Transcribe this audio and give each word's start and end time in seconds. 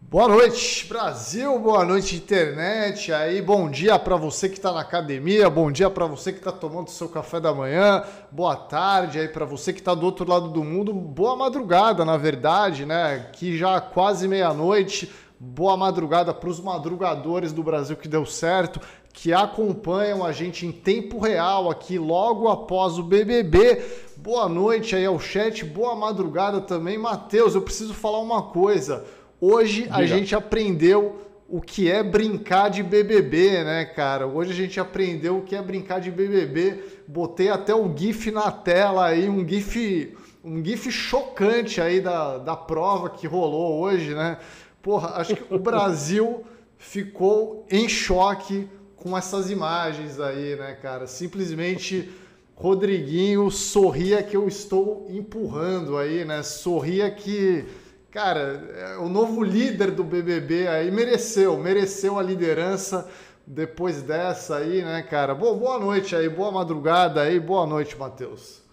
Boa 0.00 0.26
noite, 0.26 0.86
Brasil. 0.86 1.58
Boa 1.58 1.84
noite, 1.84 2.16
internet. 2.16 3.12
Aí, 3.12 3.42
bom 3.42 3.68
dia 3.68 3.98
para 3.98 4.16
você 4.16 4.48
que 4.48 4.56
está 4.56 4.72
na 4.72 4.80
academia. 4.80 5.50
Bom 5.50 5.70
dia 5.70 5.90
para 5.90 6.06
você 6.06 6.32
que 6.32 6.38
está 6.38 6.50
tomando 6.50 6.88
seu 6.88 7.10
café 7.10 7.38
da 7.38 7.52
manhã. 7.52 8.02
Boa 8.32 8.56
tarde 8.56 9.18
aí 9.18 9.28
para 9.28 9.44
você 9.44 9.70
que 9.70 9.80
está 9.80 9.94
do 9.94 10.06
outro 10.06 10.26
lado 10.26 10.48
do 10.48 10.64
mundo. 10.64 10.94
Boa 10.94 11.36
madrugada, 11.36 12.06
na 12.06 12.16
verdade, 12.16 12.86
né? 12.86 13.28
Que 13.34 13.58
já 13.58 13.80
quase 13.82 14.26
meia-noite. 14.26 15.12
Boa 15.38 15.76
madrugada 15.76 16.32
para 16.32 16.48
os 16.48 16.58
madrugadores 16.58 17.52
do 17.52 17.62
Brasil 17.62 17.96
que 17.96 18.08
deu 18.08 18.24
certo, 18.24 18.80
que 19.12 19.32
acompanham 19.32 20.24
a 20.24 20.32
gente 20.32 20.64
em 20.64 20.72
tempo 20.72 21.18
real 21.18 21.70
aqui 21.70 21.98
logo 21.98 22.48
após 22.48 22.98
o 22.98 23.02
BBB. 23.02 23.84
Boa 24.16 24.48
noite 24.48 24.96
aí 24.96 25.04
ao 25.04 25.20
chat. 25.20 25.64
Boa 25.64 25.94
madrugada 25.94 26.62
também, 26.62 26.96
Matheus. 26.96 27.54
Eu 27.54 27.62
preciso 27.62 27.92
falar 27.92 28.20
uma 28.20 28.42
coisa. 28.42 29.04
Hoje 29.40 29.82
Diga. 29.82 29.96
a 29.96 30.06
gente 30.06 30.34
aprendeu 30.34 31.22
o 31.48 31.60
que 31.60 31.90
é 31.90 32.02
brincar 32.02 32.68
de 32.68 32.82
BBB, 32.82 33.64
né, 33.64 33.84
cara? 33.84 34.26
Hoje 34.26 34.50
a 34.50 34.54
gente 34.54 34.80
aprendeu 34.80 35.38
o 35.38 35.42
que 35.42 35.54
é 35.54 35.62
brincar 35.62 36.00
de 36.00 36.10
BBB. 36.10 36.82
Botei 37.06 37.48
até 37.48 37.74
o 37.74 37.96
GIF 37.96 38.30
na 38.30 38.50
tela 38.50 39.06
aí, 39.06 39.28
um 39.28 39.48
GIF, 39.48 40.14
um 40.44 40.62
GIF 40.62 40.90
chocante 40.90 41.80
aí 41.80 42.00
da, 42.00 42.38
da 42.38 42.56
prova 42.56 43.08
que 43.10 43.26
rolou 43.26 43.80
hoje, 43.80 44.12
né? 44.14 44.38
Porra, 44.82 45.14
acho 45.14 45.36
que 45.36 45.54
o 45.54 45.58
Brasil 45.60 46.44
ficou 46.76 47.64
em 47.70 47.88
choque 47.88 48.68
com 48.96 49.16
essas 49.16 49.50
imagens 49.50 50.18
aí, 50.18 50.56
né, 50.56 50.76
cara? 50.82 51.06
Simplesmente 51.06 52.10
Rodriguinho 52.56 53.48
sorria 53.52 54.20
que 54.20 54.36
eu 54.36 54.48
estou 54.48 55.06
empurrando 55.08 55.96
aí, 55.96 56.24
né? 56.24 56.42
Sorria 56.42 57.08
que 57.08 57.64
cara, 58.10 58.40
é, 58.40 58.96
o 58.98 59.08
novo 59.08 59.42
líder 59.42 59.90
do 59.90 60.02
BBB 60.02 60.66
aí 60.68 60.90
mereceu, 60.90 61.58
mereceu 61.58 62.18
a 62.18 62.22
liderança 62.22 63.08
depois 63.46 64.02
dessa 64.02 64.56
aí, 64.56 64.82
né, 64.82 65.02
cara? 65.02 65.34
Boa, 65.34 65.56
boa 65.56 65.78
noite 65.78 66.14
aí, 66.14 66.28
boa 66.28 66.50
madrugada 66.50 67.22
aí, 67.22 67.40
boa 67.40 67.66
noite, 67.66 67.96
Matheus. 67.98 68.66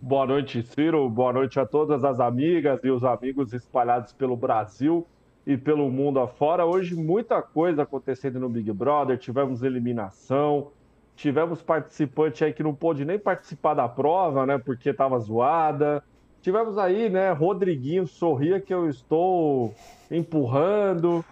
Boa 0.00 0.26
noite, 0.26 0.62
Ciro. 0.62 1.08
Boa 1.08 1.32
noite 1.32 1.58
a 1.58 1.64
todas 1.64 2.04
as 2.04 2.20
amigas 2.20 2.78
e 2.84 2.90
os 2.90 3.02
amigos 3.04 3.54
espalhados 3.54 4.12
pelo 4.12 4.36
Brasil 4.36 5.06
e 5.46 5.56
pelo 5.56 5.90
mundo 5.90 6.20
afora. 6.20 6.66
Hoje, 6.66 6.94
muita 6.94 7.40
coisa 7.40 7.84
acontecendo 7.84 8.38
no 8.38 8.50
Big 8.50 8.70
Brother. 8.70 9.16
Tivemos 9.16 9.62
eliminação, 9.62 10.72
tivemos 11.16 11.62
participante 11.62 12.44
aí 12.44 12.52
que 12.52 12.62
não 12.62 12.74
pôde 12.74 13.02
nem 13.04 13.18
participar 13.18 13.72
da 13.72 13.88
prova, 13.88 14.44
né, 14.44 14.58
porque 14.58 14.90
estava 14.90 15.18
zoada. 15.18 16.04
Tivemos 16.44 16.76
aí, 16.76 17.08
né, 17.08 17.32
Rodriguinho 17.32 18.06
sorria 18.06 18.60
que 18.60 18.74
eu 18.74 18.86
estou 18.86 19.72
empurrando. 20.10 21.24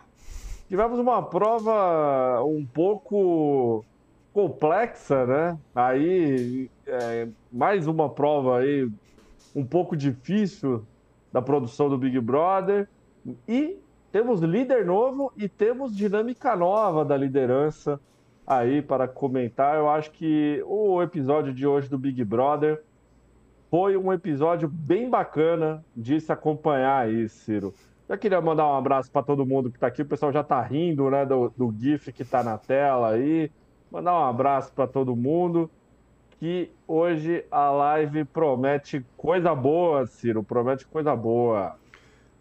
Tivemos 0.70 0.98
uma 0.98 1.22
prova 1.22 2.42
um 2.42 2.64
pouco 2.64 3.84
complexa, 4.33 5.27
né? 5.27 5.58
Aí, 5.74 6.70
é, 6.86 7.28
mais 7.52 7.86
uma 7.86 8.08
prova 8.08 8.60
aí 8.60 8.90
um 9.55 9.62
pouco 9.62 9.94
difícil 9.94 10.83
da 11.30 11.42
produção 11.42 11.90
do 11.90 11.98
Big 11.98 12.18
Brother. 12.18 12.88
E 13.46 13.78
temos 14.10 14.40
líder 14.40 14.86
novo 14.86 15.30
e 15.36 15.46
temos 15.46 15.94
dinâmica 15.94 16.56
nova 16.56 17.05
da 17.05 17.18
liderança 17.18 18.00
aí 18.46 18.80
para 18.80 19.06
comentar. 19.06 19.77
Eu 19.77 19.90
acho 19.90 20.10
que 20.12 20.64
o 20.66 21.02
episódio 21.02 21.52
de 21.52 21.66
hoje 21.66 21.90
do 21.90 21.98
Big 21.98 22.24
Brother 22.24 22.83
foi 23.72 23.96
um 23.96 24.12
episódio 24.12 24.68
bem 24.68 25.08
bacana 25.08 25.82
de 25.96 26.20
se 26.20 26.30
acompanhar 26.30 27.06
aí, 27.06 27.26
Ciro. 27.26 27.72
Já 28.06 28.18
queria 28.18 28.38
mandar 28.38 28.66
um 28.66 28.76
abraço 28.76 29.10
para 29.10 29.22
todo 29.22 29.46
mundo 29.46 29.70
que 29.70 29.78
está 29.78 29.86
aqui. 29.86 30.02
O 30.02 30.06
pessoal 30.06 30.30
já 30.30 30.42
está 30.42 30.60
rindo, 30.60 31.10
né, 31.10 31.24
do, 31.24 31.50
do 31.56 31.74
GIF 31.74 32.12
que 32.12 32.20
está 32.20 32.42
na 32.42 32.58
tela 32.58 33.12
aí. 33.12 33.50
Mandar 33.90 34.12
um 34.12 34.24
abraço 34.24 34.70
para 34.74 34.86
todo 34.86 35.16
mundo. 35.16 35.70
Que 36.38 36.70
hoje 36.86 37.46
a 37.50 37.70
live 37.70 38.27
promete 38.27 39.02
coisa 39.16 39.55
boa, 39.55 40.06
Ciro. 40.06 40.42
Promete 40.42 40.86
coisa 40.86 41.16
boa. 41.16 41.74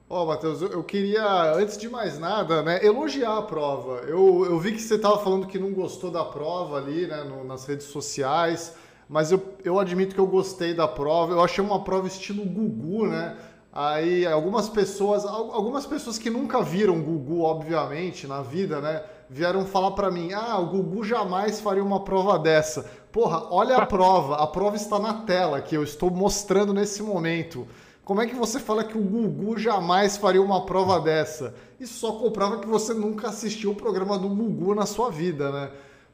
Ó, 0.09 0.23
oh, 0.23 0.25
Matheus, 0.25 0.61
eu 0.61 0.83
queria, 0.83 1.53
antes 1.53 1.77
de 1.77 1.87
mais 1.87 2.19
nada, 2.19 2.61
né, 2.61 2.85
elogiar 2.85 3.37
a 3.37 3.41
prova. 3.43 4.01
Eu, 4.01 4.45
eu 4.49 4.59
vi 4.59 4.73
que 4.73 4.81
você 4.81 4.95
estava 4.95 5.17
falando 5.19 5.47
que 5.47 5.57
não 5.57 5.71
gostou 5.71 6.11
da 6.11 6.25
prova 6.25 6.75
ali, 6.75 7.07
né, 7.07 7.23
no, 7.23 7.45
nas 7.45 7.65
redes 7.65 7.85
sociais 7.85 8.75
mas 9.11 9.29
eu, 9.29 9.43
eu 9.65 9.77
admito 9.77 10.15
que 10.15 10.21
eu 10.21 10.25
gostei 10.25 10.73
da 10.73 10.87
prova. 10.87 11.33
Eu 11.33 11.43
achei 11.43 11.61
uma 11.61 11.83
prova 11.83 12.07
estilo 12.07 12.45
Gugu, 12.45 13.07
né? 13.07 13.35
Aí 13.73 14.25
algumas 14.25 14.69
pessoas, 14.69 15.25
algumas 15.25 15.85
pessoas 15.85 16.17
que 16.17 16.29
nunca 16.29 16.61
viram 16.61 17.01
Gugu, 17.01 17.41
obviamente, 17.41 18.25
na 18.25 18.41
vida, 18.41 18.79
né? 18.79 19.03
Vieram 19.29 19.65
falar 19.65 19.91
para 19.91 20.09
mim: 20.09 20.31
"Ah, 20.31 20.57
o 20.59 20.67
Gugu 20.67 21.03
jamais 21.03 21.59
faria 21.59 21.83
uma 21.83 21.99
prova 22.05 22.39
dessa". 22.39 22.89
Porra, 23.11 23.47
olha 23.51 23.75
a 23.75 23.85
prova. 23.85 24.37
A 24.37 24.47
prova 24.47 24.77
está 24.77 24.97
na 24.97 25.13
tela 25.13 25.59
que 25.59 25.75
eu 25.75 25.83
estou 25.83 26.09
mostrando 26.09 26.73
nesse 26.73 27.03
momento. 27.03 27.67
Como 28.05 28.21
é 28.21 28.25
que 28.25 28.35
você 28.35 28.61
fala 28.61 28.81
que 28.81 28.97
o 28.97 29.03
Gugu 29.03 29.59
jamais 29.59 30.15
faria 30.15 30.41
uma 30.41 30.65
prova 30.65 31.01
dessa? 31.01 31.53
Isso 31.77 31.95
só 31.95 32.13
comprova 32.13 32.59
que 32.59 32.67
você 32.67 32.93
nunca 32.93 33.27
assistiu 33.27 33.71
o 33.71 33.75
programa 33.75 34.17
do 34.17 34.29
Gugu 34.29 34.73
na 34.73 34.85
sua 34.85 35.09
vida, 35.11 35.51
né? 35.51 35.69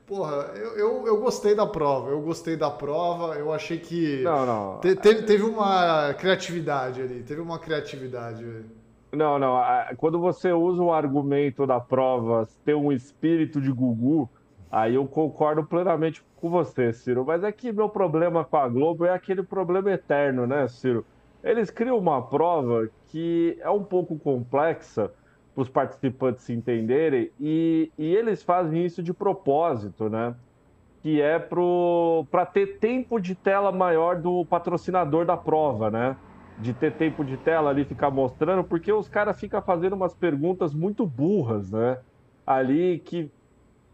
Porra, 0.07 0.53
eu, 0.55 0.77
eu, 0.77 1.07
eu, 1.07 1.17
gostei 1.19 1.53
da 1.53 1.67
prova, 1.67 2.11
eu 2.11 2.21
gostei 2.21 2.55
da 2.55 2.71
prova, 2.71 3.35
eu 3.35 3.51
achei 3.51 3.77
que. 3.77 4.23
Não, 4.23 4.45
não. 4.45 4.79
Te, 4.79 4.95
teve, 4.95 5.23
teve 5.23 5.43
uma 5.43 6.13
criatividade 6.13 7.01
ali, 7.01 7.23
teve 7.23 7.41
uma 7.41 7.59
criatividade. 7.59 8.45
Não, 9.11 9.37
não. 9.37 9.61
Quando 9.97 10.17
você 10.17 10.53
usa 10.53 10.81
o 10.81 10.93
argumento 10.93 11.67
da 11.67 11.77
prova 11.77 12.47
ter 12.63 12.73
um 12.73 12.89
espírito 12.89 13.59
de 13.59 13.69
Gugu, 13.69 14.29
aí 14.71 14.95
eu 14.95 15.05
concordo 15.05 15.65
plenamente 15.65 16.23
com 16.37 16.49
você, 16.49 16.93
Ciro. 16.93 17.25
Mas 17.25 17.43
é 17.43 17.51
que 17.51 17.73
meu 17.73 17.89
problema 17.89 18.45
com 18.45 18.55
a 18.55 18.67
Globo 18.69 19.03
é 19.03 19.13
aquele 19.13 19.43
problema 19.43 19.91
eterno, 19.91 20.47
né, 20.47 20.69
Ciro? 20.69 21.05
Eles 21.43 21.69
criam 21.69 21.97
uma 21.97 22.21
prova 22.21 22.89
que 23.07 23.57
é 23.59 23.69
um 23.69 23.83
pouco 23.83 24.17
complexa 24.17 25.11
para 25.57 25.63
os 25.63 25.69
participantes 25.69 26.43
se 26.43 26.53
entenderem, 26.53 27.31
e, 27.39 27.91
e 27.97 28.15
eles 28.15 28.43
fazem 28.43 28.85
isso 28.85 29.01
de 29.01 29.11
propósito, 29.11 30.07
né? 30.07 30.35
Que 31.01 31.19
é 31.19 31.39
para 31.39 32.45
ter 32.45 32.77
tempo 32.77 33.19
de 33.19 33.33
tela 33.33 33.71
maior 33.71 34.21
do 34.21 34.45
patrocinador 34.45 35.25
da 35.25 35.35
prova, 35.35 35.89
né? 35.89 36.15
De 36.59 36.73
ter 36.73 36.93
tempo 36.93 37.25
de 37.25 37.37
tela 37.37 37.71
ali, 37.71 37.85
ficar 37.85 38.11
mostrando, 38.11 38.63
porque 38.63 38.93
os 38.93 39.09
caras 39.09 39.39
ficam 39.39 39.59
fazendo 39.59 39.93
umas 39.93 40.13
perguntas 40.13 40.75
muito 40.75 41.07
burras, 41.07 41.71
né? 41.71 41.97
Ali 42.45 42.99
que, 42.99 43.31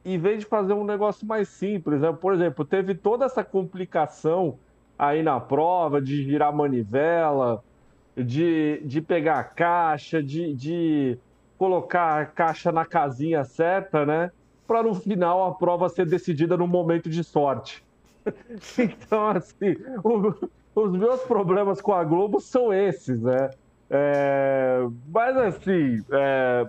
em 0.03 0.17
vez 0.17 0.41
de 0.41 0.45
fazer 0.45 0.73
um 0.73 0.83
negócio 0.83 1.25
mais 1.25 1.47
simples, 1.47 2.01
né? 2.01 2.11
Por 2.11 2.33
exemplo, 2.33 2.65
teve 2.65 2.93
toda 2.93 3.23
essa 3.23 3.41
complicação 3.41 4.59
aí 4.99 5.23
na 5.23 5.39
prova 5.39 6.01
de 6.01 6.23
girar 6.23 6.53
manivela, 6.53 7.63
de, 8.17 8.81
de 8.83 9.01
pegar 9.01 9.39
a 9.39 9.43
caixa, 9.45 10.21
de, 10.21 10.53
de 10.53 11.17
colocar 11.63 12.21
a 12.21 12.25
caixa 12.25 12.73
na 12.73 12.83
casinha 12.83 13.45
certa, 13.45 14.05
né? 14.05 14.31
Para 14.67 14.83
no 14.83 14.93
final 14.93 15.45
a 15.47 15.55
prova 15.55 15.87
ser 15.87 16.05
decidida 16.05 16.57
no 16.57 16.67
momento 16.67 17.09
de 17.09 17.23
sorte. 17.23 17.81
então, 18.77 19.29
assim, 19.29 19.77
o, 20.03 20.33
os 20.75 20.91
meus 20.91 21.21
problemas 21.21 21.79
com 21.79 21.93
a 21.93 22.03
Globo 22.03 22.41
são 22.41 22.73
esses, 22.73 23.21
né? 23.21 23.49
É, 23.89 24.85
mas, 25.07 25.37
assim, 25.37 26.03
é, 26.11 26.67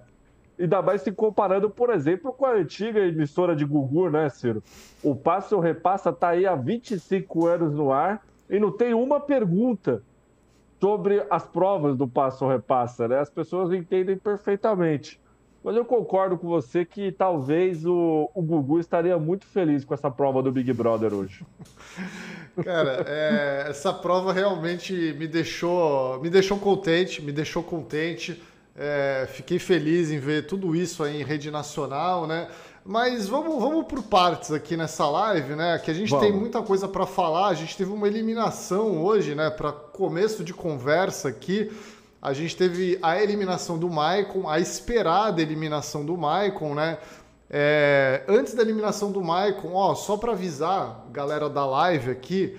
ainda 0.61 0.81
mais 0.81 1.03
se 1.03 1.11
comparando, 1.11 1.69
por 1.69 1.91
exemplo, 1.91 2.33
com 2.33 2.47
a 2.47 2.53
antiga 2.53 3.01
emissora 3.01 3.57
de 3.57 3.65
Gugu, 3.65 4.11
né, 4.11 4.29
Ciro? 4.29 4.63
O 5.03 5.17
Passo 5.17 5.59
Repassa 5.59 6.13
tá 6.13 6.29
aí 6.29 6.47
há 6.47 6.55
25 6.55 7.49
anos 7.49 7.75
no 7.75 7.93
ar 7.93 8.25
e 8.49 8.61
não 8.61 8.71
tem 8.71 8.95
uma 8.95 9.19
pergunta 9.19 10.05
sobre 10.85 11.25
as 11.31 11.47
provas 11.47 11.97
do 11.97 12.07
passo 12.07 12.47
repassa, 12.47 13.09
né? 13.09 13.19
As 13.19 13.31
pessoas 13.31 13.73
entendem 13.73 14.19
perfeitamente. 14.19 15.19
Mas 15.65 15.75
eu 15.77 15.83
concordo 15.83 16.37
com 16.37 16.47
você 16.47 16.85
que 16.85 17.11
talvez 17.11 17.87
o, 17.87 18.31
o 18.35 18.43
Gugu 18.43 18.79
estaria 18.79 19.19
muito 19.19 19.47
feliz 19.47 19.83
com 19.83 19.95
essa 19.95 20.11
prova 20.11 20.43
do 20.43 20.53
Big 20.53 20.71
Brother 20.75 21.15
hoje. 21.15 21.43
Cara, 22.63 23.03
é, 23.09 23.65
essa 23.71 23.95
prova 23.95 24.31
realmente 24.31 24.93
me 25.19 25.27
deixou, 25.27 26.21
me 26.21 26.29
deixou 26.29 26.59
contente, 26.59 27.23
me 27.23 27.33
deixou 27.33 27.63
contente. 27.63 28.43
É, 28.77 29.27
fiquei 29.33 29.59
feliz 29.59 30.11
em 30.11 30.19
ver 30.19 30.47
tudo 30.47 30.77
isso 30.77 31.03
aí 31.03 31.19
em 31.19 31.25
rede 31.25 31.51
nacional, 31.51 32.27
né? 32.27 32.47
Mas 32.85 33.27
vamos, 33.27 33.63
vamos 33.63 33.87
por 33.87 34.03
partes 34.03 34.53
aqui 34.53 34.77
nessa 34.77 35.09
live, 35.09 35.57
né? 35.57 35.79
Que 35.79 35.91
a 35.91 35.95
gente 35.95 36.11
vamos. 36.11 36.27
tem 36.27 36.37
muita 36.37 36.61
coisa 36.61 36.87
para 36.87 37.07
falar. 37.07 37.49
A 37.49 37.55
gente 37.55 37.75
teve 37.75 37.91
uma 37.91 38.07
eliminação 38.07 39.03
hoje, 39.03 39.35
né? 39.35 39.49
Para 39.49 39.73
começo 39.73 40.45
de 40.45 40.53
conversa 40.53 41.29
aqui. 41.29 41.73
A 42.21 42.35
gente 42.35 42.55
teve 42.55 42.99
a 43.03 43.23
eliminação 43.23 43.79
do 43.79 43.89
Maicon, 43.89 44.47
a 44.49 44.61
esperada 44.61 45.41
eliminação 45.41 46.05
do 46.05 46.15
Maicon, 46.17 46.75
né? 46.75 46.99
É, 47.49 48.23
antes 48.29 48.53
da 48.53 48.63
eliminação 48.63 49.11
do 49.11 49.23
Maicon, 49.23 49.73
ó, 49.75 49.95
só 49.95 50.17
para 50.19 50.33
avisar, 50.33 51.07
galera 51.11 51.49
da 51.49 51.65
live 51.65 52.11
aqui, 52.11 52.59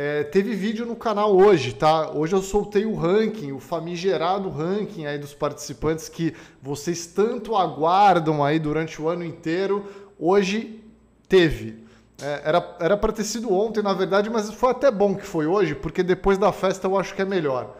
É, 0.00 0.22
teve 0.22 0.54
vídeo 0.54 0.86
no 0.86 0.94
canal 0.94 1.36
hoje, 1.36 1.74
tá? 1.74 2.12
Hoje 2.12 2.32
eu 2.32 2.40
soltei 2.40 2.86
o 2.86 2.94
ranking, 2.94 3.50
o 3.50 3.58
famigerado 3.58 4.48
ranking 4.48 5.06
aí 5.06 5.18
dos 5.18 5.34
participantes 5.34 6.08
que 6.08 6.36
vocês 6.62 7.04
tanto 7.04 7.56
aguardam 7.56 8.44
aí 8.44 8.60
durante 8.60 9.02
o 9.02 9.08
ano 9.08 9.24
inteiro. 9.24 9.88
Hoje 10.16 10.80
teve. 11.28 11.82
É, 12.22 12.42
era 12.78 12.96
para 12.96 13.12
ter 13.12 13.24
sido 13.24 13.52
ontem, 13.52 13.82
na 13.82 13.92
verdade, 13.92 14.30
mas 14.30 14.48
foi 14.54 14.70
até 14.70 14.88
bom 14.88 15.16
que 15.16 15.26
foi 15.26 15.46
hoje, 15.46 15.74
porque 15.74 16.04
depois 16.04 16.38
da 16.38 16.52
festa 16.52 16.86
eu 16.86 16.96
acho 16.96 17.12
que 17.12 17.22
é 17.22 17.24
melhor. 17.24 17.76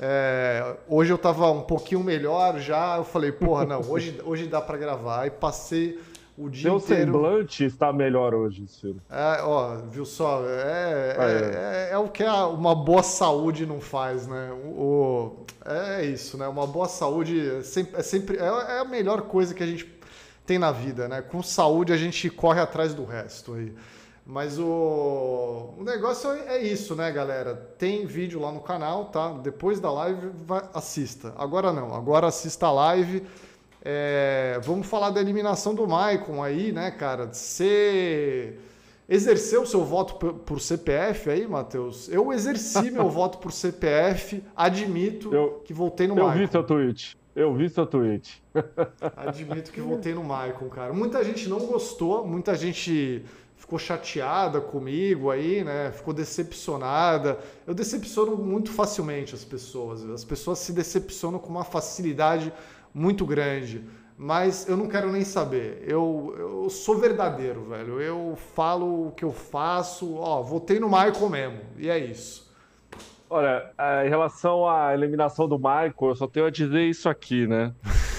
É, 0.00 0.74
hoje 0.88 1.12
eu 1.12 1.18
tava 1.18 1.48
um 1.48 1.62
pouquinho 1.62 2.02
melhor 2.02 2.58
já, 2.58 2.96
eu 2.96 3.04
falei, 3.04 3.30
porra, 3.30 3.64
não, 3.64 3.82
hoje, 3.88 4.20
hoje 4.24 4.48
dá 4.48 4.60
para 4.60 4.76
gravar. 4.76 5.20
Aí 5.20 5.30
passei 5.30 5.96
o 6.36 6.48
dia 6.48 6.70
Seu 6.70 6.76
inteiro. 6.78 7.12
semblante 7.12 7.64
está 7.64 7.92
melhor 7.92 8.34
hoje, 8.34 8.66
Ciro. 8.66 9.00
É, 9.10 9.42
ó, 9.42 9.76
viu 9.90 10.04
só? 10.04 10.42
É, 10.44 11.16
ah, 11.18 11.30
é. 11.30 11.88
é, 11.90 11.92
é 11.92 11.98
o 11.98 12.08
que 12.08 12.24
uma 12.24 12.74
boa 12.74 13.02
saúde 13.02 13.66
não 13.66 13.80
faz, 13.80 14.26
né? 14.26 14.50
O, 14.52 15.44
é 15.64 16.04
isso, 16.06 16.38
né? 16.38 16.48
Uma 16.48 16.66
boa 16.66 16.88
saúde 16.88 17.58
é 17.58 17.62
sempre, 17.62 18.00
é, 18.00 18.02
sempre 18.02 18.36
é, 18.38 18.44
é 18.44 18.78
a 18.78 18.84
melhor 18.84 19.22
coisa 19.22 19.54
que 19.54 19.62
a 19.62 19.66
gente 19.66 19.86
tem 20.46 20.58
na 20.58 20.72
vida, 20.72 21.06
né? 21.06 21.20
Com 21.20 21.42
saúde 21.42 21.92
a 21.92 21.96
gente 21.96 22.30
corre 22.30 22.60
atrás 22.60 22.94
do 22.94 23.04
resto 23.04 23.54
aí. 23.54 23.74
Mas 24.24 24.58
o, 24.58 25.74
o 25.76 25.82
negócio 25.84 26.30
é 26.30 26.62
isso, 26.62 26.94
né, 26.94 27.10
galera? 27.10 27.54
Tem 27.76 28.06
vídeo 28.06 28.40
lá 28.40 28.52
no 28.52 28.60
canal, 28.60 29.06
tá? 29.06 29.32
Depois 29.32 29.80
da 29.80 29.90
live, 29.90 30.30
vai, 30.46 30.62
assista. 30.72 31.34
Agora 31.36 31.72
não, 31.72 31.92
agora 31.94 32.28
assista 32.28 32.66
a 32.66 32.72
live. 32.72 33.26
É, 33.84 34.60
vamos 34.62 34.86
falar 34.86 35.10
da 35.10 35.20
eliminação 35.20 35.74
do 35.74 35.86
Maicon 35.88 36.42
aí, 36.42 36.70
né, 36.70 36.90
cara? 36.92 37.26
Você 37.26 38.56
exerceu 39.08 39.66
seu 39.66 39.84
voto 39.84 40.14
por, 40.14 40.34
por 40.34 40.60
CPF 40.60 41.28
aí, 41.28 41.46
Matheus? 41.48 42.08
Eu 42.08 42.32
exerci 42.32 42.90
meu 42.90 43.10
voto 43.10 43.38
por 43.38 43.50
CPF, 43.50 44.42
admito 44.56 45.34
eu, 45.34 45.62
que 45.64 45.74
voltei 45.74 46.06
no 46.06 46.16
eu 46.16 46.24
Maicon. 46.24 46.38
Eu 46.40 46.46
vi 46.46 46.52
seu 46.52 46.62
tweet. 46.62 47.18
Eu 47.34 47.54
vi 47.54 47.68
seu 47.68 47.86
tweet. 47.86 48.42
Admito 49.16 49.72
que 49.72 49.80
voltei 49.80 50.14
no 50.14 50.22
Maicon, 50.22 50.68
cara. 50.68 50.92
Muita 50.92 51.24
gente 51.24 51.48
não 51.48 51.60
gostou, 51.60 52.26
muita 52.26 52.54
gente 52.54 53.24
ficou 53.56 53.78
chateada 53.78 54.60
comigo 54.60 55.30
aí, 55.30 55.64
né? 55.64 55.90
Ficou 55.92 56.12
decepcionada. 56.12 57.38
Eu 57.66 57.72
decepciono 57.72 58.36
muito 58.36 58.70
facilmente 58.70 59.34
as 59.34 59.44
pessoas. 59.44 60.04
As 60.10 60.24
pessoas 60.24 60.58
se 60.58 60.72
decepcionam 60.72 61.38
com 61.38 61.48
uma 61.48 61.64
facilidade 61.64 62.52
muito 62.94 63.24
grande. 63.24 63.84
Mas 64.16 64.68
eu 64.68 64.76
não 64.76 64.86
quero 64.86 65.10
nem 65.10 65.24
saber. 65.24 65.84
Eu, 65.86 66.34
eu 66.38 66.70
sou 66.70 66.96
verdadeiro, 66.98 67.64
velho. 67.64 68.00
Eu 68.00 68.36
falo 68.54 69.08
o 69.08 69.10
que 69.12 69.24
eu 69.24 69.32
faço. 69.32 70.14
Ó, 70.14 70.42
votei 70.42 70.78
no 70.78 70.86
Michael 70.86 71.28
mesmo. 71.28 71.60
E 71.76 71.88
é 71.88 71.98
isso. 71.98 72.52
Olha, 73.28 73.70
em 74.04 74.08
relação 74.08 74.68
à 74.68 74.92
eliminação 74.92 75.48
do 75.48 75.56
Michael, 75.56 75.94
eu 76.02 76.14
só 76.14 76.26
tenho 76.26 76.46
a 76.46 76.50
dizer 76.50 76.82
isso 76.82 77.08
aqui, 77.08 77.46
né? 77.46 77.72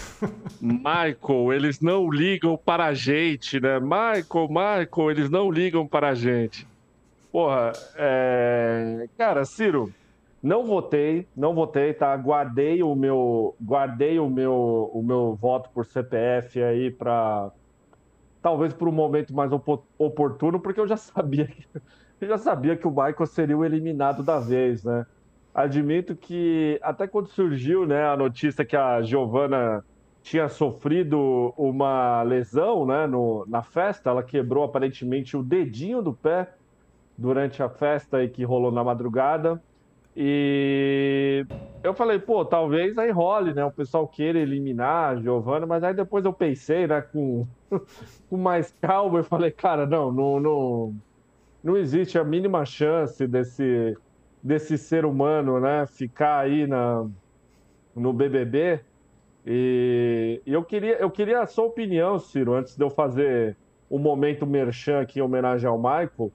Michael, 0.60 1.54
eles 1.54 1.80
não 1.80 2.10
ligam 2.10 2.58
para 2.58 2.88
a 2.88 2.94
gente, 2.94 3.60
né? 3.60 3.80
Michael, 3.80 4.48
Michael, 4.50 5.12
eles 5.12 5.30
não 5.30 5.52
ligam 5.52 5.88
para 5.88 6.10
a 6.10 6.16
gente. 6.16 6.68
Porra, 7.32 7.74
é... 7.96 9.08
cara, 9.18 9.46
Ciro, 9.46 9.94
não 10.44 10.66
votei, 10.66 11.26
não 11.34 11.56
votei, 11.56 11.94
tá? 11.94 12.14
Guardei 12.18 12.84
o 12.84 12.94
meu, 12.94 13.56
guardei 13.64 14.20
o 14.20 14.30
meu, 14.30 14.92
o 14.94 15.02
meu 15.02 15.36
voto 15.36 15.70
por 15.70 15.86
CPF 15.86 16.62
aí 16.62 16.92
para 16.92 17.50
talvez 18.42 18.74
por 18.74 18.90
um 18.90 18.92
momento 18.92 19.34
mais 19.34 19.52
oportuno, 19.98 20.60
porque 20.60 20.82
eu 20.82 20.88
já 20.88 20.98
sabia 20.98 21.48
que 21.48 21.66
eu 22.20 22.28
já 22.28 22.38
sabia 22.38 22.76
que 22.76 22.86
o 22.86 22.92
Michael 22.92 23.26
seria 23.26 23.58
o 23.58 23.64
eliminado 23.64 24.22
da 24.22 24.40
vez, 24.40 24.84
né? 24.84 25.06
Admito 25.54 26.16
que 26.16 26.80
até 26.82 27.08
quando 27.08 27.28
surgiu, 27.28 27.86
né, 27.86 28.06
a 28.06 28.18
notícia 28.18 28.66
que 28.66 28.76
a 28.76 29.02
Giovana 29.02 29.86
tinha 30.22 30.50
sofrido 30.50 31.54
uma 31.58 32.24
lesão, 32.24 32.86
né, 32.86 33.08
no, 33.08 33.46
na 33.48 33.62
festa, 33.62 34.10
ela 34.10 34.24
quebrou 34.24 34.64
aparentemente 34.64 35.38
o 35.38 35.44
dedinho 35.44 36.02
do 36.02 36.14
pé 36.14 36.54
durante 37.18 37.62
a 37.62 37.70
festa 37.70 38.18
aí 38.18 38.30
que 38.30 38.44
rolou 38.44 38.72
na 38.72 38.84
madrugada. 38.84 39.62
E 40.16 41.46
eu 41.82 41.94
falei, 41.94 42.20
pô, 42.20 42.46
talvez 42.46 42.98
aí 42.98 43.12
role, 43.12 43.54
né? 43.54 43.66
O 43.66 43.72
pessoal 43.74 44.08
queira 44.08 44.40
eliminar 44.40 45.14
a 45.18 45.22
Giovana, 45.22 45.66
mas 45.66 45.84
aí 45.84 45.94
depois 45.94 46.24
eu 46.26 46.34
pensei, 46.34 46.88
né, 46.88 47.02
com, 47.02 47.48
com 48.30 48.38
mais 48.38 48.72
calma, 48.82 49.20
eu 49.20 49.24
falei, 49.24 49.52
cara, 49.52 49.86
não, 49.88 50.12
não, 50.12 50.40
não, 50.40 50.96
não 51.64 51.78
existe 51.78 52.18
a 52.20 52.24
mínima 52.24 52.66
chance 52.66 53.28
desse, 53.28 53.96
desse 54.42 54.78
ser 54.78 55.06
humano, 55.06 55.60
né, 55.60 55.86
ficar 55.88 56.40
aí 56.42 56.68
na, 56.68 57.10
no 57.96 58.14
BBB. 58.14 58.86
E, 59.46 60.42
e 60.46 60.54
eu, 60.54 60.64
queria, 60.66 60.98
eu 61.00 61.12
queria 61.12 61.42
a 61.42 61.48
sua 61.48 61.66
opinião, 61.66 62.20
Ciro, 62.20 62.54
antes 62.54 62.76
de 62.78 62.84
eu 62.84 62.90
fazer 62.90 63.60
o 63.90 64.00
momento 64.00 64.48
merchan 64.48 65.02
aqui 65.02 65.20
em 65.20 65.22
homenagem 65.22 65.68
ao 65.70 65.78
Michael, 65.78 66.34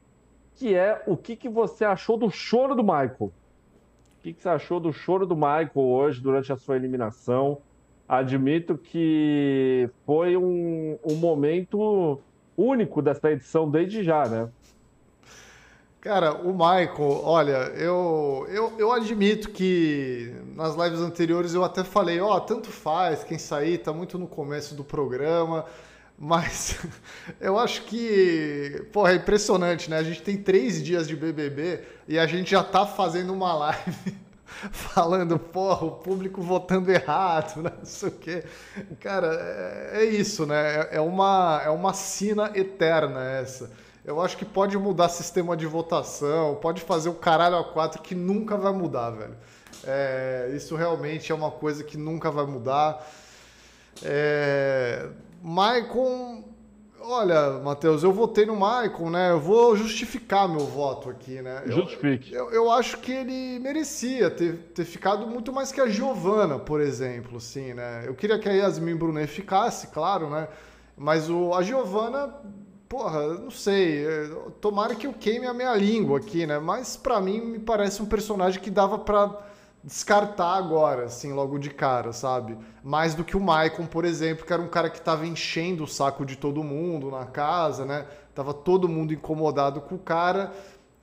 que 0.55 0.75
é 0.75 1.03
o 1.07 1.17
que, 1.17 1.37
que 1.37 1.49
você 1.49 1.85
achou 1.85 2.19
do 2.19 2.31
choro 2.31 2.75
do 2.75 2.83
Michael? 2.83 3.35
Que, 4.29 4.35
que 4.35 4.43
você 4.43 4.49
achou 4.51 4.79
do 4.79 4.93
choro 4.93 5.25
do 5.27 5.35
Michael 5.35 5.71
hoje, 5.75 6.21
durante 6.21 6.53
a 6.53 6.57
sua 6.57 6.77
eliminação? 6.77 7.59
Admito 8.07 8.77
que 8.77 9.89
foi 10.05 10.37
um, 10.37 10.99
um 11.03 11.15
momento 11.15 12.21
único 12.57 13.01
dessa 13.01 13.31
edição 13.31 13.71
desde 13.71 14.03
já, 14.03 14.29
né? 14.29 14.51
Cara, 16.01 16.35
o 16.35 16.53
Michael, 16.53 17.21
olha, 17.25 17.57
eu, 17.75 18.47
eu, 18.51 18.73
eu 18.79 18.93
admito 18.93 19.51
que 19.51 20.35
nas 20.55 20.77
lives 20.77 21.01
anteriores 21.01 21.55
eu 21.55 21.65
até 21.65 21.83
falei, 21.83 22.21
ó, 22.21 22.37
oh, 22.37 22.41
tanto 22.41 22.69
faz, 22.69 23.25
quem 23.25 23.39
sair 23.39 23.79
tá 23.79 23.93
muito 23.93 24.19
no 24.19 24.27
começo 24.27 24.75
do 24.75 24.85
programa, 24.85 25.65
mas 26.19 26.77
eu 27.41 27.59
acho 27.59 27.83
que, 27.83 28.85
porra, 28.93 29.13
é 29.13 29.17
impressionante, 29.17 29.89
né? 29.89 29.99
A 29.99 30.03
gente 30.03 30.21
tem 30.21 30.37
três 30.37 30.83
dias 30.83 31.07
de 31.07 31.15
BBB 31.15 31.81
e 32.09 32.19
a 32.19 32.27
gente 32.27 32.51
já 32.51 32.65
tá 32.65 32.85
fazendo 32.85 33.33
uma 33.33 33.55
live 33.55 34.17
falando, 34.73 35.39
porra, 35.39 35.87
o 35.87 35.93
público 35.93 36.43
votando 36.43 36.91
errado, 36.91 37.63
né? 37.63 37.73
não 37.79 37.85
sei 37.87 38.09
o 38.09 38.13
quê. 38.13 38.45
Cara, 38.99 39.29
é, 39.93 40.01
é 40.01 40.05
isso, 40.07 40.45
né? 40.45 40.81
É, 40.81 40.97
é 40.97 41.01
uma, 41.01 41.63
é 41.65 41.71
uma 41.71 41.93
sina 41.93 42.51
eterna 42.55 43.23
essa. 43.23 43.71
Eu 44.05 44.21
acho 44.21 44.37
que 44.37 44.45
pode 44.45 44.77
mudar 44.77 45.11
sistema 45.11 45.57
de 45.57 45.67
votação, 45.67 46.57
pode 46.57 46.81
fazer 46.81 47.11
o 47.11 47.15
caralho 47.15 47.57
a 47.57 47.65
quatro 47.65 48.03
que 48.03 48.15
nunca 48.15 48.57
vai 48.57 48.73
mudar, 48.73 49.11
velho. 49.11 49.37
É, 49.85 50.51
isso 50.55 50.75
realmente 50.75 51.31
é 51.31 51.35
uma 51.35 51.51
coisa 51.51 51.85
que 51.85 51.97
nunca 51.97 52.31
vai 52.31 52.47
mudar. 52.47 53.07
É, 54.03 55.09
Maicon, 55.43 56.45
olha, 57.01 57.59
Matheus, 57.61 58.03
eu 58.03 58.13
votei 58.13 58.45
no 58.45 58.57
Maicon, 58.57 59.11
né? 59.11 59.31
Eu 59.31 59.41
vou 59.41 59.77
justificar 59.77 60.49
meu 60.49 60.67
voto 60.67 61.09
aqui, 61.09 61.41
né? 61.41 61.63
Justifique. 61.67 62.33
Eu, 62.33 62.47
eu, 62.47 62.53
eu, 62.53 62.71
acho 62.71 62.99
que 62.99 63.13
ele 63.13 63.59
merecia 63.61 64.31
ter, 64.31 64.55
ter 64.75 64.85
ficado 64.85 65.27
muito 65.27 65.53
mais 65.53 65.73
que 65.73 65.81
a 65.81 65.89
Giovana, 65.89 66.59
por 66.59 66.81
exemplo, 66.81 67.39
assim, 67.39 67.73
né? 67.73 68.05
Eu 68.07 68.15
queria 68.15 68.39
que 68.39 68.49
a 68.49 68.53
Yasmin 68.53 68.97
Brunet 68.97 69.29
ficasse, 69.29 69.89
claro, 69.89 70.29
né? 70.29 70.49
Mas 70.97 71.31
o, 71.31 71.55
a 71.55 71.63
Giovana, 71.63 72.35
porra, 72.89 73.35
não 73.35 73.51
sei. 73.51 74.05
É, 74.05 74.31
tomara 74.61 74.95
que 74.95 75.07
eu 75.07 75.13
queime 75.13 75.47
a 75.47 75.55
minha 75.55 75.75
língua 75.77 76.19
aqui, 76.19 76.47
né? 76.47 76.59
Mas 76.59 76.97
para 76.97 77.21
mim 77.21 77.41
me 77.41 77.59
parece 77.59 78.03
um 78.03 78.07
personagem 78.07 78.61
que 78.61 78.71
dava 78.71 78.99
para 78.99 79.48
descartar 79.83 80.57
agora, 80.57 81.05
assim, 81.05 81.33
logo 81.33 81.59
de 81.59 81.71
cara, 81.71 82.13
sabe? 82.13 82.57
Mais 82.83 83.15
do 83.15 83.25
que 83.25 83.37
o 83.37 83.41
Maicon, 83.41 83.87
por 83.87 84.05
exemplo, 84.05 84.45
que 84.45 84.53
era 84.53 84.61
um 84.61 84.69
cara 84.69 84.91
que 84.91 85.01
tava 85.01 85.27
enchendo 85.27 85.85
o 85.85 85.89
saco 85.89 86.25
de 86.25 86.37
todo 86.37 86.63
mundo 86.65 87.11
na 87.11 87.25
casa, 87.27 87.85
né? 87.85 88.07
Tava 88.35 88.53
todo 88.53 88.89
mundo 88.89 89.13
incomodado 89.13 89.81
com 89.81 89.95
o 89.95 89.99
cara. 89.99 90.53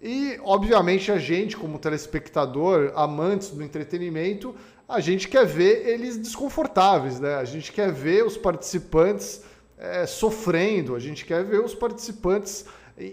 E, 0.02 0.40
obviamente, 0.44 1.12
a 1.12 1.18
gente, 1.18 1.58
como 1.58 1.80
telespectador, 1.80 2.92
amantes 2.96 3.50
do 3.50 3.64
entretenimento, 3.64 4.56
a 4.88 5.00
gente 5.00 5.28
quer 5.28 5.46
ver 5.46 5.88
eles 5.88 6.18
desconfortáveis, 6.18 7.20
né? 7.20 7.36
A 7.36 7.46
gente 7.46 7.72
quer 7.72 7.92
ver 7.92 8.26
os 8.26 8.38
participantes 8.38 9.42
é, 9.78 10.06
sofrendo, 10.06 10.96
a 10.96 11.00
gente 11.00 11.26
quer 11.26 11.44
ver 11.44 11.60
os 11.60 11.74
participantes 11.74 12.66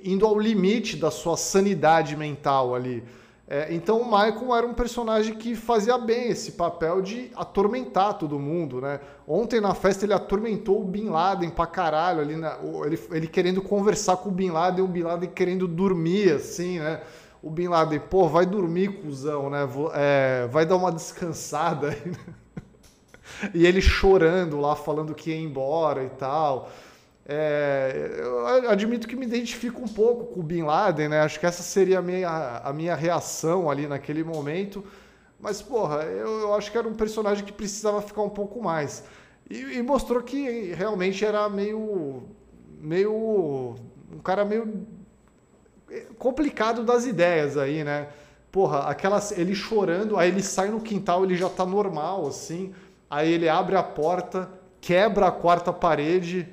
indo 0.04 0.26
ao 0.26 0.38
limite 0.38 0.96
da 0.96 1.10
sua 1.10 1.36
sanidade 1.36 2.16
mental 2.16 2.74
ali. 2.74 3.02
É, 3.48 3.74
então 3.74 4.00
o 4.00 4.04
Michael 4.04 4.54
era 4.54 4.66
um 4.66 4.72
personagem 4.72 5.34
que 5.34 5.54
fazia 5.54 5.98
bem 5.98 6.30
esse 6.30 6.52
papel 6.52 7.02
de 7.02 7.30
atormentar 7.34 8.14
todo 8.14 8.38
mundo, 8.38 8.80
né? 8.80 9.00
Ontem 9.26 9.60
na 9.60 9.74
festa 9.74 10.06
ele 10.06 10.14
atormentou 10.14 10.80
o 10.80 10.84
Bin 10.84 11.08
Laden 11.08 11.50
pra 11.50 11.66
caralho, 11.66 12.20
ali 12.20 12.36
na, 12.36 12.56
ele, 12.84 12.98
ele 13.10 13.26
querendo 13.26 13.60
conversar 13.60 14.16
com 14.18 14.28
o 14.28 14.32
Bin 14.32 14.50
Laden, 14.50 14.84
o 14.84 14.88
Bin 14.88 15.02
Laden 15.02 15.28
querendo 15.30 15.66
dormir, 15.66 16.32
assim, 16.32 16.78
né? 16.78 17.02
O 17.42 17.50
Bin 17.50 17.68
Laden, 17.68 17.98
pô, 17.98 18.28
vai 18.28 18.46
dormir, 18.46 19.02
cuzão, 19.02 19.50
né? 19.50 19.68
É, 19.94 20.46
vai 20.50 20.64
dar 20.64 20.76
uma 20.76 20.92
descansada 20.92 21.90
né? 21.90 22.14
E 23.52 23.66
ele 23.66 23.80
chorando 23.80 24.60
lá, 24.60 24.76
falando 24.76 25.14
que 25.14 25.30
ia 25.30 25.40
embora 25.40 26.04
e 26.04 26.10
tal. 26.10 26.70
É, 27.24 28.16
eu 28.18 28.68
admito 28.68 29.06
que 29.06 29.14
me 29.14 29.24
identifico 29.24 29.80
um 29.80 29.88
pouco 29.88 30.34
com 30.34 30.40
o 30.40 30.42
Bin 30.42 30.62
Laden, 30.62 31.08
né? 31.08 31.20
Acho 31.20 31.38
que 31.38 31.46
essa 31.46 31.62
seria 31.62 32.00
a 32.00 32.02
minha, 32.02 32.60
a 32.64 32.72
minha 32.72 32.94
reação 32.94 33.70
ali 33.70 33.86
naquele 33.86 34.24
momento. 34.24 34.84
Mas, 35.38 35.62
porra, 35.62 36.02
eu, 36.04 36.40
eu 36.40 36.54
acho 36.54 36.70
que 36.70 36.78
era 36.78 36.86
um 36.86 36.94
personagem 36.94 37.44
que 37.44 37.52
precisava 37.52 38.02
ficar 38.02 38.22
um 38.22 38.28
pouco 38.28 38.62
mais. 38.62 39.04
E, 39.48 39.56
e, 39.78 39.82
mostrou 39.82 40.22
que 40.22 40.72
realmente 40.72 41.24
era 41.24 41.48
meio. 41.48 42.24
meio. 42.80 43.76
um 44.12 44.18
cara 44.22 44.44
meio 44.44 44.86
complicado 46.18 46.84
das 46.84 47.06
ideias 47.06 47.56
aí, 47.56 47.84
né? 47.84 48.08
Porra, 48.50 48.80
aquelas. 48.80 49.32
Ele 49.32 49.54
chorando, 49.54 50.16
aí 50.16 50.28
ele 50.28 50.42
sai 50.42 50.70
no 50.70 50.80
quintal, 50.80 51.24
ele 51.24 51.36
já 51.36 51.48
tá 51.48 51.64
normal, 51.64 52.26
assim. 52.26 52.74
Aí 53.08 53.32
ele 53.32 53.48
abre 53.48 53.76
a 53.76 53.82
porta, 53.82 54.50
quebra 54.80 55.28
a 55.28 55.32
quarta 55.32 55.72
parede 55.72 56.48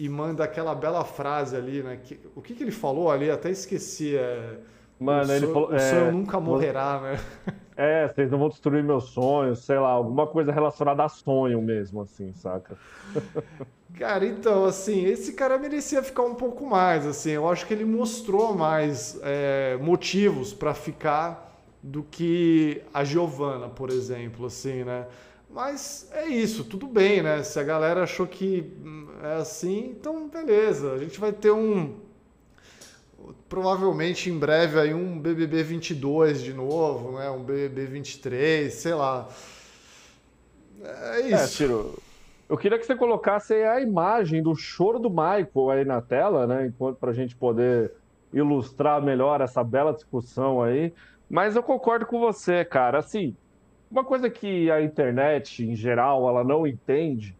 e 0.00 0.08
manda 0.08 0.42
aquela 0.42 0.74
bela 0.74 1.04
frase 1.04 1.54
ali, 1.54 1.82
né? 1.82 1.98
Que, 2.02 2.18
o 2.34 2.40
que, 2.40 2.54
que 2.54 2.64
ele 2.64 2.70
falou 2.72 3.10
ali? 3.10 3.30
Até 3.30 3.50
esqueci. 3.50 4.16
É, 4.16 4.56
Mano, 4.98 5.30
o 5.30 5.36
ele 5.36 5.46
sonho, 5.46 5.52
falou. 5.52 5.74
O 5.74 5.78
sonho 5.78 6.04
é, 6.06 6.10
nunca 6.10 6.40
morrerá, 6.40 7.00
né? 7.00 7.20
É, 7.76 8.08
vocês 8.08 8.30
não 8.30 8.38
vão 8.38 8.48
destruir 8.48 8.82
meus 8.82 9.04
sonhos, 9.10 9.64
sei 9.64 9.78
lá, 9.78 9.90
alguma 9.90 10.26
coisa 10.26 10.52
relacionada 10.52 11.04
a 11.04 11.08
sonho 11.08 11.60
mesmo, 11.62 12.02
assim, 12.02 12.32
saca? 12.32 12.78
Cara, 13.94 14.24
então, 14.26 14.64
assim, 14.64 15.04
esse 15.04 15.34
cara 15.34 15.58
merecia 15.58 16.02
ficar 16.02 16.22
um 16.22 16.34
pouco 16.34 16.66
mais, 16.66 17.06
assim, 17.06 17.30
eu 17.30 17.48
acho 17.48 17.66
que 17.66 17.74
ele 17.74 17.84
mostrou 17.84 18.54
mais 18.54 19.18
é, 19.22 19.78
motivos 19.80 20.54
para 20.54 20.74
ficar 20.74 21.58
do 21.82 22.02
que 22.02 22.82
a 22.92 23.04
Giovanna, 23.04 23.68
por 23.68 23.90
exemplo, 23.90 24.46
assim, 24.46 24.84
né? 24.84 25.06
Mas 25.52 26.08
é 26.12 26.26
isso, 26.28 26.62
tudo 26.64 26.86
bem, 26.86 27.22
né? 27.22 27.42
Se 27.42 27.58
a 27.58 27.64
galera 27.64 28.04
achou 28.04 28.26
que 28.26 28.72
hum, 28.84 29.08
é 29.22 29.34
assim, 29.34 29.96
então 29.98 30.28
beleza. 30.28 30.92
A 30.92 30.98
gente 30.98 31.18
vai 31.18 31.32
ter 31.32 31.50
um. 31.50 31.96
Provavelmente 33.48 34.30
em 34.30 34.38
breve 34.38 34.78
aí 34.78 34.94
um 34.94 35.18
BBB 35.18 35.62
22 35.64 36.40
de 36.40 36.54
novo, 36.54 37.18
né? 37.18 37.28
Um 37.30 37.42
BBB 37.42 37.86
23, 37.86 38.72
sei 38.72 38.94
lá. 38.94 39.28
É 40.82 41.20
isso. 41.22 41.34
É, 41.34 41.46
Ciro, 41.46 41.98
eu 42.48 42.56
queria 42.56 42.78
que 42.78 42.86
você 42.86 42.94
colocasse 42.94 43.52
a 43.54 43.80
imagem 43.80 44.42
do 44.42 44.54
choro 44.54 44.98
do 44.98 45.10
Michael 45.10 45.70
aí 45.70 45.84
na 45.84 46.00
tela, 46.00 46.46
né? 46.46 46.66
Enquanto 46.66 46.96
para 46.96 47.10
a 47.10 47.14
gente 47.14 47.34
poder 47.34 47.92
ilustrar 48.32 49.02
melhor 49.02 49.40
essa 49.40 49.64
bela 49.64 49.92
discussão 49.92 50.62
aí. 50.62 50.92
Mas 51.28 51.56
eu 51.56 51.62
concordo 51.62 52.06
com 52.06 52.20
você, 52.20 52.64
cara. 52.64 52.98
Assim, 52.98 53.36
uma 53.90 54.04
coisa 54.04 54.30
que 54.30 54.70
a 54.70 54.80
internet, 54.80 55.64
em 55.66 55.74
geral, 55.74 56.28
ela 56.28 56.44
não 56.44 56.66
entende, 56.66 57.36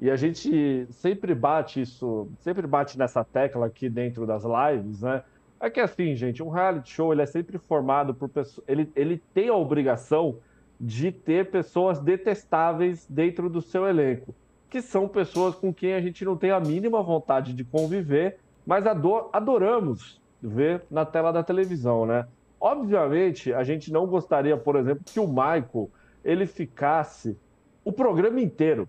e 0.00 0.10
a 0.10 0.16
gente 0.16 0.86
sempre 0.90 1.32
bate 1.32 1.80
isso, 1.80 2.28
sempre 2.40 2.66
bate 2.66 2.98
nessa 2.98 3.22
tecla 3.22 3.66
aqui 3.66 3.88
dentro 3.88 4.26
das 4.26 4.42
lives, 4.42 5.02
né? 5.02 5.22
É 5.60 5.70
que 5.70 5.78
assim, 5.78 6.16
gente, 6.16 6.42
um 6.42 6.48
reality 6.48 6.90
show 6.90 7.12
ele 7.12 7.22
é 7.22 7.26
sempre 7.26 7.56
formado 7.56 8.12
por 8.12 8.28
pessoas. 8.28 8.66
Ele, 8.66 8.90
ele 8.96 9.22
tem 9.32 9.48
a 9.48 9.54
obrigação 9.54 10.38
de 10.80 11.12
ter 11.12 11.52
pessoas 11.52 12.00
detestáveis 12.00 13.06
dentro 13.08 13.48
do 13.48 13.62
seu 13.62 13.86
elenco, 13.86 14.34
que 14.68 14.82
são 14.82 15.06
pessoas 15.06 15.54
com 15.54 15.72
quem 15.72 15.94
a 15.94 16.00
gente 16.00 16.24
não 16.24 16.36
tem 16.36 16.50
a 16.50 16.58
mínima 16.58 17.00
vontade 17.00 17.52
de 17.52 17.62
conviver, 17.62 18.40
mas 18.66 18.88
ador 18.88 19.30
adoramos 19.32 20.20
ver 20.42 20.82
na 20.90 21.06
tela 21.06 21.32
da 21.32 21.44
televisão, 21.44 22.04
né? 22.04 22.26
Obviamente, 22.64 23.52
a 23.52 23.64
gente 23.64 23.92
não 23.92 24.06
gostaria, 24.06 24.56
por 24.56 24.76
exemplo, 24.76 25.02
que 25.04 25.18
o 25.18 25.26
Michael 25.26 25.90
ele 26.24 26.46
ficasse 26.46 27.36
o 27.84 27.90
programa 27.90 28.40
inteiro, 28.40 28.88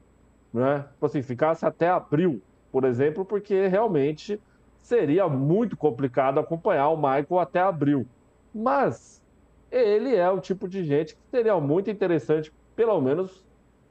né? 0.53 0.85
Tipo 0.93 1.07
assim, 1.07 1.23
ficasse 1.23 1.65
até 1.65 1.89
abril, 1.89 2.39
por 2.71 2.83
exemplo, 2.83 3.25
porque 3.25 3.65
realmente 3.65 4.39
seria 4.79 5.27
muito 5.27 5.75
complicado 5.75 6.39
acompanhar 6.39 6.89
o 6.89 6.95
Michael 6.95 7.39
até 7.39 7.61
abril. 7.61 8.05
Mas 8.53 9.23
ele 9.71 10.15
é 10.15 10.29
o 10.29 10.39
tipo 10.39 10.67
de 10.67 10.83
gente 10.83 11.15
que 11.15 11.21
seria 11.31 11.59
muito 11.59 11.89
interessante, 11.89 12.53
pelo 12.75 13.01
menos, 13.01 13.43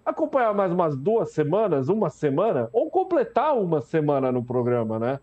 acompanhar 0.05 0.55
mais 0.55 0.71
umas 0.71 0.97
duas 0.97 1.33
semanas, 1.33 1.89
uma 1.89 2.09
semana, 2.09 2.71
ou 2.73 2.89
completar 2.89 3.59
uma 3.59 3.81
semana 3.81 4.31
no 4.31 4.45
programa, 4.45 5.01
né? 5.01 5.19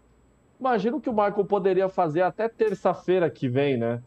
Imagino 0.59 0.99
que 0.99 1.09
o 1.09 1.13
Michael 1.13 1.45
poderia 1.45 1.87
fazer 1.87 2.23
até 2.23 2.49
terça-feira 2.49 3.29
que 3.29 3.47
vem, 3.47 3.77
né? 3.77 4.03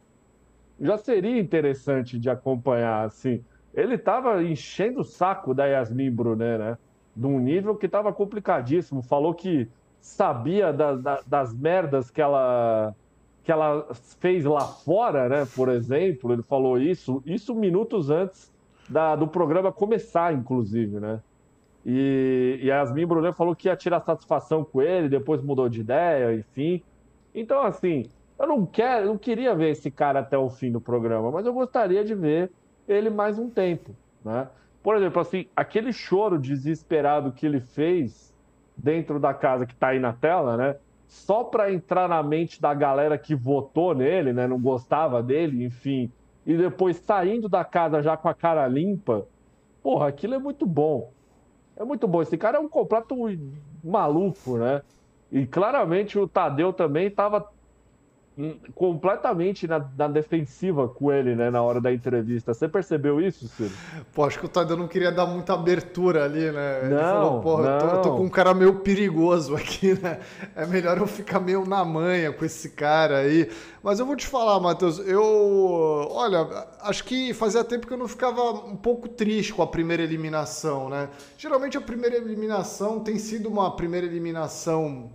Já 0.83 0.99
seria 0.99 1.39
interessante 1.39 2.19
de 2.19 2.29
acompanhar, 2.29 3.05
assim. 3.05 3.43
Ele 3.73 3.95
estava 3.95 4.43
enchendo 4.43 5.01
o 5.01 5.05
saco 5.05 5.55
da 5.55 5.65
Yasmin 5.65 6.11
Brunet, 6.11 6.59
né? 6.59 6.79
De 7.15 7.27
um 7.27 7.39
nível 7.39 7.77
que 7.77 7.87
estava 7.87 8.13
complicadíssimo. 8.13 9.03
Falou 9.03 9.33
que 9.33 9.69
sabia 10.01 10.73
da, 10.73 10.95
da, 10.97 11.21
das 11.27 11.55
merdas 11.55 12.11
que 12.11 12.21
ela 12.21 12.95
que 13.45 13.51
ela 13.51 13.89
fez 14.21 14.45
lá 14.45 14.61
fora, 14.61 15.29
né? 15.29 15.47
Por 15.57 15.69
exemplo, 15.69 16.33
ele 16.33 16.43
falou 16.43 16.79
isso, 16.79 17.23
isso 17.27 17.55
minutos 17.55 18.09
antes 18.09 18.53
da, 18.89 19.17
do 19.17 19.27
programa 19.27 19.73
começar, 19.73 20.33
inclusive, 20.33 21.01
né? 21.01 21.21
E, 21.85 22.61
e 22.63 22.67
Yasmin 22.67 23.07
Brunet 23.07 23.37
falou 23.37 23.57
que 23.57 23.67
ia 23.67 23.77
tirar 23.77 24.01
satisfação 24.01 24.65
com 24.65 24.81
ele, 24.81 25.09
depois 25.09 25.43
mudou 25.43 25.69
de 25.69 25.81
ideia, 25.81 26.33
enfim. 26.35 26.83
Então, 27.35 27.63
assim, 27.63 28.09
eu 28.39 28.47
não 28.47 28.67
quero, 28.67 29.07
não 29.07 29.19
queria 29.19 29.55
ver 29.55 29.71
esse 29.71 29.91
cara 29.91 30.21
até 30.21 30.37
o 30.37 30.51
fim 30.51 30.71
do 30.71 30.81
programa, 30.81 31.31
mas 31.31 31.47
eu 31.47 31.53
gostaria 31.53 32.05
de 32.05 32.15
ver 32.15 32.51
ele 32.89 33.11
mais 33.11 33.39
um 33.39 33.49
tempo, 33.49 33.95
né? 34.25 34.49
Por 34.83 34.97
exemplo, 34.97 35.21
assim, 35.21 35.47
aquele 35.55 35.93
choro 35.93 36.39
desesperado 36.39 37.33
que 37.33 37.47
ele 37.47 37.61
fez 37.61 38.35
dentro 38.77 39.21
da 39.21 39.33
casa 39.33 39.65
que 39.65 39.73
está 39.73 39.89
aí 39.89 40.01
na 40.01 40.13
tela, 40.13 40.57
né? 40.57 40.77
Só 41.07 41.45
para 41.45 41.73
entrar 41.73 42.09
na 42.09 42.23
mente 42.23 42.61
da 42.61 42.75
galera 42.75 43.17
que 43.17 43.35
votou 43.35 43.95
nele, 43.95 44.33
né? 44.33 44.47
Não 44.47 44.59
gostava 44.61 45.23
dele, 45.23 45.65
enfim, 45.65 46.11
e 46.45 46.57
depois 46.57 46.97
saindo 46.97 47.49
da 47.49 47.65
casa 47.65 48.03
já 48.03 48.17
com 48.17 48.29
a 48.29 48.35
cara 48.35 48.67
limpa. 48.67 49.27
Porra, 49.83 50.09
aquilo 50.09 50.35
é 50.35 50.39
muito 50.39 50.67
bom. 50.67 51.13
É 51.77 51.85
muito 51.85 52.07
bom. 52.07 52.23
Esse 52.23 52.37
cara 52.37 52.59
é 52.59 52.61
um 52.61 52.69
completo 52.69 53.15
maluco, 53.83 54.59
né? 54.59 54.83
E 55.31 55.47
claramente 55.47 56.19
o 56.19 56.29
Tadeu 56.29 56.73
também 56.73 57.07
estava 57.07 57.49
completamente 58.75 59.69
na, 59.69 59.79
na, 59.97 60.09
defensiva 60.09 60.89
com 60.89 61.13
ele, 61.13 61.35
né, 61.35 61.51
na 61.51 61.61
hora 61.61 61.81
da 61.81 61.93
entrevista. 61.93 62.55
Você 62.55 62.67
percebeu 62.67 63.21
isso, 63.21 63.47
Ciro? 63.47 63.73
Pô, 64.15 64.25
acho 64.25 64.39
que 64.39 64.47
o 64.47 64.49
Tadeu 64.49 64.77
não 64.77 64.89
queria 64.89 65.13
dar 65.13 65.27
muita 65.27 65.53
abertura 65.53 66.25
ali, 66.25 66.51
né? 66.51 66.81
Ele 66.83 66.95
não, 66.95 67.43
falou, 67.43 67.63
não. 67.63 67.71
Eu 67.71 67.79
tô, 67.79 67.87
eu 67.87 68.03
tô, 68.03 68.17
com 68.17 68.25
um 68.25 68.31
cara 68.31 68.55
meio 68.55 68.77
perigoso 68.77 69.55
aqui, 69.55 70.01
né? 70.01 70.21
É 70.57 70.65
melhor 70.65 70.97
eu 70.97 71.07
ficar 71.07 71.41
meio 71.41 71.67
na 71.67 71.85
manha 71.85 72.33
com 72.33 72.45
esse 72.45 72.71
cara 72.71 73.19
aí. 73.19 73.51
Mas 73.83 73.99
eu 73.99 74.07
vou 74.07 74.17
te 74.17 74.27
falar, 74.27 74.59
Matheus, 74.61 74.99
eu... 75.01 76.09
Olha, 76.11 76.67
acho 76.81 77.05
que 77.05 77.35
fazia 77.35 77.63
tempo 77.63 77.87
que 77.87 77.93
eu 77.93 77.99
não 77.99 78.09
ficava 78.09 78.41
um 78.51 78.77
pouco 78.77 79.09
triste 79.09 79.53
com 79.53 79.63
a 79.63 79.67
primeira 79.67 80.03
eliminação, 80.03 80.89
né? 80.89 81.11
Geralmente 81.37 81.77
a 81.77 81.83
primeira 81.83 82.17
eliminação 82.17 83.01
tem 83.01 83.19
sido 83.19 83.49
uma 83.49 83.77
primeira 83.77 84.07
eliminação 84.07 85.11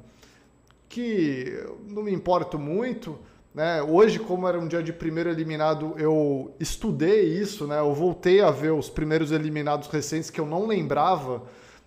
que 0.89 1.63
não 1.87 2.03
me 2.03 2.11
importo 2.11 2.57
muito. 2.57 3.17
Né? 3.53 3.81
Hoje, 3.81 4.19
como 4.19 4.47
era 4.47 4.59
um 4.59 4.67
dia 4.67 4.83
de 4.83 4.93
primeiro 4.93 5.29
eliminado, 5.29 5.95
eu 5.97 6.53
estudei 6.59 7.25
isso, 7.25 7.65
né? 7.65 7.79
Eu 7.79 7.93
voltei 7.93 8.41
a 8.41 8.51
ver 8.51 8.71
os 8.71 8.89
primeiros 8.89 9.31
eliminados 9.31 9.87
recentes 9.87 10.29
que 10.29 10.39
eu 10.39 10.45
não 10.45 10.67
lembrava. 10.67 11.43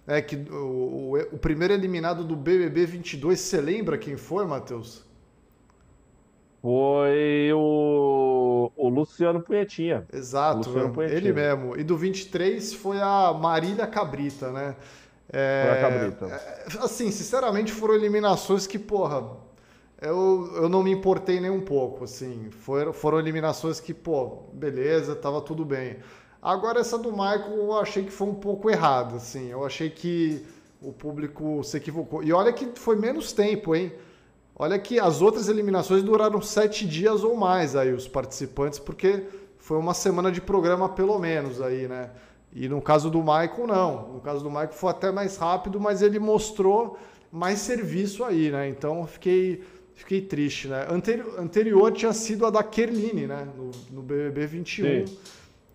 Né? 0.06 0.20
Que 0.20 0.36
o, 0.36 0.54
o, 0.54 1.18
o 1.32 1.38
primeiro 1.38 1.72
eliminado 1.72 2.24
do 2.24 2.34
BBB 2.34 2.86
22, 2.86 3.38
você 3.38 3.60
lembra 3.60 3.96
quem 3.96 4.16
foi, 4.16 4.44
Matheus? 4.46 5.08
Foi 6.60 7.50
o, 7.54 8.70
o 8.76 8.88
Luciano 8.88 9.40
Punhetinha. 9.40 10.06
Exato, 10.12 10.68
Luciano 10.68 10.92
Punhetinha. 10.92 11.18
ele 11.18 11.32
mesmo. 11.32 11.78
E 11.78 11.82
do 11.82 11.96
23 11.96 12.74
foi 12.74 13.00
a 13.00 13.32
Marília 13.32 13.86
Cabrita, 13.86 14.50
né? 14.50 14.76
É, 15.32 16.76
é, 16.76 16.84
assim, 16.84 17.10
sinceramente, 17.10 17.72
foram 17.72 17.94
eliminações 17.94 18.66
que, 18.66 18.78
porra, 18.78 19.24
eu, 20.00 20.50
eu 20.56 20.68
não 20.68 20.82
me 20.82 20.90
importei 20.90 21.40
nem 21.40 21.50
um 21.50 21.60
pouco, 21.60 22.04
assim. 22.04 22.50
Foram, 22.50 22.92
foram 22.92 23.18
eliminações 23.18 23.78
que, 23.78 23.94
pô, 23.94 24.44
beleza, 24.52 25.14
tava 25.14 25.40
tudo 25.40 25.64
bem. 25.64 25.98
Agora, 26.42 26.80
essa 26.80 26.98
do 26.98 27.12
Michael 27.12 27.54
eu 27.54 27.78
achei 27.78 28.04
que 28.04 28.10
foi 28.10 28.28
um 28.28 28.34
pouco 28.34 28.70
errada, 28.70 29.16
assim. 29.16 29.50
Eu 29.50 29.64
achei 29.64 29.90
que 29.90 30.44
o 30.80 30.92
público 30.92 31.62
se 31.62 31.76
equivocou. 31.76 32.22
E 32.22 32.32
olha 32.32 32.52
que 32.52 32.66
foi 32.76 32.96
menos 32.96 33.32
tempo, 33.32 33.74
hein? 33.74 33.92
Olha 34.56 34.78
que 34.78 34.98
as 34.98 35.22
outras 35.22 35.48
eliminações 35.48 36.02
duraram 36.02 36.40
sete 36.40 36.86
dias 36.86 37.22
ou 37.22 37.36
mais 37.36 37.76
aí, 37.76 37.92
os 37.92 38.08
participantes, 38.08 38.78
porque 38.78 39.24
foi 39.58 39.78
uma 39.78 39.94
semana 39.94 40.32
de 40.32 40.40
programa 40.40 40.88
pelo 40.88 41.18
menos 41.18 41.60
aí, 41.60 41.86
né? 41.86 42.10
E 42.52 42.68
no 42.68 42.82
caso 42.82 43.10
do 43.10 43.20
Michael, 43.20 43.66
não. 43.66 44.12
No 44.14 44.20
caso 44.20 44.42
do 44.42 44.50
Michael 44.50 44.72
foi 44.72 44.90
até 44.90 45.12
mais 45.12 45.36
rápido, 45.36 45.80
mas 45.80 46.02
ele 46.02 46.18
mostrou 46.18 46.98
mais 47.30 47.60
serviço 47.60 48.24
aí, 48.24 48.50
né? 48.50 48.68
Então 48.68 49.06
fiquei, 49.06 49.62
fiquei 49.94 50.20
triste, 50.20 50.66
né? 50.66 50.86
Anterior, 50.90 51.38
anterior 51.38 51.92
tinha 51.92 52.12
sido 52.12 52.44
a 52.46 52.50
da 52.50 52.62
Kerline, 52.62 53.26
né? 53.26 53.46
No, 53.56 53.70
no 53.90 54.02
BBB 54.02 54.46
21. 54.46 55.06
Sim. 55.06 55.18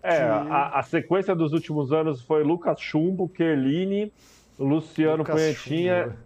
É, 0.02 0.18
que... 0.18 0.22
a, 0.22 0.78
a, 0.78 0.82
sequência 0.82 1.34
dos 1.34 1.52
últimos 1.52 1.92
anos 1.92 2.20
foi 2.22 2.44
Lucas 2.44 2.80
Chumbo, 2.80 3.28
Kerline, 3.28 4.12
Luciano 4.58 5.18
Lucas 5.18 5.34
Punhetinha. 5.34 6.16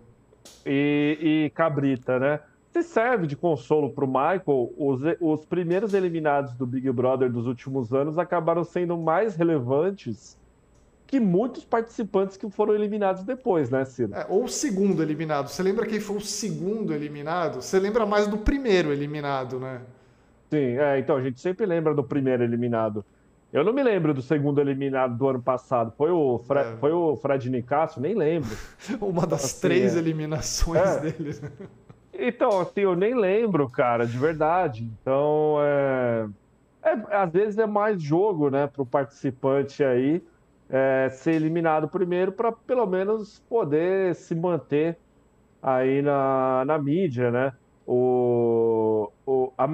e, 0.67 1.47
e 1.47 1.51
Cabrita, 1.55 2.19
né? 2.19 2.41
Se 2.73 2.83
serve 2.83 3.27
de 3.27 3.37
consolo 3.37 3.91
para 3.91 4.05
o 4.05 4.09
Michael, 4.09 4.73
os, 4.77 5.01
os 5.21 5.45
primeiros 5.45 5.95
eliminados 5.95 6.55
do 6.55 6.67
Big 6.67 6.91
Brother 6.93 7.31
dos 7.31 7.47
últimos 7.47 7.93
anos 7.93 8.19
acabaram 8.19 8.63
sendo 8.63 8.97
mais 8.97 9.35
relevantes 9.35 10.39
que 11.11 11.19
muitos 11.19 11.65
participantes 11.65 12.37
que 12.37 12.49
foram 12.49 12.73
eliminados 12.73 13.25
depois, 13.25 13.69
né, 13.69 13.85
Ciro? 13.85 14.15
É, 14.15 14.25
ou 14.29 14.45
o 14.45 14.49
segundo 14.49 15.03
eliminado. 15.03 15.49
Você 15.49 15.61
lembra 15.61 15.85
quem 15.85 15.99
foi 15.99 16.19
o 16.19 16.21
segundo 16.21 16.95
eliminado? 16.95 17.61
Você 17.61 17.81
lembra 17.81 18.07
mais 18.07 18.29
do 18.29 18.39
primeiro 18.39 18.93
eliminado, 18.93 19.59
né? 19.59 19.81
Sim, 20.49 20.79
é, 20.79 21.01
então 21.01 21.17
a 21.17 21.21
gente 21.21 21.41
sempre 21.41 21.67
lembra 21.67 21.93
do 21.95 22.05
primeiro 22.05 22.45
eliminado. 22.45 23.05
Eu 23.53 23.65
não 23.65 23.73
me 23.73 23.83
lembro 23.83 24.15
do 24.15 24.23
segundo 24.23 24.61
eliminado 24.61 25.17
do 25.17 25.29
ano 25.29 25.43
passado. 25.43 25.93
Foi 25.99 26.13
o, 26.13 26.39
Fre 26.47 26.61
é. 26.61 26.77
foi 26.77 26.93
o 26.93 27.17
Fred 27.17 27.51
Nicasso? 27.51 28.01
Nem 28.01 28.15
lembro. 28.15 28.57
Uma 29.03 29.27
das 29.27 29.47
assim, 29.47 29.63
três 29.63 29.97
é. 29.97 29.99
eliminações 29.99 30.81
é. 30.81 31.01
dele. 31.01 31.41
Né? 31.43 31.51
Então, 32.15 32.61
assim, 32.61 32.83
eu 32.83 32.95
nem 32.95 33.17
lembro, 33.17 33.69
cara, 33.69 34.07
de 34.07 34.17
verdade. 34.17 34.85
Então, 34.85 35.57
é... 35.61 36.29
é 36.85 37.17
às 37.17 37.33
vezes 37.33 37.59
é 37.59 37.67
mais 37.67 38.01
jogo, 38.01 38.49
né, 38.49 38.69
para 38.69 38.83
o 38.83 38.87
participante 38.87 39.83
aí 39.83 40.23
é, 40.71 41.09
ser 41.11 41.33
eliminado 41.33 41.89
primeiro 41.89 42.33
para 42.33 42.53
pelo 42.53 42.87
menos 42.87 43.41
poder 43.49 44.15
se 44.15 44.35
manter 44.35 44.97
aí 45.63 46.01
na, 46.01 46.65
na 46.65 46.79
mídia, 46.79 47.31
né? 47.31 47.53
O, 47.87 49.11
o, 49.27 49.53
a, 49.59 49.65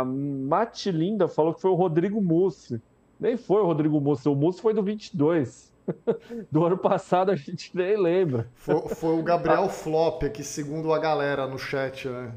a 0.00 0.04
Matilinda 0.04 1.26
falou 1.26 1.52
que 1.52 1.60
foi 1.60 1.70
o 1.70 1.74
Rodrigo 1.74 2.22
Mussi. 2.22 2.80
Nem 3.18 3.36
foi 3.36 3.62
o 3.62 3.66
Rodrigo 3.66 4.00
Mussi, 4.00 4.28
o 4.28 4.34
Mussi 4.34 4.62
foi 4.62 4.72
do 4.72 4.82
22. 4.82 5.74
do 6.50 6.64
ano 6.64 6.78
passado 6.78 7.30
a 7.30 7.36
gente 7.36 7.76
nem 7.76 7.96
lembra. 7.96 8.48
Foi, 8.54 8.88
foi 8.88 9.18
o 9.18 9.22
Gabriel 9.22 9.68
Flop 9.68 10.22
aqui, 10.22 10.42
segundo 10.42 10.92
a 10.92 10.98
galera 10.98 11.46
no 11.46 11.58
chat, 11.58 12.08
né? 12.08 12.32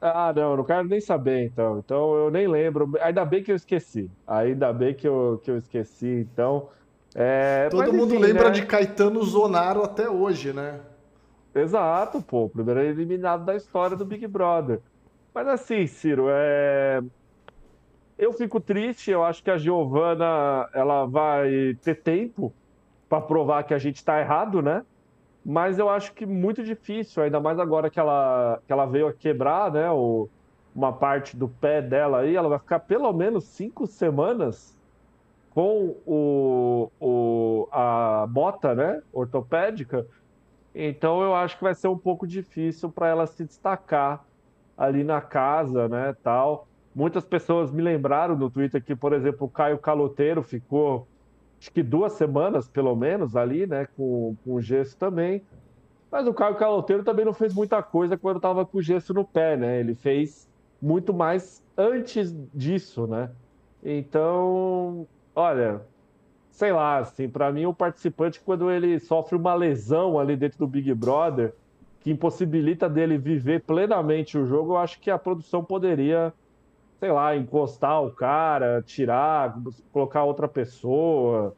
Ah, 0.00 0.32
não, 0.34 0.50
eu 0.50 0.56
não 0.58 0.64
quero 0.64 0.86
nem 0.86 1.00
saber, 1.00 1.46
então. 1.46 1.78
Então 1.78 2.14
eu 2.14 2.30
nem 2.30 2.46
lembro. 2.46 2.92
Ainda 3.00 3.24
bem 3.24 3.42
que 3.42 3.50
eu 3.50 3.56
esqueci. 3.56 4.10
Ainda 4.26 4.70
bem 4.72 4.94
que 4.94 5.08
eu, 5.08 5.40
que 5.42 5.50
eu 5.50 5.56
esqueci, 5.56 6.26
então. 6.30 6.68
É, 7.14 7.68
Todo 7.70 7.80
mas, 7.80 7.92
mundo 7.92 8.14
enfim, 8.14 8.24
lembra 8.24 8.44
né? 8.44 8.50
de 8.50 8.66
Caetano 8.66 9.22
Zonaro 9.22 9.84
até 9.84 10.10
hoje, 10.10 10.52
né? 10.52 10.80
Exato, 11.54 12.20
pô. 12.20 12.48
Primeiro 12.48 12.80
eliminado 12.80 13.44
da 13.44 13.54
história 13.54 13.96
do 13.96 14.04
Big 14.04 14.26
Brother. 14.26 14.80
Mas 15.32 15.46
assim, 15.46 15.86
Ciro, 15.86 16.26
é... 16.28 17.00
eu 18.18 18.32
fico 18.32 18.60
triste. 18.60 19.12
Eu 19.12 19.24
acho 19.24 19.42
que 19.42 19.50
a 19.50 19.56
Giovana 19.56 20.68
ela 20.74 21.06
vai 21.06 21.76
ter 21.82 22.02
tempo 22.02 22.52
para 23.08 23.20
provar 23.20 23.62
que 23.62 23.74
a 23.74 23.78
gente 23.78 23.96
está 23.96 24.20
errado, 24.20 24.60
né? 24.60 24.84
Mas 25.44 25.78
eu 25.78 25.88
acho 25.88 26.12
que 26.14 26.26
muito 26.26 26.64
difícil, 26.64 27.22
ainda 27.22 27.38
mais 27.38 27.58
agora 27.60 27.90
que 27.90 28.00
ela, 28.00 28.60
que 28.66 28.72
ela 28.72 28.86
veio 28.86 29.06
a 29.06 29.12
quebrar, 29.12 29.70
né? 29.70 29.90
O, 29.90 30.28
uma 30.74 30.92
parte 30.92 31.36
do 31.36 31.48
pé 31.48 31.80
dela 31.80 32.20
aí, 32.20 32.34
ela 32.34 32.48
vai 32.48 32.58
ficar 32.58 32.80
pelo 32.80 33.12
menos 33.12 33.44
cinco 33.44 33.86
semanas 33.86 34.76
com 35.54 35.96
o, 36.04 36.90
o, 37.00 37.68
a 37.70 38.26
bota 38.28 38.74
né, 38.74 39.00
ortopédica, 39.12 40.04
então 40.74 41.22
eu 41.22 41.34
acho 41.34 41.56
que 41.56 41.62
vai 41.62 41.74
ser 41.74 41.86
um 41.86 41.96
pouco 41.96 42.26
difícil 42.26 42.90
para 42.90 43.08
ela 43.08 43.26
se 43.26 43.44
destacar 43.44 44.24
ali 44.76 45.04
na 45.04 45.20
casa, 45.20 45.88
né, 45.88 46.16
tal. 46.24 46.66
Muitas 46.92 47.24
pessoas 47.24 47.70
me 47.70 47.80
lembraram 47.80 48.36
no 48.36 48.50
Twitter 48.50 48.82
que, 48.82 48.96
por 48.96 49.12
exemplo, 49.12 49.46
o 49.46 49.50
Caio 49.50 49.78
Caloteiro 49.78 50.42
ficou, 50.42 51.06
acho 51.60 51.70
que 51.70 51.82
duas 51.82 52.14
semanas, 52.14 52.68
pelo 52.68 52.94
menos, 52.96 53.36
ali, 53.36 53.64
né, 53.66 53.86
com, 53.96 54.36
com 54.44 54.54
o 54.54 54.60
gesso 54.60 54.96
também. 54.96 55.42
Mas 56.10 56.26
o 56.26 56.34
Caio 56.34 56.56
Caloteiro 56.56 57.04
também 57.04 57.24
não 57.24 57.32
fez 57.32 57.54
muita 57.54 57.80
coisa 57.82 58.16
quando 58.16 58.36
estava 58.36 58.66
com 58.66 58.78
o 58.78 58.82
gesso 58.82 59.14
no 59.14 59.24
pé, 59.24 59.56
né? 59.56 59.80
Ele 59.80 59.94
fez 59.94 60.48
muito 60.80 61.12
mais 61.12 61.60
antes 61.76 62.32
disso, 62.54 63.06
né? 63.06 63.30
Então, 63.82 65.08
Olha, 65.34 65.82
sei 66.50 66.72
lá, 66.72 66.98
assim, 66.98 67.28
para 67.28 67.50
mim 67.52 67.66
o 67.66 67.74
participante 67.74 68.40
quando 68.40 68.70
ele 68.70 69.00
sofre 69.00 69.36
uma 69.36 69.54
lesão 69.54 70.18
ali 70.18 70.36
dentro 70.36 70.58
do 70.58 70.66
Big 70.66 70.92
Brother 70.94 71.52
que 72.00 72.10
impossibilita 72.10 72.88
dele 72.88 73.16
viver 73.18 73.62
plenamente 73.62 74.36
o 74.38 74.46
jogo, 74.46 74.74
eu 74.74 74.76
acho 74.76 75.00
que 75.00 75.10
a 75.10 75.18
produção 75.18 75.64
poderia, 75.64 76.32
sei 77.00 77.10
lá, 77.10 77.34
encostar 77.34 78.02
o 78.04 78.10
cara, 78.12 78.82
tirar, 78.82 79.56
colocar 79.90 80.22
outra 80.24 80.46
pessoa. 80.46 81.56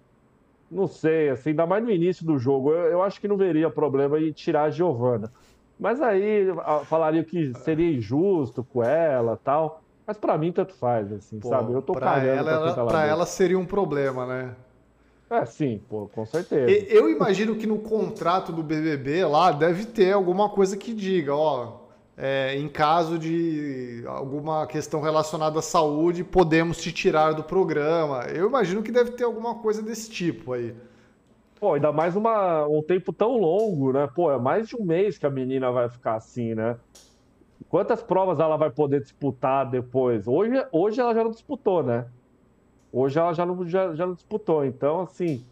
Não 0.71 0.87
sei, 0.87 1.31
assim, 1.31 1.51
ainda 1.51 1.67
mais 1.67 1.83
no 1.83 1.91
início 1.91 2.25
do 2.25 2.39
jogo, 2.39 2.73
eu, 2.73 2.93
eu 2.93 3.03
acho 3.03 3.21
que 3.21 3.29
não 3.29 3.37
veria 3.37 3.69
problema 3.71 4.21
em 4.21 4.33
tirar 4.33 4.65
a 4.65 4.71
Giovana. 4.71 5.33
Mas 5.79 6.01
aí 6.01 6.47
falaria 6.87 7.25
que 7.25 7.53
seria 7.57 7.93
injusto 7.93 8.65
com 8.65 8.83
ela 8.83 9.37
tal. 9.37 9.86
Mas 10.07 10.17
para 10.17 10.39
mim, 10.39 10.53
tanto 10.53 10.75
faz, 10.75 11.13
assim, 11.13 11.41
pô, 11.41 11.49
sabe? 11.49 11.73
Eu 11.73 11.83
tô 11.83 11.93
pra 11.93 12.23
ela, 12.23 12.45
pra, 12.45 12.53
ela, 12.53 12.87
pra 12.87 13.07
ela 13.07 13.27
seria 13.27 13.59
um 13.59 13.67
problema, 13.67 14.25
né? 14.25 14.55
É, 15.29 15.45
sim, 15.45 15.81
pô, 15.89 16.09
com 16.15 16.25
certeza. 16.25 16.71
Eu 16.71 17.11
imagino 17.11 17.57
que 17.57 17.67
no 17.67 17.79
contrato 17.81 18.53
do 18.53 18.63
BBB 18.63 19.25
lá 19.25 19.51
deve 19.51 19.87
ter 19.87 20.13
alguma 20.13 20.49
coisa 20.49 20.77
que 20.77 20.95
diga, 20.95 21.35
ó, 21.35 21.79
é, 22.17 22.57
em 22.57 22.69
caso 22.69 23.19
de 23.19 24.05
alguma 24.07 24.67
questão 24.69 25.01
relacionada 25.01 25.59
à 25.59 25.63
saúde, 25.63 26.23
podemos 26.23 26.79
te 26.79 26.93
tirar 26.93 27.33
do 27.33 27.43
programa. 27.43 28.25
Eu 28.33 28.47
imagino 28.47 28.83
que 28.83 28.93
deve 28.93 29.11
ter 29.11 29.25
alguma 29.25 29.57
coisa 29.57 29.83
desse 29.83 30.09
tipo 30.09 30.53
aí. 30.53 30.75
Pô, 31.59 31.75
ainda 31.75 31.91
mais 31.91 32.15
uma, 32.15 32.67
um 32.69 32.83
tempo 32.83 33.13
tão 33.13 33.37
longo, 33.37 33.93
né? 33.93 34.09
Pô, 34.15 34.31
é 34.31 34.39
mais 34.39 34.69
de 34.69 34.77
um 34.77 34.85
mês 34.85 35.19
que 35.19 35.27
a 35.27 35.31
menina 35.31 35.73
vai 35.73 35.89
ficar 35.89 36.15
assim, 36.15 36.55
né? 36.55 36.77
Quantas 37.69 38.03
provas 38.03 38.39
ela 38.39 38.57
vai 38.57 38.71
poder 38.71 39.01
disputar 39.01 39.69
depois? 39.69 40.29
Hoje, 40.29 40.55
hoje 40.71 41.01
ela 41.01 41.15
já 41.15 41.25
não 41.25 41.31
disputou, 41.31 41.83
né? 41.83 42.07
Hoje 42.93 43.19
ela 43.19 43.33
já 43.33 43.45
não, 43.45 43.67
já, 43.67 43.95
já 43.95 44.07
não 44.07 44.15
disputou. 44.15 44.65
Então, 44.65 45.01
assim, 45.01 45.45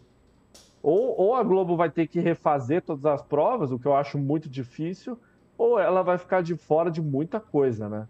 ou, 0.81 1.19
ou 1.19 1.35
a 1.35 1.43
Globo 1.43 1.75
vai 1.75 1.89
ter 1.89 2.07
que 2.07 2.19
refazer 2.19 2.81
todas 2.81 3.05
as 3.05 3.21
provas, 3.21 3.71
o 3.71 3.79
que 3.79 3.85
eu 3.85 3.95
acho 3.95 4.17
muito 4.17 4.49
difícil, 4.49 5.17
ou 5.57 5.79
ela 5.79 6.01
vai 6.03 6.17
ficar 6.17 6.41
de 6.41 6.55
fora 6.55 6.89
de 6.89 7.01
muita 7.01 7.39
coisa, 7.39 7.89
né? 7.89 8.07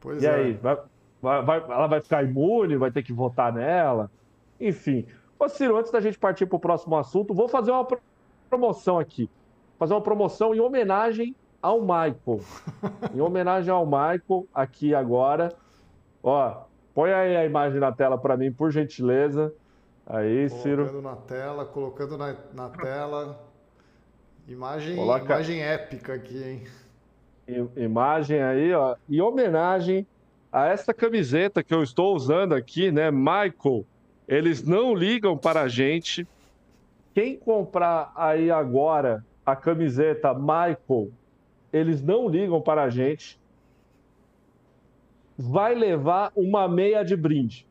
Pois 0.00 0.22
e 0.22 0.26
é. 0.26 0.34
aí, 0.34 0.52
vai, 0.54 0.78
vai, 1.20 1.42
vai, 1.42 1.58
ela 1.58 1.86
vai 1.86 2.00
ficar 2.00 2.24
imune, 2.24 2.76
vai 2.76 2.90
ter 2.90 3.02
que 3.02 3.12
votar 3.12 3.52
nela, 3.52 4.10
enfim. 4.58 5.06
Ô 5.38 5.48
Ciro, 5.48 5.76
antes 5.76 5.90
da 5.90 6.00
gente 6.00 6.18
partir 6.18 6.46
para 6.46 6.56
o 6.56 6.60
próximo 6.60 6.96
assunto, 6.96 7.34
vou 7.34 7.48
fazer 7.48 7.70
uma 7.70 7.86
promoção 8.48 8.98
aqui. 8.98 9.28
Fazer 9.78 9.94
uma 9.94 10.00
promoção 10.00 10.54
em 10.54 10.60
homenagem 10.60 11.34
ao 11.62 11.80
Michael. 11.80 12.40
em 13.14 13.20
homenagem 13.20 13.70
ao 13.72 13.84
Michael, 13.84 14.46
aqui 14.54 14.94
agora. 14.94 15.52
Ó, 16.22 16.62
põe 16.94 17.12
aí 17.12 17.36
a 17.36 17.44
imagem 17.44 17.80
na 17.80 17.92
tela 17.92 18.18
para 18.18 18.36
mim, 18.36 18.52
por 18.52 18.70
gentileza. 18.70 19.52
Aí, 20.06 20.48
colocando 20.48 20.62
Ciro. 20.62 20.86
Colocando 20.86 21.02
na 21.02 21.16
tela, 21.16 21.64
colocando 21.64 22.18
na, 22.18 22.36
na 22.52 22.68
tela. 22.70 23.40
Imagem, 24.48 24.96
Coloca... 24.96 25.24
imagem 25.24 25.62
épica 25.62 26.14
aqui, 26.14 26.42
hein? 26.42 26.64
Imagem 27.76 28.42
aí, 28.42 28.72
ó. 28.72 28.96
Em 29.08 29.20
homenagem 29.20 30.06
a 30.52 30.66
essa 30.66 30.92
camiseta 30.92 31.62
que 31.62 31.72
eu 31.72 31.82
estou 31.82 32.14
usando 32.14 32.54
aqui, 32.54 32.90
né? 32.90 33.10
Michael, 33.10 33.84
eles 34.26 34.62
não 34.64 34.94
ligam 34.94 35.36
para 35.36 35.62
a 35.62 35.68
gente. 35.68 36.26
Quem 37.14 37.36
comprar 37.36 38.12
aí 38.16 38.50
agora 38.50 39.24
a 39.44 39.54
camiseta 39.54 40.34
Michael 40.34 41.10
eles 41.72 42.02
não 42.02 42.28
ligam 42.28 42.60
para 42.60 42.84
a 42.84 42.90
gente, 42.90 43.40
vai 45.36 45.74
levar 45.74 46.32
uma 46.36 46.68
meia 46.68 47.02
de 47.02 47.16
brinde. 47.16 47.66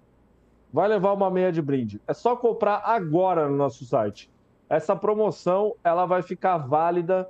Vai 0.71 0.87
levar 0.87 1.13
uma 1.13 1.29
meia 1.29 1.51
de 1.51 1.61
brinde. 1.61 2.01
É 2.07 2.13
só 2.13 2.35
comprar 2.35 2.81
agora 2.85 3.47
no 3.47 3.55
nosso 3.55 3.85
site. 3.85 4.29
Essa 4.69 4.95
promoção 4.95 5.75
ela 5.83 6.05
vai 6.05 6.21
ficar 6.21 6.57
válida 6.57 7.29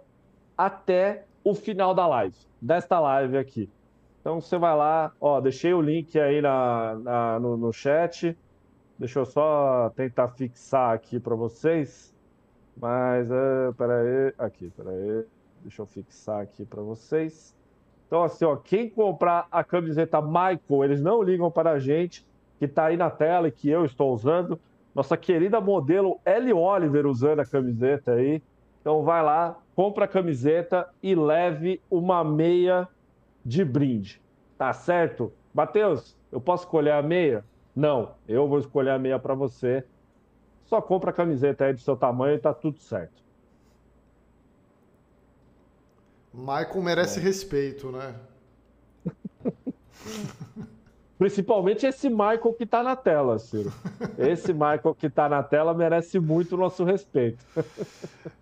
até 0.58 1.26
o 1.44 1.54
final 1.54 1.94
da 1.94 2.06
live, 2.06 2.36
desta 2.62 3.00
live 3.00 3.38
aqui. 3.38 3.70
Então 4.20 4.42
você 4.42 4.58
vai 4.58 4.76
lá, 4.76 5.14
ó, 5.20 5.40
deixei 5.40 5.74
o 5.74 5.82
link 5.82 6.20
aí 6.20 6.42
na, 6.42 6.96
na 6.96 7.40
no, 7.40 7.56
no, 7.56 7.72
chat. 7.72 8.38
Deixa 8.98 9.20
eu 9.20 9.26
só 9.26 9.90
tentar 9.96 10.28
fixar 10.30 10.94
aqui 10.94 11.20
para 11.20 11.36
vocês. 11.36 12.14
Mas, 12.76 13.30
é, 13.32 13.72
peraí, 13.78 14.34
aqui, 14.38 14.70
peraí. 14.76 15.26
Deixa 15.62 15.82
eu 15.82 15.86
fixar 15.86 16.42
aqui 16.42 16.66
para 16.66 16.82
vocês. 16.82 17.56
Então, 18.08 18.24
assim, 18.24 18.46
ó, 18.46 18.56
quem 18.56 18.90
comprar 18.90 19.48
a 19.52 19.64
camiseta 19.64 20.22
Michael, 20.22 20.84
eles 20.84 21.02
não 21.02 21.22
ligam 21.22 21.52
para 21.52 21.72
a 21.72 21.80
gente, 21.80 22.26
que 22.58 22.66
está 22.66 22.86
aí 22.86 22.98
na 22.98 23.10
tela 23.10 23.48
e 23.48 23.52
que 23.52 23.70
eu 23.70 23.86
estou 23.86 24.14
usando. 24.14 24.60
Nossa 24.96 25.16
querida 25.16 25.62
modelo 25.62 26.20
Ellie 26.26 26.54
Oliver 26.54 27.06
usando 27.06 27.40
a 27.40 27.46
camiseta 27.46 28.14
aí. 28.14 28.42
Então, 28.82 29.04
vai 29.04 29.22
lá, 29.22 29.60
compra 29.76 30.06
a 30.06 30.08
camiseta 30.08 30.90
e 31.04 31.14
leve 31.14 31.82
uma 31.90 32.24
meia 32.24 32.88
de 33.46 33.64
brinde. 33.64 34.22
Tá 34.58 34.74
certo? 34.74 35.32
Matheus, 35.54 36.18
eu 36.32 36.42
posso 36.42 36.64
escolher 36.64 36.92
a 36.92 37.02
meia? 37.02 37.46
Não, 37.76 38.12
eu 38.28 38.48
vou 38.48 38.60
escolher 38.60 38.92
a 38.92 39.00
meia 39.00 39.20
para 39.20 39.34
você. 39.34 39.84
Só 40.66 40.82
compra 40.82 41.12
a 41.12 41.14
camiseta 41.14 41.66
aí 41.66 41.74
do 41.74 41.80
seu 41.80 41.96
tamanho 41.96 42.36
e 42.36 42.40
tá 42.40 42.54
tudo 42.54 42.78
certo. 42.80 43.29
Michael 46.40 46.82
merece 46.82 47.20
é. 47.20 47.24
respeito, 47.24 47.92
né? 47.92 48.16
Principalmente 51.20 51.86
esse 51.86 52.10
Michael 52.10 52.54
que 52.58 52.64
está 52.64 52.82
na 52.82 52.96
tela, 52.96 53.38
Ciro. 53.38 53.74
Esse 54.18 54.54
Michael 54.54 54.96
que 54.98 55.08
está 55.08 55.28
na 55.28 55.44
tela 55.44 55.74
merece 55.74 56.18
muito 56.18 56.56
o 56.56 56.58
nosso 56.58 56.86
respeito. 56.86 57.46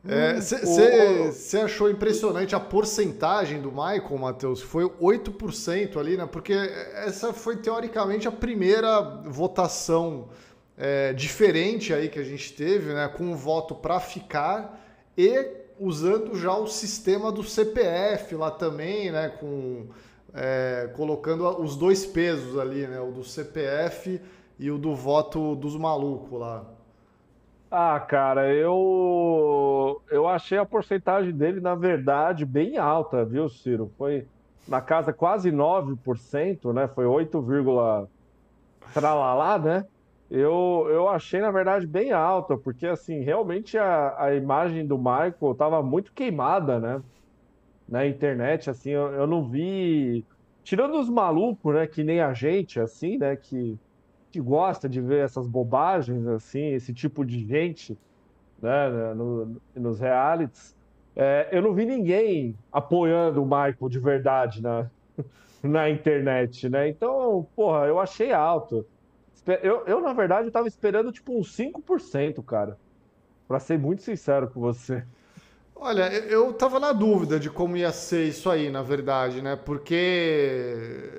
Você 0.03 1.57
é, 1.57 1.61
achou 1.65 1.89
impressionante 1.89 2.55
a 2.55 2.59
porcentagem 2.59 3.59
do 3.59 3.71
Michael, 3.71 4.17
Matheus? 4.19 4.61
Foi 4.61 4.83
8% 4.87 5.97
ali, 5.97 6.17
né? 6.17 6.27
Porque 6.31 6.53
essa 6.53 7.33
foi 7.33 7.57
teoricamente 7.57 8.27
a 8.27 8.31
primeira 8.31 9.01
votação 9.25 10.29
é, 10.77 11.13
diferente 11.13 11.91
aí 11.91 12.09
que 12.09 12.19
a 12.19 12.23
gente 12.23 12.53
teve, 12.53 12.93
né? 12.93 13.07
Com 13.07 13.31
o 13.31 13.35
voto 13.35 13.73
para 13.73 13.99
ficar 13.99 14.79
e 15.17 15.66
usando 15.79 16.35
já 16.35 16.55
o 16.55 16.67
sistema 16.67 17.31
do 17.31 17.43
CPF 17.43 18.35
lá 18.35 18.51
também, 18.51 19.11
né? 19.11 19.29
Com 19.29 19.87
é, 20.33 20.89
colocando 20.95 21.47
os 21.61 21.75
dois 21.75 22.05
pesos 22.05 22.57
ali, 22.57 22.85
né? 22.87 22.99
O 22.99 23.11
do 23.11 23.23
CPF 23.23 24.21
e 24.59 24.71
o 24.71 24.77
do 24.77 24.95
voto 24.95 25.55
dos 25.55 25.75
malucos 25.75 26.39
lá. 26.39 26.65
Ah, 27.69 27.99
cara, 27.99 28.53
eu 28.53 30.01
eu 30.09 30.27
achei 30.27 30.57
a 30.57 30.65
porcentagem 30.65 31.33
dele, 31.33 31.59
na 31.59 31.75
verdade, 31.75 32.45
bem 32.45 32.77
alta, 32.77 33.25
viu, 33.25 33.49
Ciro? 33.49 33.91
Foi 33.97 34.25
na 34.67 34.79
casa 34.81 35.11
quase 35.11 35.51
9%, 35.51 36.73
né? 36.73 36.87
Foi 36.87 37.05
8, 37.05 37.41
tralalá, 38.93 39.57
né? 39.57 39.85
Eu, 40.29 40.87
eu 40.89 41.07
achei, 41.09 41.39
na 41.39 41.51
verdade, 41.51 41.87
bem 41.87 42.11
alta, 42.11 42.57
porque, 42.57 42.85
assim, 42.85 43.21
realmente 43.21 43.77
a, 43.77 44.15
a 44.25 44.35
imagem 44.35 44.85
do 44.85 44.97
Michael 44.97 45.51
estava 45.53 45.81
muito 45.81 46.13
queimada, 46.13 46.79
né? 46.79 47.01
na 47.87 48.05
internet, 48.05 48.69
assim, 48.69 48.91
eu, 48.91 49.13
eu 49.13 49.27
não 49.27 49.47
vi. 49.47 50.25
Tirando 50.63 50.99
os 50.99 51.09
malucos, 51.09 51.73
né, 51.73 51.87
que 51.87 52.03
nem 52.03 52.19
a 52.19 52.33
gente, 52.33 52.79
assim, 52.79 53.17
né, 53.17 53.35
que, 53.37 53.79
que 54.31 54.41
gosta 54.41 54.89
de 54.89 54.99
ver 54.99 55.23
essas 55.23 55.47
bobagens, 55.47 56.27
assim, 56.27 56.73
esse 56.73 56.93
tipo 56.93 57.25
de 57.25 57.45
gente, 57.47 57.97
né, 58.61 58.89
né 58.89 59.13
no, 59.13 59.61
nos 59.73 59.99
realities, 59.99 60.75
é, 61.15 61.47
eu 61.51 61.61
não 61.61 61.73
vi 61.73 61.85
ninguém 61.85 62.55
apoiando 62.71 63.41
o 63.41 63.45
Michael 63.45 63.89
de 63.89 63.99
verdade 63.99 64.61
na, 64.61 64.91
na 65.63 65.89
internet, 65.89 66.67
né? 66.69 66.89
Então, 66.89 67.47
porra, 67.55 67.85
eu 67.87 67.99
achei 67.99 68.33
alto. 68.33 68.85
Eu, 69.63 69.83
eu 69.85 70.01
na 70.01 70.13
verdade, 70.13 70.47
eu 70.47 70.51
tava 70.51 70.67
esperando, 70.67 71.11
tipo, 71.11 71.37
uns 71.37 71.55
5%, 71.55 72.43
cara. 72.43 72.77
Pra 73.47 73.59
ser 73.59 73.79
muito 73.79 74.01
sincero 74.01 74.49
com 74.49 74.59
você. 74.59 75.03
Olha, 75.79 76.11
eu 76.11 76.51
tava 76.53 76.79
na 76.79 76.91
dúvida 76.91 77.39
de 77.39 77.51
como 77.51 77.77
ia 77.77 77.91
ser 77.91 78.27
isso 78.27 78.49
aí, 78.49 78.69
na 78.69 78.81
verdade, 78.81 79.41
né? 79.43 79.55
Porque 79.55 79.93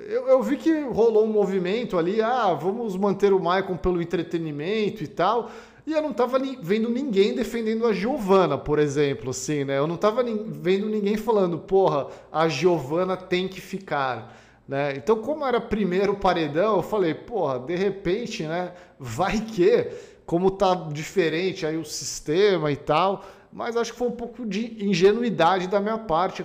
eu, 0.08 0.26
eu, 0.26 0.42
vi 0.42 0.56
que 0.56 0.80
rolou 0.80 1.24
um 1.24 1.32
movimento 1.32 1.96
ali, 1.96 2.20
ah, 2.20 2.52
vamos 2.54 2.96
manter 2.96 3.32
o 3.32 3.38
Maicon 3.38 3.76
pelo 3.76 4.02
entretenimento 4.02 5.04
e 5.04 5.06
tal. 5.06 5.50
E 5.86 5.92
eu 5.92 6.02
não 6.02 6.12
tava 6.12 6.38
vendo 6.60 6.90
ninguém 6.90 7.34
defendendo 7.34 7.86
a 7.86 7.92
Giovana, 7.92 8.58
por 8.58 8.78
exemplo, 8.78 9.30
assim, 9.30 9.64
né? 9.64 9.78
Eu 9.78 9.86
não 9.86 9.96
tava 9.96 10.22
vendo 10.24 10.88
ninguém 10.88 11.16
falando, 11.16 11.58
porra, 11.58 12.08
a 12.30 12.48
Giovana 12.48 13.16
tem 13.16 13.48
que 13.48 13.60
ficar. 13.60 14.36
Né? 14.68 14.96
Então, 14.96 15.16
como 15.16 15.46
era 15.46 15.58
primeiro 15.58 16.14
paredão, 16.14 16.76
eu 16.76 16.82
falei, 16.82 17.14
porra, 17.14 17.58
de 17.58 17.74
repente, 17.74 18.42
né? 18.42 18.74
Vai 18.98 19.40
que, 19.40 19.88
como 20.26 20.50
tá 20.50 20.74
diferente 20.92 21.64
aí 21.64 21.78
o 21.78 21.86
sistema 21.86 22.70
e 22.70 22.76
tal, 22.76 23.24
mas 23.50 23.78
acho 23.78 23.92
que 23.92 23.98
foi 23.98 24.08
um 24.08 24.12
pouco 24.12 24.44
de 24.44 24.84
ingenuidade 24.84 25.68
da 25.68 25.80
minha 25.80 25.96
parte 25.96 26.44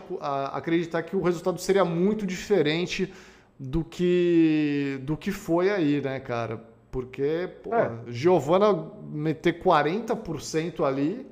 acreditar 0.54 1.04
que 1.04 1.18
o 1.18 1.22
resultado 1.22 1.60
seria 1.60 1.84
muito 1.84 2.26
diferente 2.26 3.14
do 3.60 3.84
que 3.84 5.00
do 5.04 5.18
que 5.18 5.32
foi 5.32 5.70
aí, 5.70 6.00
né, 6.02 6.18
cara? 6.22 6.64
Porque, 6.90 7.50
pô, 7.62 7.76
é. 7.76 7.92
Giovana 8.08 8.88
meter 9.12 9.62
40% 9.62 10.86
ali, 10.86 11.28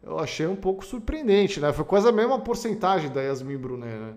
eu 0.00 0.18
achei 0.18 0.46
um 0.46 0.54
pouco 0.54 0.84
surpreendente, 0.84 1.58
né? 1.58 1.72
Foi 1.72 1.84
quase 1.84 2.08
a 2.08 2.12
mesma 2.12 2.38
porcentagem 2.38 3.10
da 3.10 3.20
Yasmin 3.22 3.56
Brunet, 3.56 3.96
né? 3.98 4.12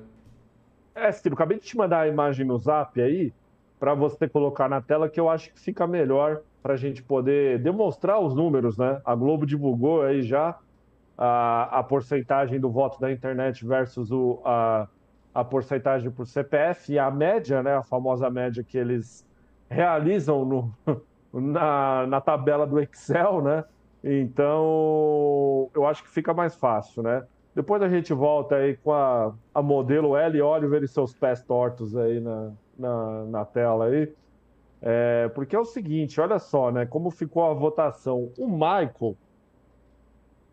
É, 1.00 1.12
Ciro, 1.14 1.34
acabei 1.36 1.58
de 1.58 1.66
te 1.66 1.78
mandar 1.78 2.02
a 2.02 2.08
imagem 2.08 2.46
no 2.46 2.58
zap 2.58 3.02
aí, 3.02 3.34
para 3.80 3.94
você 3.94 4.28
colocar 4.28 4.68
na 4.68 4.82
tela, 4.82 5.10
que 5.10 5.20
eu 5.20 5.30
acho 5.30 5.54
que 5.54 5.60
fica 5.60 5.88
melhor 5.88 6.42
para 6.62 6.74
a 6.74 6.78
gente 6.78 7.02
poder 7.02 7.60
demonstrar 7.60 8.20
os 8.20 8.36
números, 8.36 8.78
né? 8.78 9.02
A 9.06 9.16
Globo 9.16 9.46
divulgou 9.46 10.02
aí 10.02 10.22
já 10.22 10.60
a, 11.18 11.80
a 11.80 11.84
porcentagem 11.84 12.60
do 12.60 12.70
voto 12.70 13.00
da 13.00 13.12
internet 13.12 13.66
versus 13.66 14.12
o, 14.12 14.42
a, 14.44 14.90
a 15.34 15.44
porcentagem 15.44 16.12
por 16.12 16.28
CPF 16.28 16.92
e 16.92 17.00
a 17.00 17.10
média, 17.10 17.64
né, 17.64 17.76
a 17.76 17.84
famosa 17.84 18.30
média 18.30 18.64
que 18.64 18.78
eles 18.78 19.26
realizam 19.70 20.44
no, 20.44 20.78
na, 21.32 22.08
na 22.08 22.22
tabela 22.22 22.68
do 22.68 22.80
Excel, 22.80 23.42
né? 23.42 23.64
Então, 24.04 25.70
eu 25.74 25.86
acho 25.86 26.04
que 26.04 26.10
fica 26.10 26.34
mais 26.34 26.56
fácil, 26.56 27.04
né? 27.04 27.26
Depois 27.60 27.82
a 27.82 27.90
gente 27.90 28.14
volta 28.14 28.56
aí 28.56 28.78
com 28.78 28.94
a, 28.94 29.36
a 29.54 29.62
modelo 29.62 30.16
L 30.16 30.42
Oliver 30.42 30.82
e 30.82 30.88
seus 30.88 31.14
pés 31.14 31.44
tortos 31.44 31.94
aí 31.94 32.22
na, 32.22 32.54
na, 32.78 33.26
na 33.26 33.44
tela 33.44 33.88
aí. 33.88 34.10
É, 34.82 35.28
porque 35.36 35.58
é 35.58 35.60
o 35.60 35.66
seguinte, 35.66 36.22
olha 36.22 36.40
só, 36.40 36.72
né? 36.72 36.86
Como 36.86 37.12
ficou 37.12 37.44
a 37.44 37.54
votação. 37.54 38.32
O 38.38 38.48
Michael, 38.48 39.14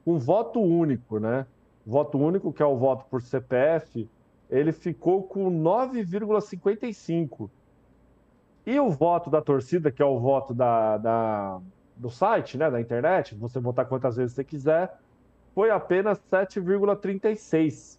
com 0.05 0.19
voto 0.19 0.61
único, 0.61 1.21
né? 1.21 1.47
Voto 1.87 2.19
único, 2.19 2.53
que 2.53 2.61
é 2.61 2.67
o 2.67 2.77
voto 2.77 3.05
por 3.09 3.23
CPF, 3.23 4.11
ele 4.51 4.73
ficou 4.73 5.23
com 5.23 5.49
9,55. 5.63 7.49
E 8.67 8.81
o 8.81 8.91
voto 8.91 9.31
da 9.31 9.41
torcida, 9.41 9.93
que 9.93 10.03
é 10.03 10.05
o 10.05 10.19
voto 10.19 10.53
da, 10.53 10.99
da, 10.99 11.61
do 11.95 12.11
site, 12.11 12.59
né, 12.59 12.69
da 12.69 12.81
internet, 12.81 13.37
você 13.37 13.61
votar 13.61 13.87
quantas 13.87 14.17
vezes 14.17 14.35
você 14.35 14.43
quiser, 14.43 14.93
foi 15.57 15.71
apenas 15.71 16.21
7,36. 16.31 17.97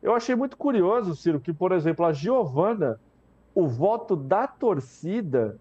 Eu 0.00 0.14
achei 0.14 0.36
muito 0.36 0.56
curioso, 0.56 1.16
Ciro, 1.16 1.40
que, 1.40 1.52
por 1.52 1.72
exemplo, 1.72 2.06
a 2.06 2.12
Giovana, 2.12 3.00
o 3.52 3.66
voto 3.66 4.14
da 4.14 4.46
torcida 4.46 5.58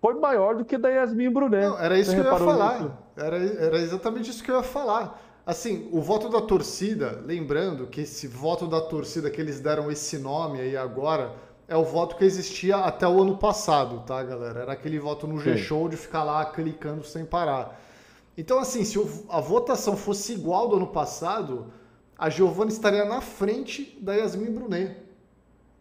foi 0.00 0.14
maior 0.14 0.54
do 0.54 0.64
que 0.64 0.78
da 0.78 0.88
Yasmin 0.88 1.28
Brunet. 1.28 1.66
Não, 1.66 1.76
era 1.76 1.98
isso 1.98 2.12
Você 2.12 2.20
que 2.20 2.24
eu 2.24 2.32
ia 2.32 2.38
falar. 2.38 3.02
Era, 3.16 3.36
era 3.36 3.78
exatamente 3.78 4.30
isso 4.30 4.44
que 4.44 4.50
eu 4.52 4.58
ia 4.58 4.62
falar. 4.62 5.20
Assim, 5.44 5.88
o 5.90 6.00
voto 6.00 6.28
da 6.28 6.40
torcida, 6.40 7.20
lembrando 7.26 7.88
que 7.88 8.02
esse 8.02 8.28
voto 8.28 8.68
da 8.68 8.80
torcida 8.80 9.28
que 9.28 9.40
eles 9.40 9.58
deram 9.58 9.90
esse 9.90 10.18
nome 10.18 10.60
aí 10.60 10.76
agora, 10.76 11.34
é 11.66 11.76
o 11.76 11.82
voto 11.82 12.14
que 12.14 12.24
existia 12.24 12.76
até 12.76 13.08
o 13.08 13.20
ano 13.20 13.36
passado, 13.36 14.04
tá, 14.06 14.22
galera? 14.22 14.60
Era 14.60 14.72
aquele 14.74 15.00
voto 15.00 15.26
no 15.26 15.40
G-Show 15.40 15.88
de 15.88 15.96
ficar 15.96 16.22
lá 16.22 16.44
clicando 16.44 17.02
sem 17.02 17.24
parar. 17.24 17.76
Então, 18.36 18.58
assim, 18.58 18.84
se 18.84 18.98
a 19.28 19.40
votação 19.40 19.96
fosse 19.96 20.32
igual 20.32 20.68
do 20.68 20.76
ano 20.76 20.86
passado, 20.86 21.72
a 22.16 22.28
Giovana 22.30 22.70
estaria 22.70 23.04
na 23.04 23.20
frente 23.20 23.98
da 24.00 24.14
Yasmin 24.14 24.52
Brunet. 24.52 24.96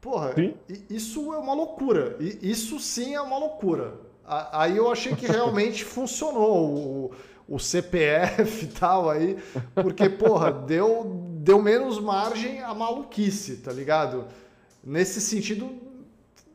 Porra, 0.01 0.33
sim. 0.33 0.53
isso 0.89 1.33
é 1.33 1.37
uma 1.37 1.53
loucura. 1.53 2.17
Isso 2.19 2.79
sim 2.79 3.13
é 3.13 3.21
uma 3.21 3.37
loucura. 3.37 3.95
Aí 4.25 4.77
eu 4.77 4.91
achei 4.91 5.15
que 5.15 5.25
realmente 5.25 5.83
funcionou 5.85 6.65
o, 6.75 7.11
o 7.47 7.59
CPF 7.59 8.65
e 8.65 8.67
tal 8.67 9.09
aí, 9.09 9.37
porque, 9.73 10.07
porra, 10.07 10.51
deu, 10.51 11.03
deu 11.39 11.61
menos 11.61 11.99
margem 11.99 12.61
à 12.61 12.73
maluquice, 12.73 13.57
tá 13.57 13.73
ligado? 13.73 14.25
Nesse 14.83 15.19
sentido, 15.19 15.69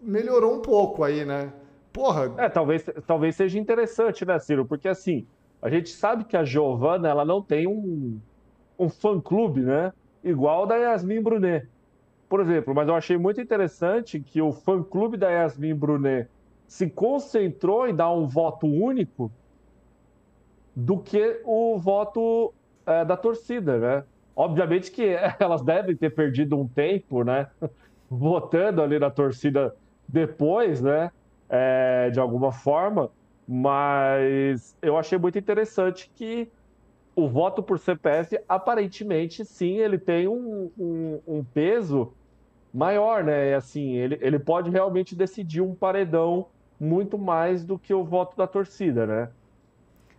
melhorou 0.00 0.54
um 0.54 0.61
pouco 0.61 1.02
aí, 1.02 1.24
né? 1.24 1.52
Porra. 1.92 2.33
É, 2.38 2.48
talvez, 2.48 2.85
talvez 3.07 3.37
seja 3.37 3.59
interessante, 3.59 4.24
né, 4.24 4.38
Ciro? 4.38 4.64
Porque 4.64 4.88
assim, 4.88 5.26
a 5.64 5.70
gente 5.70 5.88
sabe 5.88 6.24
que 6.24 6.37
a 6.37 6.44
Giovana, 6.44 7.09
ela 7.09 7.24
não 7.24 7.40
tem 7.40 7.66
um, 7.66 8.20
um 8.79 8.90
fã-clube, 8.90 9.62
né? 9.62 9.94
Igual 10.22 10.66
da 10.66 10.77
Yasmin 10.77 11.22
Brunet. 11.22 11.66
Por 12.29 12.40
exemplo, 12.40 12.74
mas 12.74 12.87
eu 12.87 12.94
achei 12.94 13.16
muito 13.16 13.40
interessante 13.40 14.20
que 14.20 14.42
o 14.42 14.53
fã-clube 14.53 15.16
da 15.16 15.31
Yasmin 15.31 15.74
Brunet 15.74 16.29
se 16.66 16.90
concentrou 16.90 17.88
em 17.88 17.96
dar 17.96 18.11
um 18.12 18.29
voto 18.29 18.66
único 18.66 19.33
do 20.77 20.98
que 20.98 21.40
o 21.46 21.79
voto 21.79 22.53
é, 22.85 23.03
da 23.03 23.16
torcida, 23.16 23.79
né? 23.79 24.05
Obviamente 24.37 24.90
que 24.90 25.16
elas 25.40 25.62
devem 25.62 25.96
ter 25.96 26.11
perdido 26.11 26.59
um 26.61 26.68
tempo, 26.68 27.24
né? 27.24 27.48
Votando 28.11 28.83
ali 28.83 28.98
na 28.98 29.11
torcida 29.11 29.74
depois, 30.07 30.83
né? 30.83 31.11
É, 31.48 32.11
de 32.11 32.20
alguma 32.20 32.53
forma, 32.53 33.11
mas 33.46 34.76
eu 34.80 34.96
achei 34.96 35.18
muito 35.18 35.38
interessante 35.38 36.11
que 36.14 36.48
o 37.16 37.28
voto 37.28 37.62
por 37.62 37.78
CPF, 37.78 38.40
aparentemente, 38.48 39.44
sim, 39.44 39.76
ele 39.78 39.98
tem 39.98 40.26
um, 40.26 40.70
um, 40.78 41.20
um 41.26 41.44
peso 41.44 42.12
maior, 42.72 43.22
né? 43.22 43.54
Assim, 43.54 43.94
ele, 43.94 44.18
ele 44.20 44.38
pode 44.38 44.70
realmente 44.70 45.14
decidir 45.14 45.61
um 45.61 45.74
paredão 45.74 46.46
muito 46.80 47.16
mais 47.16 47.64
do 47.64 47.78
que 47.78 47.94
o 47.94 48.02
voto 48.02 48.37
da 48.37 48.46
torcida, 48.46 49.07
né? 49.07 49.28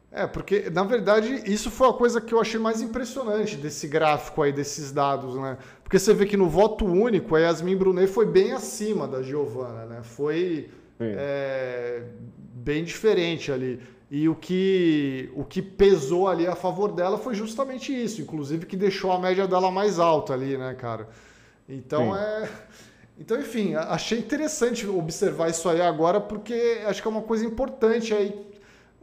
É, 0.09 0.25
porque, 0.25 0.69
na 0.69 0.83
verdade, 0.83 1.43
isso 1.45 1.69
foi 1.69 1.89
a 1.89 1.93
coisa 1.93 2.21
que 2.21 2.33
eu 2.33 2.39
achei 2.39 2.57
mais 2.57 2.81
impressionante 2.81 3.57
desse 3.57 3.85
gráfico 3.85 4.41
aí, 4.41 4.53
desses 4.53 4.93
dados, 4.93 5.35
né? 5.35 5.57
Porque 5.83 5.99
você 5.99 6.13
vê 6.13 6.25
que 6.25 6.37
no 6.37 6.47
voto 6.47 6.85
único, 6.85 7.35
a 7.35 7.39
Yasmin 7.39 7.75
Brunet 7.75 8.07
foi 8.07 8.25
bem 8.25 8.53
acima 8.53 9.05
da 9.05 9.21
Giovana, 9.21 9.85
né? 9.85 10.01
Foi 10.01 10.69
é, 10.99 12.03
bem 12.53 12.83
diferente 12.83 13.51
ali. 13.51 13.79
E 14.09 14.29
o 14.29 14.35
que, 14.35 15.31
o 15.35 15.43
que 15.43 15.61
pesou 15.61 16.27
ali 16.27 16.45
a 16.45 16.55
favor 16.55 16.91
dela 16.91 17.17
foi 17.17 17.33
justamente 17.33 17.91
isso, 17.91 18.21
inclusive 18.21 18.65
que 18.65 18.77
deixou 18.77 19.11
a 19.11 19.19
média 19.19 19.47
dela 19.47 19.71
mais 19.71 19.99
alta 19.99 20.33
ali, 20.33 20.57
né, 20.57 20.73
cara? 20.75 21.09
Então 21.67 22.13
Sim. 22.13 22.19
é. 22.19 22.49
Então, 23.17 23.39
enfim, 23.39 23.75
achei 23.75 24.19
interessante 24.19 24.85
observar 24.85 25.49
isso 25.49 25.69
aí 25.69 25.81
agora, 25.81 26.19
porque 26.19 26.81
acho 26.85 27.01
que 27.01 27.07
é 27.07 27.11
uma 27.11 27.21
coisa 27.21 27.45
importante 27.45 28.13
aí 28.13 28.35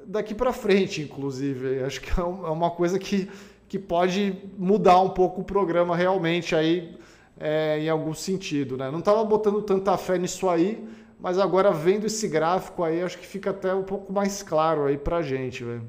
daqui 0.06 0.34
para 0.34 0.52
frente, 0.52 1.00
inclusive. 1.00 1.82
Acho 1.82 2.00
que 2.00 2.10
é, 2.10 2.22
é 2.22 2.26
uma 2.26 2.70
coisa 2.70 2.98
que, 2.98 3.30
que 3.68 3.78
pode 3.78 4.36
mudar 4.58 5.00
um 5.00 5.10
pouco 5.10 5.40
o 5.40 5.44
programa 5.44 5.96
realmente 5.96 6.54
aí 6.54 6.94
é, 7.40 7.80
em 7.80 7.88
algum 7.88 8.12
sentido, 8.12 8.76
né? 8.76 8.90
Não 8.90 8.98
estava 8.98 9.24
botando 9.24 9.62
tanta 9.62 9.96
fé 9.96 10.18
nisso 10.18 10.48
aí, 10.48 10.86
mas 11.22 11.38
agora 11.38 11.70
vendo 11.70 12.04
esse 12.04 12.26
gráfico 12.26 12.82
aí, 12.82 13.00
acho 13.00 13.16
que 13.16 13.24
fica 13.24 13.50
até 13.50 13.72
um 13.72 13.84
pouco 13.84 14.12
mais 14.12 14.42
claro 14.42 14.86
aí 14.86 14.98
pra 14.98 15.22
gente, 15.22 15.62
velho. 15.62 15.86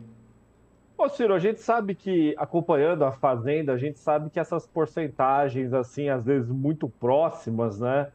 Ô, 0.95 1.09
Ciro, 1.09 1.33
a 1.33 1.39
gente 1.39 1.59
sabe 1.59 1.95
que, 1.95 2.35
acompanhando 2.37 3.03
a 3.03 3.11
Fazenda, 3.11 3.73
a 3.73 3.77
gente 3.77 3.99
sabe 3.99 4.29
que 4.29 4.39
essas 4.39 4.67
porcentagens, 4.67 5.73
assim, 5.73 6.07
às 6.07 6.23
vezes 6.23 6.51
muito 6.51 6.87
próximas, 6.87 7.79
né? 7.79 8.11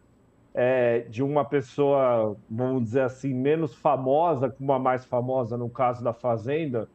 É, 0.54 1.00
de 1.10 1.20
uma 1.20 1.44
pessoa, 1.44 2.36
vamos 2.48 2.84
dizer 2.84 3.02
assim, 3.02 3.34
menos 3.34 3.74
famosa 3.74 4.48
com 4.48 4.62
uma 4.62 4.78
mais 4.78 5.04
famosa, 5.04 5.56
no 5.56 5.68
caso 5.68 6.04
da 6.04 6.12
Fazenda, 6.12 6.88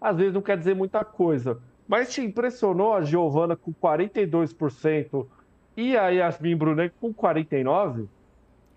às 0.00 0.16
vezes 0.16 0.32
não 0.32 0.42
quer 0.42 0.58
dizer 0.58 0.76
muita 0.76 1.04
coisa. 1.04 1.58
Mas 1.88 2.12
te 2.12 2.20
impressionou 2.22 2.94
a 2.94 3.02
Giovana 3.02 3.56
com 3.56 3.72
42% 3.72 5.26
e 5.76 5.96
a 5.96 6.08
Yasmin 6.08 6.54
Brunet 6.54 6.94
com 7.00 7.12
49%? 7.12 8.06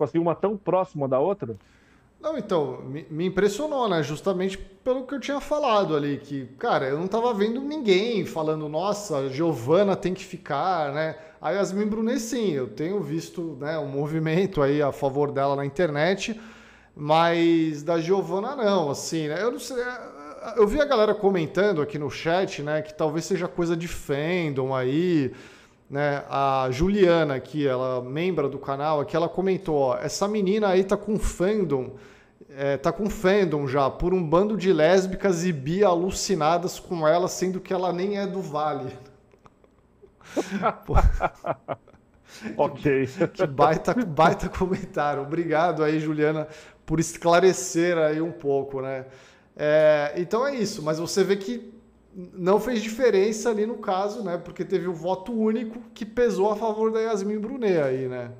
Tipo 0.03 0.17
assim, 0.17 0.19
uma 0.19 0.35
tão 0.35 0.57
próxima 0.57 1.07
da 1.07 1.19
outra? 1.19 1.55
Não, 2.19 2.37
então, 2.37 2.81
me, 3.09 3.25
impressionou, 3.25 3.89
né? 3.89 4.01
Justamente 4.01 4.57
pelo 4.57 5.05
que 5.05 5.13
eu 5.13 5.19
tinha 5.19 5.41
falado 5.41 5.95
ali, 5.95 6.17
que, 6.17 6.45
cara, 6.57 6.87
eu 6.87 6.97
não 6.97 7.07
tava 7.07 7.33
vendo 7.33 7.59
ninguém 7.59 8.25
falando, 8.25 8.69
nossa, 8.69 9.29
Giovana 9.29 9.95
tem 9.95 10.13
que 10.13 10.23
ficar, 10.23 10.93
né? 10.93 11.17
A 11.41 11.51
Yasmin 11.51 11.85
Brunet, 11.85 12.19
sim, 12.19 12.51
eu 12.51 12.67
tenho 12.67 13.01
visto 13.01 13.57
né, 13.59 13.77
um 13.77 13.87
movimento 13.87 14.61
aí 14.61 14.81
a 14.81 14.93
favor 14.93 15.31
dela 15.31 15.55
na 15.57 15.65
internet, 15.65 16.39
mas 16.95 17.83
da 17.83 17.99
Giovana 17.99 18.55
não, 18.55 18.89
assim, 18.89 19.27
né? 19.27 19.41
Eu 19.41 19.51
não 19.51 19.59
sei. 19.59 19.83
Eu 20.55 20.67
vi 20.67 20.79
a 20.79 20.85
galera 20.85 21.13
comentando 21.13 21.81
aqui 21.81 21.99
no 21.99 22.09
chat, 22.09 22.61
né, 22.61 22.81
que 22.81 22.93
talvez 22.93 23.25
seja 23.25 23.47
coisa 23.47 23.75
de 23.75 23.87
fandom 23.87 24.73
aí, 24.73 25.33
né? 25.89 26.23
A 26.29 26.67
Juliana 26.71 27.35
aqui, 27.35 27.67
ela 27.67 28.01
membra 28.01 28.49
do 28.49 28.57
canal, 28.57 28.99
aqui 28.99 29.15
ela 29.15 29.29
comentou, 29.29 29.75
ó, 29.75 29.97
essa 29.97 30.27
menina 30.27 30.69
aí 30.69 30.83
tá 30.83 30.97
com 30.97 31.19
fandom, 31.19 31.95
é, 32.49 32.77
tá 32.77 32.91
com 32.91 33.09
fandom 33.09 33.67
já, 33.67 33.89
por 33.89 34.13
um 34.13 34.23
bando 34.23 34.57
de 34.57 34.71
lésbicas 34.71 35.45
e 35.45 35.51
bi 35.51 35.83
alucinadas 35.83 36.79
com 36.79 37.07
ela, 37.07 37.27
sendo 37.27 37.59
que 37.59 37.73
ela 37.73 37.91
nem 37.91 38.17
é 38.17 38.27
do 38.27 38.41
Vale. 38.41 38.93
ok. 42.57 43.07
Que 43.33 43.45
baita, 43.45 43.93
baita 43.93 44.49
comentário. 44.49 45.21
Obrigado 45.21 45.83
aí, 45.83 45.99
Juliana, 45.99 46.47
por 46.85 46.99
esclarecer 46.99 47.97
aí 47.97 48.21
um 48.21 48.31
pouco, 48.31 48.81
né? 48.81 49.05
É, 49.55 50.13
então 50.17 50.45
é 50.45 50.55
isso, 50.55 50.81
mas 50.81 50.97
você 50.97 51.23
vê 51.23 51.35
que 51.35 51.72
não 52.15 52.59
fez 52.59 52.81
diferença 52.81 53.49
ali 53.49 53.65
no 53.65 53.77
caso, 53.77 54.23
né? 54.23 54.37
Porque 54.37 54.63
teve 54.63 54.87
o 54.87 54.91
um 54.91 54.95
voto 54.95 55.33
único 55.33 55.79
que 55.93 56.05
pesou 56.05 56.51
a 56.51 56.55
favor 56.55 56.91
da 56.91 56.99
Yasmin 56.99 57.39
Brunet 57.39 57.77
aí, 57.77 58.07
né? 58.07 58.31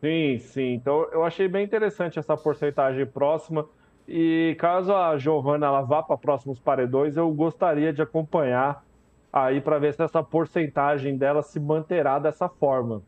Sim, 0.00 0.38
sim. 0.38 0.74
Então 0.74 1.08
eu 1.12 1.24
achei 1.24 1.48
bem 1.48 1.64
interessante 1.64 2.18
essa 2.18 2.36
porcentagem 2.36 3.06
próxima. 3.06 3.66
E 4.06 4.54
caso 4.58 4.92
a 4.92 5.16
Giovana 5.16 5.66
ela 5.66 5.80
vá 5.80 6.02
para 6.02 6.18
próximos 6.18 6.58
paredões, 6.58 7.16
eu 7.16 7.30
gostaria 7.30 7.90
de 7.90 8.02
acompanhar 8.02 8.84
aí 9.32 9.62
para 9.62 9.78
ver 9.78 9.94
se 9.94 10.02
essa 10.02 10.22
porcentagem 10.22 11.16
dela 11.16 11.42
se 11.42 11.58
manterá 11.58 12.18
dessa 12.18 12.48
forma. 12.48 13.02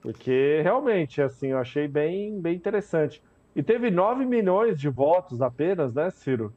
Porque 0.00 0.60
realmente, 0.62 1.20
assim, 1.20 1.48
eu 1.48 1.58
achei 1.58 1.86
bem, 1.88 2.40
bem 2.40 2.54
interessante. 2.54 3.22
E 3.54 3.62
teve 3.62 3.90
9 3.90 4.24
milhões 4.24 4.78
de 4.78 4.88
votos 4.88 5.42
apenas, 5.42 5.92
né, 5.92 6.10
Ciro? 6.10 6.52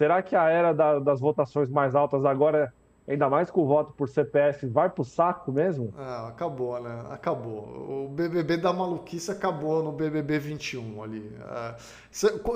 Será 0.00 0.22
que 0.22 0.34
a 0.34 0.48
era 0.48 0.72
da, 0.72 0.98
das 0.98 1.20
votações 1.20 1.68
mais 1.68 1.94
altas 1.94 2.24
agora, 2.24 2.72
ainda 3.06 3.28
mais 3.28 3.50
com 3.50 3.60
o 3.60 3.66
voto 3.66 3.92
por 3.92 4.08
CPF, 4.08 4.66
vai 4.66 4.88
pro 4.88 5.04
saco 5.04 5.52
mesmo? 5.52 5.92
Ah, 5.98 6.28
acabou, 6.28 6.80
né? 6.80 7.04
Acabou. 7.10 8.06
O 8.06 8.08
BBB 8.08 8.56
da 8.56 8.72
maluquice 8.72 9.30
acabou 9.30 9.82
no 9.82 9.92
BBB 9.92 10.38
21 10.38 11.02
ali. 11.02 11.30
Ah, 11.42 11.76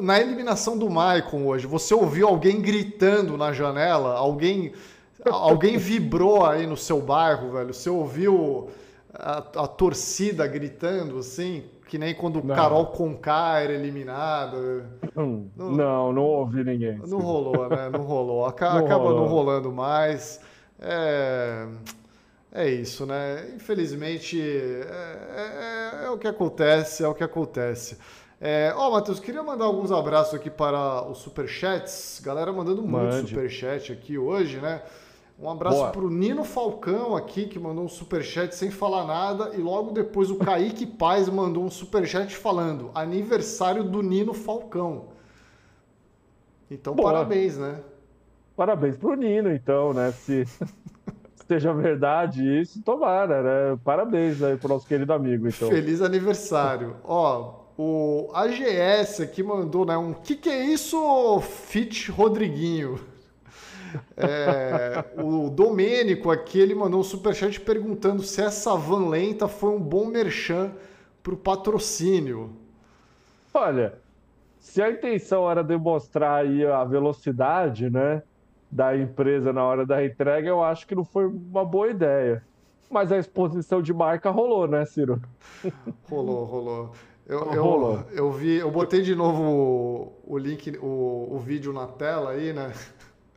na 0.01 0.19
eliminação 0.19 0.79
do 0.79 0.89
Maicon 0.89 1.45
hoje, 1.45 1.67
você 1.67 1.93
ouviu 1.93 2.29
alguém 2.29 2.63
gritando 2.63 3.37
na 3.37 3.53
janela? 3.53 4.15
Alguém, 4.15 4.73
alguém 5.27 5.77
vibrou 5.77 6.47
aí 6.47 6.67
no 6.67 6.79
seu 6.79 7.03
bairro, 7.03 7.53
velho? 7.53 7.75
Você 7.75 7.91
ouviu 7.91 8.71
a, 9.13 9.37
a 9.37 9.69
torcida 9.69 10.47
gritando 10.47 11.19
assim? 11.19 11.65
Que 11.87 11.99
nem 11.99 12.15
quando 12.15 12.43
não. 12.43 12.55
Carol 12.55 12.87
Conká 12.87 13.61
era 13.61 13.73
eliminada. 13.73 14.87
Hum, 15.17 15.49
não, 15.57 15.71
não, 15.71 16.13
não 16.13 16.23
ouvi 16.23 16.65
ninguém. 16.65 16.99
Não 17.07 17.19
rolou, 17.19 17.69
né? 17.69 17.91
Não 17.91 18.03
rolou. 18.03 18.45
Acaba 18.47 18.81
não, 18.81 18.99
rolou. 18.99 19.21
não 19.21 19.27
rolando 19.27 19.73
mais. 19.73 20.41
É, 20.81 21.67
é 22.53 22.69
isso, 22.71 23.05
né? 23.05 23.53
Infelizmente, 23.55 24.41
é, 24.41 26.03
é, 26.03 26.07
é 26.07 26.11
o 26.11 26.19
que 26.19 26.27
acontece, 26.27 27.05
é 27.05 27.09
o 27.09 27.15
que 27.15 27.25
acontece. 27.25 27.99
É, 28.41 28.73
ó, 28.77 28.91
Matheus, 28.91 29.21
queria 29.21 29.43
mandar 29.43 29.65
alguns 29.65 29.91
abraços 29.91 30.35
aqui 30.35 30.51
para 30.51 31.03
os 31.09 31.19
superchats. 31.19 32.21
Galera 32.23 32.53
mandando 32.53 32.83
muito 32.83 33.15
Mande. 33.15 33.29
superchat 33.29 33.93
aqui 33.93 34.19
hoje, 34.19 34.59
né? 34.59 34.83
Um 35.45 35.51
abraço 35.51 35.91
para 35.91 36.01
o 36.01 36.09
Nino 36.09 36.43
Falcão 36.43 37.15
aqui, 37.15 37.45
que 37.45 37.59
mandou 37.59 37.85
um 37.85 37.89
superchat 37.89 38.55
sem 38.55 38.71
falar 38.71 39.05
nada. 39.05 39.55
E 39.55 39.59
logo 39.59 39.93
depois 39.93 40.31
o 40.31 40.37
Kaique 40.37 40.87
Paz 40.97 41.29
mandou 41.29 41.63
um 41.63 41.71
superchat 41.71 42.35
falando 42.35 42.91
aniversário 42.95 43.85
do 43.85 44.03
Nino 44.03 44.33
Falcão. 44.33 45.09
Então, 46.71 46.95
Boa. 46.95 47.13
parabéns, 47.13 47.59
né? 47.59 47.79
Parabéns 48.57 48.97
pro 48.97 49.15
Nino, 49.15 49.53
então, 49.53 49.93
né? 49.93 50.13
Se 50.13 50.47
seja 51.47 51.75
verdade 51.75 52.63
isso, 52.63 52.81
tomara, 52.83 53.43
né? 53.43 53.79
Parabéns 53.85 54.43
aí 54.43 54.57
pro 54.57 54.71
nosso 54.71 54.87
querido 54.87 55.13
amigo, 55.13 55.47
então. 55.47 55.69
Feliz 55.69 56.01
aniversário. 56.01 56.97
Ó, 57.05 57.65
o 57.77 58.31
AGS 58.33 59.21
aqui 59.21 59.43
mandou, 59.43 59.85
né? 59.85 59.95
Um 59.95 60.15
que 60.15 60.37
que 60.37 60.49
é 60.49 60.65
isso, 60.65 61.39
Fit 61.43 62.11
Rodriguinho? 62.11 63.13
É, 64.17 65.05
o 65.23 65.51
Domênico 65.51 66.31
aqui, 66.31 66.59
ele 66.59 66.75
mandou 66.75 67.01
um 67.01 67.05
superchat 67.05 67.61
perguntando 67.61 68.23
se 68.23 68.41
essa 68.41 68.75
van 68.77 69.09
lenta 69.09 69.49
foi 69.49 69.71
um 69.71 69.81
bom 69.81 70.07
merchan 70.07 70.73
para 71.23 71.35
o 71.35 71.37
patrocínio. 71.37 72.57
Olha, 73.53 73.99
se 74.59 74.83
a 74.83 74.91
intenção 74.91 75.51
era 75.51 75.63
demonstrar 75.63 76.45
aí 76.45 76.65
a 76.65 76.85
velocidade, 76.85 77.89
né, 77.89 78.23
da 78.71 78.97
empresa 78.97 79.53
na 79.53 79.63
hora 79.63 79.87
da 79.87 80.05
entrega, 80.05 80.49
eu 80.49 80.63
acho 80.63 80.87
que 80.87 80.95
não 80.95 81.05
foi 81.05 81.27
uma 81.27 81.65
boa 81.65 81.89
ideia. 81.89 82.43
Mas 82.91 83.13
a 83.13 83.19
exposição 83.19 83.81
de 83.81 83.93
marca 83.93 84.31
rolou, 84.31 84.67
né, 84.67 84.85
Ciro? 84.85 85.21
Rolou, 86.09 86.45
rolou. 86.45 86.93
Eu, 87.27 87.41
rolou. 87.41 88.05
eu, 88.11 88.17
eu 88.17 88.33
vi, 88.33 88.57
eu 88.57 88.71
botei 88.71 89.01
de 89.01 89.15
novo 89.15 89.43
o, 89.43 90.35
o 90.35 90.39
link, 90.39 90.77
o, 90.79 91.29
o 91.31 91.39
vídeo 91.39 91.73
na 91.73 91.87
tela 91.87 92.33
aí, 92.33 92.53
né? 92.53 92.73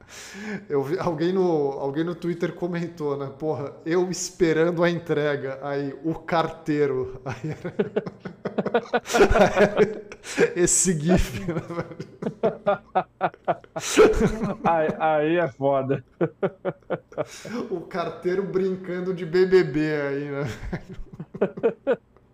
Eu 0.70 0.84
vi 0.84 0.98
alguém 1.00 1.34
no, 1.34 1.72
alguém 1.74 2.04
no 2.04 2.15
Twitter 2.15 2.54
comentou, 2.54 3.17
né? 3.17 3.32
Porra, 3.38 3.74
eu 3.86 4.10
esperando 4.10 4.84
a 4.84 4.89
entrega. 4.89 5.60
Aí, 5.62 5.93
o 6.04 6.13
carteiro. 6.15 7.22
Aí, 7.26 7.56
esse 10.56 10.98
GIF, 11.00 11.39
né, 11.46 11.62
aí, 14.63 14.88
aí 15.00 15.38
é 15.38 15.48
foda. 15.48 16.04
O 17.70 17.82
carteiro 17.82 18.43
brincando 18.43 19.13
de 19.13 19.26
BBB 19.26 20.02
aí, 20.02 20.32
né? 20.32 20.48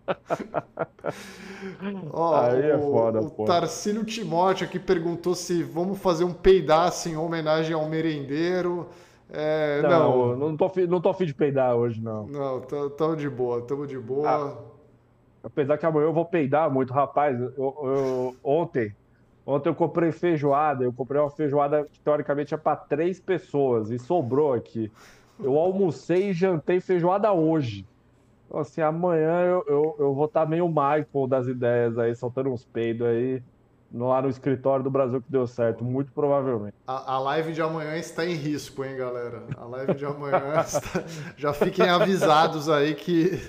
Ó, 2.12 2.36
Aí 2.36 2.70
é 2.70 2.78
foda, 2.78 3.20
o, 3.20 3.42
o 3.42 3.44
Tarcílio 3.44 4.04
Timóteo 4.04 4.66
aqui 4.66 4.78
perguntou 4.78 5.34
se 5.34 5.62
vamos 5.62 5.98
fazer 5.98 6.24
um 6.24 6.32
peidaço 6.32 7.08
em 7.08 7.16
homenagem 7.16 7.74
ao 7.74 7.88
merendeiro. 7.88 8.88
É, 9.30 9.80
não, 9.82 10.36
não, 10.36 10.38
não, 10.50 10.56
tô, 10.56 10.70
não 10.88 11.00
tô 11.00 11.08
afim 11.08 11.26
de 11.26 11.34
peidar 11.34 11.74
hoje, 11.74 12.00
não. 12.00 12.26
Não, 12.26 12.60
tamo 12.90 13.16
de 13.16 13.28
boa, 13.28 13.62
tamo 13.62 13.86
de 13.86 13.98
boa. 13.98 14.28
Ah, 14.28 14.56
apesar 15.42 15.78
que 15.78 15.86
amanhã 15.86 16.04
eu 16.04 16.12
vou 16.12 16.24
peidar 16.24 16.70
muito. 16.70 16.92
Rapaz, 16.92 17.40
eu, 17.40 17.52
eu, 17.56 18.36
ontem 18.44 18.94
Ontem 19.46 19.68
eu 19.68 19.74
comprei 19.74 20.10
feijoada, 20.10 20.84
eu 20.84 20.92
comprei 20.92 21.20
uma 21.20 21.30
feijoada 21.30 21.84
que 21.84 22.00
teoricamente 22.00 22.54
é 22.54 22.56
para 22.56 22.76
três 22.76 23.20
pessoas 23.20 23.90
e 23.90 23.98
sobrou 23.98 24.54
aqui. 24.54 24.90
Eu 25.38 25.58
almocei 25.58 26.30
e 26.30 26.32
jantei 26.32 26.80
feijoada 26.80 27.30
hoje. 27.32 27.86
Assim, 28.52 28.80
amanhã 28.80 29.40
eu, 29.40 29.64
eu, 29.66 29.96
eu 29.98 30.14
vou 30.14 30.26
estar 30.26 30.42
tá 30.42 30.46
meio 30.46 30.68
Michael 30.68 31.26
das 31.28 31.46
ideias 31.46 31.98
aí, 31.98 32.14
soltando 32.14 32.50
uns 32.50 32.64
peidos 32.64 33.06
aí 33.06 33.42
lá 33.92 34.20
no 34.20 34.28
escritório 34.28 34.82
do 34.82 34.90
Brasil 34.90 35.22
que 35.22 35.30
deu 35.30 35.46
certo, 35.46 35.84
muito 35.84 36.10
provavelmente. 36.12 36.74
A, 36.86 37.14
a, 37.14 37.18
live 37.20 37.52
de 37.52 37.62
amanhã 37.62 37.96
está 37.96 38.26
em 38.26 38.34
risco, 38.34 38.84
hein, 38.84 38.96
galera? 38.96 39.44
A 39.56 39.64
live 39.66 39.94
de 39.94 40.04
amanhã 40.04 40.60
está... 40.66 41.04
já 41.36 41.52
fiquem 41.52 41.88
avisados 41.88 42.68
aí 42.68 42.94
que 42.94 43.40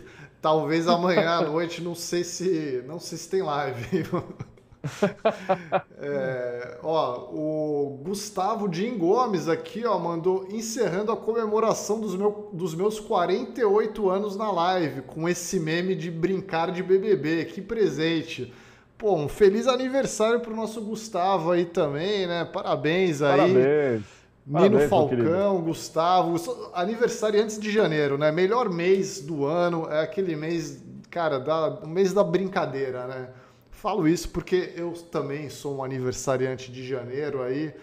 talvez 0.42 0.88
amanhã 0.88 1.30
à 1.30 1.42
noite 1.42 1.84
não 1.84 1.96
sei 1.96 2.24
se 2.24 2.84
não 2.88 3.00
sei 3.00 3.18
se 3.18 3.30
tem 3.30 3.42
live. 3.42 4.06
é, 6.00 6.78
ó, 6.84 7.30
o 7.32 8.00
Gustavo 8.04 8.72
Jim 8.72 8.98
Gomes 8.98 9.48
aqui, 9.48 9.86
ó, 9.86 9.98
mandou 9.98 10.48
encerrando 10.52 11.12
a 11.12 11.18
comemoração 11.18 12.00
dos, 12.00 12.16
meu, 12.16 12.50
dos 12.54 12.74
meus 12.76 13.00
48 13.00 14.10
anos 14.10 14.36
na 14.36 14.52
live, 14.52 15.02
com 15.02 15.28
esse 15.28 15.60
meme 15.60 15.96
de 15.96 16.12
brincar 16.12 16.72
de 16.72 16.84
BBB. 16.84 17.46
Que 17.46 17.62
presente. 17.62 18.54
Pô, 18.98 19.16
um 19.16 19.28
feliz 19.28 19.68
aniversário 19.68 20.40
pro 20.40 20.56
nosso 20.56 20.82
Gustavo 20.82 21.52
aí 21.52 21.66
também, 21.66 22.28
né? 22.28 22.46
Parabéns 22.46 23.22
aí. 23.22 23.38
Parabéns. 23.38 24.16
Nino 24.48 24.60
Parabéns, 24.60 24.90
Falcão, 24.90 25.62
Gustavo, 25.62 26.72
aniversário 26.74 27.42
antes 27.42 27.60
de 27.60 27.72
janeiro, 27.72 28.16
né? 28.16 28.32
Melhor 28.32 28.70
mês 28.70 29.20
do 29.20 29.44
ano, 29.44 29.88
é 29.90 30.02
aquele 30.04 30.36
mês, 30.36 30.84
cara, 31.10 31.40
da, 31.40 31.80
o 31.80 31.88
mês 31.88 32.14
da 32.14 32.24
brincadeira, 32.24 33.08
né? 33.08 33.30
Falo 33.76 34.08
isso 34.08 34.30
porque 34.30 34.74
eu 34.76 34.94
também 35.12 35.50
sou 35.50 35.78
um 35.78 35.84
aniversariante 35.84 36.72
de 36.72 36.88
janeiro 36.88 37.44
aí, 37.44 37.74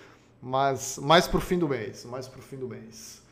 mas 0.41 0.99
mais 0.99 1.29
pro 1.29 1.41
fim 1.41 1.59
do 1.59 1.69
mês, 1.69 2.05
mais 2.05 2.27
pro 2.27 2.41
fim 2.41 2.57
do 2.57 2.67
mês. 2.67 3.23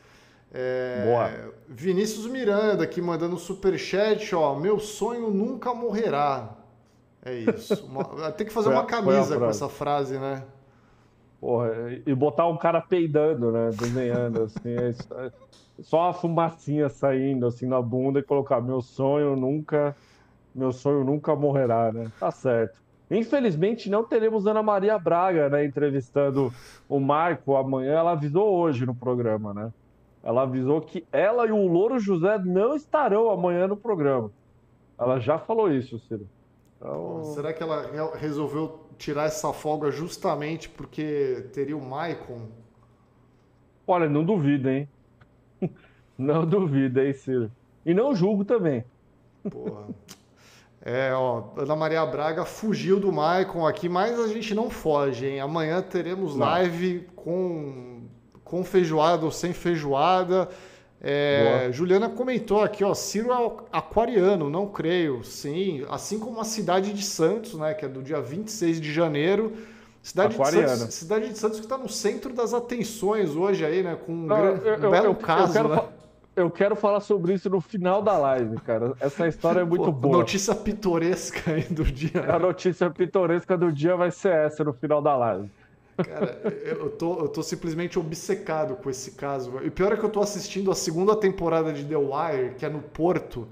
É, 0.53 1.03
Boa. 1.05 1.53
Vinícius 1.67 2.27
Miranda 2.27 2.83
aqui 2.83 3.01
mandando 3.01 3.37
super 3.37 3.77
chat, 3.79 4.33
ó, 4.35 4.55
meu 4.55 4.79
sonho 4.79 5.31
nunca 5.31 5.73
morrerá. 5.73 6.55
É 7.25 7.33
isso. 7.33 7.83
Uma, 7.89 8.31
tem 8.31 8.45
que 8.45 8.53
fazer 8.53 8.69
uma 8.69 8.85
camisa 8.85 9.37
com 9.37 9.45
essa 9.45 9.67
frase, 9.67 10.17
né? 10.17 10.43
Porra, 11.39 11.71
e 12.05 12.13
botar 12.13 12.47
um 12.47 12.57
cara 12.57 12.79
peidando, 12.79 13.51
né? 13.51 13.71
Desenhando, 13.73 14.43
assim. 14.43 14.69
É, 14.69 15.25
é 15.25 15.31
só 15.81 16.09
a 16.09 16.13
fumacinha 16.13 16.89
saindo, 16.89 17.47
assim, 17.47 17.65
na 17.65 17.81
bunda 17.81 18.19
e 18.19 18.23
colocar 18.23 18.61
meu 18.61 18.81
sonho 18.81 19.35
nunca 19.35 19.95
meu 20.53 20.71
sonho 20.71 21.03
nunca 21.03 21.35
morrerá, 21.35 21.91
né? 21.91 22.11
Tá 22.19 22.31
certo. 22.31 22.81
Infelizmente 23.09 23.89
não 23.89 24.03
teremos 24.03 24.47
Ana 24.47 24.63
Maria 24.63 24.97
Braga, 24.97 25.49
né, 25.49 25.65
entrevistando 25.65 26.53
o 26.87 26.99
Marco 26.99 27.55
amanhã. 27.57 27.93
Ela 27.93 28.11
avisou 28.11 28.53
hoje 28.53 28.85
no 28.85 28.95
programa, 28.95 29.53
né? 29.53 29.73
Ela 30.23 30.43
avisou 30.43 30.79
que 30.81 31.05
ela 31.11 31.45
e 31.45 31.51
o 31.51 31.67
Louro 31.67 31.99
José 31.99 32.37
não 32.37 32.75
estarão 32.75 33.29
amanhã 33.29 33.67
no 33.67 33.75
programa. 33.75 34.31
Ela 34.97 35.19
já 35.19 35.37
falou 35.37 35.71
isso, 35.71 35.99
Ciro. 35.99 36.27
Então... 36.77 37.23
Será 37.33 37.51
que 37.51 37.61
ela 37.61 38.15
resolveu 38.15 38.79
tirar 38.97 39.25
essa 39.25 39.51
folga 39.51 39.91
justamente 39.91 40.69
porque 40.69 41.49
teria 41.53 41.75
o 41.75 41.83
Maicon? 41.83 42.47
Olha, 43.85 44.07
não 44.07 44.23
duvido, 44.23 44.69
hein? 44.69 44.87
Não 46.17 46.45
duvido, 46.45 47.01
hein, 47.01 47.13
Ciro? 47.13 47.51
E 47.83 47.95
não 47.95 48.13
julgo 48.13 48.45
também. 48.45 48.85
Porra. 49.49 49.87
É, 50.83 51.13
ó, 51.13 51.43
Ana 51.57 51.75
Maria 51.75 52.03
Braga 52.05 52.43
fugiu 52.43 52.99
do 52.99 53.11
Maicon 53.11 53.67
aqui, 53.67 53.87
mas 53.87 54.19
a 54.19 54.27
gente 54.27 54.55
não 54.55 54.69
foge, 54.69 55.27
hein? 55.27 55.39
Amanhã 55.39 55.79
teremos 55.81 56.35
não. 56.35 56.45
live 56.45 57.07
com, 57.15 58.01
com 58.43 58.63
feijoada 58.63 59.23
ou 59.23 59.31
sem 59.31 59.53
feijoada. 59.53 60.49
É, 61.03 61.69
Juliana 61.71 62.09
comentou 62.09 62.61
aqui, 62.61 62.83
ó, 62.83 62.93
Ciro 62.93 63.31
é 63.31 63.51
aquariano, 63.71 64.49
não 64.49 64.67
creio. 64.67 65.23
Sim, 65.23 65.85
assim 65.89 66.19
como 66.19 66.39
a 66.39 66.43
cidade 66.43 66.93
de 66.93 67.03
Santos, 67.03 67.55
né, 67.55 67.73
que 67.73 67.85
é 67.85 67.87
do 67.87 68.01
dia 68.01 68.21
26 68.21 68.81
de 68.81 68.91
janeiro. 68.91 69.53
Cidade 70.03 70.35
de, 70.35 70.49
Santos, 70.49 70.95
cidade 70.95 71.29
de 71.29 71.37
Santos 71.37 71.59
que 71.59 71.65
está 71.65 71.77
no 71.77 71.87
centro 71.87 72.33
das 72.33 72.55
atenções 72.55 73.35
hoje 73.35 73.63
aí, 73.63 73.83
né, 73.83 73.95
com 74.03 74.11
um, 74.11 74.25
não, 74.25 74.37
eu, 74.45 74.87
um 74.87 74.91
belo 74.91 75.05
eu, 75.07 75.15
caso, 75.15 75.57
eu 75.57 75.63
quero, 75.63 75.75
né? 75.75 75.89
Eu 76.35 76.49
quero 76.49 76.75
falar 76.75 77.01
sobre 77.01 77.33
isso 77.33 77.49
no 77.49 77.59
final 77.59 78.01
da 78.01 78.17
live, 78.17 78.57
cara. 78.61 78.93
Essa 78.99 79.27
história 79.27 79.61
é 79.61 79.65
muito 79.65 79.85
Pô, 79.85 79.91
boa. 79.91 80.17
Notícia 80.19 80.55
pitoresca 80.55 81.51
aí 81.51 81.63
do 81.63 81.83
dia. 81.83 82.25
A 82.29 82.39
notícia 82.39 82.89
pitoresca 82.89 83.57
do 83.57 83.71
dia 83.71 83.95
vai 83.97 84.11
ser 84.11 84.33
essa 84.33 84.63
no 84.63 84.71
final 84.71 85.01
da 85.01 85.15
live. 85.17 85.49
Cara, 85.97 86.41
eu 86.63 86.89
tô, 86.89 87.19
eu 87.19 87.27
tô 87.27 87.43
simplesmente 87.43 87.99
obcecado 87.99 88.75
com 88.75 88.89
esse 88.89 89.11
caso. 89.11 89.59
E 89.61 89.69
pior 89.69 89.91
é 89.91 89.97
que 89.97 90.03
eu 90.03 90.09
tô 90.09 90.21
assistindo 90.21 90.71
a 90.71 90.75
segunda 90.75 91.15
temporada 91.15 91.73
de 91.73 91.83
The 91.83 91.97
Wire, 91.97 92.55
que 92.57 92.65
é 92.65 92.69
no 92.69 92.81
Porto, 92.81 93.47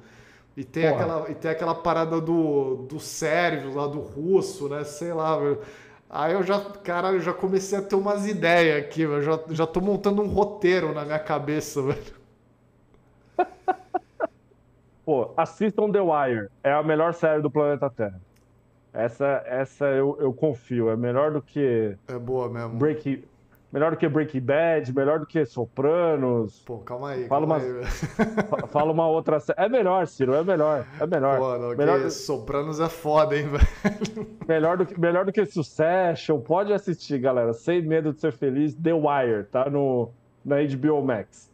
e 0.56 0.64
tem, 0.64 0.88
aquela, 0.88 1.30
e 1.30 1.36
tem 1.36 1.52
aquela 1.52 1.76
parada 1.76 2.20
do, 2.20 2.88
do 2.88 3.00
sérvio 3.00 3.76
lá, 3.76 3.88
do 3.88 4.00
russo, 4.00 4.70
né? 4.70 4.84
Sei 4.86 5.14
lá, 5.14 5.38
velho. 5.38 5.60
Aí 6.10 6.34
eu 6.34 6.44
já, 6.44 6.60
caralho, 6.60 7.18
eu 7.18 7.22
já 7.22 7.34
comecei 7.34 7.78
a 7.78 7.82
ter 7.82 7.96
umas 7.96 8.26
ideias 8.26 8.84
aqui, 8.84 9.02
eu 9.04 9.22
já, 9.22 9.40
já 9.52 9.68
tô 9.68 9.80
montando 9.80 10.22
um 10.24 10.28
roteiro 10.28 10.94
na 10.94 11.06
minha 11.06 11.20
cabeça, 11.20 11.82
velho. 11.82 12.19
Pô, 15.10 15.34
assistam 15.36 15.92
The 15.92 16.02
Wire. 16.02 16.50
É 16.64 16.72
a 16.72 16.84
melhor 16.84 17.16
série 17.16 17.42
do 17.42 17.50
planeta 17.50 17.90
Terra. 17.90 18.22
Essa, 18.94 19.42
essa 19.48 19.86
eu, 19.86 20.16
eu 20.20 20.32
confio. 20.32 20.88
É 20.92 20.96
melhor 20.96 21.32
do 21.32 21.42
que. 21.42 21.98
É 22.08 22.20
boa 22.20 22.48
mesmo. 22.48 22.78
Break, 22.78 23.28
melhor 23.74 23.90
do 23.90 23.98
que 23.98 24.08
Breaking 24.08 24.42
Bad, 24.42 24.96
melhor 24.96 25.18
do 25.18 25.26
que 25.26 25.44
Sopranos. 25.46 26.62
Pô, 26.64 26.78
calma 26.78 27.10
aí. 27.10 27.28
Fala, 27.28 27.48
calma 27.48 27.58
uma, 27.58 27.82
aí, 27.82 28.68
fala 28.70 28.92
uma 28.92 29.08
outra 29.08 29.40
série. 29.40 29.60
É 29.60 29.68
melhor, 29.68 30.06
Ciro, 30.06 30.36
é 30.36 30.44
melhor. 30.44 30.86
É 31.00 31.08
melhor. 31.08 31.40
Pô, 31.40 31.58
não, 31.58 31.76
melhor 31.76 32.02
do... 32.02 32.12
Sopranos 32.12 32.80
é 32.80 32.88
foda, 32.88 33.36
hein, 33.36 33.50
velho. 33.50 34.28
Melhor 34.48 34.78
do, 34.78 34.86
que, 34.86 35.00
melhor 35.00 35.26
do 35.26 35.32
que 35.32 35.44
Succession. 35.44 36.40
Pode 36.40 36.72
assistir, 36.72 37.18
galera. 37.18 37.52
Sem 37.54 37.82
medo 37.82 38.14
de 38.14 38.20
ser 38.20 38.32
feliz. 38.32 38.76
The 38.76 38.94
Wire, 38.94 39.46
tá 39.46 39.68
no, 39.72 40.12
na 40.46 40.58
HBO 40.58 41.02
Max. 41.02 41.52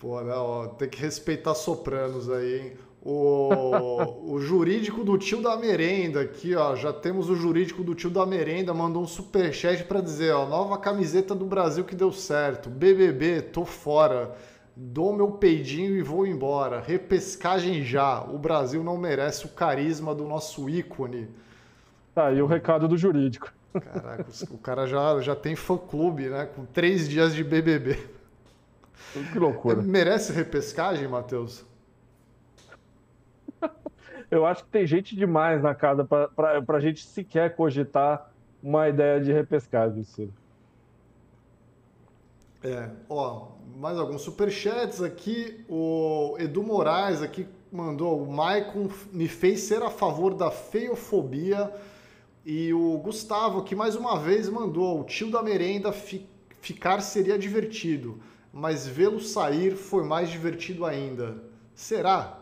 Pô, 0.00 0.18
não, 0.22 0.66
tem 0.78 0.88
que 0.88 0.98
respeitar 0.98 1.54
Sopranos 1.54 2.30
aí, 2.30 2.58
hein? 2.58 2.72
O, 3.02 4.32
o 4.32 4.40
jurídico 4.40 5.04
do 5.04 5.18
tio 5.18 5.42
da 5.42 5.58
merenda 5.58 6.22
aqui, 6.22 6.56
ó. 6.56 6.74
Já 6.74 6.90
temos 6.90 7.28
o 7.28 7.36
jurídico 7.36 7.84
do 7.84 7.94
tio 7.94 8.08
da 8.08 8.24
merenda, 8.24 8.72
mandou 8.72 9.02
um 9.02 9.06
superchat 9.06 9.84
para 9.84 10.00
dizer, 10.00 10.32
ó, 10.32 10.46
nova 10.46 10.78
camiseta 10.78 11.34
do 11.34 11.44
Brasil 11.44 11.84
que 11.84 11.94
deu 11.94 12.10
certo. 12.12 12.70
BBB, 12.70 13.42
tô 13.42 13.66
fora. 13.66 14.34
Dou 14.74 15.14
meu 15.14 15.32
peidinho 15.32 15.94
e 15.94 16.02
vou 16.02 16.26
embora. 16.26 16.80
Repescagem 16.80 17.84
já. 17.84 18.22
O 18.22 18.38
Brasil 18.38 18.82
não 18.82 18.96
merece 18.96 19.44
o 19.44 19.50
carisma 19.50 20.14
do 20.14 20.24
nosso 20.24 20.68
ícone. 20.70 21.28
Tá, 22.14 22.32
e 22.32 22.40
o 22.40 22.46
recado 22.46 22.88
do 22.88 22.96
jurídico. 22.96 23.52
Caraca, 23.78 24.26
o 24.50 24.56
cara 24.56 24.86
já, 24.86 25.20
já 25.20 25.36
tem 25.36 25.54
fã-clube, 25.54 26.30
né? 26.30 26.48
Com 26.56 26.64
três 26.64 27.06
dias 27.06 27.34
de 27.34 27.44
BBB. 27.44 28.19
Que 29.12 29.38
loucura. 29.38 29.82
Merece 29.82 30.32
repescagem, 30.32 31.08
Matheus? 31.08 31.64
Eu 34.30 34.46
acho 34.46 34.64
que 34.64 34.70
tem 34.70 34.86
gente 34.86 35.16
demais 35.16 35.60
na 35.60 35.74
casa 35.74 36.04
para 36.04 36.76
a 36.76 36.80
gente 36.80 37.04
sequer 37.04 37.56
cogitar 37.56 38.30
uma 38.62 38.88
ideia 38.88 39.20
de 39.20 39.32
repescagem, 39.32 40.04
Ciro. 40.04 40.32
É, 42.62 42.90
ó, 43.08 43.48
mais 43.76 43.98
alguns 43.98 44.22
superchats 44.22 45.02
aqui. 45.02 45.64
O 45.68 46.36
Edu 46.38 46.62
Moraes 46.62 47.22
aqui 47.22 47.48
mandou: 47.72 48.22
o 48.22 48.30
Maicon 48.30 48.88
me 49.12 49.26
fez 49.26 49.60
ser 49.60 49.82
a 49.82 49.90
favor 49.90 50.34
da 50.34 50.50
feiofobia. 50.50 51.72
E 52.44 52.72
o 52.72 52.98
Gustavo, 52.98 53.64
que 53.64 53.74
mais 53.74 53.96
uma 53.96 54.18
vez 54.18 54.48
mandou: 54.48 55.00
o 55.00 55.04
tio 55.04 55.30
da 55.30 55.42
merenda 55.42 55.90
fi, 55.90 56.24
ficar 56.60 57.00
seria 57.00 57.38
divertido 57.38 58.20
mas 58.52 58.86
vê-lo 58.86 59.20
sair 59.20 59.76
foi 59.76 60.04
mais 60.04 60.28
divertido 60.28 60.84
ainda. 60.84 61.36
Será? 61.74 62.38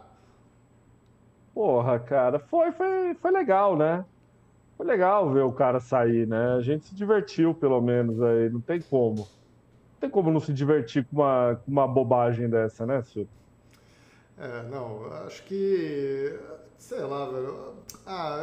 Porra, 1.55 1.99
cara, 1.99 2.39
foi, 2.39 2.73
foi, 2.73 3.15
foi 3.15 3.31
legal, 3.31 3.77
né? 3.77 4.05
Foi 4.77 4.87
legal 4.87 5.31
ver 5.33 5.43
o 5.43 5.53
cara 5.53 5.81
sair, 5.81 6.27
né? 6.27 6.55
A 6.55 6.61
gente 6.61 6.87
se 6.87 6.95
divertiu, 6.95 7.53
pelo 7.53 7.81
menos, 7.81 8.23
aí, 8.23 8.49
não 8.49 8.61
tem 8.61 8.81
como. 8.81 9.17
Não 9.23 10.01
tem 10.01 10.09
como 10.09 10.31
não 10.31 10.41
se 10.41 10.53
divertir 10.53 11.05
com 11.07 11.17
uma, 11.17 11.61
com 11.65 11.71
uma 11.71 11.89
bobagem 11.89 12.49
dessa, 12.49 12.87
né, 12.87 13.03
Silvio? 13.03 13.29
É, 14.39 14.63
não, 14.69 15.05
acho 15.27 15.43
que 15.45 16.39
Sei 16.79 17.01
lá, 17.01 17.27
velho. 17.27 17.75
Ah, 18.07 18.41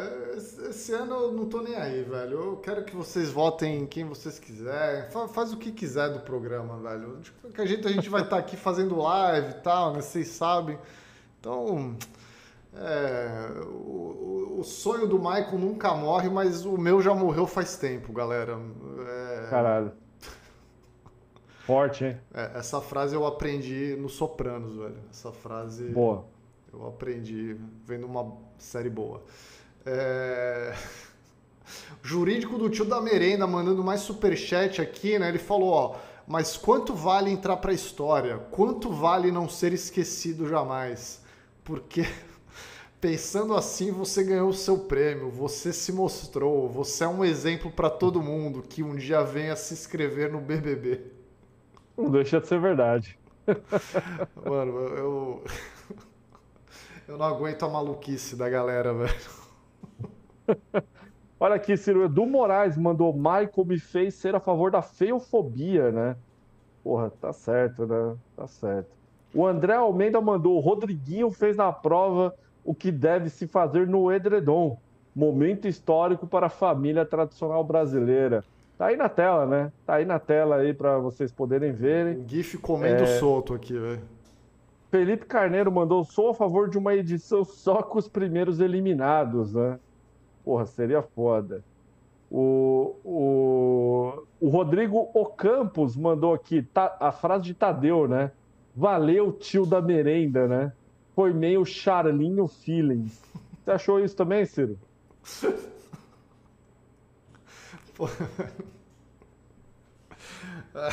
esse 0.70 0.92
ano 0.92 1.16
eu 1.16 1.32
não 1.32 1.46
tô 1.48 1.62
nem 1.62 1.76
aí, 1.76 2.04
velho. 2.04 2.38
Eu 2.38 2.58
quero 2.58 2.84
que 2.84 2.96
vocês 2.96 3.32
votem 3.32 3.88
quem 3.88 4.04
vocês 4.04 4.38
quiserem. 4.38 5.10
Faz 5.30 5.54
o 5.54 5.58
que 5.58 5.72
quiser 5.72 6.10
do 6.10 6.20
programa, 6.20 6.78
velho. 6.78 7.18
De 7.18 7.32
qualquer 7.32 7.66
jeito 7.66 7.88
a 7.88 7.92
gente 7.92 8.10
vai 8.10 8.22
estar 8.22 8.36
tá 8.36 8.42
aqui 8.42 8.58
fazendo 8.58 8.98
live 8.98 9.52
e 9.52 9.62
tal, 9.62 9.94
né? 9.94 10.02
Vocês 10.02 10.28
sabem. 10.28 10.78
Então, 11.40 11.96
É, 12.78 13.62
o, 13.64 14.58
o, 14.60 14.64
sonho 14.66 15.08
do 15.08 15.18
Michael 15.18 15.58
nunca 15.58 15.94
morre, 15.94 16.30
mas 16.30 16.66
o 16.66 16.78
meu 16.78 17.02
já 17.02 17.16
morreu 17.16 17.48
faz 17.48 17.78
tempo, 17.78 18.12
galera. 18.12 18.60
É... 19.08 19.48
Caralho. 19.50 19.94
Forte, 21.66 22.06
hein? 22.06 22.18
É, 22.32 22.52
essa 22.60 22.80
frase 22.80 23.16
eu 23.16 23.26
aprendi 23.26 23.96
no 23.96 24.08
Sopranos, 24.08 24.76
velho. 24.76 24.98
Essa 25.10 25.32
frase. 25.32 25.86
Boa. 25.86 26.26
Eu 26.72 26.88
aprendi 26.88 27.58
vendo 27.86 28.06
uma 28.06 28.38
série 28.60 28.90
boa. 28.90 29.24
É... 29.84 30.76
Jurídico 32.04 32.60
do 32.60 32.70
tio 32.70 32.86
da 32.86 33.02
merenda 33.02 33.48
mandando 33.48 33.84
mais 33.84 34.02
superchat 34.02 34.80
aqui, 34.80 35.18
né? 35.18 35.30
Ele 35.30 35.40
falou, 35.40 35.70
ó, 35.70 35.96
mas 36.28 36.56
quanto 36.56 36.94
vale 36.94 37.32
entrar 37.32 37.58
pra 37.58 37.74
história? 37.74 38.38
Quanto 38.52 38.92
vale 38.92 39.32
não 39.32 39.50
ser 39.50 39.74
esquecido 39.74 40.48
jamais? 40.48 41.24
Porque 41.64 42.06
pensando 43.02 43.56
assim, 43.56 43.92
você 43.92 44.24
ganhou 44.24 44.50
o 44.50 44.54
seu 44.54 44.78
prêmio, 44.78 45.32
você 45.32 45.74
se 45.74 45.92
mostrou, 45.92 46.70
você 46.70 47.06
é 47.06 47.08
um 47.08 47.26
exemplo 47.26 47.72
para 47.72 47.90
todo 47.90 48.22
mundo 48.22 48.62
que 48.62 48.84
um 48.84 48.96
dia 48.96 49.24
venha 49.24 49.56
se 49.56 49.74
inscrever 49.74 50.32
no 50.32 50.40
BBB. 50.40 51.16
Não 51.98 52.10
deixa 52.10 52.40
de 52.40 52.48
ser 52.48 52.60
verdade. 52.60 53.18
Mano, 54.46 54.80
eu 54.96 55.44
eu 57.08 57.18
não 57.18 57.26
aguento 57.26 57.64
a 57.64 57.70
maluquice 57.70 58.36
da 58.36 58.50
galera, 58.50 58.94
velho. 58.94 59.16
Olha 61.40 61.56
aqui, 61.56 61.76
Ciro, 61.76 62.06
Edu 62.06 62.26
Moraes 62.26 62.78
mandou 62.78 63.14
Michael 63.14 63.66
me 63.66 63.78
fez 63.78 64.16
ser 64.16 64.36
a 64.36 64.40
favor 64.40 64.72
da 64.72 64.82
feofobia, 64.82 65.92
né? 65.92 66.16
Porra, 66.84 67.10
tá 67.10 67.34
certo, 67.34 67.86
né? 67.86 68.16
Tá 68.36 68.48
certo. 68.48 68.90
O 69.34 69.46
André 69.46 69.76
Almeida 69.76 70.22
mandou, 70.22 70.60
Rodriguinho 70.60 71.30
fez 71.30 71.58
na 71.58 71.72
prova 71.72 72.34
o 72.64 72.74
que 72.74 72.92
deve 72.92 73.30
se 73.30 73.48
fazer 73.48 73.86
no 73.86 74.12
edredom. 74.12 74.80
Momento 75.14 75.68
histórico 75.68 76.26
para 76.26 76.48
a 76.48 76.50
família 76.50 77.06
tradicional 77.06 77.64
brasileira. 77.64 78.46
Tá 78.78 78.88
aí 78.88 78.98
na 78.98 79.08
tela, 79.08 79.46
né? 79.46 79.72
Tá 79.86 79.96
aí 79.96 80.06
na 80.06 80.20
tela 80.20 80.58
aí 80.58 80.74
para 80.74 80.98
vocês 81.00 81.32
poderem 81.32 81.72
verem. 81.72 82.18
Um 82.20 82.28
GIF 82.28 82.58
comendo 82.58 83.04
é... 83.04 83.20
solto 83.20 83.54
aqui, 83.54 83.78
velho. 83.78 84.02
Felipe 84.92 85.26
Carneiro 85.26 85.72
mandou, 85.72 86.04
sou 86.04 86.30
a 86.30 86.34
favor 86.34 86.70
de 86.70 86.78
uma 86.78 86.94
edição 86.94 87.44
só 87.44 87.82
com 87.82 87.98
os 87.98 88.08
primeiros 88.08 88.60
eliminados, 88.60 89.54
né? 89.54 89.80
Porra, 90.44 90.66
seria 90.66 91.02
foda. 91.02 91.64
O, 92.30 92.96
o, 93.04 94.24
o 94.40 94.50
Rodrigo 94.50 95.10
Ocampos 95.14 95.96
mandou 95.96 96.34
aqui 96.34 96.62
tá, 96.62 96.96
a 97.00 97.12
frase 97.12 97.46
de 97.46 97.54
Tadeu, 97.54 98.08
né? 98.08 98.32
Valeu, 98.76 99.32
tio 99.32 99.66
da 99.66 99.82
merenda, 99.82 100.48
né? 100.48 100.74
Foi 101.16 101.34
meio 101.34 101.66
Charlinho 101.66 102.48
Feelings. 102.48 103.22
Você 103.64 103.72
achou 103.72 104.00
isso 104.00 104.16
também, 104.16 104.46
Ciro? 104.46 104.78
Pô. 107.96 108.10
Ah, 110.78 110.90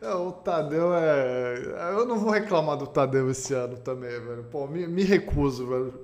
é, 0.00 0.14
o 0.14 0.32
Tadeu 0.32 0.92
é. 0.92 1.54
Eu 1.92 2.04
não 2.04 2.18
vou 2.18 2.32
reclamar 2.32 2.76
do 2.76 2.88
Tadeu 2.88 3.30
esse 3.30 3.54
ano 3.54 3.76
também, 3.76 4.10
velho. 4.10 4.44
Pô, 4.50 4.66
me, 4.66 4.88
me 4.88 5.04
recuso, 5.04 5.68
velho. 5.68 5.94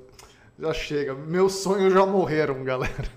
Já 0.57 0.72
chega. 0.72 1.14
Meus 1.14 1.55
sonhos 1.55 1.92
já 1.92 2.07
morreram, 2.07 2.62
galera. 2.62 3.09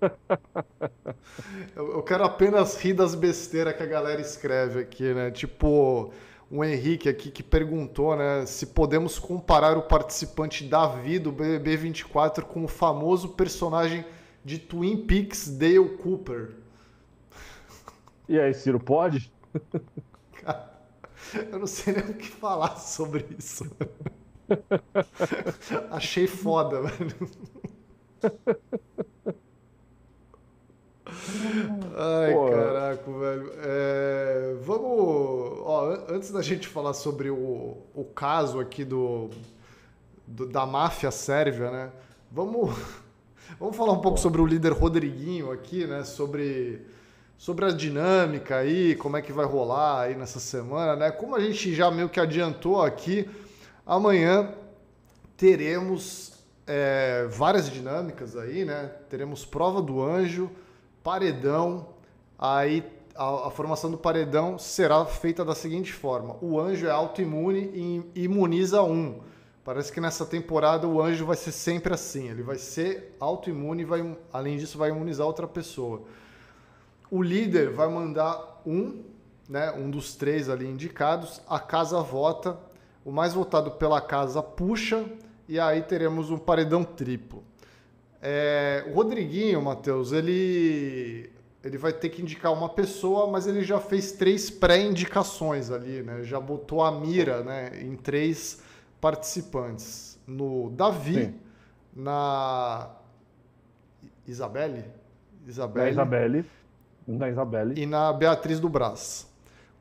eu, 1.74 1.94
eu 1.94 2.02
quero 2.04 2.22
apenas 2.22 2.80
rir 2.80 2.92
das 2.92 3.16
besteiras 3.16 3.76
que 3.76 3.82
a 3.82 3.86
galera 3.86 4.20
escreve 4.20 4.78
aqui, 4.78 5.12
né? 5.12 5.32
Tipo, 5.32 6.12
um 6.50 6.62
Henrique 6.62 7.08
aqui 7.08 7.30
que 7.30 7.42
perguntou, 7.42 8.16
né, 8.16 8.44
se 8.46 8.66
podemos 8.66 9.18
comparar 9.18 9.76
o 9.76 9.82
participante 9.82 10.64
Davi 10.64 11.18
do 11.18 11.30
BBB 11.30 11.76
24 11.76 12.46
com 12.46 12.64
o 12.64 12.68
famoso 12.68 13.30
personagem 13.30 14.04
de 14.44 14.58
Twin 14.58 15.06
Peaks 15.06 15.48
Dale 15.48 15.96
Cooper. 15.96 16.52
E 18.28 18.38
aí, 18.38 18.54
Ciro, 18.54 18.78
pode? 18.78 19.32
eu 21.50 21.58
não 21.58 21.66
sei 21.66 21.94
nem 21.94 22.04
o 22.04 22.14
que 22.14 22.28
falar 22.28 22.76
sobre 22.76 23.26
isso. 23.38 23.70
Achei 25.90 26.26
foda, 26.26 26.82
velho. 26.82 27.30
Ai, 31.96 32.32
Pô. 32.32 32.50
caraca, 32.50 33.10
velho. 33.10 33.52
É, 33.58 34.54
vamos. 34.62 35.60
Ó, 35.62 36.04
antes 36.08 36.30
da 36.30 36.42
gente 36.42 36.68
falar 36.68 36.94
sobre 36.94 37.30
o, 37.30 37.76
o 37.94 38.04
caso 38.04 38.60
aqui 38.60 38.84
do, 38.84 39.30
do, 40.26 40.46
da 40.46 40.66
máfia 40.66 41.10
sérvia, 41.10 41.70
né? 41.70 41.92
Vamos, 42.30 42.76
vamos 43.58 43.76
falar 43.76 43.92
um 43.92 44.00
pouco 44.00 44.18
sobre 44.18 44.40
o 44.40 44.46
líder 44.46 44.72
Rodriguinho 44.72 45.50
aqui, 45.50 45.86
né? 45.86 46.04
Sobre, 46.04 46.86
sobre 47.36 47.64
a 47.64 47.70
dinâmica 47.70 48.56
aí, 48.56 48.94
como 48.96 49.16
é 49.16 49.22
que 49.22 49.32
vai 49.32 49.46
rolar 49.46 50.02
aí 50.02 50.14
nessa 50.14 50.40
semana, 50.40 50.96
né? 50.96 51.10
Como 51.10 51.34
a 51.34 51.40
gente 51.40 51.74
já 51.74 51.90
meio 51.90 52.08
que 52.08 52.20
adiantou 52.20 52.82
aqui, 52.82 53.28
Amanhã 53.90 54.54
teremos 55.36 56.34
é, 56.64 57.26
várias 57.28 57.68
dinâmicas 57.68 58.36
aí, 58.36 58.64
né? 58.64 58.88
Teremos 59.08 59.44
prova 59.44 59.82
do 59.82 60.00
anjo, 60.00 60.48
paredão. 61.02 61.88
Aí 62.38 62.84
a, 63.16 63.48
a, 63.48 63.50
formação 63.50 63.90
do 63.90 63.98
paredão 63.98 64.60
será 64.60 65.04
feita 65.04 65.44
da 65.44 65.56
seguinte 65.56 65.92
forma: 65.92 66.36
o 66.40 66.60
anjo 66.60 66.86
é 66.86 66.90
autoimune 66.92 67.70
e 68.14 68.22
imuniza 68.22 68.80
um. 68.80 69.18
Parece 69.64 69.92
que 69.92 70.00
nessa 70.00 70.24
temporada 70.24 70.88
o 70.88 71.02
anjo 71.02 71.26
vai 71.26 71.36
ser 71.36 71.52
sempre 71.52 71.92
assim. 71.92 72.28
Ele 72.28 72.42
vai 72.42 72.56
ser 72.56 73.14
autoimune 73.20 73.82
e 73.82 73.84
vai, 73.84 74.16
além 74.32 74.56
disso, 74.56 74.78
vai 74.78 74.90
imunizar 74.90 75.26
outra 75.26 75.46
pessoa. 75.46 76.02
O 77.10 77.22
líder 77.22 77.70
vai 77.70 77.88
mandar 77.88 78.62
um, 78.64 79.02
né, 79.48 79.70
um 79.72 79.90
dos 79.90 80.16
três 80.16 80.48
ali 80.48 80.66
indicados. 80.66 81.42
A 81.46 81.58
casa 81.58 82.00
vota 82.00 82.58
o 83.04 83.10
mais 83.10 83.34
votado 83.34 83.72
pela 83.72 84.00
casa 84.00 84.42
puxa 84.42 85.04
e 85.48 85.58
aí 85.58 85.82
teremos 85.82 86.30
um 86.30 86.38
paredão 86.38 86.82
triplo. 86.82 87.42
É, 88.22 88.84
o 88.88 88.94
Rodriguinho, 88.94 89.60
Matheus, 89.60 90.12
ele, 90.12 91.30
ele 91.64 91.76
vai 91.76 91.92
ter 91.92 92.10
que 92.10 92.22
indicar 92.22 92.52
uma 92.52 92.68
pessoa, 92.68 93.26
mas 93.26 93.46
ele 93.46 93.62
já 93.62 93.80
fez 93.80 94.12
três 94.12 94.50
pré-indicações 94.50 95.70
ali, 95.70 96.02
né? 96.02 96.22
Já 96.22 96.38
botou 96.38 96.82
a 96.82 96.92
mira 96.92 97.42
né, 97.42 97.82
em 97.82 97.96
três 97.96 98.62
participantes. 99.00 100.18
No 100.26 100.70
Davi, 100.70 101.24
Sim. 101.24 101.34
na 101.94 102.90
Isabelle? 104.26 104.84
Isabelle. 105.46 105.86
Na 105.86 105.90
Isabelle. 105.90 106.44
Na 107.06 107.28
Isabelle. 107.28 107.80
E 107.80 107.86
na 107.86 108.12
Beatriz 108.12 108.60
do 108.60 108.68
Brás. 108.68 109.28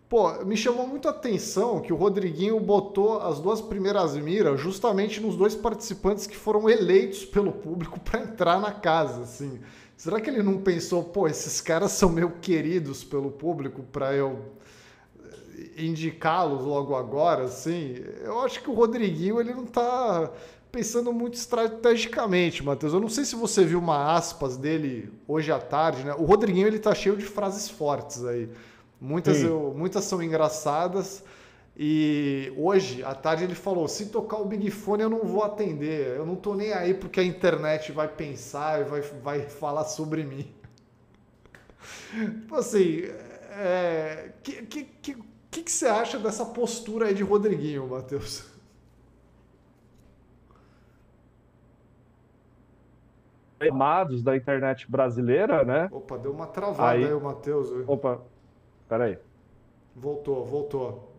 Pô, 0.07 0.43
me 0.43 0.57
chamou 0.57 0.87
muito 0.87 1.07
a 1.07 1.11
atenção 1.11 1.79
que 1.81 1.93
o 1.93 1.95
Rodriguinho 1.95 2.59
botou 2.59 3.21
as 3.21 3.39
duas 3.39 3.61
primeiras 3.61 4.15
miras 4.17 4.59
justamente 4.59 5.21
nos 5.21 5.35
dois 5.35 5.53
participantes 5.53 6.25
que 6.25 6.35
foram 6.35 6.67
eleitos 6.67 7.23
pelo 7.23 7.51
público 7.51 7.99
para 7.99 8.21
entrar 8.21 8.59
na 8.59 8.71
casa, 8.71 9.21
assim. 9.21 9.59
Será 9.95 10.19
que 10.19 10.27
ele 10.27 10.41
não 10.41 10.57
pensou, 10.61 11.03
pô, 11.03 11.27
esses 11.27 11.61
caras 11.61 11.91
são 11.91 12.09
meio 12.09 12.31
queridos 12.41 13.03
pelo 13.03 13.29
público 13.29 13.83
para 13.83 14.15
eu 14.15 14.53
indicá-los 15.77 16.63
logo 16.63 16.95
agora, 16.95 17.43
assim? 17.43 17.95
Eu 18.23 18.39
acho 18.41 18.61
que 18.61 18.69
o 18.69 18.73
Rodriguinho 18.73 19.39
ele 19.39 19.53
não 19.53 19.65
tá 19.65 20.31
pensando 20.71 21.11
muito 21.11 21.33
estrategicamente, 21.35 22.63
Matheus. 22.63 22.93
Eu 22.93 22.99
não 22.99 23.09
sei 23.09 23.25
se 23.25 23.35
você 23.35 23.65
viu 23.65 23.79
uma 23.79 24.15
aspas 24.15 24.57
dele 24.57 25.11
hoje 25.27 25.51
à 25.51 25.59
tarde, 25.59 26.03
né? 26.03 26.13
O 26.13 26.25
Rodriguinho 26.25 26.67
ele 26.67 26.79
tá 26.79 26.93
cheio 26.93 27.17
de 27.17 27.25
frases 27.25 27.69
fortes 27.69 28.23
aí. 28.23 28.49
Muitas, 29.01 29.41
eu, 29.41 29.73
muitas 29.75 30.03
são 30.03 30.21
engraçadas. 30.21 31.23
E 31.81 32.51
hoje, 32.57 33.03
à 33.03 33.15
tarde, 33.15 33.45
ele 33.45 33.55
falou: 33.55 33.87
se 33.87 34.07
tocar 34.07 34.37
o 34.37 34.45
Big 34.45 34.69
Fone, 34.69 35.03
eu 35.03 35.09
não 35.09 35.23
vou 35.23 35.43
atender. 35.43 36.17
Eu 36.17 36.25
não 36.25 36.35
tô 36.35 36.53
nem 36.53 36.73
aí 36.73 36.93
porque 36.93 37.21
a 37.21 37.23
internet 37.23 37.93
vai 37.93 38.07
pensar 38.07 38.81
e 38.81 38.83
vai, 38.83 39.01
vai 39.01 39.41
falar 39.43 39.85
sobre 39.85 40.23
mim. 40.23 40.53
Tipo 42.11 42.55
assim, 42.55 43.03
é, 43.51 44.31
que, 44.43 44.63
que, 44.63 44.83
que, 45.01 45.17
que, 45.51 45.63
que 45.63 45.71
você 45.71 45.87
acha 45.87 46.19
dessa 46.19 46.45
postura 46.45 47.07
aí 47.07 47.13
de 47.13 47.23
Rodriguinho, 47.23 47.87
Matheus? 47.87 48.47
Amados 53.59 54.23
da 54.23 54.37
internet 54.37 54.89
brasileira, 54.89 55.65
né? 55.65 55.89
Opa, 55.91 56.17
deu 56.17 56.31
uma 56.31 56.47
travada 56.47 56.91
aí, 56.91 57.05
aí 57.05 57.13
o 57.13 57.19
Matheus. 57.19 57.69
Opa, 57.87 58.21
Espera 58.89 59.03
aí. 59.03 59.19
Voltou, 59.95 60.43
voltou. 60.45 61.13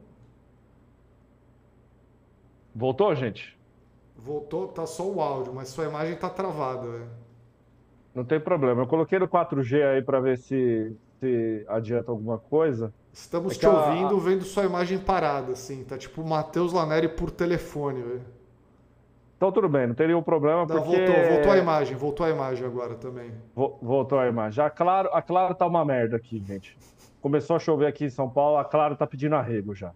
Voltou, 2.74 3.14
gente? 3.14 3.56
Voltou, 4.16 4.66
tá 4.66 4.86
só 4.86 5.08
o 5.08 5.20
áudio, 5.20 5.54
mas 5.54 5.68
sua 5.68 5.84
imagem 5.84 6.16
tá 6.16 6.28
travada. 6.28 6.86
Né? 6.86 7.08
Não 8.12 8.24
tem 8.24 8.40
problema. 8.40 8.82
Eu 8.82 8.88
coloquei 8.88 9.20
no 9.20 9.28
4G 9.28 9.84
aí 9.86 10.02
para 10.02 10.18
ver 10.18 10.36
se, 10.38 10.96
se 11.20 11.64
adianta 11.68 12.10
alguma 12.10 12.38
coisa. 12.38 12.92
Estamos 13.12 13.56
é 13.56 13.58
te 13.58 13.66
ouvindo, 13.66 14.16
a... 14.16 14.20
vendo 14.20 14.44
sua 14.44 14.64
imagem 14.64 14.98
parada, 14.98 15.52
assim. 15.52 15.84
Tá 15.84 15.98
tipo 15.98 16.24
Matheus 16.24 16.72
Laneri 16.72 17.08
por 17.08 17.30
telefone, 17.30 18.02
velho. 18.02 18.40
Então 19.36 19.50
tudo 19.50 19.68
bem, 19.68 19.86
não 19.86 19.94
tem 19.94 20.08
nenhum 20.08 20.22
problema. 20.22 20.66
Não, 20.66 20.66
porque... 20.66 20.98
voltou, 20.98 21.30
voltou 21.30 21.52
a 21.52 21.56
imagem, 21.56 21.96
voltou 21.96 22.26
a 22.26 22.30
imagem 22.30 22.66
agora 22.66 22.94
também. 22.94 23.32
Voltou 23.54 24.18
a 24.18 24.28
imagem. 24.28 24.62
A 24.62 24.68
Claro, 24.68 25.08
a 25.12 25.22
Claro 25.22 25.54
tá 25.54 25.66
uma 25.66 25.84
merda 25.84 26.16
aqui, 26.16 26.42
gente. 26.46 26.76
Começou 27.22 27.56
a 27.56 27.58
chover 27.58 27.86
aqui 27.86 28.04
em 28.04 28.10
São 28.10 28.28
Paulo, 28.28 28.58
a 28.58 28.64
Claro 28.64 28.96
tá 28.96 29.06
pedindo 29.06 29.34
arrego 29.34 29.74
já. 29.74 29.92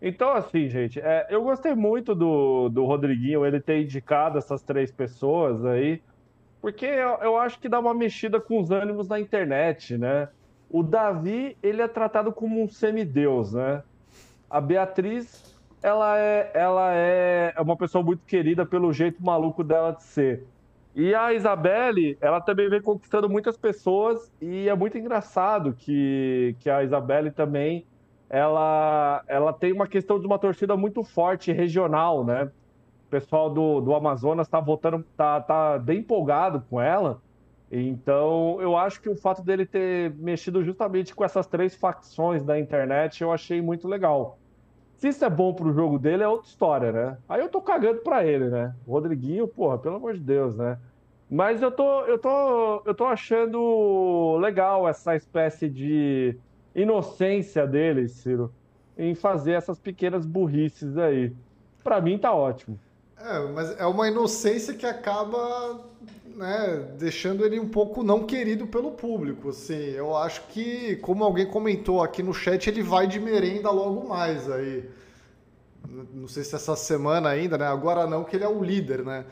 Então, 0.00 0.30
assim, 0.32 0.68
gente, 0.68 1.00
é, 1.00 1.26
eu 1.30 1.42
gostei 1.42 1.74
muito 1.74 2.14
do, 2.14 2.68
do 2.68 2.84
Rodriguinho 2.84 3.44
ele 3.46 3.60
ter 3.60 3.82
indicado 3.82 4.38
essas 4.38 4.62
três 4.62 4.92
pessoas 4.92 5.64
aí, 5.64 6.02
porque 6.60 6.86
eu, 6.86 7.18
eu 7.22 7.38
acho 7.38 7.58
que 7.58 7.68
dá 7.68 7.80
uma 7.80 7.94
mexida 7.94 8.40
com 8.40 8.60
os 8.60 8.70
ânimos 8.70 9.08
na 9.08 9.18
internet, 9.18 9.96
né? 9.96 10.28
O 10.70 10.82
Davi, 10.82 11.56
ele 11.62 11.80
é 11.80 11.88
tratado 11.88 12.32
como 12.32 12.62
um 12.62 12.68
semideus, 12.68 13.52
né? 13.52 13.82
A 14.50 14.60
Beatriz 14.60 15.56
ela 15.82 16.18
é, 16.18 16.50
ela 16.54 16.92
é 16.92 17.54
uma 17.60 17.76
pessoa 17.76 18.02
muito 18.02 18.24
querida 18.26 18.66
pelo 18.66 18.92
jeito 18.92 19.22
maluco 19.24 19.62
dela 19.62 19.92
de 19.92 20.02
ser. 20.02 20.44
E 20.94 21.14
a 21.14 21.32
Isabelle, 21.32 22.16
ela 22.20 22.40
também 22.40 22.68
vem 22.68 22.80
conquistando 22.80 23.28
muitas 23.28 23.56
pessoas 23.56 24.32
e 24.40 24.68
é 24.68 24.74
muito 24.74 24.96
engraçado 24.96 25.74
que, 25.74 26.56
que 26.58 26.70
a 26.70 26.82
Isabelle 26.82 27.30
também 27.30 27.86
ela, 28.28 29.22
ela 29.28 29.52
tem 29.52 29.72
uma 29.72 29.86
questão 29.86 30.18
de 30.18 30.26
uma 30.26 30.38
torcida 30.38 30.76
muito 30.76 31.04
forte 31.04 31.52
regional, 31.52 32.24
né? 32.24 32.50
O 33.06 33.10
pessoal 33.10 33.48
do, 33.50 33.80
do 33.80 33.94
Amazonas 33.94 34.46
está 34.46 34.58
votando, 34.58 35.04
tá, 35.16 35.40
tá 35.40 35.78
bem 35.78 35.98
empolgado 36.00 36.64
com 36.68 36.80
ela. 36.80 37.22
Então, 37.70 38.58
eu 38.60 38.76
acho 38.76 39.00
que 39.00 39.08
o 39.08 39.16
fato 39.16 39.42
dele 39.42 39.66
ter 39.66 40.14
mexido 40.14 40.62
justamente 40.62 41.14
com 41.14 41.24
essas 41.24 41.46
três 41.46 41.74
facções 41.74 42.44
da 42.44 42.58
internet, 42.58 43.22
eu 43.22 43.32
achei 43.32 43.60
muito 43.60 43.88
legal. 43.88 44.38
Se 44.94 45.08
isso 45.08 45.24
é 45.24 45.30
bom 45.30 45.52
pro 45.52 45.72
jogo 45.72 45.98
dele, 45.98 46.22
é 46.22 46.28
outra 46.28 46.48
história, 46.48 46.92
né? 46.92 47.18
Aí 47.28 47.40
eu 47.40 47.48
tô 47.48 47.60
cagando 47.60 48.00
pra 48.00 48.24
ele, 48.24 48.48
né? 48.48 48.74
Rodriguinho, 48.86 49.46
porra, 49.46 49.78
pelo 49.78 49.96
amor 49.96 50.14
de 50.14 50.20
Deus, 50.20 50.56
né? 50.56 50.78
Mas 51.28 51.60
eu 51.60 51.72
tô, 51.72 52.02
eu 52.04 52.18
tô, 52.18 52.82
eu 52.84 52.94
tô 52.94 53.04
achando 53.04 54.38
legal 54.38 54.88
essa 54.88 55.16
espécie 55.16 55.68
de 55.68 56.38
inocência 56.74 57.66
dele, 57.66 58.08
Ciro, 58.08 58.52
em 58.96 59.14
fazer 59.14 59.52
essas 59.52 59.78
pequenas 59.78 60.24
burrices 60.24 60.96
aí. 60.96 61.32
Para 61.82 62.00
mim 62.00 62.16
tá 62.16 62.32
ótimo. 62.32 62.78
É, 63.18 63.40
mas 63.48 63.78
é 63.78 63.86
uma 63.86 64.08
inocência 64.08 64.72
que 64.72 64.86
acaba 64.86 65.84
né, 66.36 66.86
deixando 66.98 67.44
ele 67.44 67.58
um 67.58 67.68
pouco 67.68 68.02
não 68.02 68.24
querido 68.24 68.66
pelo 68.66 68.92
público. 68.92 69.48
Assim, 69.48 69.74
eu 69.74 70.14
acho 70.14 70.46
que, 70.48 70.96
como 70.96 71.24
alguém 71.24 71.46
comentou 71.46 72.02
aqui 72.02 72.22
no 72.22 72.34
chat, 72.34 72.68
ele 72.68 72.82
vai 72.82 73.06
de 73.06 73.18
merenda 73.18 73.70
logo 73.70 74.06
mais 74.06 74.50
aí. 74.50 74.88
Não 76.12 76.28
sei 76.28 76.44
se 76.44 76.54
essa 76.54 76.76
semana 76.76 77.30
ainda, 77.30 77.56
né? 77.56 77.66
Agora 77.66 78.06
não, 78.06 78.22
que 78.22 78.36
ele 78.36 78.44
é 78.44 78.48
o 78.48 78.62
líder, 78.62 79.04
né? 79.04 79.24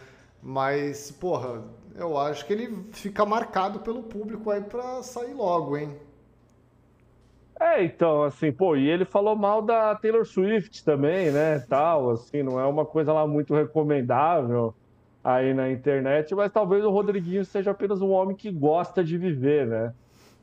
Mas, 0.42 1.10
porra, 1.10 1.62
eu 1.94 2.16
acho 2.16 2.46
que 2.46 2.52
ele 2.52 2.86
fica 2.92 3.26
marcado 3.26 3.80
pelo 3.80 4.02
público 4.02 4.50
aí 4.50 4.62
pra 4.62 5.02
sair 5.02 5.34
logo, 5.34 5.76
hein? 5.76 5.94
É, 7.60 7.84
então, 7.84 8.24
assim, 8.24 8.50
pô, 8.50 8.76
e 8.76 8.88
ele 8.88 9.04
falou 9.04 9.36
mal 9.36 9.62
da 9.62 9.94
Taylor 9.94 10.24
Swift 10.24 10.84
também, 10.84 11.30
né? 11.30 11.58
Tal, 11.68 12.10
assim, 12.10 12.42
não 12.42 12.58
é 12.58 12.64
uma 12.66 12.84
coisa 12.86 13.12
lá 13.12 13.26
muito 13.26 13.54
recomendável 13.54 14.74
aí 15.24 15.54
na 15.54 15.70
internet, 15.70 16.34
mas 16.34 16.52
talvez 16.52 16.84
o 16.84 16.90
Rodriguinho 16.90 17.44
seja 17.46 17.70
apenas 17.70 18.02
um 18.02 18.10
homem 18.10 18.36
que 18.36 18.50
gosta 18.50 19.02
de 19.02 19.16
viver, 19.16 19.66
né? 19.66 19.94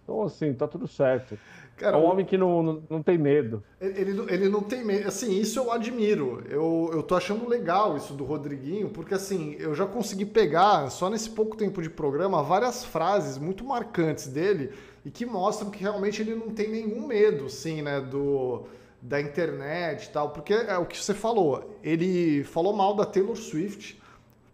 Então, 0.03 0.23
assim, 0.23 0.51
tá 0.53 0.67
tudo 0.67 0.87
certo. 0.87 1.37
Cara, 1.77 1.97
é 1.97 1.99
um 1.99 2.03
homem 2.03 2.25
que 2.25 2.37
não, 2.37 2.61
não, 2.61 2.83
não 2.89 3.03
tem 3.03 3.17
medo. 3.17 3.63
Ele, 3.79 4.23
ele 4.29 4.49
não 4.49 4.61
tem 4.61 4.83
medo. 4.83 5.07
Assim, 5.07 5.39
isso 5.39 5.59
eu 5.59 5.71
admiro. 5.71 6.43
Eu, 6.49 6.89
eu 6.93 7.03
tô 7.03 7.15
achando 7.15 7.47
legal 7.47 7.95
isso 7.95 8.13
do 8.13 8.23
Rodriguinho, 8.23 8.89
porque 8.89 9.13
assim, 9.13 9.55
eu 9.59 9.73
já 9.73 9.85
consegui 9.85 10.25
pegar, 10.25 10.89
só 10.89 11.09
nesse 11.09 11.29
pouco 11.29 11.55
tempo 11.55 11.81
de 11.81 11.89
programa, 11.89 12.43
várias 12.43 12.83
frases 12.83 13.37
muito 13.37 13.63
marcantes 13.63 14.27
dele 14.27 14.71
e 15.05 15.09
que 15.09 15.25
mostram 15.25 15.71
que 15.71 15.79
realmente 15.79 16.21
ele 16.21 16.35
não 16.35 16.49
tem 16.49 16.69
nenhum 16.69 17.07
medo, 17.07 17.45
assim, 17.45 17.81
né, 17.81 17.99
do, 17.99 18.63
da 19.01 19.21
internet 19.21 20.05
e 20.05 20.09
tal. 20.09 20.29
Porque 20.29 20.53
é 20.53 20.77
o 20.77 20.85
que 20.85 20.97
você 20.97 21.13
falou. 21.13 21.77
Ele 21.83 22.43
falou 22.43 22.73
mal 22.73 22.95
da 22.95 23.05
Taylor 23.05 23.35
Swift 23.35 24.00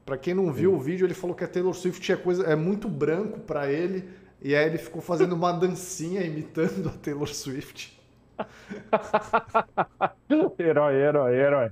para 0.08 0.18
quem 0.18 0.34
não 0.34 0.54
viu 0.54 0.72
Sim. 0.72 0.78
o 0.78 0.80
vídeo, 0.80 1.06
ele 1.06 1.14
falou 1.14 1.36
que 1.36 1.44
a 1.44 1.48
Taylor 1.50 1.74
Swift 1.74 2.10
é, 2.10 2.16
coisa, 2.16 2.46
é 2.46 2.56
muito 2.56 2.88
branco 2.88 3.42
para 3.42 3.70
ele. 3.70 4.10
E 4.42 4.56
aí 4.56 4.66
ele 4.66 4.78
ficou 4.78 5.02
fazendo 5.02 5.34
uma 5.34 5.52
dancinha 5.52 6.22
imitando 6.22 6.88
a 6.88 6.94
Taylor 6.94 7.28
Swift. 7.28 8.00
herói, 10.58 10.96
herói, 10.96 11.36
herói. 11.36 11.72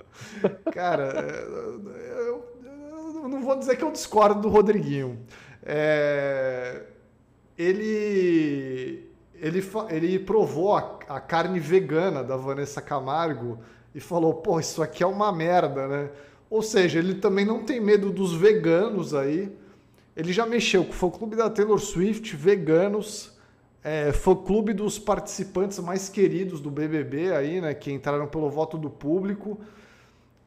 Cara, 0.73 1.13
eu, 2.11 2.45
eu, 3.23 3.29
não 3.29 3.41
vou 3.41 3.57
dizer 3.57 3.77
que 3.77 3.85
eu 3.85 3.91
discordo 3.91 4.41
do 4.41 4.49
Rodriguinho. 4.49 5.17
É, 5.63 6.81
ele, 7.57 9.09
ele, 9.35 9.63
ele 9.89 10.19
provou 10.19 10.75
a, 10.75 10.99
a 11.07 11.21
carne 11.21 11.61
vegana 11.61 12.21
da 12.21 12.35
Vanessa 12.35 12.81
Camargo 12.81 13.59
e 13.93 14.01
falou: 14.01 14.33
pô, 14.33 14.59
isso 14.59 14.83
aqui 14.83 15.03
é 15.03 15.07
uma 15.07 15.31
merda, 15.31 15.87
né? 15.87 16.09
Ou 16.55 16.61
seja, 16.61 16.99
ele 16.99 17.15
também 17.15 17.43
não 17.43 17.65
tem 17.65 17.81
medo 17.81 18.09
dos 18.09 18.33
veganos 18.33 19.13
aí. 19.13 19.51
Ele 20.15 20.31
já 20.31 20.45
mexeu 20.45 20.85
com 20.85 20.91
o 20.91 20.93
fã-clube 20.93 21.35
da 21.35 21.49
Taylor 21.49 21.77
Swift, 21.77 22.33
veganos, 22.33 23.33
é, 23.83 24.13
fã-clube 24.13 24.71
dos 24.71 24.97
participantes 24.97 25.77
mais 25.79 26.07
queridos 26.07 26.61
do 26.61 26.71
BBB 26.71 27.33
aí, 27.33 27.59
né, 27.59 27.73
que 27.73 27.91
entraram 27.91 28.25
pelo 28.25 28.49
voto 28.49 28.77
do 28.77 28.89
público. 28.89 29.59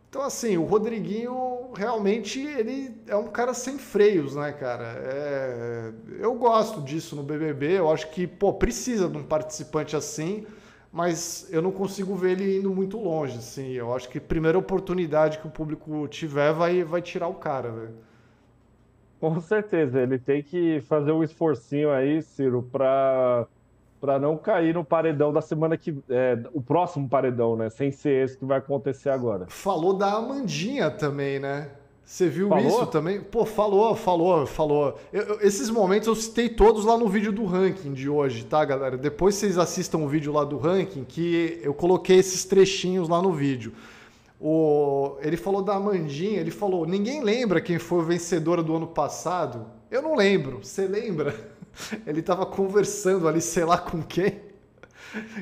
Então, 0.08 0.22
assim, 0.22 0.56
o 0.56 0.64
Rodriguinho 0.64 1.74
realmente 1.74 2.40
ele 2.40 2.96
é 3.06 3.14
um 3.14 3.26
cara 3.26 3.52
sem 3.52 3.76
freios, 3.76 4.34
né, 4.34 4.50
cara? 4.52 4.94
É, 5.04 5.92
eu 6.20 6.34
gosto 6.36 6.80
disso 6.80 7.14
no 7.14 7.22
BBB. 7.22 7.80
Eu 7.80 7.92
acho 7.92 8.10
que, 8.12 8.26
pô, 8.26 8.54
precisa 8.54 9.10
de 9.10 9.18
um 9.18 9.22
participante 9.22 9.94
assim 9.94 10.46
mas 10.98 11.46
eu 11.52 11.62
não 11.62 11.70
consigo 11.70 12.16
ver 12.16 12.32
ele 12.32 12.58
indo 12.58 12.74
muito 12.74 12.98
longe, 12.98 13.38
assim. 13.38 13.70
Eu 13.70 13.94
acho 13.94 14.08
que 14.08 14.18
a 14.18 14.20
primeira 14.20 14.58
oportunidade 14.58 15.38
que 15.38 15.46
o 15.46 15.50
público 15.50 16.08
tiver 16.08 16.52
vai, 16.52 16.82
vai 16.82 17.00
tirar 17.00 17.28
o 17.28 17.34
cara, 17.34 17.70
velho. 17.70 17.94
Com 19.20 19.40
certeza, 19.40 20.00
ele 20.00 20.18
tem 20.18 20.42
que 20.42 20.80
fazer 20.88 21.12
um 21.12 21.22
esforcinho 21.22 21.92
aí, 21.92 22.20
Ciro, 22.20 22.68
para 22.72 23.46
para 24.00 24.18
não 24.18 24.36
cair 24.36 24.74
no 24.74 24.84
paredão 24.84 25.32
da 25.32 25.40
semana 25.40 25.76
que 25.76 25.96
é, 26.08 26.36
o 26.52 26.60
próximo 26.60 27.08
paredão, 27.08 27.54
né? 27.54 27.70
Sem 27.70 27.92
ser 27.92 28.24
esse 28.24 28.36
que 28.36 28.44
vai 28.44 28.58
acontecer 28.58 29.10
agora. 29.10 29.46
Falou 29.48 29.94
da 29.94 30.14
Amandinha 30.14 30.90
também, 30.90 31.38
né? 31.38 31.70
Você 32.08 32.26
viu 32.26 32.48
falou? 32.48 32.66
isso 32.66 32.86
também? 32.86 33.20
Pô, 33.20 33.44
falou, 33.44 33.94
falou, 33.94 34.46
falou. 34.46 34.98
Eu, 35.12 35.22
eu, 35.24 35.40
esses 35.42 35.68
momentos 35.68 36.08
eu 36.08 36.14
citei 36.14 36.48
todos 36.48 36.86
lá 36.86 36.96
no 36.96 37.06
vídeo 37.06 37.30
do 37.30 37.44
ranking 37.44 37.92
de 37.92 38.08
hoje, 38.08 38.46
tá, 38.46 38.64
galera? 38.64 38.96
Depois 38.96 39.34
vocês 39.34 39.58
assistam 39.58 39.98
o 39.98 40.08
vídeo 40.08 40.32
lá 40.32 40.42
do 40.42 40.56
ranking, 40.56 41.04
que 41.04 41.60
eu 41.62 41.74
coloquei 41.74 42.16
esses 42.16 42.46
trechinhos 42.46 43.10
lá 43.10 43.20
no 43.20 43.30
vídeo. 43.30 43.74
O, 44.40 45.18
ele 45.20 45.36
falou 45.36 45.60
da 45.60 45.74
Amandinha, 45.74 46.40
ele 46.40 46.50
falou: 46.50 46.86
ninguém 46.86 47.22
lembra 47.22 47.60
quem 47.60 47.78
foi 47.78 47.98
o 47.98 48.02
vencedora 48.02 48.62
do 48.62 48.74
ano 48.74 48.86
passado? 48.86 49.66
Eu 49.90 50.00
não 50.00 50.16
lembro. 50.16 50.60
Você 50.62 50.86
lembra? 50.86 51.34
Ele 52.06 52.22
tava 52.22 52.44
conversando 52.44 53.28
ali, 53.28 53.40
sei 53.40 53.64
lá 53.64 53.78
com 53.78 54.02
quem. 54.02 54.40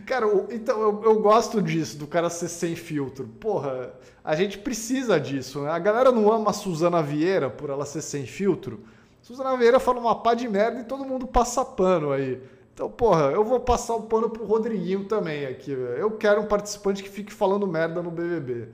Cara, 0.04 0.26
então 0.50 0.80
eu, 0.80 1.02
eu, 1.04 1.20
gosto 1.20 1.60
disso, 1.60 1.98
do 1.98 2.06
cara 2.06 2.30
ser 2.30 2.48
sem 2.48 2.76
filtro. 2.76 3.26
Porra, 3.40 3.92
a 4.26 4.34
gente 4.34 4.58
precisa 4.58 5.20
disso, 5.20 5.62
né? 5.62 5.70
A 5.70 5.78
galera 5.78 6.10
não 6.10 6.32
ama 6.32 6.50
a 6.50 6.52
Suzana 6.52 7.00
Vieira 7.00 7.48
por 7.48 7.70
ela 7.70 7.86
ser 7.86 8.02
sem 8.02 8.26
filtro. 8.26 8.80
Suzana 9.22 9.56
Vieira 9.56 9.78
fala 9.78 10.00
uma 10.00 10.20
pá 10.20 10.34
de 10.34 10.48
merda 10.48 10.80
e 10.80 10.84
todo 10.84 11.04
mundo 11.04 11.28
passa 11.28 11.64
pano 11.64 12.10
aí. 12.10 12.42
Então, 12.74 12.90
porra, 12.90 13.30
eu 13.30 13.44
vou 13.44 13.60
passar 13.60 13.94
o 13.94 14.02
pano 14.02 14.28
pro 14.28 14.44
Rodriguinho 14.44 15.04
também 15.04 15.46
aqui, 15.46 15.76
velho. 15.76 15.96
Eu 15.96 16.10
quero 16.10 16.40
um 16.40 16.46
participante 16.46 17.04
que 17.04 17.08
fique 17.08 17.32
falando 17.32 17.68
merda 17.68 18.02
no 18.02 18.10
BBB. 18.10 18.70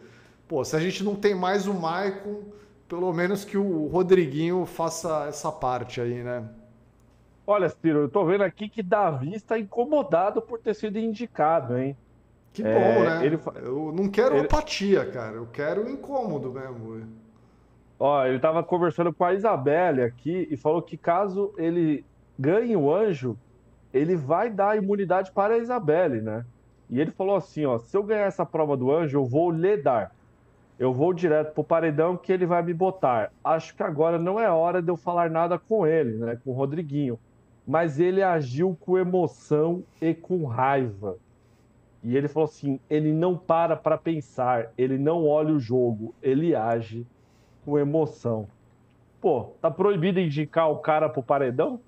Pô, 0.49 0.65
se 0.65 0.75
a 0.75 0.81
gente 0.81 1.05
não 1.05 1.15
tem 1.15 1.35
mais 1.35 1.67
o 1.67 1.75
Maicon, 1.75 2.45
pelo 2.89 3.13
menos 3.13 3.45
que 3.45 3.59
o 3.59 3.89
Rodriguinho 3.89 4.65
faça 4.65 5.27
essa 5.29 5.53
parte 5.53 6.01
aí, 6.01 6.23
né? 6.23 6.49
Olha, 7.47 7.69
Ciro, 7.69 7.99
eu 7.99 8.09
tô 8.09 8.25
vendo 8.25 8.43
aqui 8.43 8.71
que 8.71 8.83
Davi 8.83 9.35
está 9.35 9.59
incomodado 9.59 10.41
por 10.41 10.59
ter 10.59 10.75
sido 10.75 10.99
indicado, 10.99 11.77
hein? 11.77 11.95
Que 12.53 12.63
é, 12.63 12.75
bom, 12.75 13.05
né? 13.05 13.27
Ele... 13.27 13.39
Eu 13.57 13.93
não 13.93 14.09
quero 14.09 14.37
ele... 14.37 14.47
apatia, 14.47 15.05
cara. 15.07 15.37
Eu 15.37 15.47
quero 15.47 15.89
incômodo 15.89 16.53
mesmo. 16.53 17.07
Ó, 17.99 18.25
ele 18.27 18.39
tava 18.39 18.63
conversando 18.63 19.13
com 19.13 19.25
a 19.25 19.33
Isabelle 19.33 20.03
aqui 20.03 20.49
e 20.51 20.57
falou 20.57 20.83
que 20.83 20.97
caso 20.97 21.53
ele 21.57 22.05
ganhe 22.39 22.77
o 22.77 22.93
anjo, 22.93 23.39
ele 23.93 24.17
vai 24.17 24.51
dar 24.51 24.77
imunidade 24.77 25.31
para 25.31 25.55
a 25.55 25.59
Isabelle, 25.59 26.21
né? 26.21 26.45
E 26.91 27.01
ele 27.01 27.11
falou 27.11 27.37
assim, 27.37 27.65
ó, 27.65 27.79
se 27.79 27.97
eu 27.97 28.03
ganhar 28.03 28.27
essa 28.27 28.45
prova 28.45 28.77
do 28.77 28.93
anjo, 28.93 29.19
eu 29.19 29.25
vou 29.25 29.51
lhe 29.51 29.77
dar. 29.77 30.15
Eu 30.79 30.93
vou 30.93 31.13
direto 31.13 31.53
pro 31.55 31.63
paredão 31.63 32.17
que 32.17 32.33
ele 32.33 32.45
vai 32.45 32.63
me 32.63 32.75
botar. 32.75 33.31
Acho 33.45 33.75
que 33.75 33.83
agora 33.83 34.19
não 34.19 34.39
é 34.39 34.51
hora 34.51 34.83
de 34.83 34.91
eu 34.91 34.97
falar 34.97 35.31
nada 35.31 35.59
com 35.59 35.87
ele, 35.87 36.19
né? 36.19 36.39
Com 36.45 36.51
o 36.51 36.55
Rodriguinho 36.55 37.19
mas 37.67 38.01
ele 38.01 38.23
agiu 38.23 38.77
com 38.81 38.99
emoção 38.99 39.83
e 40.01 40.15
com 40.15 40.45
raiva. 40.45 41.17
E 42.03 42.17
ele 42.17 42.29
falou 42.29 42.49
assim: 42.49 42.81
ele 42.91 43.13
não 43.13 43.37
para 43.37 43.77
para 43.77 43.97
pensar, 43.97 44.73
ele 44.77 44.99
não 44.99 45.27
olha 45.27 45.55
o 45.55 45.61
jogo, 45.61 46.15
ele 46.23 46.55
age. 46.55 47.07
com 47.65 47.79
emoção. 47.79 48.49
Pô, 49.21 49.53
tá 49.61 49.71
proibido 49.71 50.19
indicar 50.19 50.69
o 50.69 50.79
cara 50.79 51.09
pro 51.09 51.23
paredão? 51.23 51.79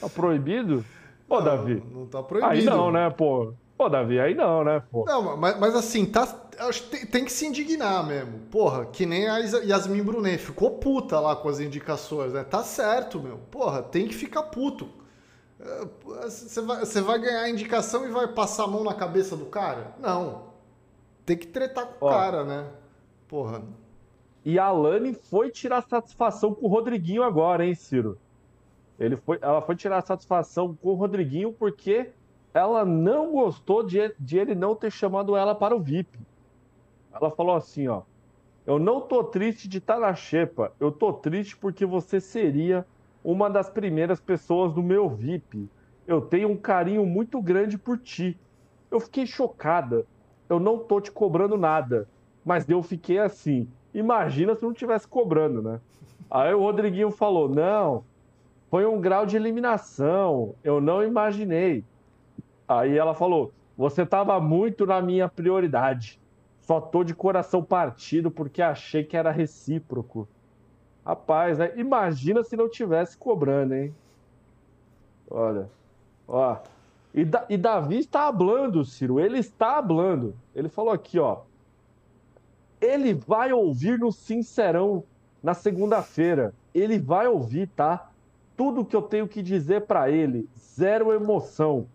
Tá 0.00 0.08
proibido? 0.08 0.84
Pô, 1.28 1.36
não, 1.36 1.44
Davi. 1.44 1.82
Não 1.92 2.06
tá 2.06 2.22
proibido. 2.22 2.52
Aí 2.52 2.64
não, 2.64 2.90
né, 2.90 3.08
pô? 3.10 3.52
Pô, 3.76 3.88
Davi, 3.88 4.18
aí 4.18 4.34
não, 4.34 4.64
né, 4.64 4.82
pô? 4.90 5.04
Não, 5.04 5.36
mas, 5.36 5.56
mas 5.60 5.76
assim, 5.76 6.04
tá, 6.04 6.26
acho 6.58 6.82
que 6.82 6.90
tem, 6.90 7.06
tem, 7.06 7.24
que 7.24 7.30
se 7.30 7.46
indignar 7.46 8.04
mesmo. 8.04 8.40
Porra, 8.50 8.84
que 8.86 9.06
nem 9.06 9.28
a 9.28 9.38
Yasmin 9.38 10.02
Brunet 10.02 10.38
ficou 10.38 10.72
puta 10.72 11.20
lá 11.20 11.36
com 11.36 11.48
as 11.48 11.60
indicações, 11.60 12.32
né? 12.32 12.42
Tá 12.42 12.64
certo, 12.64 13.20
meu. 13.20 13.38
Porra, 13.52 13.80
tem 13.80 14.08
que 14.08 14.14
ficar 14.16 14.42
puto. 14.44 14.88
Você 15.58 16.60
vai, 16.60 16.78
você 16.80 17.00
vai 17.00 17.18
ganhar 17.18 17.42
a 17.42 17.50
indicação 17.50 18.06
e 18.06 18.10
vai 18.10 18.28
passar 18.28 18.64
a 18.64 18.68
mão 18.68 18.84
na 18.84 18.94
cabeça 18.94 19.36
do 19.36 19.46
cara? 19.46 19.94
Não. 19.98 20.48
Tem 21.26 21.36
que 21.36 21.46
tretar 21.46 21.86
com 21.86 22.06
o 22.06 22.08
cara, 22.08 22.44
né? 22.44 22.70
Porra. 23.26 23.62
E 24.44 24.58
a 24.58 24.66
Alane 24.66 25.12
foi 25.12 25.50
tirar 25.50 25.82
satisfação 25.82 26.54
com 26.54 26.66
o 26.66 26.68
Rodriguinho 26.68 27.22
agora, 27.22 27.66
hein, 27.66 27.74
Ciro? 27.74 28.16
Ele 28.98 29.16
foi, 29.16 29.38
ela 29.42 29.60
foi 29.60 29.76
tirar 29.76 30.00
satisfação 30.02 30.74
com 30.74 30.90
o 30.90 30.94
Rodriguinho 30.94 31.52
porque 31.52 32.10
ela 32.54 32.84
não 32.84 33.32
gostou 33.32 33.82
de, 33.82 34.14
de 34.18 34.38
ele 34.38 34.54
não 34.54 34.74
ter 34.74 34.90
chamado 34.90 35.36
ela 35.36 35.54
para 35.54 35.76
o 35.76 35.80
VIP. 35.80 36.18
Ela 37.12 37.30
falou 37.30 37.56
assim, 37.56 37.88
ó. 37.88 38.02
Eu 38.66 38.78
não 38.78 39.00
tô 39.00 39.24
triste 39.24 39.68
de 39.68 39.78
estar 39.78 39.94
tá 39.94 40.00
na 40.00 40.14
xepa. 40.14 40.72
Eu 40.78 40.92
tô 40.92 41.12
triste 41.12 41.56
porque 41.56 41.84
você 41.84 42.20
seria 42.20 42.86
uma 43.22 43.50
das 43.50 43.68
primeiras 43.68 44.20
pessoas 44.20 44.72
do 44.72 44.82
meu 44.82 45.08
VIP. 45.08 45.68
Eu 46.06 46.20
tenho 46.20 46.48
um 46.48 46.56
carinho 46.56 47.04
muito 47.04 47.40
grande 47.42 47.76
por 47.76 47.98
ti. 47.98 48.38
Eu 48.90 49.00
fiquei 49.00 49.26
chocada. 49.26 50.06
Eu 50.48 50.58
não 50.58 50.78
tô 50.78 51.00
te 51.00 51.10
cobrando 51.10 51.56
nada. 51.56 52.08
Mas 52.44 52.68
eu 52.68 52.82
fiquei 52.82 53.18
assim. 53.18 53.68
Imagina 53.92 54.54
se 54.54 54.62
não 54.62 54.72
tivesse 54.72 55.06
cobrando, 55.06 55.62
né? 55.62 55.80
Aí 56.30 56.54
o 56.54 56.60
Rodriguinho 56.60 57.10
falou: 57.10 57.48
Não, 57.48 58.04
foi 58.70 58.86
um 58.86 59.00
grau 59.00 59.26
de 59.26 59.36
eliminação. 59.36 60.54
Eu 60.62 60.80
não 60.80 61.02
imaginei. 61.02 61.84
Aí 62.66 62.96
ela 62.96 63.14
falou: 63.14 63.52
Você 63.76 64.02
estava 64.02 64.40
muito 64.40 64.86
na 64.86 65.02
minha 65.02 65.28
prioridade. 65.28 66.20
Só 66.60 66.80
tô 66.80 67.02
de 67.02 67.14
coração 67.14 67.62
partido 67.62 68.30
porque 68.30 68.60
achei 68.60 69.02
que 69.02 69.16
era 69.16 69.30
recíproco. 69.30 70.28
Rapaz, 71.08 71.56
né? 71.56 71.72
Imagina 71.76 72.44
se 72.44 72.54
não 72.54 72.68
tivesse 72.68 73.16
cobrando, 73.16 73.74
hein? 73.74 73.94
Olha. 75.30 75.70
Ó. 76.28 76.58
E, 77.14 77.24
da, 77.24 77.46
e 77.48 77.56
Davi 77.56 77.98
está 77.98 78.28
hablando, 78.28 78.84
Ciro. 78.84 79.18
Ele 79.18 79.38
está 79.38 79.78
hablando. 79.78 80.34
Ele 80.54 80.68
falou 80.68 80.92
aqui, 80.92 81.18
ó. 81.18 81.38
Ele 82.78 83.14
vai 83.14 83.52
ouvir 83.52 83.98
no 83.98 84.12
Sincerão 84.12 85.02
na 85.42 85.54
segunda-feira. 85.54 86.52
Ele 86.74 86.98
vai 86.98 87.26
ouvir, 87.26 87.68
tá? 87.68 88.10
Tudo 88.54 88.84
que 88.84 88.94
eu 88.94 89.02
tenho 89.02 89.26
que 89.26 89.42
dizer 89.42 89.86
para 89.86 90.10
ele. 90.10 90.46
Zero 90.54 91.12
emoção 91.12 91.86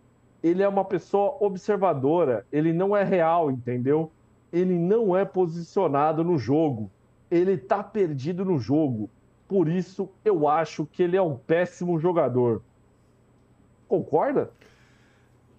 ele 0.44 0.62
é 0.62 0.68
uma 0.68 0.84
pessoa 0.84 1.38
observadora, 1.40 2.44
ele 2.52 2.70
não 2.70 2.94
é 2.94 3.02
real, 3.02 3.50
entendeu? 3.50 4.12
Ele 4.52 4.78
não 4.78 5.16
é 5.16 5.24
posicionado 5.24 6.22
no 6.22 6.36
jogo. 6.36 6.90
Ele 7.34 7.56
tá 7.56 7.82
perdido 7.82 8.44
no 8.44 8.58
jogo. 8.58 9.10
Por 9.48 9.68
isso, 9.68 10.08
eu 10.24 10.48
acho 10.48 10.86
que 10.86 11.02
ele 11.02 11.16
é 11.16 11.22
um 11.22 11.36
péssimo 11.36 11.98
jogador. 11.98 12.62
Concorda? 13.88 14.50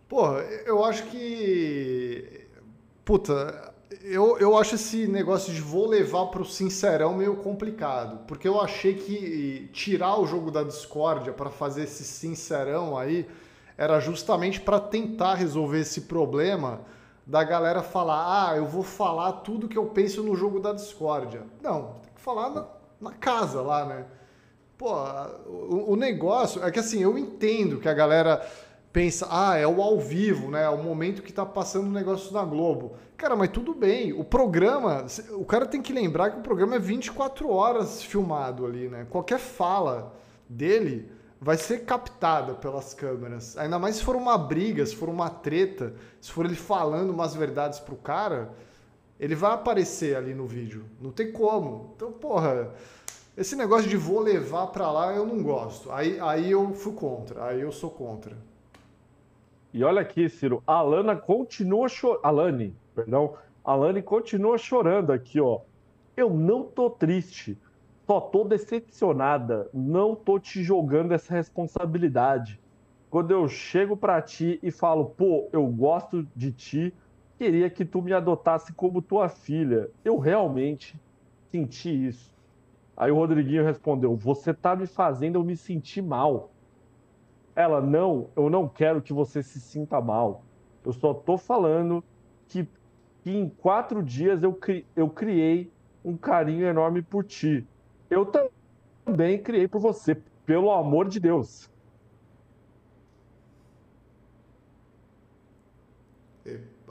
Porra, 0.07 0.39
eu 0.65 0.83
acho 0.85 1.03
que. 1.07 2.47
Puta, 3.03 3.73
eu, 4.01 4.37
eu 4.39 4.57
acho 4.57 4.75
esse 4.75 5.05
negócio 5.05 5.53
de 5.53 5.59
vou 5.59 5.87
levar 5.87 6.27
pro 6.27 6.45
Sincerão 6.45 7.13
meio 7.13 7.35
complicado. 7.35 8.25
Porque 8.25 8.47
eu 8.47 8.61
achei 8.61 8.93
que 8.93 9.69
tirar 9.73 10.17
o 10.17 10.25
jogo 10.25 10.49
da 10.49 10.63
discórdia 10.63 11.33
para 11.33 11.49
fazer 11.49 11.83
esse 11.83 12.03
Sincerão 12.05 12.97
aí 12.97 13.27
era 13.77 13.99
justamente 13.99 14.61
para 14.61 14.79
tentar 14.79 15.35
resolver 15.35 15.81
esse 15.81 16.01
problema 16.01 16.81
da 17.25 17.43
galera 17.43 17.81
falar: 17.81 18.49
ah, 18.49 18.57
eu 18.57 18.65
vou 18.65 18.83
falar 18.83 19.31
tudo 19.33 19.67
que 19.67 19.77
eu 19.77 19.85
penso 19.87 20.21
no 20.21 20.35
jogo 20.35 20.59
da 20.59 20.73
discórdia. 20.73 21.43
Não, 21.61 21.95
tem 22.03 22.13
que 22.13 22.21
falar 22.21 22.49
na, 22.49 22.67
na 23.01 23.11
casa 23.11 23.61
lá, 23.61 23.85
né? 23.85 24.05
Pô, 24.77 24.93
o, 25.47 25.93
o, 25.93 25.95
negócio 25.95 26.63
é 26.63 26.69
que 26.69 26.79
assim, 26.79 27.01
eu 27.01 27.17
entendo 27.17 27.79
que 27.79 27.87
a 27.87 27.93
galera 27.93 28.45
pensa, 28.91 29.27
ah, 29.29 29.57
é 29.57 29.65
o 29.65 29.81
ao 29.81 29.99
vivo, 29.99 30.51
né? 30.51 30.63
É 30.63 30.69
o 30.69 30.83
momento 30.83 31.21
que 31.21 31.31
tá 31.31 31.45
passando 31.45 31.87
o 31.87 31.91
negócio 31.91 32.33
na 32.33 32.43
Globo. 32.43 32.93
Cara, 33.17 33.35
mas 33.35 33.49
tudo 33.49 33.73
bem. 33.73 34.11
O 34.13 34.23
programa, 34.23 35.05
o 35.31 35.45
cara 35.45 35.65
tem 35.65 35.81
que 35.81 35.93
lembrar 35.93 36.31
que 36.31 36.39
o 36.39 36.43
programa 36.43 36.75
é 36.75 36.79
24 36.79 37.49
horas 37.49 38.03
filmado 38.03 38.65
ali, 38.65 38.89
né? 38.89 39.07
Qualquer 39.09 39.39
fala 39.39 40.13
dele 40.47 41.09
vai 41.39 41.57
ser 41.57 41.85
captada 41.85 42.53
pelas 42.53 42.93
câmeras. 42.93 43.57
Ainda 43.57 43.77
mais 43.77 43.97
se 43.97 44.03
for 44.03 44.15
uma 44.15 44.37
briga, 44.37 44.85
se 44.85 44.95
for 44.95 45.09
uma 45.09 45.29
treta, 45.29 45.93
se 46.19 46.31
for 46.31 46.45
ele 46.45 46.55
falando 46.55 47.11
umas 47.11 47.35
verdades 47.35 47.79
pro 47.79 47.95
cara, 47.95 48.53
ele 49.19 49.35
vai 49.35 49.51
aparecer 49.51 50.15
ali 50.15 50.33
no 50.33 50.45
vídeo. 50.45 50.85
Não 50.99 51.11
tem 51.11 51.31
como. 51.31 51.93
Então, 51.95 52.11
porra, 52.11 52.73
esse 53.37 53.55
negócio 53.55 53.89
de 53.89 53.97
vou 53.97 54.19
levar 54.19 54.67
pra 54.67 54.91
lá 54.91 55.13
eu 55.13 55.25
não 55.25 55.43
gosto. 55.43 55.91
Aí, 55.91 56.19
aí 56.19 56.51
eu 56.51 56.73
fui 56.73 56.93
contra. 56.93 57.45
Aí 57.45 57.61
eu 57.61 57.71
sou 57.71 57.89
contra. 57.89 58.35
E 59.73 59.83
olha 59.83 60.01
aqui, 60.01 60.29
Ciro, 60.29 60.63
a 60.65 60.75
Alana 60.75 61.15
continua 61.17 61.89
chorando. 61.89 62.23
Alane, 62.23 62.75
perdão. 62.93 63.35
Alane 63.63 64.01
continua 64.01 64.57
chorando 64.57 65.11
aqui, 65.11 65.41
ó. 65.41 65.61
Eu 66.15 66.29
não 66.29 66.63
tô 66.63 66.89
triste. 66.89 67.57
Só 68.05 68.21
tô 68.21 68.43
decepcionada, 68.43 69.67
não 69.73 70.15
tô 70.15 70.37
te 70.37 70.61
jogando 70.61 71.11
essa 71.11 71.33
responsabilidade. 71.33 72.61
Quando 73.09 73.31
eu 73.31 73.47
chego 73.47 73.97
para 73.97 74.21
ti 74.21 74.59
e 74.61 74.69
falo, 74.69 75.05
pô, 75.05 75.49
eu 75.51 75.65
gosto 75.65 76.27
de 76.35 76.51
ti, 76.51 76.93
queria 77.35 77.67
que 77.67 77.83
tu 77.83 78.03
me 78.03 78.13
adotasse 78.13 78.73
como 78.73 79.01
tua 79.01 79.27
filha. 79.27 79.89
Eu 80.03 80.19
realmente 80.19 81.01
senti 81.51 81.89
isso. 82.07 82.31
Aí 82.95 83.09
o 83.09 83.15
Rodriguinho 83.15 83.63
respondeu: 83.63 84.15
Você 84.15 84.53
tá 84.53 84.75
me 84.75 84.85
fazendo 84.85 85.39
eu 85.39 85.43
me 85.43 85.57
sentir 85.57 86.03
mal. 86.03 86.51
Ela, 87.55 87.81
não, 87.81 88.29
eu 88.35 88.51
não 88.51 88.69
quero 88.69 89.01
que 89.01 89.13
você 89.13 89.41
se 89.41 89.59
sinta 89.59 89.99
mal. 89.99 90.43
Eu 90.85 90.93
só 90.93 91.11
tô 91.11 91.37
falando 91.39 92.03
que, 92.47 92.67
que 93.23 93.31
em 93.31 93.49
quatro 93.49 94.03
dias 94.03 94.43
eu, 94.43 94.57
eu 94.95 95.09
criei 95.09 95.71
um 96.03 96.15
carinho 96.15 96.67
enorme 96.67 97.01
por 97.01 97.23
ti 97.23 97.67
eu 98.09 98.25
também 99.05 99.41
criei 99.41 99.67
por 99.67 99.79
você, 99.79 100.15
pelo 100.45 100.71
amor 100.71 101.07
de 101.07 101.19
Deus. 101.19 101.69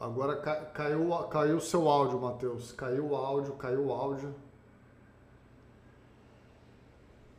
Agora 0.05 0.37
caiu, 0.75 1.09
caiu 1.29 1.57
o 1.57 1.61
seu 1.61 1.89
áudio, 1.89 2.21
Matheus. 2.21 2.73
Caiu 2.73 3.07
o 3.11 3.17
áudio, 3.17 3.55
caiu 3.55 3.87
o 3.87 3.93
áudio. 3.93 4.35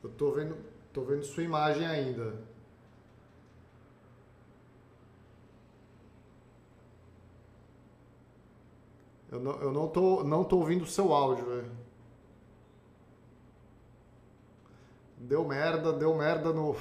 Eu 0.03 0.09
tô 0.11 0.31
vendo, 0.31 0.57
tô 0.91 1.03
vendo 1.03 1.23
sua 1.23 1.43
imagem 1.43 1.85
ainda. 1.85 2.33
Eu 9.31 9.39
não, 9.39 9.51
eu 9.61 9.71
não 9.71 9.87
tô, 9.87 10.23
não 10.23 10.43
tô 10.43 10.57
ouvindo 10.57 10.83
o 10.83 10.87
seu 10.87 11.13
áudio, 11.13 11.45
velho. 11.45 11.84
Deu 15.27 15.43
merda, 15.43 15.91
deu 15.91 16.13
merda 16.13 16.53
no. 16.53 16.75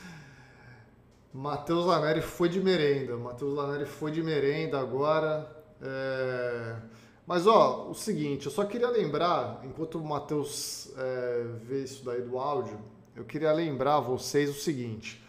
Matheus 1.34 1.84
Laneri 1.84 2.22
foi 2.22 2.48
de 2.48 2.62
merenda. 2.62 3.14
Matheus 3.18 3.54
Laneri 3.54 3.84
foi 3.84 4.10
de 4.10 4.22
merenda 4.22 4.80
agora. 4.80 5.46
É... 5.82 6.76
Mas 7.26 7.46
ó, 7.46 7.90
o 7.90 7.94
seguinte, 7.94 8.46
eu 8.46 8.52
só 8.52 8.64
queria 8.64 8.88
lembrar, 8.88 9.60
enquanto 9.64 9.98
o 9.98 10.02
Matheus 10.02 10.90
é, 10.96 11.44
vê 11.62 11.82
isso 11.82 12.02
daí 12.02 12.22
do 12.22 12.38
áudio, 12.38 12.80
eu 13.14 13.22
queria 13.22 13.52
lembrar 13.52 14.00
vocês 14.00 14.48
o 14.48 14.58
seguinte, 14.58 15.22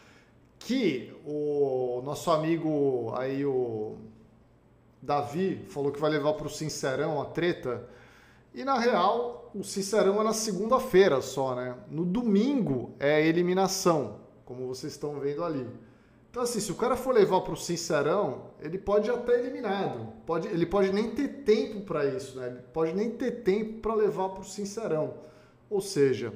que 0.59 1.13
o 1.25 2.01
nosso 2.05 2.31
amigo 2.31 3.13
aí, 3.17 3.45
o 3.45 3.97
Davi, 5.01 5.65
falou 5.67 5.91
que 5.91 5.99
vai 5.99 6.09
levar 6.09 6.35
para 6.35 6.47
o 6.47 6.49
Sincerão 6.49 7.21
a 7.21 7.25
treta. 7.25 7.85
E 8.53 8.63
na 8.63 8.79
real, 8.79 9.38
o 9.53 9.63
Sincerão 9.63 10.19
é 10.21 10.23
na 10.23 10.33
segunda-feira 10.33 11.21
só, 11.21 11.55
né? 11.55 11.75
No 11.89 12.05
domingo 12.05 12.95
é 12.99 13.25
eliminação, 13.25 14.19
como 14.45 14.67
vocês 14.67 14.93
estão 14.93 15.19
vendo 15.19 15.43
ali. 15.43 15.67
Então, 16.29 16.43
assim, 16.43 16.59
se 16.59 16.71
o 16.71 16.75
cara 16.75 16.95
for 16.95 17.13
levar 17.13 17.41
para 17.41 17.53
o 17.53 17.57
Sincerão, 17.57 18.51
ele 18.61 18.77
pode 18.77 19.07
já 19.07 19.15
estar 19.15 19.33
eliminado. 19.33 20.13
Pode, 20.27 20.47
ele 20.47 20.65
pode 20.65 20.93
nem 20.93 21.09
ter 21.09 21.27
tempo 21.43 21.81
para 21.81 22.05
isso, 22.05 22.37
né? 22.37 22.47
Ele 22.47 22.61
pode 22.71 22.93
nem 22.93 23.09
ter 23.09 23.43
tempo 23.43 23.81
para 23.81 23.95
levar 23.95 24.29
para 24.29 24.41
o 24.41 24.45
Sincerão. 24.45 25.15
Ou 25.69 25.81
seja, 25.81 26.31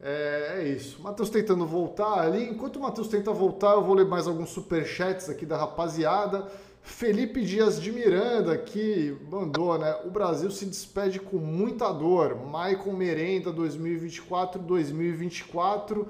é, 0.00 0.58
é 0.58 0.68
isso. 0.68 1.02
Matheus 1.02 1.28
tentando 1.28 1.66
voltar 1.66 2.20
ali. 2.20 2.48
Enquanto 2.48 2.76
o 2.76 2.80
Matheus 2.80 3.08
tenta 3.08 3.32
voltar, 3.32 3.72
eu 3.72 3.82
vou 3.82 3.94
ler 3.94 4.06
mais 4.06 4.28
alguns 4.28 4.50
superchats 4.50 5.28
aqui 5.28 5.44
da 5.44 5.56
rapaziada. 5.56 6.46
Felipe 6.82 7.44
Dias 7.44 7.80
de 7.80 7.92
Miranda 7.92 8.58
que 8.58 9.16
mandou, 9.30 9.78
né? 9.78 10.00
O 10.04 10.10
Brasil 10.10 10.50
se 10.50 10.66
despede 10.66 11.20
com 11.20 11.36
muita 11.36 11.92
dor. 11.92 12.34
Maicon 12.36 12.92
Merenda 12.92 13.52
2024-2024. 13.52 16.06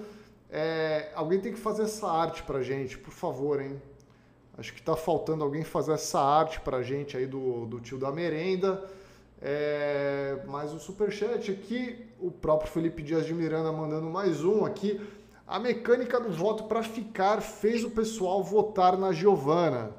É, 0.51 1.11
alguém 1.15 1.39
tem 1.41 1.53
que 1.53 1.59
fazer 1.59 1.83
essa 1.83 2.11
arte 2.11 2.43
pra 2.43 2.63
gente, 2.63 2.97
por 2.99 3.13
favor, 3.13 3.61
hein? 3.61 3.81
Acho 4.59 4.75
que 4.75 4.83
tá 4.83 4.97
faltando 4.97 5.45
alguém 5.45 5.63
fazer 5.63 5.93
essa 5.93 6.21
arte 6.21 6.61
pra 6.61 6.83
gente 6.83 7.17
aí 7.17 7.27
do, 7.27 7.67
do 7.67 7.79
tio 7.81 7.99
da 7.99 8.11
merenda. 8.11 8.85
É, 9.41 10.43
mais 10.47 10.75
um 10.75 10.79
superchat 10.79 11.51
aqui, 11.51 12.07
o 12.21 12.31
próprio 12.31 12.71
Felipe 12.71 13.03
Dias 13.03 13.25
de 13.25 13.33
Miranda 13.33 13.73
mandando 13.73 14.11
mais 14.11 14.45
um 14.45 14.67
aqui. 14.67 15.01
A 15.47 15.59
mecânica 15.59 16.21
do 16.21 16.31
voto 16.31 16.65
para 16.65 16.83
ficar 16.83 17.41
fez 17.41 17.83
o 17.83 17.91
pessoal 17.91 18.45
votar 18.45 18.99
na 18.99 19.13
Giovana. 19.13 19.93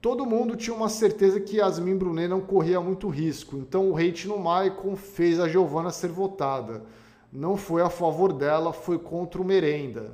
Todo 0.00 0.24
mundo 0.24 0.56
tinha 0.56 0.74
uma 0.74 0.88
certeza 0.88 1.38
que 1.38 1.58
Yasmin 1.58 1.96
Brunet 1.96 2.26
não 2.26 2.40
corria 2.40 2.80
muito 2.80 3.08
risco, 3.08 3.58
então 3.58 3.90
o 3.90 3.96
hate 3.96 4.26
no 4.26 4.38
Maicon 4.38 4.96
fez 4.96 5.38
a 5.38 5.46
Giovana 5.46 5.90
ser 5.90 6.08
votada. 6.08 6.84
Não 7.30 7.56
foi 7.56 7.82
a 7.82 7.90
favor 7.90 8.32
dela, 8.32 8.72
foi 8.72 8.98
contra 8.98 9.42
o 9.42 9.44
Merenda. 9.44 10.12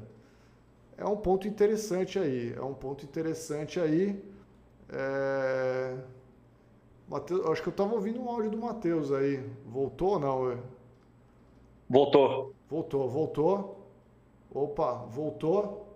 É 0.98 1.04
um 1.06 1.16
ponto 1.16 1.46
interessante 1.46 2.18
aí, 2.18 2.52
é 2.52 2.62
um 2.62 2.74
ponto 2.74 3.04
interessante 3.04 3.78
aí. 3.78 4.20
É... 4.88 5.96
Mateus, 7.08 7.46
acho 7.46 7.62
que 7.62 7.68
eu 7.68 7.70
estava 7.70 7.94
ouvindo 7.94 8.20
um 8.20 8.28
áudio 8.28 8.50
do 8.50 8.58
Matheus 8.58 9.12
aí. 9.12 9.48
Voltou 9.64 10.14
ou 10.14 10.18
não? 10.18 10.58
Voltou. 11.88 12.52
Voltou, 12.68 13.08
voltou. 13.08 13.86
Opa, 14.52 14.94
voltou. 15.08 15.86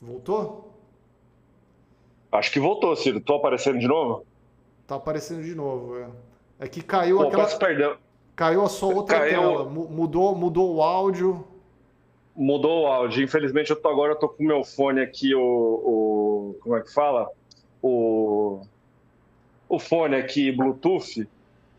Voltou? 0.00 0.65
Acho 2.32 2.52
que 2.52 2.60
voltou, 2.60 2.94
Ciro. 2.96 3.20
Tô 3.20 3.34
aparecendo 3.36 3.78
de 3.78 3.86
novo? 3.86 4.26
Tá 4.86 4.96
aparecendo 4.96 5.42
de 5.42 5.54
novo, 5.54 5.98
é. 5.98 6.08
É 6.58 6.68
que 6.68 6.82
caiu 6.82 7.18
Pô, 7.18 7.24
aquela. 7.24 7.46
Perdeu. 7.58 7.96
Caiu 8.34 8.62
a 8.62 8.68
sua 8.68 8.94
outra 8.94 9.18
Caiu... 9.20 9.30
tela. 9.30 9.64
Mudou, 9.64 10.34
mudou 10.34 10.74
o 10.76 10.82
áudio. 10.82 11.46
Mudou 12.34 12.82
o 12.82 12.86
áudio. 12.86 13.24
Infelizmente, 13.24 13.70
eu 13.70 13.76
tô 13.76 13.88
agora 13.88 14.12
eu 14.12 14.16
tô 14.16 14.28
com 14.28 14.42
o 14.42 14.46
meu 14.46 14.64
fone 14.64 15.00
aqui, 15.00 15.34
o, 15.34 15.40
o. 15.40 16.56
Como 16.60 16.76
é 16.76 16.82
que 16.82 16.92
fala? 16.92 17.28
O 17.82 18.60
o 19.68 19.78
fone 19.78 20.16
aqui 20.16 20.52
Bluetooth. 20.52 21.28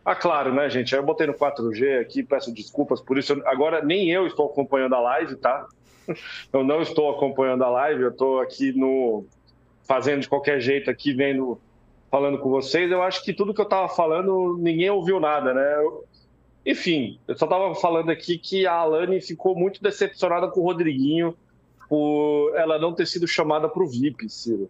Ah, 0.03 0.15
claro, 0.15 0.53
né, 0.53 0.69
gente? 0.69 0.95
Eu 0.95 1.03
botei 1.03 1.27
no 1.27 1.33
4G 1.33 1.99
aqui, 1.99 2.23
peço 2.23 2.53
desculpas 2.53 3.01
por 3.01 3.17
isso. 3.17 3.33
Agora 3.45 3.83
nem 3.83 4.09
eu 4.09 4.25
estou 4.25 4.45
acompanhando 4.45 4.95
a 4.95 4.99
live, 4.99 5.35
tá? 5.35 5.67
Eu 6.53 6.63
não 6.63 6.81
estou 6.81 7.09
acompanhando 7.09 7.65
a 7.65 7.69
live, 7.69 8.03
eu 8.03 8.11
estou 8.11 8.39
aqui 8.39 8.71
no 8.71 9.25
fazendo 9.87 10.21
de 10.21 10.29
qualquer 10.29 10.59
jeito 10.59 10.89
aqui, 10.89 11.13
vendo, 11.13 11.59
falando 12.11 12.37
com 12.39 12.49
vocês. 12.49 12.91
Eu 12.91 13.01
acho 13.01 13.23
que 13.23 13.33
tudo 13.33 13.53
que 13.53 13.61
eu 13.61 13.63
estava 13.63 13.87
falando, 13.87 14.57
ninguém 14.59 14.89
ouviu 14.89 15.19
nada, 15.19 15.53
né? 15.53 15.75
Eu... 15.77 16.05
Enfim, 16.65 17.17
eu 17.27 17.37
só 17.37 17.45
estava 17.45 17.73
falando 17.75 18.09
aqui 18.09 18.37
que 18.37 18.67
a 18.67 18.73
Alane 18.73 19.21
ficou 19.21 19.55
muito 19.55 19.81
decepcionada 19.81 20.49
com 20.49 20.59
o 20.59 20.63
Rodriguinho 20.63 21.33
por 21.87 22.51
ela 22.55 22.77
não 22.77 22.93
ter 22.93 23.07
sido 23.07 23.25
chamada 23.25 23.69
para 23.69 23.81
o 23.81 23.87
VIP, 23.87 24.29
Ciro. 24.29 24.69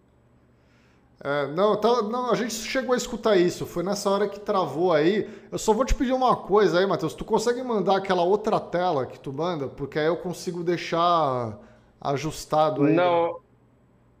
É, 1.20 1.48
não, 1.48 1.76
tá, 1.76 2.02
não, 2.02 2.30
a 2.30 2.36
gente 2.36 2.54
chegou 2.54 2.94
a 2.94 2.96
escutar 2.96 3.36
isso. 3.36 3.66
Foi 3.66 3.82
nessa 3.82 4.08
hora 4.08 4.28
que 4.28 4.38
travou 4.38 4.92
aí. 4.92 5.28
Eu 5.50 5.58
só 5.58 5.72
vou 5.72 5.84
te 5.84 5.92
pedir 5.92 6.12
uma 6.12 6.36
coisa 6.36 6.78
aí, 6.78 6.86
Matheus. 6.86 7.14
Tu 7.14 7.24
consegue 7.24 7.60
mandar 7.64 7.96
aquela 7.96 8.22
outra 8.22 8.60
tela 8.60 9.04
que 9.04 9.18
tu 9.18 9.32
manda? 9.32 9.66
Porque 9.66 9.98
aí 9.98 10.06
eu 10.06 10.16
consigo 10.16 10.62
deixar 10.62 11.58
ajustado 12.00 12.84
aí. 12.84 12.94
Não, 12.94 13.40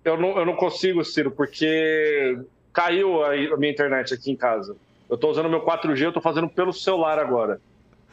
eu 0.04 0.16
não, 0.16 0.38
eu 0.38 0.46
não 0.46 0.56
consigo, 0.56 1.04
Ciro, 1.04 1.30
porque 1.30 2.38
caiu 2.72 3.24
a, 3.24 3.34
a 3.34 3.56
minha 3.56 3.72
internet 3.72 4.14
aqui 4.14 4.30
em 4.30 4.36
casa. 4.36 4.76
Eu 5.08 5.14
estou 5.14 5.30
usando 5.30 5.48
meu 5.48 5.64
4G, 5.64 6.02
eu 6.02 6.08
estou 6.08 6.22
fazendo 6.22 6.48
pelo 6.48 6.72
celular 6.72 7.18
agora. 7.18 7.60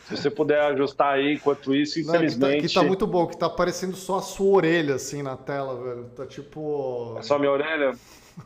Se 0.07 0.15
você 0.15 0.29
puder 0.29 0.61
ajustar 0.61 1.15
aí 1.15 1.33
enquanto 1.33 1.73
isso, 1.73 1.99
infelizmente. 1.99 2.39
Não, 2.39 2.47
aqui, 2.47 2.57
tá, 2.59 2.65
aqui 2.65 2.73
tá 2.73 2.83
muito 2.83 3.07
bom, 3.07 3.25
que 3.25 3.37
tá 3.37 3.47
aparecendo 3.47 3.95
só 3.95 4.17
a 4.17 4.21
sua 4.21 4.57
orelha 4.57 4.95
assim 4.95 5.23
na 5.23 5.35
tela, 5.35 5.81
velho. 5.83 6.05
Tá 6.15 6.25
tipo. 6.25 7.15
É 7.17 7.23
só 7.23 7.39
minha 7.39 7.51
orelha? 7.51 7.93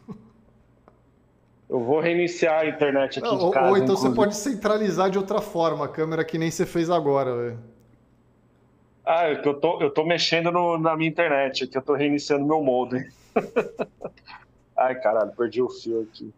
Eu 1.70 1.84
vou 1.84 2.00
reiniciar 2.00 2.62
a 2.62 2.66
internet 2.66 3.20
aqui 3.20 3.28
Não, 3.28 3.38
de 3.38 3.52
casa. 3.54 3.66
Ou, 3.68 3.72
ou 3.72 3.78
então 3.78 3.94
inclusive. 3.94 4.10
você 4.10 4.16
pode 4.16 4.36
centralizar 4.36 5.10
de 5.12 5.20
outra 5.20 5.40
forma 5.40 5.86
a 5.86 5.88
câmera 5.88 6.26
que 6.26 6.38
nem 6.38 6.50
você 6.50 6.66
fez 6.66 6.90
agora, 6.90 7.36
velho. 7.36 7.60
Ah, 9.12 9.28
é 9.28 9.42
eu 9.44 9.60
tô, 9.60 9.82
eu 9.82 9.90
tô 9.90 10.06
mexendo 10.06 10.52
no, 10.52 10.78
na 10.78 10.96
minha 10.96 11.10
internet 11.10 11.64
aqui, 11.64 11.76
eu 11.76 11.82
tô 11.82 11.96
reiniciando 11.96 12.46
meu 12.46 12.62
modem. 12.62 13.10
Ai, 14.78 14.94
caralho, 15.02 15.32
perdi 15.36 15.64
o 15.64 15.68
fio 15.68 16.02
aqui. 16.02 16.32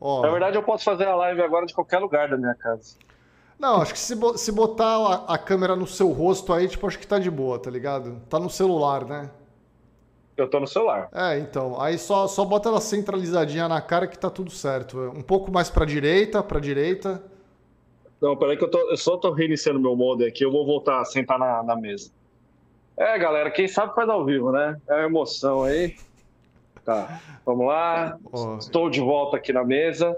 Oh. 0.00 0.20
Na 0.20 0.28
verdade, 0.28 0.56
eu 0.56 0.62
posso 0.64 0.82
fazer 0.82 1.06
a 1.06 1.14
live 1.14 1.40
agora 1.40 1.66
de 1.66 1.72
qualquer 1.72 2.00
lugar 2.00 2.28
da 2.28 2.36
minha 2.36 2.54
casa. 2.56 2.96
Não, 3.56 3.80
acho 3.80 3.92
que 3.92 3.98
se, 4.00 4.16
se 4.38 4.50
botar 4.50 4.96
a, 4.96 5.34
a 5.34 5.38
câmera 5.38 5.76
no 5.76 5.86
seu 5.86 6.10
rosto 6.10 6.52
aí, 6.52 6.66
tipo, 6.66 6.84
acho 6.84 6.98
que 6.98 7.06
tá 7.06 7.20
de 7.20 7.30
boa, 7.30 7.60
tá 7.60 7.70
ligado? 7.70 8.20
Tá 8.28 8.40
no 8.40 8.50
celular, 8.50 9.04
né? 9.04 9.30
Eu 10.36 10.50
tô 10.50 10.58
no 10.58 10.66
celular. 10.66 11.08
É, 11.12 11.38
então. 11.38 11.80
Aí 11.80 11.96
só, 11.96 12.26
só 12.26 12.44
bota 12.44 12.70
ela 12.70 12.80
centralizadinha 12.80 13.68
na 13.68 13.80
cara 13.80 14.08
que 14.08 14.18
tá 14.18 14.28
tudo 14.28 14.50
certo. 14.50 14.98
Um 15.14 15.22
pouco 15.22 15.52
mais 15.52 15.70
pra 15.70 15.84
direita, 15.84 16.42
pra 16.42 16.58
direita. 16.58 17.22
Não, 18.20 18.36
peraí 18.36 18.56
que 18.56 18.64
eu, 18.64 18.70
tô, 18.70 18.78
eu 18.90 18.96
só 18.96 19.16
tô 19.16 19.30
reiniciando 19.30 19.80
meu 19.80 19.96
modem 19.96 20.26
aqui. 20.26 20.44
Eu 20.44 20.52
vou 20.52 20.66
voltar 20.66 21.00
a 21.00 21.04
sentar 21.04 21.38
na, 21.38 21.62
na 21.62 21.74
mesa. 21.74 22.10
É, 22.96 23.18
galera, 23.18 23.50
quem 23.50 23.66
sabe 23.66 23.94
faz 23.94 24.08
ao 24.08 24.24
vivo, 24.24 24.52
né? 24.52 24.78
É 24.86 24.94
uma 24.94 25.04
emoção 25.04 25.64
aí. 25.64 25.96
Tá, 26.84 27.20
vamos 27.46 27.66
lá. 27.66 28.18
Oh. 28.30 28.56
Estou 28.56 28.90
de 28.90 29.00
volta 29.00 29.36
aqui 29.36 29.52
na 29.52 29.64
mesa. 29.64 30.16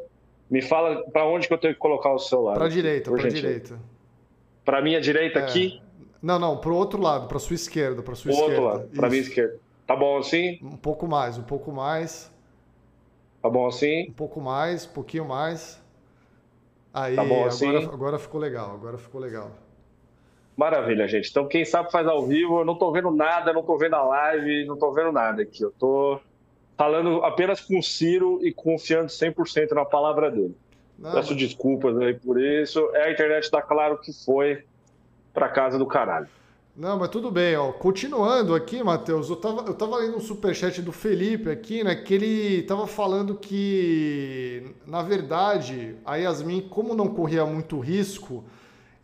Me 0.51 0.61
fala 0.61 1.03
para 1.13 1.25
onde 1.25 1.47
que 1.47 1.55
eu 1.55 1.59
tenho 1.59 1.75
que 1.75 1.81
colocar 1.81 2.13
o 2.13 2.19
celular. 2.19 2.55
Para 2.55 2.69
direita, 2.69 3.11
para 3.11 3.29
direita. 3.29 3.79
Para 4.65 4.83
minha 4.83 5.01
direita 5.01 5.39
é. 5.39 5.43
aqui? 5.43 5.81
Não, 6.21 6.39
não, 6.39 6.57
pro 6.57 6.75
outro 6.75 7.01
lado, 7.01 7.27
para 7.27 7.39
sua 7.39 7.55
esquerda, 7.55 8.03
para 8.03 8.15
sua 8.15 8.31
o 8.31 8.35
esquerda. 8.35 8.61
outro 8.61 8.79
lado, 8.79 8.89
para 8.95 9.09
minha 9.09 9.23
esquerda. 9.23 9.59
Tá 9.87 9.97
bom 9.97 10.19
assim? 10.19 10.61
Um 10.63 10.77
pouco 10.77 11.07
mais, 11.07 11.37
um 11.37 11.43
pouco 11.43 11.73
mais. 11.73 12.33
Tá 13.41 13.51
bom 13.51 13.67
assim? 13.67 14.09
Um 14.09 14.13
pouco 14.13 14.41
mais, 14.41 14.87
um 14.87 14.91
pouquinho 14.91 15.25
mais. 15.25 15.82
Aí, 16.93 17.17
tá 17.17 17.25
bom 17.25 17.47
assim? 17.47 17.69
agora, 17.69 17.95
agora 17.95 18.19
ficou 18.19 18.41
legal, 18.41 18.75
agora 18.75 18.99
ficou 18.99 19.21
legal. 19.21 19.51
Maravilha, 20.57 21.09
gente. 21.09 21.31
Então, 21.31 21.49
quem 21.49 21.65
sabe 21.65 21.91
faz 21.91 22.07
ao 22.07 22.27
vivo. 22.27 22.61
Eu 22.61 22.65
não 22.65 22.77
tô 22.77 22.93
vendo 22.93 23.11
nada, 23.11 23.53
não 23.53 23.63
tô 23.63 23.79
vendo 23.79 23.95
a 23.95 24.03
live, 24.03 24.67
não 24.67 24.77
tô 24.77 24.93
vendo 24.93 25.11
nada 25.11 25.43
aqui. 25.43 25.63
Eu 25.63 25.73
tô 25.73 26.21
falando 26.77 27.25
apenas 27.25 27.61
com 27.61 27.79
o 27.79 27.83
Ciro 27.83 28.39
e 28.43 28.53
confiando 28.53 29.07
100% 29.07 29.73
na 29.73 29.85
palavra 29.85 30.31
dele. 30.31 30.55
Não, 30.99 31.13
Peço 31.13 31.35
desculpas 31.35 31.97
aí 31.99 32.15
por 32.15 32.41
isso. 32.41 32.91
É 32.95 33.09
a 33.09 33.13
internet 33.13 33.51
da 33.51 33.63
Claro 33.63 33.99
que 33.99 34.13
foi 34.13 34.65
pra 35.33 35.49
casa 35.49 35.79
do 35.79 35.87
caralho. 35.87 36.29
Não, 36.75 36.99
mas 36.99 37.11
tudo 37.11 37.31
bem, 37.31 37.55
ó. 37.55 37.71
Continuando 37.71 38.55
aqui, 38.55 38.83
Matheus, 38.83 39.29
eu 39.29 39.37
tava, 39.37 39.63
eu 39.69 39.75
tava 39.75 39.99
lendo 39.99 40.17
um 40.17 40.21
superchat 40.21 40.81
do 40.81 40.91
Felipe 40.91 41.51
aqui, 41.51 41.85
né? 41.85 41.95
Que 41.95 42.15
ele 42.15 42.63
tava 42.63 42.87
falando 42.87 43.35
que, 43.35 44.75
na 44.87 45.03
verdade, 45.03 45.97
a 46.03 46.17
Yasmin, 46.17 46.63
como 46.63 46.95
não 46.95 47.09
corria 47.09 47.45
muito 47.45 47.79
risco, 47.79 48.43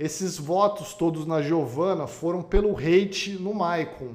esses 0.01 0.39
votos 0.39 0.95
todos 0.95 1.27
na 1.27 1.43
Giovana 1.43 2.07
foram 2.07 2.43
pelo 2.43 2.75
hate 2.75 3.33
no 3.33 3.53
Maicon. 3.53 4.15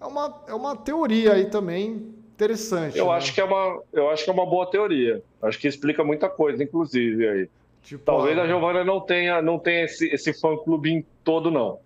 É 0.00 0.06
uma, 0.06 0.42
é 0.48 0.54
uma 0.54 0.74
teoria 0.74 1.34
aí 1.34 1.50
também 1.50 2.14
interessante. 2.34 2.96
Eu, 2.96 3.06
né? 3.06 3.12
acho 3.12 3.34
que 3.34 3.40
é 3.40 3.44
uma, 3.44 3.82
eu 3.92 4.08
acho 4.08 4.24
que 4.24 4.30
é 4.30 4.32
uma 4.32 4.46
boa 4.46 4.64
teoria. 4.64 5.22
Acho 5.42 5.58
que 5.58 5.68
explica 5.68 6.02
muita 6.02 6.28
coisa, 6.28 6.64
inclusive, 6.64 7.28
aí. 7.28 7.48
Tipo, 7.82 8.02
Talvez 8.04 8.38
a, 8.38 8.42
a 8.42 8.46
Giovana 8.46 8.82
não 8.82 8.98
tenha, 9.00 9.42
não 9.42 9.58
tenha 9.58 9.84
esse, 9.84 10.06
esse 10.08 10.32
fã-clube 10.32 11.04
todo, 11.22 11.50
não. 11.50 11.78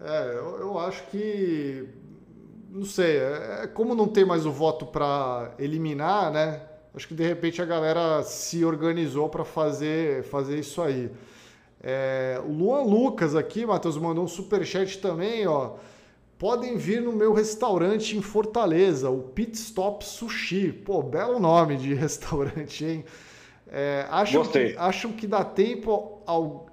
É, 0.00 0.36
eu, 0.36 0.58
eu 0.60 0.78
acho 0.78 1.04
que. 1.08 1.88
Não 2.70 2.84
sei, 2.84 3.18
é, 3.18 3.60
é 3.62 3.66
como 3.68 3.94
não 3.94 4.08
tem 4.08 4.24
mais 4.24 4.44
o 4.44 4.50
voto 4.50 4.86
para 4.86 5.54
eliminar, 5.58 6.32
né? 6.32 6.60
Acho 6.94 7.08
que 7.08 7.14
de 7.14 7.26
repente 7.26 7.60
a 7.60 7.64
galera 7.64 8.22
se 8.22 8.64
organizou 8.64 9.28
para 9.28 9.44
fazer, 9.44 10.24
fazer 10.24 10.58
isso 10.58 10.80
aí. 10.82 11.10
É, 11.82 12.40
o 12.44 12.50
Luan 12.50 12.82
Lucas 12.82 13.34
aqui, 13.36 13.66
Matheus, 13.66 13.96
mandou 13.98 14.24
um 14.24 14.28
superchat 14.28 14.98
também, 14.98 15.46
ó. 15.46 15.74
Podem 16.38 16.76
vir 16.76 17.02
no 17.02 17.12
meu 17.12 17.32
restaurante 17.32 18.16
em 18.16 18.22
Fortaleza, 18.22 19.10
o 19.10 19.22
Pit 19.22 19.56
Stop 19.56 20.04
Sushi. 20.04 20.72
Pô, 20.72 21.02
belo 21.02 21.38
nome 21.38 21.76
de 21.76 21.92
restaurante, 21.94 22.84
hein? 22.84 23.04
É, 23.68 24.06
acham, 24.10 24.42
Gostei. 24.42 24.72
que, 24.72 24.78
acham 24.78 25.12
que 25.12 25.26
dá 25.26 25.44
tempo 25.44 26.22
ao, 26.26 26.66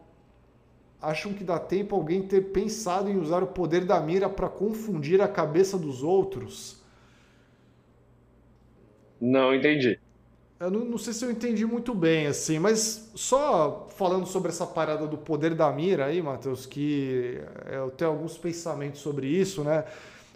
acham 1.01 1.33
que 1.33 1.43
dá 1.43 1.57
tempo 1.57 1.95
alguém 1.95 2.21
ter 2.21 2.51
pensado 2.51 3.09
em 3.09 3.17
usar 3.17 3.41
o 3.43 3.47
poder 3.47 3.85
da 3.85 3.99
mira 3.99 4.29
para 4.29 4.47
confundir 4.47 5.21
a 5.21 5.27
cabeça 5.27 5.77
dos 5.77 6.03
outros? 6.03 6.81
Não 9.19 9.53
entendi. 9.53 9.99
Eu 10.59 10.69
não, 10.69 10.85
não, 10.85 10.97
sei 10.97 11.11
se 11.11 11.25
eu 11.25 11.31
entendi 11.31 11.65
muito 11.65 11.93
bem, 11.95 12.27
assim, 12.27 12.59
mas 12.59 13.11
só 13.15 13.87
falando 13.95 14.27
sobre 14.27 14.49
essa 14.49 14.65
parada 14.65 15.07
do 15.07 15.17
poder 15.17 15.55
da 15.55 15.71
mira 15.71 16.05
aí, 16.05 16.21
Matheus, 16.21 16.67
que 16.67 17.41
eu 17.65 17.89
tenho 17.89 18.11
alguns 18.11 18.37
pensamentos 18.37 19.01
sobre 19.01 19.25
isso, 19.25 19.63
né? 19.63 19.85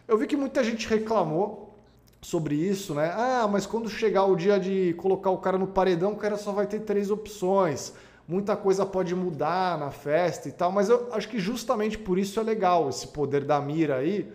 Eu 0.08 0.18
vi 0.18 0.26
que 0.26 0.36
muita 0.36 0.64
gente 0.64 0.88
reclamou 0.88 1.76
sobre 2.24 2.56
isso, 2.56 2.96
né? 2.96 3.12
Ah, 3.16 3.48
mas 3.48 3.68
quando 3.68 3.88
chegar 3.88 4.26
o 4.26 4.36
dia 4.36 4.60
de 4.60 4.96
colocar 4.98 5.30
o 5.30 5.38
cara 5.38 5.60
no 5.60 5.68
paredão, 5.68 6.14
o 6.14 6.18
cara 6.18 6.38
só 6.38 6.52
vai 6.52 6.66
ter 6.66 6.80
três 6.80 7.12
opções. 7.12 7.94
Muita 8.28 8.56
coisa 8.56 8.86
pode 8.86 9.14
mudar 9.14 9.78
na 9.78 9.92
festa 9.92 10.50
e 10.50 10.52
tal, 10.52 10.72
mas 10.72 10.90
eu 10.90 11.14
acho 11.14 11.30
que 11.30 11.38
justamente 11.38 11.96
por 11.98 12.18
isso 12.18 12.40
é 12.40 12.44
legal 12.44 12.90
esse 12.90 13.10
poder 13.10 13.44
da 13.44 13.62
mira 13.62 13.98
aí, 13.98 14.32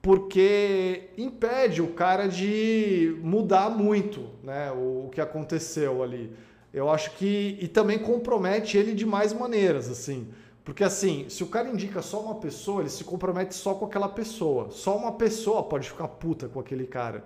porque 0.00 1.10
impede 1.18 1.82
o 1.82 1.88
cara 1.88 2.26
de 2.26 3.18
mudar 3.22 3.68
muito, 3.68 4.30
né? 4.42 4.72
O, 4.72 5.10
que 5.12 5.20
aconteceu 5.20 6.02
ali. 6.02 6.32
Eu 6.72 6.88
acho 6.88 7.10
que 7.16 7.58
e 7.60 7.68
também 7.68 7.98
compromete 7.98 8.78
ele 8.78 8.94
de 8.94 9.04
mais 9.04 9.32
maneiras, 9.34 9.90
assim. 9.90 10.28
Porque 10.64 10.84
assim, 10.84 11.26
se 11.28 11.42
o 11.42 11.48
cara 11.48 11.68
indica 11.68 12.00
só 12.00 12.20
uma 12.20 12.36
pessoa, 12.36 12.80
ele 12.80 12.90
se 12.90 13.04
compromete 13.04 13.54
só 13.54 13.74
com 13.74 13.84
aquela 13.84 14.08
pessoa. 14.08 14.70
Só 14.70 14.96
uma 14.96 15.12
pessoa 15.12 15.62
pode 15.62 15.88
ficar 15.88 16.08
puta 16.08 16.48
com 16.48 16.60
aquele 16.60 16.86
cara. 16.86 17.24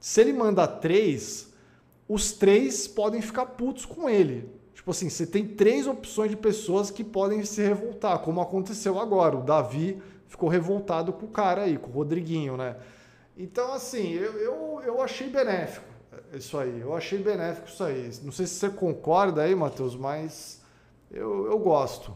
Se 0.00 0.20
ele 0.20 0.32
manda 0.32 0.66
três, 0.66 1.52
os 2.08 2.32
três 2.32 2.86
podem 2.88 3.22
ficar 3.22 3.46
putos 3.46 3.84
com 3.84 4.08
ele. 4.08 4.57
Tipo 4.78 4.92
assim, 4.92 5.10
você 5.10 5.26
tem 5.26 5.44
três 5.44 5.88
opções 5.88 6.30
de 6.30 6.36
pessoas 6.36 6.88
que 6.88 7.02
podem 7.02 7.44
se 7.44 7.60
revoltar, 7.60 8.20
como 8.20 8.40
aconteceu 8.40 9.00
agora. 9.00 9.36
O 9.36 9.42
Davi 9.42 10.00
ficou 10.28 10.48
revoltado 10.48 11.12
com 11.12 11.26
o 11.26 11.28
cara 11.28 11.62
aí, 11.62 11.76
com 11.76 11.90
o 11.90 11.92
Rodriguinho, 11.92 12.56
né? 12.56 12.76
Então, 13.36 13.72
assim, 13.72 14.12
eu, 14.12 14.32
eu, 14.34 14.80
eu 14.86 15.02
achei 15.02 15.28
benéfico 15.28 15.84
isso 16.32 16.56
aí. 16.56 16.78
Eu 16.80 16.94
achei 16.94 17.18
benéfico 17.18 17.66
isso 17.66 17.82
aí. 17.82 18.08
Não 18.22 18.30
sei 18.30 18.46
se 18.46 18.54
você 18.54 18.70
concorda 18.70 19.42
aí, 19.42 19.52
Matheus, 19.52 19.96
mas 19.96 20.62
eu, 21.10 21.46
eu 21.46 21.58
gosto. 21.58 22.14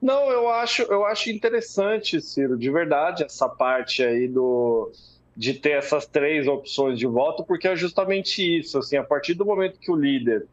Não, 0.00 0.30
eu 0.30 0.48
acho, 0.48 0.80
eu 0.84 1.04
acho 1.04 1.28
interessante, 1.28 2.22
Ciro, 2.22 2.56
de 2.56 2.70
verdade, 2.70 3.22
essa 3.22 3.50
parte 3.50 4.02
aí 4.02 4.26
do 4.26 4.90
de 5.36 5.52
ter 5.52 5.72
essas 5.72 6.06
três 6.06 6.48
opções 6.48 6.98
de 6.98 7.06
voto, 7.06 7.44
porque 7.44 7.68
é 7.68 7.76
justamente 7.76 8.40
isso. 8.60 8.78
Assim, 8.78 8.96
a 8.96 9.04
partir 9.04 9.34
do 9.34 9.44
momento 9.44 9.78
que 9.78 9.90
o 9.90 9.94
líder 9.94 10.48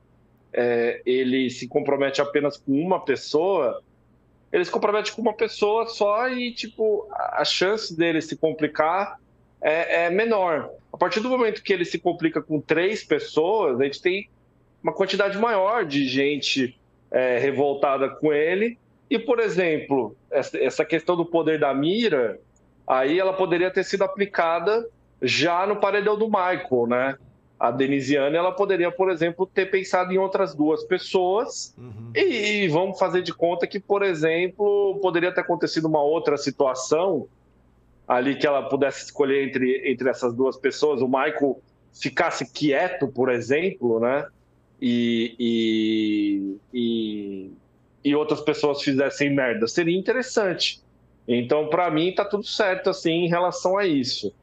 é, 0.53 1.01
ele 1.05 1.49
se 1.49 1.67
compromete 1.67 2.21
apenas 2.21 2.57
com 2.57 2.73
uma 2.73 3.03
pessoa, 3.03 3.81
ele 4.51 4.65
se 4.65 4.71
compromete 4.71 5.11
com 5.11 5.21
uma 5.21 5.33
pessoa 5.33 5.87
só 5.87 6.29
e 6.29 6.51
tipo 6.51 7.07
a 7.11 7.45
chance 7.45 7.95
dele 7.95 8.21
se 8.21 8.35
complicar 8.35 9.19
é, 9.61 10.05
é 10.05 10.09
menor. 10.09 10.69
A 10.91 10.97
partir 10.97 11.19
do 11.19 11.29
momento 11.29 11.61
que 11.61 11.71
ele 11.71 11.85
se 11.85 11.99
complica 11.99 12.41
com 12.41 12.59
três 12.59 13.03
pessoas, 13.03 13.79
a 13.79 13.83
gente 13.83 14.01
tem 14.01 14.29
uma 14.81 14.93
quantidade 14.93 15.37
maior 15.37 15.85
de 15.85 16.07
gente 16.07 16.79
é, 17.11 17.37
revoltada 17.37 18.09
com 18.09 18.33
ele 18.33 18.77
e, 19.09 19.17
por 19.17 19.39
exemplo, 19.39 20.15
essa 20.31 20.85
questão 20.85 21.15
do 21.15 21.25
poder 21.25 21.59
da 21.59 21.73
mira, 21.73 22.39
aí 22.85 23.19
ela 23.19 23.33
poderia 23.33 23.71
ter 23.71 23.83
sido 23.83 24.03
aplicada 24.03 24.87
já 25.21 25.65
no 25.65 25.77
paredão 25.77 26.17
do 26.17 26.27
Michael, 26.27 26.87
né? 26.87 27.17
A 27.59 27.71
Denisiane, 27.71 28.37
ela 28.37 28.53
poderia, 28.53 28.89
por 28.89 29.11
exemplo, 29.11 29.45
ter 29.45 29.69
pensado 29.69 30.13
em 30.13 30.17
outras 30.17 30.55
duas 30.55 30.83
pessoas 30.85 31.75
uhum. 31.77 32.11
e, 32.15 32.63
e 32.63 32.67
vamos 32.69 32.97
fazer 32.97 33.21
de 33.21 33.33
conta 33.33 33.67
que, 33.67 33.79
por 33.79 34.01
exemplo, 34.01 34.97
poderia 35.01 35.33
ter 35.33 35.41
acontecido 35.41 35.85
uma 35.85 36.01
outra 36.01 36.37
situação 36.37 37.27
ali 38.07 38.35
que 38.35 38.47
ela 38.47 38.67
pudesse 38.67 39.05
escolher 39.05 39.47
entre, 39.47 39.91
entre 39.91 40.09
essas 40.09 40.33
duas 40.33 40.57
pessoas, 40.57 40.99
o 40.99 41.07
Michael 41.07 41.61
ficasse 41.93 42.51
quieto, 42.51 43.07
por 43.07 43.29
exemplo, 43.29 43.99
né? 43.99 44.25
E, 44.81 45.35
e, 45.37 46.57
e, 46.73 47.51
e 48.03 48.15
outras 48.15 48.41
pessoas 48.41 48.81
fizessem 48.81 49.29
merda. 49.29 49.67
Seria 49.67 49.95
interessante. 49.95 50.81
Então, 51.27 51.67
para 51.67 51.91
mim, 51.91 52.11
tá 52.11 52.25
tudo 52.25 52.43
certo 52.43 52.89
assim 52.89 53.25
em 53.25 53.29
relação 53.29 53.77
a 53.77 53.85
isso. 53.85 54.33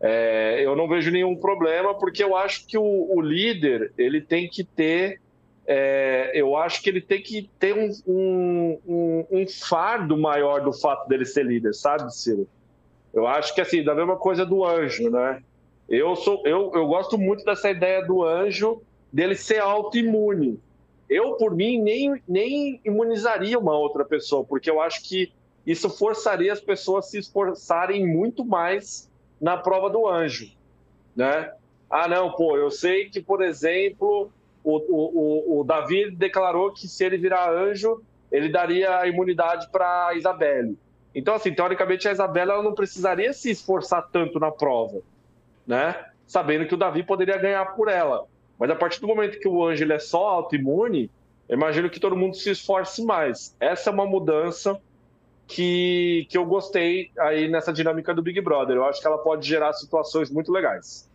É, 0.00 0.60
eu 0.64 0.76
não 0.76 0.86
vejo 0.88 1.10
nenhum 1.10 1.36
problema, 1.36 1.94
porque 1.94 2.22
eu 2.22 2.36
acho 2.36 2.66
que 2.66 2.76
o, 2.76 2.82
o 2.82 3.20
líder 3.20 3.92
ele 3.96 4.20
tem 4.20 4.48
que 4.48 4.62
ter. 4.64 5.20
É, 5.66 6.30
eu 6.34 6.56
acho 6.56 6.80
que 6.82 6.88
ele 6.88 7.00
tem 7.00 7.20
que 7.20 7.50
ter 7.58 7.74
um, 7.74 7.90
um, 8.06 8.78
um, 8.86 9.26
um, 9.30 9.48
fardo 9.48 10.16
maior 10.16 10.60
do 10.60 10.72
fato 10.72 11.08
dele 11.08 11.24
ser 11.24 11.44
líder, 11.44 11.74
sabe, 11.74 12.14
Ciro? 12.14 12.46
Eu 13.12 13.26
acho 13.26 13.54
que 13.54 13.60
assim, 13.60 13.82
da 13.82 13.94
mesma 13.94 14.16
coisa 14.16 14.46
do 14.46 14.64
anjo, 14.64 15.10
né? 15.10 15.42
Eu, 15.88 16.14
sou, 16.14 16.42
eu, 16.46 16.70
eu 16.74 16.86
gosto 16.86 17.18
muito 17.18 17.44
dessa 17.44 17.70
ideia 17.70 18.04
do 18.04 18.22
anjo 18.22 18.82
dele 19.12 19.34
ser 19.34 19.58
autoimune 19.58 20.60
eu, 21.08 21.34
por 21.34 21.54
mim, 21.54 21.80
nem, 21.80 22.20
nem 22.28 22.80
imunizaria 22.84 23.58
uma 23.58 23.76
outra 23.76 24.04
pessoa, 24.04 24.44
porque 24.44 24.68
eu 24.68 24.80
acho 24.80 25.02
que 25.02 25.32
isso 25.64 25.88
forçaria 25.88 26.52
as 26.52 26.60
pessoas 26.60 27.06
a 27.06 27.08
se 27.08 27.18
esforçarem 27.18 28.06
muito 28.06 28.44
mais 28.44 29.08
na 29.40 29.56
prova 29.56 29.90
do 29.90 30.08
anjo, 30.08 30.50
né? 31.14 31.52
Ah, 31.88 32.08
não, 32.08 32.32
pô, 32.32 32.56
eu 32.56 32.70
sei 32.70 33.08
que, 33.08 33.20
por 33.20 33.42
exemplo, 33.42 34.30
o, 34.64 34.76
o, 34.76 35.60
o 35.60 35.64
Davi 35.64 36.10
declarou 36.10 36.72
que 36.72 36.88
se 36.88 37.04
ele 37.04 37.16
virar 37.16 37.50
anjo, 37.50 38.02
ele 38.30 38.48
daria 38.48 38.98
a 38.98 39.06
imunidade 39.06 39.68
para 39.70 40.14
Isabelle. 40.14 40.76
Então, 41.14 41.34
assim, 41.34 41.54
teoricamente, 41.54 42.08
a 42.08 42.12
Isabela 42.12 42.54
ela 42.54 42.62
não 42.62 42.74
precisaria 42.74 43.32
se 43.32 43.50
esforçar 43.50 44.08
tanto 44.10 44.38
na 44.40 44.50
prova, 44.50 45.00
né? 45.66 46.04
Sabendo 46.26 46.66
que 46.66 46.74
o 46.74 46.76
Davi 46.76 47.02
poderia 47.02 47.38
ganhar 47.38 47.64
por 47.76 47.88
ela. 47.88 48.26
Mas 48.58 48.70
a 48.70 48.74
partir 48.74 49.00
do 49.00 49.06
momento 49.06 49.38
que 49.38 49.48
o 49.48 49.64
Ângelo 49.64 49.92
é 49.92 49.98
só 49.98 50.28
autoimune, 50.28 51.10
imagino 51.48 51.88
que 51.88 52.00
todo 52.00 52.16
mundo 52.16 52.36
se 52.36 52.50
esforce 52.50 53.04
mais. 53.04 53.56
Essa 53.60 53.90
é 53.90 53.92
uma 53.92 54.04
mudança 54.04 54.80
que, 55.46 56.26
que 56.28 56.36
eu 56.36 56.44
gostei 56.44 57.10
aí 57.18 57.48
nessa 57.48 57.72
dinâmica 57.72 58.12
do 58.12 58.22
Big 58.22 58.40
Brother. 58.40 58.76
Eu 58.76 58.84
acho 58.84 59.00
que 59.00 59.06
ela 59.06 59.18
pode 59.18 59.46
gerar 59.46 59.72
situações 59.72 60.30
muito 60.30 60.50
legais. 60.50 61.08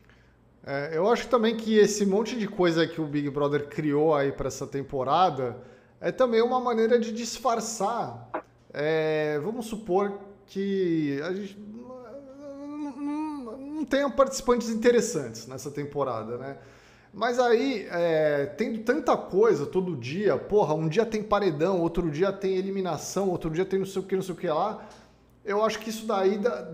É, 0.65 0.91
eu 0.93 1.09
acho 1.09 1.27
também 1.27 1.57
que 1.57 1.77
esse 1.77 2.05
monte 2.05 2.37
de 2.37 2.47
coisa 2.47 2.87
que 2.87 3.01
o 3.01 3.05
Big 3.05 3.29
Brother 3.29 3.67
criou 3.67 4.13
aí 4.13 4.31
para 4.31 4.47
essa 4.47 4.67
temporada 4.67 5.57
é 5.99 6.11
também 6.11 6.41
uma 6.41 6.59
maneira 6.59 6.99
de 6.99 7.11
disfarçar. 7.11 8.29
É, 8.73 9.39
vamos 9.43 9.65
supor 9.65 10.19
que 10.47 11.19
a 11.23 11.33
gente 11.33 11.57
não, 11.57 12.91
não, 12.95 13.57
não 13.57 13.85
tenha 13.85 14.09
participantes 14.09 14.69
interessantes 14.69 15.47
nessa 15.47 15.71
temporada, 15.71 16.37
né? 16.37 16.57
Mas 17.13 17.39
aí, 17.39 17.87
é, 17.91 18.45
tendo 18.57 18.79
tanta 18.79 19.17
coisa 19.17 19.65
todo 19.65 19.97
dia, 19.97 20.37
porra, 20.37 20.73
um 20.73 20.87
dia 20.87 21.05
tem 21.05 21.21
paredão, 21.21 21.81
outro 21.81 22.09
dia 22.09 22.31
tem 22.31 22.55
eliminação, 22.55 23.29
outro 23.29 23.49
dia 23.49 23.65
tem 23.65 23.79
não 23.79 23.85
sei 23.85 24.01
o 24.01 24.05
que, 24.05 24.15
não 24.15 24.23
sei 24.23 24.33
o 24.33 24.37
que 24.37 24.47
lá. 24.47 24.87
Eu 25.43 25.63
acho 25.63 25.79
que 25.79 25.89
isso 25.89 26.05
daí, 26.05 26.37
da, 26.37 26.71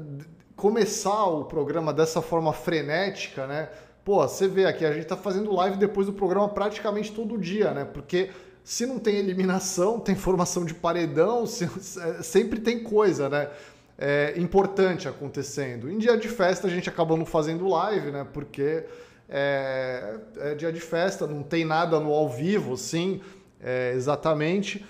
começar 0.56 1.26
o 1.26 1.46
programa 1.46 1.92
dessa 1.92 2.22
forma 2.22 2.54
frenética, 2.54 3.48
né? 3.48 3.70
Pô, 4.06 4.28
você 4.28 4.48
vê 4.48 4.66
aqui, 4.66 4.86
a 4.86 4.92
gente 4.92 5.06
tá 5.06 5.18
fazendo 5.18 5.54
live 5.54 5.78
depois 5.78 6.06
do 6.06 6.14
programa 6.14 6.48
praticamente 6.50 7.12
todo 7.12 7.38
dia, 7.38 7.72
né? 7.72 7.86
Porque 7.86 8.30
se 8.64 8.86
não 8.86 9.00
tem 9.00 9.16
eliminação, 9.16 10.00
tem 10.02 10.16
formação 10.16 10.66
de 10.66 10.74
paredão, 10.74 11.48
se, 11.48 11.66
é, 11.66 12.22
sempre 12.22 12.60
tem 12.60 12.84
coisa, 12.84 13.28
né? 13.28 13.50
É, 14.00 14.36
importante 14.38 15.08
acontecendo. 15.08 15.90
Em 15.90 15.98
dia 15.98 16.16
de 16.16 16.28
festa 16.28 16.68
a 16.68 16.70
gente 16.70 16.88
acaba 16.88 17.18
não 17.18 17.26
fazendo 17.26 17.68
live, 17.68 18.12
né? 18.12 18.28
Porque 18.32 18.86
é, 19.30 20.20
é 20.38 20.56
dia 20.56 20.72
de 20.72 20.80
festa, 20.80 21.28
não 21.28 21.44
tem 21.44 21.66
nada 21.66 22.00
no 22.00 22.14
ao 22.14 22.30
vivo, 22.30 22.78
sim, 22.78 23.22
é, 23.62 23.94
exatamente. 23.96 24.86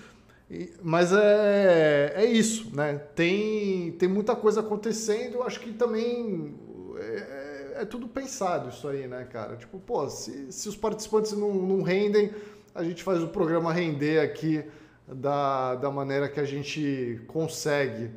E, 0.49 0.73
mas 0.81 1.11
é, 1.11 2.13
é 2.15 2.25
isso, 2.25 2.75
né? 2.75 3.01
Tem, 3.15 3.91
tem 3.93 4.07
muita 4.07 4.35
coisa 4.35 4.61
acontecendo, 4.61 5.43
acho 5.43 5.59
que 5.59 5.73
também 5.73 6.55
é, 6.97 7.81
é, 7.81 7.85
tudo 7.85 8.07
pensado 8.07 8.69
isso 8.69 8.87
aí, 8.87 9.07
né, 9.07 9.27
cara? 9.31 9.55
Tipo, 9.55 9.79
pô, 9.79 10.09
se, 10.09 10.51
se 10.51 10.69
os 10.69 10.75
participantes 10.75 11.33
não, 11.33 11.53
não 11.53 11.81
rendem, 11.81 12.31
a 12.73 12.83
gente 12.83 13.03
faz 13.03 13.21
o 13.21 13.27
programa 13.27 13.73
render 13.73 14.19
aqui 14.19 14.63
da, 15.07 15.75
da 15.75 15.91
maneira 15.91 16.27
que 16.29 16.39
a 16.39 16.45
gente 16.45 17.21
consegue. 17.27 18.11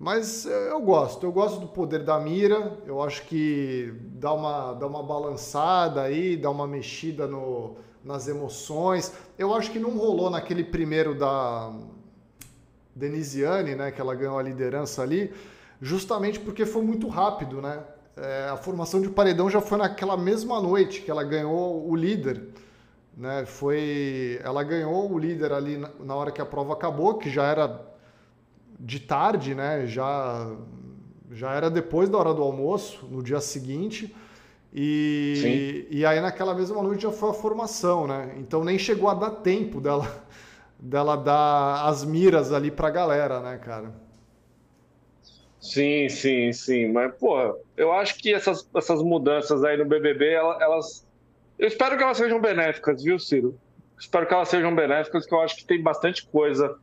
Mas 0.00 0.46
eu 0.46 0.80
gosto, 0.80 1.26
eu 1.26 1.30
gosto 1.30 1.60
do 1.60 1.68
poder 1.68 2.02
da 2.02 2.18
mira, 2.18 2.72
eu 2.86 3.02
acho 3.02 3.22
que 3.26 3.92
dá 4.14 4.32
uma, 4.32 4.72
dá 4.72 4.86
uma 4.86 5.02
balançada 5.02 6.00
aí, 6.00 6.38
dá 6.38 6.50
uma 6.50 6.66
mexida 6.66 7.26
no, 7.26 7.76
nas 8.02 8.26
emoções. 8.26 9.12
Eu 9.38 9.54
acho 9.54 9.70
que 9.70 9.78
não 9.78 9.90
rolou 9.98 10.30
naquele 10.30 10.64
primeiro 10.64 11.14
da 11.18 11.70
Denisiane, 12.96 13.74
né, 13.74 13.90
que 13.90 14.00
ela 14.00 14.14
ganhou 14.14 14.38
a 14.38 14.42
liderança 14.42 15.02
ali, 15.02 15.34
justamente 15.82 16.40
porque 16.40 16.64
foi 16.64 16.80
muito 16.80 17.06
rápido, 17.06 17.60
né? 17.60 17.84
É, 18.16 18.48
a 18.48 18.56
formação 18.56 19.02
de 19.02 19.10
paredão 19.10 19.50
já 19.50 19.60
foi 19.60 19.76
naquela 19.76 20.16
mesma 20.16 20.62
noite 20.62 21.02
que 21.02 21.10
ela 21.10 21.22
ganhou 21.22 21.86
o 21.86 21.94
líder. 21.94 22.48
Né? 23.14 23.44
Foi, 23.44 24.40
ela 24.42 24.62
ganhou 24.62 25.12
o 25.12 25.18
líder 25.18 25.52
ali 25.52 25.76
na, 25.76 25.90
na 26.00 26.14
hora 26.14 26.32
que 26.32 26.40
a 26.40 26.46
prova 26.46 26.72
acabou, 26.72 27.18
que 27.18 27.28
já 27.28 27.44
era 27.44 27.89
de 28.80 28.98
tarde, 28.98 29.54
né? 29.54 29.86
Já, 29.86 30.56
já 31.30 31.52
era 31.52 31.70
depois 31.70 32.08
da 32.08 32.18
hora 32.18 32.32
do 32.32 32.42
almoço, 32.42 33.06
no 33.06 33.22
dia 33.22 33.40
seguinte. 33.40 34.14
E, 34.72 35.86
e 35.90 36.06
aí 36.06 36.20
naquela 36.20 36.54
mesma 36.54 36.82
noite 36.82 37.02
já 37.02 37.10
foi 37.10 37.30
a 37.30 37.34
formação, 37.34 38.06
né? 38.06 38.34
Então 38.38 38.64
nem 38.64 38.78
chegou 38.78 39.08
a 39.08 39.14
dar 39.14 39.30
tempo 39.30 39.80
dela, 39.80 40.24
dela 40.78 41.16
dar 41.16 41.86
as 41.86 42.04
miras 42.04 42.52
ali 42.52 42.70
pra 42.70 42.88
galera, 42.88 43.40
né, 43.40 43.58
cara? 43.58 43.92
Sim, 45.60 46.08
sim, 46.08 46.52
sim. 46.52 46.90
Mas, 46.90 47.14
pô, 47.16 47.36
eu 47.76 47.92
acho 47.92 48.16
que 48.16 48.32
essas, 48.32 48.66
essas 48.74 49.02
mudanças 49.02 49.62
aí 49.62 49.76
no 49.76 49.84
BBB, 49.84 50.32
elas. 50.32 51.06
Eu 51.58 51.68
espero 51.68 51.98
que 51.98 52.02
elas 52.02 52.16
sejam 52.16 52.40
benéficas, 52.40 53.02
viu, 53.02 53.18
Ciro? 53.18 53.58
Espero 53.98 54.26
que 54.26 54.32
elas 54.32 54.48
sejam 54.48 54.74
benéficas, 54.74 55.26
que 55.26 55.34
eu 55.34 55.40
acho 55.42 55.56
que 55.56 55.66
tem 55.66 55.82
bastante 55.82 56.26
coisa 56.26 56.74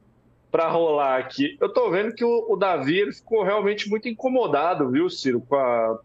para 0.58 0.70
rolar 0.70 1.20
aqui. 1.20 1.55
Eu 1.62 1.70
tô 1.70 1.88
vendo 1.91 2.16
que 2.16 2.26
o, 2.26 2.47
o, 2.49 2.55
Davi 2.55 2.97
ele 2.97 3.14
ficou 3.14 3.43
realmente 3.43 3.88
muito 3.88 4.10
incomodado, 4.10 4.89
viu, 4.89 5.08
Ciro, 5.08 5.39
com 5.39 5.55
a, 5.55 5.99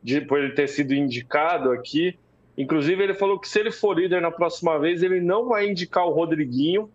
de, 0.00 0.20
por 0.20 0.38
ele 0.38 0.52
ter 0.52 0.68
sido 0.68 0.94
indicado 0.94 1.72
aqui. 1.72 2.16
Inclusive, 2.56 3.02
ele 3.02 3.14
falou 3.14 3.40
que 3.40 3.48
se 3.48 3.58
ele 3.58 3.72
for 3.72 3.98
líder 3.98 4.22
na 4.22 4.30
próxima 4.30 4.78
vez, 4.78 5.02
ele 5.02 5.20
não 5.20 5.48
vai 5.48 5.68
indicar 5.68 6.06
o 6.06 6.12
Rodriguinho 6.12 6.88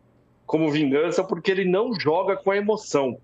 como 0.45 0.71
vingança, 0.71 1.25
porque 1.25 1.51
ele 1.51 1.65
não 1.65 1.93
joga 1.93 2.37
com 2.37 2.51
a 2.51 2.57
emoção. 2.57 3.17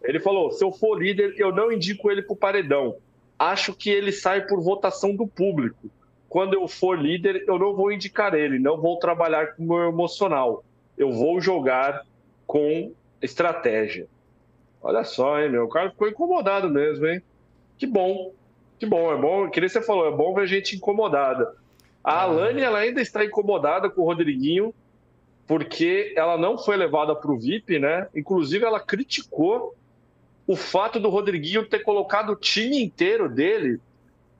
Ele 0.00 0.20
falou: 0.20 0.52
se 0.52 0.64
eu 0.64 0.70
for 0.70 1.02
líder, 1.02 1.34
eu 1.36 1.52
não 1.52 1.72
indico 1.72 2.12
ele 2.12 2.22
para 2.22 2.32
o 2.32 2.36
paredão. 2.36 2.94
Acho 3.36 3.74
que 3.74 3.90
ele 3.90 4.12
sai 4.12 4.46
por 4.46 4.60
votação 4.60 5.16
do 5.16 5.26
público. 5.26 5.90
Quando 6.28 6.54
eu 6.54 6.68
for 6.68 6.96
líder, 6.96 7.44
eu 7.48 7.58
não 7.58 7.74
vou 7.74 7.90
indicar 7.90 8.34
ele, 8.34 8.60
não 8.60 8.80
vou 8.80 9.00
trabalhar 9.00 9.56
com 9.56 9.64
o 9.64 9.66
meu 9.66 9.88
emocional. 9.88 10.64
Eu 10.96 11.10
vou 11.10 11.40
jogar 11.40 12.04
com 12.46 12.92
estratégia. 13.20 14.06
Olha 14.82 15.04
só, 15.04 15.40
hein, 15.40 15.50
meu? 15.50 15.64
O 15.64 15.68
cara 15.68 15.90
ficou 15.90 16.08
incomodado 16.08 16.68
mesmo, 16.68 17.06
hein? 17.06 17.22
Que 17.78 17.86
bom. 17.86 18.32
Que 18.78 18.86
bom, 18.86 19.12
é 19.12 19.16
bom. 19.16 19.48
Que 19.48 19.60
nem 19.60 19.68
você 19.68 19.80
falou, 19.80 20.06
é 20.06 20.10
bom 20.10 20.34
ver 20.34 20.46
gente 20.46 20.76
incomodada. 20.76 21.54
A 22.02 22.12
ah. 22.12 22.22
Alane, 22.22 22.62
ela 22.62 22.78
ainda 22.78 23.00
está 23.00 23.24
incomodada 23.24 23.88
com 23.88 24.02
o 24.02 24.04
Rodriguinho, 24.04 24.74
porque 25.46 26.12
ela 26.16 26.36
não 26.36 26.58
foi 26.58 26.76
levada 26.76 27.14
para 27.14 27.30
o 27.30 27.38
VIP, 27.38 27.78
né? 27.78 28.08
Inclusive, 28.14 28.64
ela 28.64 28.80
criticou 28.80 29.74
o 30.46 30.56
fato 30.56 30.98
do 30.98 31.08
Rodriguinho 31.08 31.66
ter 31.66 31.80
colocado 31.80 32.30
o 32.30 32.36
time 32.36 32.82
inteiro 32.82 33.28
dele 33.28 33.80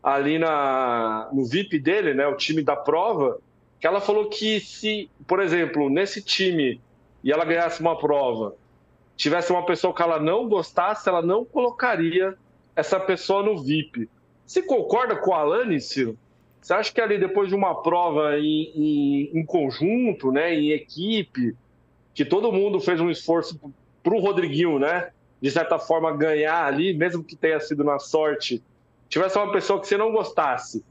ali 0.03 0.39
na, 0.39 1.29
no 1.33 1.45
VIP 1.45 1.79
dele, 1.79 2.13
né, 2.13 2.27
o 2.27 2.37
time 2.37 2.63
da 2.63 2.75
prova, 2.75 3.39
que 3.79 3.87
ela 3.87 4.01
falou 4.01 4.29
que 4.29 4.59
se, 4.61 5.09
por 5.27 5.41
exemplo, 5.41 5.89
nesse 5.89 6.21
time 6.21 6.81
e 7.23 7.31
ela 7.31 7.45
ganhasse 7.45 7.81
uma 7.81 7.99
prova, 7.99 8.55
tivesse 9.17 9.53
uma 9.53 9.65
pessoa 9.65 9.95
que 9.95 10.03
ela 10.03 10.19
não 10.19 10.49
gostasse, 10.49 11.09
ela 11.09 11.23
não 11.23 11.45
colocaria 11.45 12.37
essa 12.75 12.99
pessoa 12.99 13.43
no 13.43 13.63
VIP. 13.63 14.09
Você 14.47 14.63
concorda 14.63 15.17
com 15.17 15.33
a 15.35 15.39
Alane, 15.39 15.81
Ciro? 15.81 16.17
Você 16.61 16.75
acha 16.75 16.93
que 16.93 17.01
ali 17.01 17.19
depois 17.19 17.49
de 17.49 17.55
uma 17.55 17.83
prova 17.83 18.39
em, 18.39 18.73
em, 18.75 19.31
em 19.39 19.45
conjunto, 19.45 20.31
né, 20.31 20.55
em 20.55 20.71
equipe, 20.71 21.57
que 22.15 22.25
todo 22.25 22.53
mundo 22.53 22.81
fez 22.81 23.01
um 23.01 23.11
esforço 23.11 23.59
para 24.03 24.15
o 24.15 24.21
Rodriguinho, 24.21 24.79
né, 24.79 25.11
de 25.41 25.51
certa 25.51 25.79
forma, 25.79 26.17
ganhar 26.17 26.65
ali, 26.65 26.95
mesmo 26.95 27.25
que 27.25 27.35
tenha 27.35 27.59
sido 27.59 27.83
na 27.83 27.99
sorte, 27.99 28.63
tivesse 29.09 29.37
uma 29.37 29.51
pessoa 29.51 29.81
que 29.81 29.89
você 29.89 29.97
não 29.97 30.13
gostasse, 30.13 30.85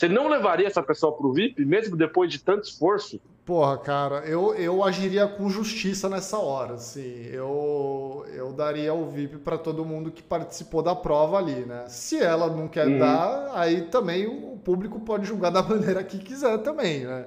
você 0.00 0.08
não 0.08 0.28
levaria 0.28 0.66
essa 0.66 0.82
pessoa 0.82 1.12
para 1.12 1.26
o 1.26 1.32
VIP, 1.32 1.62
mesmo 1.62 1.94
depois 1.94 2.32
de 2.32 2.38
tanto 2.38 2.64
esforço? 2.64 3.20
Porra, 3.44 3.76
cara, 3.76 4.20
eu, 4.20 4.54
eu 4.54 4.82
agiria 4.82 5.28
com 5.28 5.50
justiça 5.50 6.08
nessa 6.08 6.38
hora, 6.38 6.74
assim. 6.74 7.26
Eu, 7.30 8.24
eu 8.32 8.50
daria 8.50 8.94
o 8.94 9.10
VIP 9.10 9.36
para 9.36 9.58
todo 9.58 9.84
mundo 9.84 10.10
que 10.10 10.22
participou 10.22 10.82
da 10.82 10.94
prova 10.94 11.36
ali, 11.36 11.66
né? 11.66 11.84
Se 11.88 12.18
ela 12.18 12.46
não 12.46 12.66
quer 12.66 12.86
uhum. 12.86 12.98
dar, 12.98 13.50
aí 13.52 13.82
também 13.82 14.26
o 14.26 14.56
público 14.64 14.98
pode 15.00 15.26
julgar 15.26 15.50
da 15.50 15.60
maneira 15.68 16.02
que 16.02 16.18
quiser 16.18 16.56
também, 16.62 17.04
né? 17.04 17.26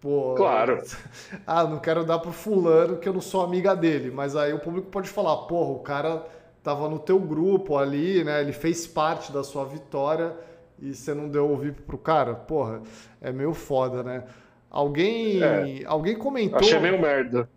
Pô, 0.00 0.34
claro. 0.36 0.82
Ah, 1.46 1.62
não 1.62 1.78
quero 1.78 2.04
dar 2.04 2.18
pro 2.18 2.32
fulano 2.32 2.96
que 2.96 3.08
eu 3.08 3.12
não 3.12 3.20
sou 3.20 3.44
amiga 3.44 3.76
dele. 3.76 4.10
Mas 4.10 4.34
aí 4.34 4.52
o 4.52 4.58
público 4.58 4.88
pode 4.88 5.08
falar, 5.08 5.36
porra, 5.46 5.70
o 5.70 5.78
cara 5.78 6.26
tava 6.64 6.88
no 6.88 6.98
teu 6.98 7.20
grupo 7.20 7.76
ali, 7.76 8.24
né? 8.24 8.40
Ele 8.40 8.52
fez 8.52 8.88
parte 8.88 9.30
da 9.30 9.44
sua 9.44 9.64
vitória 9.64 10.47
e 10.80 10.94
você 10.94 11.14
não 11.14 11.28
deu 11.28 11.50
o 11.50 11.56
VIP 11.56 11.82
pro 11.82 11.98
cara. 11.98 12.34
Porra, 12.34 12.82
é 13.20 13.32
meio 13.32 13.54
foda, 13.54 14.02
né? 14.02 14.24
Alguém, 14.70 15.42
é. 15.42 15.84
alguém 15.86 16.16
comentou. 16.16 16.58
Achei 16.58 16.78
meio 16.78 17.00
merda. 17.00 17.48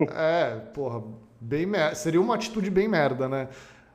É, 0.00 0.56
porra, 0.72 1.02
bem 1.40 1.66
merda. 1.66 1.94
Seria 1.94 2.20
uma 2.20 2.34
atitude 2.34 2.70
bem 2.70 2.88
merda, 2.88 3.28
né? 3.28 3.48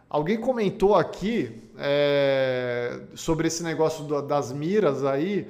Alguém 0.09 0.37
comentou 0.37 0.95
aqui 0.95 1.69
é, 1.77 2.99
sobre 3.15 3.47
esse 3.47 3.63
negócio 3.63 4.03
do, 4.03 4.21
das 4.21 4.51
miras 4.51 5.05
aí 5.05 5.47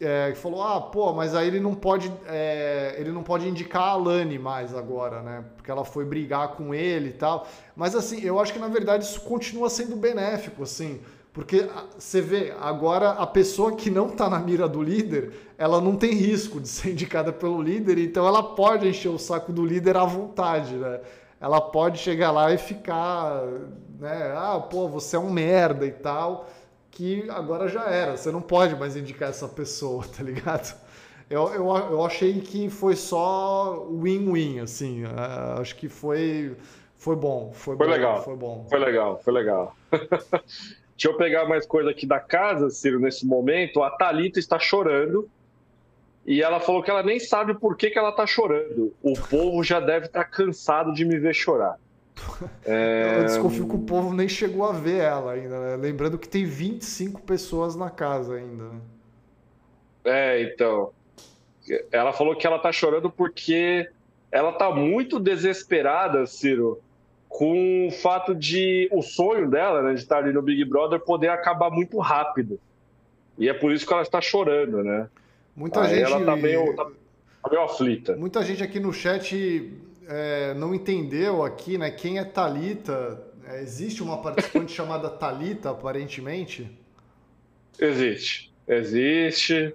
é, 0.00 0.34
falou, 0.34 0.62
ah, 0.62 0.80
pô, 0.80 1.12
mas 1.12 1.34
aí 1.34 1.46
ele 1.46 1.60
não 1.60 1.74
pode, 1.74 2.12
é, 2.26 2.94
ele 2.98 3.10
não 3.10 3.22
pode 3.22 3.48
indicar 3.48 3.82
a 3.82 3.90
Alane 3.90 4.38
mais 4.38 4.74
agora, 4.74 5.22
né? 5.22 5.44
Porque 5.56 5.70
ela 5.70 5.84
foi 5.84 6.04
brigar 6.04 6.48
com 6.48 6.74
ele 6.74 7.10
e 7.10 7.12
tal. 7.12 7.46
Mas 7.74 7.94
assim, 7.94 8.20
eu 8.22 8.38
acho 8.38 8.52
que 8.52 8.58
na 8.58 8.68
verdade 8.68 9.04
isso 9.04 9.20
continua 9.22 9.70
sendo 9.70 9.96
benéfico, 9.96 10.62
assim, 10.62 11.00
porque 11.38 11.70
você 11.96 12.20
vê 12.20 12.52
agora 12.58 13.10
a 13.10 13.24
pessoa 13.24 13.76
que 13.76 13.88
não 13.88 14.08
está 14.08 14.28
na 14.28 14.40
mira 14.40 14.68
do 14.68 14.82
líder, 14.82 15.32
ela 15.56 15.80
não 15.80 15.94
tem 15.94 16.10
risco 16.10 16.60
de 16.60 16.66
ser 16.66 16.90
indicada 16.90 17.32
pelo 17.32 17.62
líder, 17.62 17.96
então 17.96 18.26
ela 18.26 18.42
pode 18.42 18.88
encher 18.88 19.08
o 19.08 19.18
saco 19.20 19.52
do 19.52 19.64
líder 19.64 19.96
à 19.96 20.04
vontade, 20.04 20.74
né? 20.74 20.98
Ela 21.40 21.60
pode 21.60 21.98
chegar 21.98 22.32
lá 22.32 22.52
e 22.52 22.58
ficar, 22.58 23.44
né? 24.00 24.34
Ah, 24.36 24.58
pô, 24.58 24.88
você 24.88 25.14
é 25.14 25.18
um 25.20 25.30
merda 25.30 25.86
e 25.86 25.92
tal 25.92 26.48
que 26.90 27.30
agora 27.30 27.68
já 27.68 27.84
era. 27.84 28.16
Você 28.16 28.32
não 28.32 28.40
pode 28.40 28.74
mais 28.74 28.96
indicar 28.96 29.28
essa 29.28 29.46
pessoa, 29.46 30.04
tá 30.10 30.24
ligado? 30.24 30.76
Eu, 31.30 31.54
eu, 31.54 31.68
eu 31.68 32.04
achei 32.04 32.40
que 32.40 32.68
foi 32.68 32.96
só 32.96 33.86
win-win, 33.88 34.58
assim. 34.58 35.04
Uh, 35.04 35.60
acho 35.60 35.76
que 35.76 35.88
foi, 35.88 36.56
foi 36.96 37.14
bom. 37.14 37.52
Foi, 37.52 37.76
foi 37.76 37.86
bom, 37.86 37.92
legal. 37.92 38.24
Foi 38.24 38.34
bom. 38.34 38.66
Foi 38.68 38.78
legal, 38.80 39.20
foi 39.22 39.32
legal. 39.32 39.76
Deixa 40.98 41.10
eu 41.10 41.16
pegar 41.16 41.44
mais 41.44 41.64
coisa 41.64 41.90
aqui 41.90 42.04
da 42.04 42.18
casa, 42.18 42.68
Ciro, 42.70 42.98
nesse 42.98 43.24
momento. 43.24 43.84
A 43.84 43.90
Thalita 43.90 44.40
está 44.40 44.58
chorando. 44.58 45.30
E 46.26 46.42
ela 46.42 46.58
falou 46.58 46.82
que 46.82 46.90
ela 46.90 47.04
nem 47.04 47.20
sabe 47.20 47.54
por 47.54 47.76
que, 47.76 47.88
que 47.88 47.96
ela 47.96 48.08
está 48.08 48.26
chorando. 48.26 48.92
O 49.00 49.14
povo 49.14 49.62
já 49.62 49.78
deve 49.78 50.06
estar 50.06 50.24
tá 50.24 50.28
cansado 50.28 50.92
de 50.92 51.04
me 51.04 51.16
ver 51.16 51.34
chorar. 51.34 51.76
É... 52.64 53.18
Eu 53.18 53.24
desconfio 53.24 53.68
que 53.68 53.76
o 53.76 53.78
povo 53.78 54.12
nem 54.12 54.28
chegou 54.28 54.64
a 54.64 54.72
ver 54.72 54.98
ela 55.02 55.32
ainda, 55.32 55.60
né? 55.60 55.76
Lembrando 55.76 56.18
que 56.18 56.28
tem 56.28 56.44
25 56.44 57.22
pessoas 57.22 57.76
na 57.76 57.90
casa 57.90 58.34
ainda. 58.34 58.64
Né? 58.64 58.80
É, 60.04 60.42
então. 60.42 60.90
Ela 61.92 62.12
falou 62.12 62.34
que 62.34 62.46
ela 62.46 62.58
tá 62.58 62.72
chorando 62.72 63.08
porque 63.08 63.88
ela 64.32 64.52
tá 64.52 64.70
muito 64.70 65.20
desesperada, 65.20 66.26
Ciro, 66.26 66.80
com 67.28 67.88
o 67.88 67.90
fato 67.90 68.34
de 68.34 68.88
o 68.90 69.02
sonho 69.02 69.48
dela, 69.50 69.82
né, 69.82 69.94
de 69.94 70.00
estar 70.00 70.18
ali 70.18 70.32
no 70.32 70.42
Big 70.42 70.64
Brother, 70.64 70.98
poder 71.00 71.28
acabar 71.28 71.70
muito 71.70 71.98
rápido. 71.98 72.58
E 73.38 73.48
é 73.48 73.54
por 73.54 73.72
isso 73.72 73.86
que 73.86 73.92
ela 73.92 74.02
está 74.02 74.20
chorando, 74.20 74.82
né? 74.82 75.08
Muita 75.54 75.82
Aí 75.82 75.96
gente. 75.96 76.12
Ela 76.12 76.24
tá 76.24 76.36
meio, 76.36 76.74
tá 76.74 76.86
meio 77.50 77.62
aflita. 77.62 78.16
Muita 78.16 78.42
gente 78.42 78.62
aqui 78.62 78.80
no 78.80 78.92
chat 78.92 79.72
é, 80.08 80.54
não 80.54 80.74
entendeu 80.74 81.44
aqui, 81.44 81.78
né? 81.78 81.90
Quem 81.90 82.18
é 82.18 82.24
Talita? 82.24 83.22
É, 83.46 83.60
existe 83.60 84.02
uma 84.02 84.20
participante 84.20 84.72
chamada 84.72 85.08
Talita, 85.08 85.70
aparentemente? 85.70 86.68
Existe, 87.78 88.52
existe. 88.66 89.74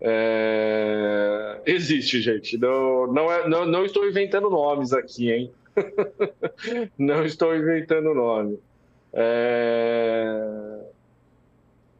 É... 0.00 1.60
Existe, 1.66 2.20
gente. 2.20 2.56
Não, 2.58 3.06
não, 3.06 3.32
é, 3.32 3.48
não, 3.48 3.66
não 3.66 3.84
estou 3.84 4.06
inventando 4.06 4.48
nomes 4.48 4.92
aqui, 4.92 5.30
hein? 5.30 5.52
não 6.98 7.24
estou 7.24 7.54
inventando 7.54 8.14
nome. 8.14 8.58
É... 9.12 10.80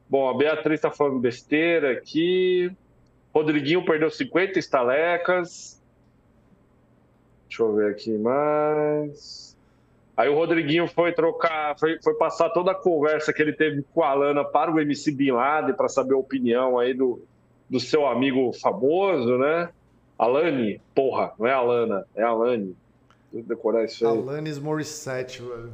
Bom, 0.09 0.29
a 0.29 0.37
Beatriz 0.37 0.79
está 0.79 0.91
falando 0.91 1.19
besteira 1.19 1.93
aqui. 1.93 2.71
Rodriguinho 3.33 3.85
perdeu 3.85 4.11
50 4.11 4.59
estalecas. 4.59 5.81
Deixa 7.49 7.63
eu 7.63 7.75
ver 7.75 7.91
aqui 7.93 8.17
mais. 8.19 9.57
Aí 10.17 10.29
o 10.29 10.35
Rodriguinho 10.35 10.87
foi 10.87 11.13
trocar, 11.13 11.79
foi, 11.79 11.99
foi 12.03 12.15
passar 12.15 12.51
toda 12.51 12.73
a 12.73 12.75
conversa 12.75 13.33
que 13.33 13.41
ele 13.41 13.53
teve 13.53 13.83
com 13.95 14.03
a 14.03 14.11
Alana 14.11 14.45
para 14.45 14.71
o 14.71 14.79
MC 14.79 15.13
Bin 15.13 15.31
Laden, 15.31 15.75
para 15.75 15.89
saber 15.89 16.15
a 16.15 16.19
opinião 16.19 16.79
aí 16.79 16.93
do, 16.93 17.23
do 17.71 17.81
seu 17.81 18.07
amigo 18.07 18.53
famoso, 18.53 19.39
né? 19.39 19.71
Alane, 20.19 20.79
porra, 20.95 21.33
não 21.39 21.47
é 21.47 21.53
Alana, 21.53 22.05
é 22.15 22.23
Alane. 22.23 22.77
Decorar 23.33 23.85
isso 23.85 24.07
aí. 24.07 24.19
Alanis 24.19 24.59
Morissette, 24.59 25.41
velho. 25.41 25.73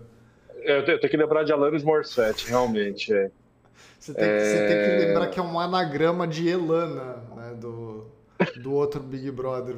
É, 0.59 0.79
eu 0.79 0.85
tenho, 0.85 0.97
eu 0.97 1.01
tenho 1.01 1.11
que 1.11 1.17
lembrar 1.17 1.45
de 1.45 1.53
Alanis 1.53 1.83
Morissette, 1.83 2.49
realmente, 2.49 3.13
é. 3.13 3.31
Você 3.99 4.15
tem, 4.15 4.25
é... 4.25 4.39
você 4.39 4.67
tem, 4.67 4.99
que 4.99 5.07
lembrar 5.07 5.27
que 5.29 5.41
é 5.41 5.43
um 5.43 5.59
anagrama 5.59 6.27
de 6.27 6.49
Elana, 6.49 7.23
né? 7.35 7.55
Do, 7.59 8.07
do 8.63 8.73
outro 8.73 9.01
Big 9.01 9.31
Brother. 9.31 9.77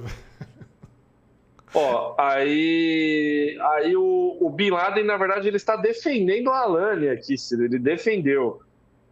Ó, 1.74 2.14
aí, 2.18 3.58
aí 3.60 3.96
o, 3.96 4.38
o 4.40 4.50
Bin 4.50 4.70
Laden, 4.70 5.04
na 5.04 5.16
verdade, 5.16 5.46
ele 5.46 5.56
está 5.56 5.76
defendendo 5.76 6.50
a 6.50 6.60
Alane 6.60 7.08
aqui, 7.08 7.36
Ciro. 7.36 7.64
Ele 7.64 7.78
defendeu. 7.78 8.60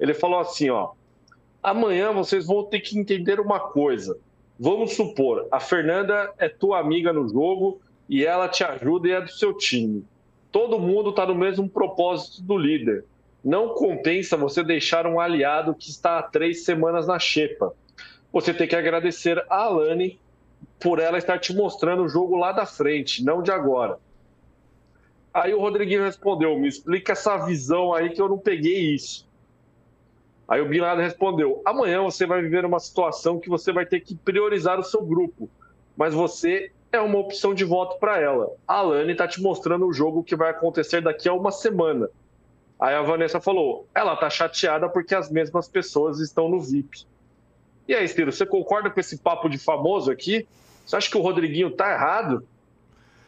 Ele 0.00 0.14
falou 0.14 0.40
assim, 0.40 0.70
ó. 0.70 0.92
Amanhã 1.62 2.12
vocês 2.12 2.46
vão 2.46 2.64
ter 2.64 2.80
que 2.80 2.98
entender 2.98 3.40
uma 3.40 3.60
coisa. 3.60 4.16
Vamos 4.58 4.94
supor, 4.94 5.46
a 5.50 5.60
Fernanda 5.60 6.32
é 6.38 6.48
tua 6.48 6.78
amiga 6.78 7.12
no 7.12 7.28
jogo 7.28 7.80
e 8.08 8.24
ela 8.24 8.48
te 8.48 8.64
ajuda 8.64 9.08
e 9.08 9.12
é 9.12 9.20
do 9.20 9.30
seu 9.30 9.52
time. 9.52 10.04
Todo 10.50 10.78
mundo 10.78 11.10
está 11.10 11.26
no 11.26 11.34
mesmo 11.34 11.68
propósito 11.68 12.42
do 12.42 12.56
líder. 12.56 13.04
Não 13.44 13.74
compensa 13.74 14.36
você 14.36 14.62
deixar 14.62 15.06
um 15.06 15.20
aliado 15.20 15.74
que 15.74 15.90
está 15.90 16.18
há 16.18 16.22
três 16.22 16.64
semanas 16.64 17.06
na 17.06 17.18
xepa. 17.18 17.72
Você 18.32 18.52
tem 18.52 18.66
que 18.66 18.76
agradecer 18.76 19.38
a 19.48 19.62
Alane 19.62 20.18
por 20.80 20.98
ela 20.98 21.18
estar 21.18 21.38
te 21.38 21.54
mostrando 21.54 22.04
o 22.04 22.08
jogo 22.08 22.36
lá 22.36 22.52
da 22.52 22.66
frente, 22.66 23.24
não 23.24 23.42
de 23.42 23.50
agora. 23.50 23.98
Aí 25.32 25.52
o 25.52 25.60
Rodriguinho 25.60 26.02
respondeu: 26.02 26.58
Me 26.58 26.68
explica 26.68 27.12
essa 27.12 27.36
visão 27.44 27.92
aí 27.92 28.10
que 28.10 28.20
eu 28.20 28.28
não 28.28 28.38
peguei 28.38 28.94
isso. 28.94 29.26
Aí 30.48 30.60
o 30.60 30.68
Bin 30.68 30.80
Laden 30.80 31.04
respondeu: 31.04 31.60
Amanhã 31.64 32.02
você 32.02 32.26
vai 32.26 32.40
viver 32.40 32.64
uma 32.64 32.80
situação 32.80 33.38
que 33.38 33.48
você 33.48 33.72
vai 33.72 33.84
ter 33.84 34.00
que 34.00 34.14
priorizar 34.14 34.78
o 34.78 34.84
seu 34.84 35.02
grupo, 35.02 35.48
mas 35.96 36.14
você 36.14 36.72
é 36.96 37.00
uma 37.00 37.18
opção 37.18 37.54
de 37.54 37.64
voto 37.64 37.98
para 37.98 38.20
ela. 38.20 38.50
A 38.66 38.78
Alane 38.78 39.12
está 39.12 39.28
te 39.28 39.40
mostrando 39.40 39.86
o 39.86 39.92
jogo 39.92 40.24
que 40.24 40.34
vai 40.34 40.50
acontecer 40.50 41.00
daqui 41.00 41.28
a 41.28 41.32
uma 41.32 41.52
semana. 41.52 42.08
Aí 42.78 42.94
a 42.94 43.02
Vanessa 43.02 43.40
falou: 43.40 43.86
ela 43.94 44.16
tá 44.16 44.28
chateada 44.28 44.88
porque 44.88 45.14
as 45.14 45.30
mesmas 45.30 45.68
pessoas 45.68 46.20
estão 46.20 46.48
no 46.48 46.60
VIP. 46.60 47.06
E 47.88 47.94
aí, 47.94 48.06
Ciro, 48.08 48.32
você 48.32 48.44
concorda 48.44 48.90
com 48.90 48.98
esse 48.98 49.18
papo 49.18 49.48
de 49.48 49.58
famoso 49.58 50.10
aqui? 50.10 50.46
Você 50.84 50.96
acha 50.96 51.10
que 51.10 51.16
o 51.16 51.22
Rodriguinho 51.22 51.70
tá 51.70 51.92
errado? 51.92 52.46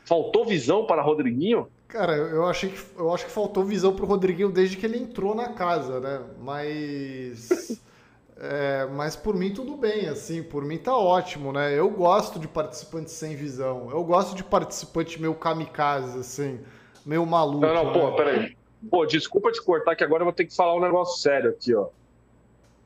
Faltou 0.04 0.44
visão 0.44 0.86
para 0.86 1.02
Rodriguinho? 1.02 1.68
Cara, 1.86 2.16
eu 2.16 2.44
achei 2.44 2.70
que 2.70 2.78
eu 2.98 3.12
acho 3.14 3.24
que 3.24 3.30
faltou 3.30 3.64
visão 3.64 3.94
pro 3.94 4.06
Rodriguinho 4.06 4.50
desde 4.50 4.76
que 4.76 4.84
ele 4.84 4.98
entrou 4.98 5.34
na 5.34 5.52
casa, 5.52 6.00
né? 6.00 6.20
Mas 6.40 7.80
é, 8.40 8.86
mas 8.86 9.16
por 9.16 9.34
mim 9.34 9.52
tudo 9.52 9.76
bem, 9.76 10.06
assim, 10.08 10.42
por 10.42 10.64
mim 10.64 10.78
tá 10.78 10.96
ótimo, 10.96 11.52
né? 11.52 11.76
Eu 11.76 11.90
gosto 11.90 12.38
de 12.38 12.46
participantes 12.46 13.14
sem 13.14 13.34
visão. 13.34 13.90
Eu 13.90 14.04
gosto 14.04 14.36
de 14.36 14.44
participante 14.44 15.20
meio 15.20 15.34
kamikaze, 15.34 16.18
assim, 16.18 16.60
meio 17.04 17.26
maluco. 17.26 17.66
Não, 17.66 17.74
não, 17.74 17.86
né? 17.86 17.92
pô, 17.92 18.12
peraí. 18.12 18.56
Pô, 18.88 19.04
desculpa 19.04 19.50
te 19.50 19.60
cortar 19.60 19.96
que 19.96 20.04
agora 20.04 20.22
eu 20.22 20.26
vou 20.26 20.32
ter 20.32 20.44
que 20.44 20.54
falar 20.54 20.76
um 20.76 20.80
negócio 20.80 21.20
sério 21.20 21.50
aqui, 21.50 21.74
ó. 21.74 21.88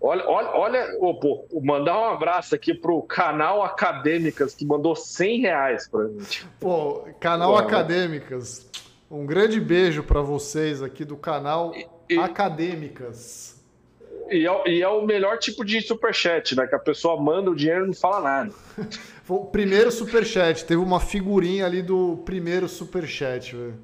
Olha, 0.00 0.26
olha, 0.26 0.48
olha, 0.48 0.96
oh, 1.00 1.14
pô, 1.14 1.46
mandar 1.62 1.96
um 1.96 2.07
abraço 2.07 2.55
aqui 2.55 2.74
pro 2.74 3.03
canal 3.03 3.62
Acadêmicas 3.62 4.55
que 4.55 4.64
mandou 4.64 4.96
100 4.96 5.40
reais 5.42 5.86
pra 5.86 6.09
gente. 6.09 6.46
Pô, 6.59 7.07
canal 7.20 7.53
pô, 7.53 7.59
Acadêmicas, 7.59 8.68
um 9.11 9.24
grande 9.24 9.61
beijo 9.61 10.03
para 10.03 10.20
vocês 10.22 10.82
aqui 10.82 11.05
do 11.05 11.16
canal 11.16 11.72
e, 12.09 12.18
Acadêmicas. 12.18 13.61
E 14.33 14.47
é, 14.47 14.68
e 14.68 14.83
é, 14.83 14.89
o 14.89 15.03
melhor 15.05 15.39
tipo 15.39 15.64
de 15.64 15.80
superchat, 15.80 16.57
né? 16.57 16.66
Que 16.66 16.74
a 16.74 16.78
pessoa 16.78 17.20
manda 17.20 17.51
o 17.51 17.57
dinheiro 17.57 17.85
e 17.85 17.89
não 17.89 17.95
fala 17.95 18.20
nada. 18.20 18.53
Foi 19.24 19.37
o 19.37 19.45
primeiro 19.45 19.91
superchat, 19.93 20.64
teve 20.64 20.80
uma 20.80 20.99
figurinha 20.99 21.66
ali 21.66 21.83
do 21.83 22.16
primeiro 22.24 22.68
superchat, 22.68 23.55
velho. 23.55 23.74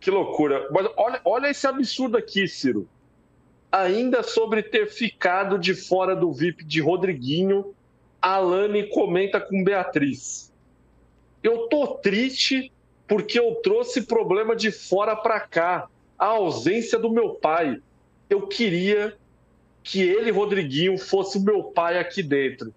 Que 0.00 0.10
loucura. 0.10 0.68
Mas 0.70 0.88
olha, 0.96 1.20
olha 1.24 1.50
esse 1.50 1.66
absurdo 1.66 2.16
aqui, 2.16 2.46
Ciro 2.48 2.88
ainda 3.70 4.22
sobre 4.22 4.62
ter 4.62 4.88
ficado 4.88 5.58
de 5.58 5.74
fora 5.74 6.16
do 6.16 6.32
VIP 6.32 6.64
de 6.64 6.80
Rodriguinho, 6.80 7.74
Alane 8.20 8.88
comenta 8.88 9.40
com 9.40 9.62
Beatriz. 9.62 10.52
Eu 11.42 11.68
tô 11.68 11.86
triste 11.86 12.72
porque 13.06 13.38
eu 13.38 13.54
trouxe 13.56 14.02
problema 14.02 14.56
de 14.56 14.70
fora 14.70 15.14
para 15.14 15.40
cá, 15.40 15.88
a 16.18 16.26
ausência 16.26 16.98
do 16.98 17.10
meu 17.10 17.30
pai. 17.30 17.80
Eu 18.28 18.46
queria 18.46 19.16
que 19.88 20.02
ele, 20.02 20.30
Rodriguinho, 20.30 20.98
fosse 20.98 21.38
o 21.38 21.40
meu 21.40 21.62
pai 21.64 21.98
aqui 21.98 22.22
dentro. 22.22 22.74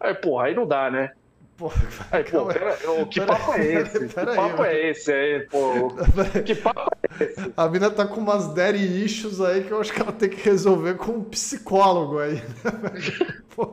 Aí, 0.00 0.14
porra, 0.14 0.46
aí 0.46 0.54
não 0.54 0.66
dá, 0.66 0.90
né? 0.90 1.12
Pô, 1.58 1.70
aí, 2.10 2.24
pô, 2.24 2.46
pera, 2.46 2.76
que 3.10 3.20
pera, 3.20 3.34
papo 3.34 3.52
é 3.52 3.72
esse? 3.72 4.08
Pera, 4.08 4.30
que 4.30 4.36
papo 4.36 4.62
aí, 4.62 4.76
é 4.76 4.90
esse 4.90 5.12
aí, 5.12 5.40
pô? 5.40 5.88
Que 6.44 6.54
papo 6.54 6.90
é 7.20 7.24
esse? 7.24 7.52
A 7.54 7.68
mina 7.68 7.90
tá 7.90 8.06
com 8.06 8.20
umas 8.20 8.52
daddy 8.54 9.04
issues 9.04 9.40
aí 9.42 9.62
que 9.62 9.70
eu 9.70 9.80
acho 9.80 9.92
que 9.92 10.00
ela 10.00 10.10
tem 10.10 10.30
que 10.30 10.42
resolver 10.42 10.94
com 10.94 11.12
um 11.12 11.24
psicólogo 11.24 12.18
aí. 12.18 12.42
Pô, 13.54 13.66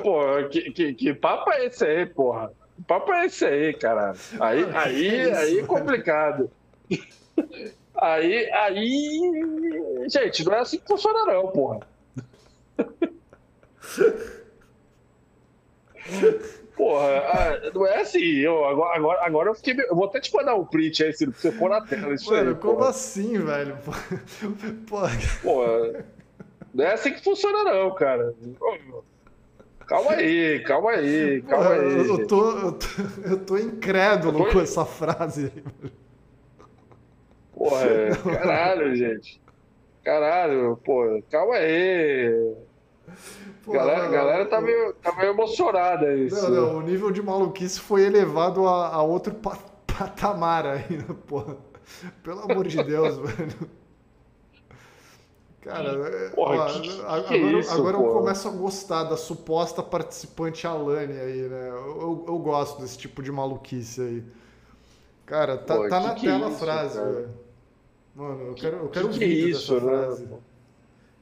pô, 0.00 0.48
que, 0.50 0.70
que, 0.70 0.94
que 0.94 1.12
papo 1.12 1.50
é 1.50 1.66
esse 1.66 1.84
aí, 1.84 2.06
porra? 2.06 2.52
Que 2.76 2.82
papo 2.84 3.12
é 3.12 3.26
esse 3.26 3.44
aí, 3.44 3.74
cara? 3.74 4.14
Aí, 4.38 4.64
aí, 4.72 5.08
é 5.08 5.36
aí 5.36 5.58
é 5.58 5.62
complicado. 5.64 6.48
Aí, 8.02 8.50
aí. 8.50 10.06
Gente, 10.08 10.42
não 10.42 10.54
é 10.54 10.60
assim 10.60 10.78
que 10.78 10.86
funciona, 10.86 11.26
não, 11.26 11.48
porra. 11.48 11.80
Porra, 16.80 17.18
ah, 17.18 17.70
não 17.74 17.86
é 17.86 18.00
assim. 18.00 18.36
Eu, 18.38 18.64
agora, 18.64 18.96
agora, 18.96 19.26
agora 19.26 19.50
eu 19.50 19.54
fiquei. 19.54 19.76
Eu 19.78 19.94
vou 19.94 20.06
até 20.06 20.18
te 20.18 20.34
mandar 20.34 20.54
um 20.54 20.64
print 20.64 21.04
aí, 21.04 21.12
Ciro, 21.12 21.30
pra 21.32 21.40
você 21.40 21.52
pôr 21.52 21.68
na 21.68 21.82
tela. 21.82 22.14
Isso 22.14 22.30
Mano, 22.30 22.50
aí, 22.50 22.56
como 22.56 22.76
porra. 22.78 22.88
assim, 22.88 23.38
velho? 23.38 23.76
Porra. 24.88 25.10
porra. 25.42 26.06
Não 26.72 26.84
é 26.84 26.94
assim 26.94 27.12
que 27.12 27.22
funciona, 27.22 27.64
não, 27.64 27.94
cara. 27.94 28.34
Calma 29.86 30.12
aí, 30.12 30.62
calma 30.62 30.92
aí, 30.92 31.42
calma 31.42 31.64
porra, 31.64 31.80
aí. 31.80 32.08
Eu 32.08 32.26
tô, 32.26 32.50
eu 32.50 32.72
tô, 32.72 32.86
eu 33.28 33.44
tô 33.44 33.58
incrédulo 33.58 34.38
eu 34.38 34.44
tô... 34.46 34.52
com 34.52 34.60
essa 34.60 34.84
frase 34.86 35.52
aí. 35.54 35.90
Porra, 37.52 37.86
caralho, 38.38 38.96
gente. 38.96 39.38
Caralho, 40.02 40.78
pô, 40.82 41.22
calma 41.30 41.56
aí. 41.56 42.54
Pô, 43.64 43.72
galera, 43.72 44.04
não, 44.04 44.10
galera 44.10 44.46
tá, 44.46 44.60
meio, 44.60 44.92
tá 44.94 45.14
meio 45.14 45.30
emocionada. 45.30 46.14
Isso. 46.14 46.50
Não, 46.50 46.50
não, 46.50 46.76
o 46.78 46.82
nível 46.82 47.10
de 47.10 47.22
maluquice 47.22 47.80
foi 47.80 48.02
elevado 48.02 48.66
a, 48.66 48.88
a 48.88 49.02
outro 49.02 49.34
patamar 49.86 50.66
ainda, 50.66 51.14
porra. 51.26 51.56
Pelo 52.22 52.50
amor 52.50 52.66
de 52.66 52.82
Deus, 52.82 53.18
velho. 53.30 53.70
Cara, 55.60 56.30
porra, 56.34 56.56
ó, 56.56 56.66
que, 56.68 56.80
que 56.80 57.00
agora, 57.02 57.36
é 57.36 57.38
isso, 57.38 57.70
agora 57.70 57.96
eu 57.98 58.02
começo 58.04 58.48
a 58.48 58.50
gostar 58.50 59.04
da 59.04 59.16
suposta 59.16 59.82
participante 59.82 60.66
Alane 60.66 61.12
aí, 61.12 61.42
né? 61.42 61.68
Eu, 61.68 62.24
eu, 62.26 62.38
gosto 62.38 62.80
desse 62.80 62.96
tipo 62.96 63.22
de 63.22 63.30
maluquice 63.30 64.00
aí. 64.00 64.24
Cara, 65.26 65.58
tá, 65.58 65.76
porra, 65.76 65.88
tá 65.90 66.00
na 66.00 66.14
tela 66.14 66.48
a 66.48 66.50
frase, 66.50 66.98
velho. 66.98 67.28
Mano, 68.14 68.42
eu 68.48 68.54
quero, 68.54 68.76
eu 68.78 68.88
quero 68.88 69.08
que 69.10 69.16
um 69.16 69.18
vídeo 69.18 69.48
isso, 69.50 69.74
dessa 69.74 69.86
né? 69.86 69.98
frase. 69.98 70.28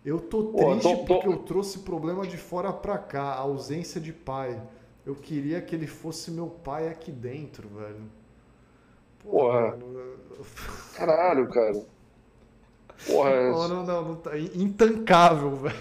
Eu 0.09 0.19
tô 0.19 0.45
triste 0.45 0.83
tô, 0.83 0.97
tô... 0.97 1.05
porque 1.05 1.29
eu 1.29 1.37
trouxe 1.37 1.81
problema 1.81 2.27
de 2.27 2.39
fora 2.39 2.73
para 2.73 2.97
cá, 2.97 3.25
a 3.25 3.41
ausência 3.41 4.01
de 4.01 4.11
pai. 4.11 4.59
Eu 5.05 5.15
queria 5.15 5.61
que 5.61 5.75
ele 5.75 5.87
fosse 5.87 6.31
meu 6.31 6.47
pai 6.47 6.89
aqui 6.89 7.13
dentro, 7.13 7.69
velho. 7.69 8.05
Porra. 9.23 9.73
Porra. 9.73 10.05
Caralho, 10.95 11.47
cara. 11.51 11.85
Porra. 13.07 13.31
Não, 13.53 13.69
não, 13.69 13.85
não, 13.85 14.09
não 14.09 14.17
tá 14.17 14.39
intancável, 14.39 15.51
velho. 15.57 15.77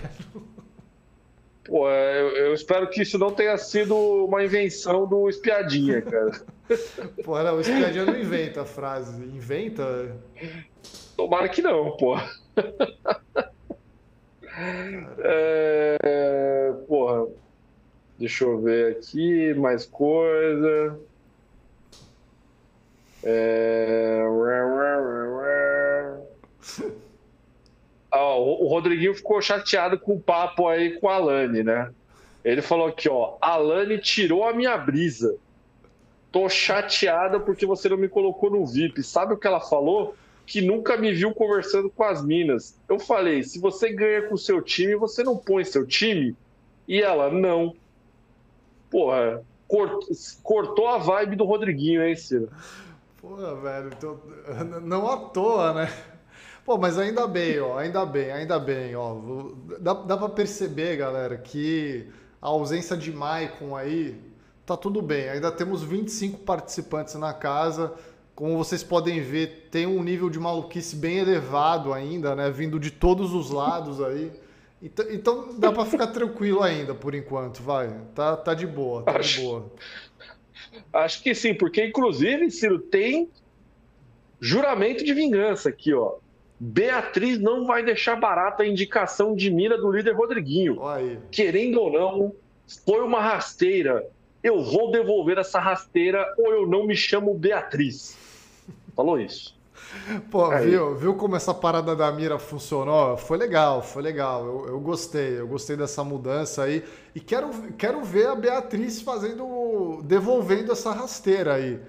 Pô, 1.63 1.89
eu, 1.89 2.29
eu, 2.35 2.53
espero 2.53 2.89
que 2.89 3.03
isso 3.03 3.17
não 3.17 3.31
tenha 3.31 3.57
sido 3.57 3.95
uma 4.25 4.43
invenção 4.43 5.07
do 5.07 5.29
Espiadinha, 5.29 6.01
cara. 6.01 6.31
Pô, 7.23 7.41
não, 7.43 7.57
o 7.57 7.61
Espiadinha 7.61 8.05
não 8.05 8.17
inventa 8.17 8.61
a 8.61 8.65
frase. 8.65 9.21
Inventa? 9.21 10.17
Tomara 11.17 11.49
que 11.49 11.61
não, 11.61 11.97
pô. 11.97 12.15
É, 15.19 16.73
porra, 16.87 17.27
deixa 18.17 18.43
eu 18.43 18.59
ver 18.59 18.97
aqui, 18.97 19.53
mais 19.53 19.85
coisa. 19.85 20.99
É... 23.23 24.23
Ah, 28.09 28.35
o 28.35 28.67
Rodriguinho 28.67 29.13
ficou 29.13 29.41
chateado 29.41 29.99
com 29.99 30.13
o 30.13 30.19
papo 30.19 30.67
aí 30.67 30.97
com 30.97 31.09
a 31.09 31.15
Alane, 31.15 31.61
né? 31.61 31.91
Ele 32.43 32.61
falou 32.61 32.87
aqui, 32.87 33.09
ó, 33.09 33.35
Alane 33.41 33.99
tirou 33.99 34.47
a 34.47 34.53
minha 34.53 34.77
brisa. 34.77 35.35
Tô 36.31 36.47
chateada 36.47 37.39
porque 37.39 37.65
você 37.65 37.89
não 37.89 37.97
me 37.97 38.07
colocou 38.07 38.49
no 38.49 38.65
VIP. 38.65 39.03
Sabe 39.03 39.33
o 39.33 39.37
que 39.37 39.45
ela 39.45 39.59
falou? 39.59 40.15
Que 40.47 40.61
nunca 40.61 40.95
me 40.95 41.11
viu 41.11 41.33
conversando 41.33 41.89
com 41.89 42.03
as 42.05 42.23
minas. 42.23 42.79
Eu 42.87 42.97
falei: 42.97 43.43
se 43.43 43.59
você 43.59 43.91
ganha 43.91 44.23
com 44.23 44.37
seu 44.37 44.61
time, 44.61 44.95
você 44.95 45.21
não 45.21 45.37
põe 45.37 45.65
seu 45.65 45.85
time? 45.85 46.35
E 46.87 47.01
ela: 47.01 47.29
não. 47.29 47.75
Porra, 48.89 49.43
cortou 50.41 50.87
a 50.87 50.97
vibe 50.97 51.35
do 51.35 51.43
Rodriguinho, 51.43 52.01
hein, 52.01 52.15
Ciro? 52.15 52.49
Porra, 53.21 53.53
velho, 53.55 53.91
tô... 53.99 54.17
não 54.81 55.11
à 55.11 55.17
toa, 55.17 55.73
né? 55.73 55.93
Pô, 56.63 56.77
mas 56.77 56.97
ainda 56.97 57.27
bem, 57.27 57.59
ó, 57.59 57.77
ainda 57.77 58.05
bem, 58.05 58.31
ainda 58.31 58.57
bem, 58.57 58.95
ó. 58.95 59.17
Dá, 59.79 59.93
dá 59.93 60.17
pra 60.17 60.29
perceber, 60.29 60.95
galera, 60.95 61.37
que 61.37 62.07
a 62.41 62.47
ausência 62.47 62.95
de 62.95 63.11
Maicon 63.11 63.75
aí 63.75 64.17
tá 64.65 64.77
tudo 64.77 65.01
bem. 65.01 65.29
Ainda 65.29 65.51
temos 65.51 65.83
25 65.83 66.39
participantes 66.39 67.15
na 67.15 67.33
casa 67.33 67.93
como 68.37 68.55
vocês 68.55 68.83
podem 68.83 69.19
ver, 69.19 69.67
tem 69.71 69.87
um 69.87 70.03
nível 70.03 70.29
de 70.29 70.39
maluquice 70.39 70.95
bem 70.95 71.17
elevado 71.17 71.91
ainda, 71.91 72.35
né? 72.35 72.51
Vindo 72.51 72.79
de 72.79 72.91
todos 72.91 73.33
os 73.33 73.49
lados 73.49 73.99
aí. 73.99 74.31
Então, 74.79 75.05
então 75.09 75.59
dá 75.59 75.71
para 75.71 75.83
ficar 75.85 76.05
tranquilo 76.05 76.61
ainda, 76.61 76.93
por 76.93 77.15
enquanto, 77.15 77.63
vai. 77.63 77.91
Tá, 78.13 78.37
tá 78.37 78.53
de 78.53 78.67
boa, 78.67 79.01
tá 79.01 79.17
acho, 79.17 79.37
de 79.37 79.41
boa. 79.41 79.71
Acho 80.93 81.23
que 81.23 81.33
sim, 81.33 81.55
porque 81.55 81.83
inclusive, 81.83 82.51
Ciro, 82.51 82.77
tem 82.77 83.27
Juramento 84.39 85.03
de 85.03 85.15
vingança 85.15 85.69
aqui, 85.69 85.91
ó. 85.91 86.17
Beatriz 86.59 87.39
não 87.39 87.65
vai 87.65 87.83
deixar 87.83 88.17
barata 88.17 88.61
a 88.61 88.67
indicação 88.67 89.35
de 89.35 89.49
mira 89.49 89.79
do 89.79 89.91
líder 89.91 90.11
Rodriguinho. 90.11 90.77
Querendo 91.31 91.81
ou 91.81 91.91
não, 91.91 92.35
foi 92.85 93.01
uma 93.01 93.19
rasteira. 93.19 94.07
Eu 94.43 94.63
vou 94.63 94.91
devolver 94.91 95.39
essa 95.39 95.59
rasteira 95.59 96.23
ou 96.37 96.53
eu 96.53 96.67
não 96.67 96.85
me 96.85 96.95
chamo 96.95 97.33
Beatriz. 97.33 98.26
Falou 98.97 99.19
isso. 99.19 99.55
Pô, 100.31 100.49
viu, 100.57 100.95
viu 100.95 101.15
como 101.15 101.35
essa 101.35 101.53
parada 101.53 101.95
da 101.95 102.11
mira 102.11 102.39
funcionou? 102.39 103.15
Foi 103.15 103.37
legal, 103.37 103.83
foi 103.83 104.01
legal. 104.01 104.43
Eu, 104.43 104.67
eu 104.69 104.79
gostei, 104.79 105.39
eu 105.39 105.47
gostei 105.47 105.77
dessa 105.77 106.03
mudança 106.03 106.63
aí. 106.63 106.83
E 107.13 107.19
quero, 107.19 107.49
quero 107.77 108.03
ver 108.03 108.27
a 108.27 108.35
Beatriz 108.35 109.01
fazendo. 109.01 110.01
devolvendo 110.03 110.71
essa 110.71 110.91
rasteira 110.91 111.53
aí 111.53 111.79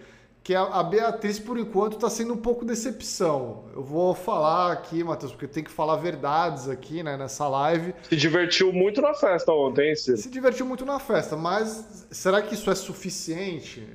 que 0.49 0.55
a, 0.55 0.83
Beatriz, 0.83 1.39
por 1.39 1.59
enquanto, 1.59 1.97
está 1.97 2.09
sendo 2.09 2.33
um 2.33 2.37
pouco 2.39 2.65
decepção. 2.65 3.65
Eu 3.77 3.83
vou 3.83 4.15
falar 4.15 4.73
aqui, 4.73 5.05
Matheus, 5.05 5.31
porque 5.31 5.47
tem 5.47 5.63
que 5.63 5.71
falar 5.71 5.97
verdades 5.97 6.71
aqui, 6.71 7.03
né, 7.03 7.19
nessa 7.19 7.47
live. 7.47 7.95
Se 8.09 8.17
divertiu 8.17 8.73
muito 8.73 9.03
na 9.03 9.13
festa 9.13 9.53
ontem, 9.53 9.91
hein, 9.91 9.95
Ciro? 9.95 10.17
Se 10.17 10.31
divertiu 10.31 10.65
muito 10.65 10.87
na 10.87 10.99
festa, 10.99 11.37
mas 11.37 12.07
será 12.11 12.41
que 12.41 12.55
isso 12.55 12.71
é 12.71 12.75
suficiente? 12.75 13.87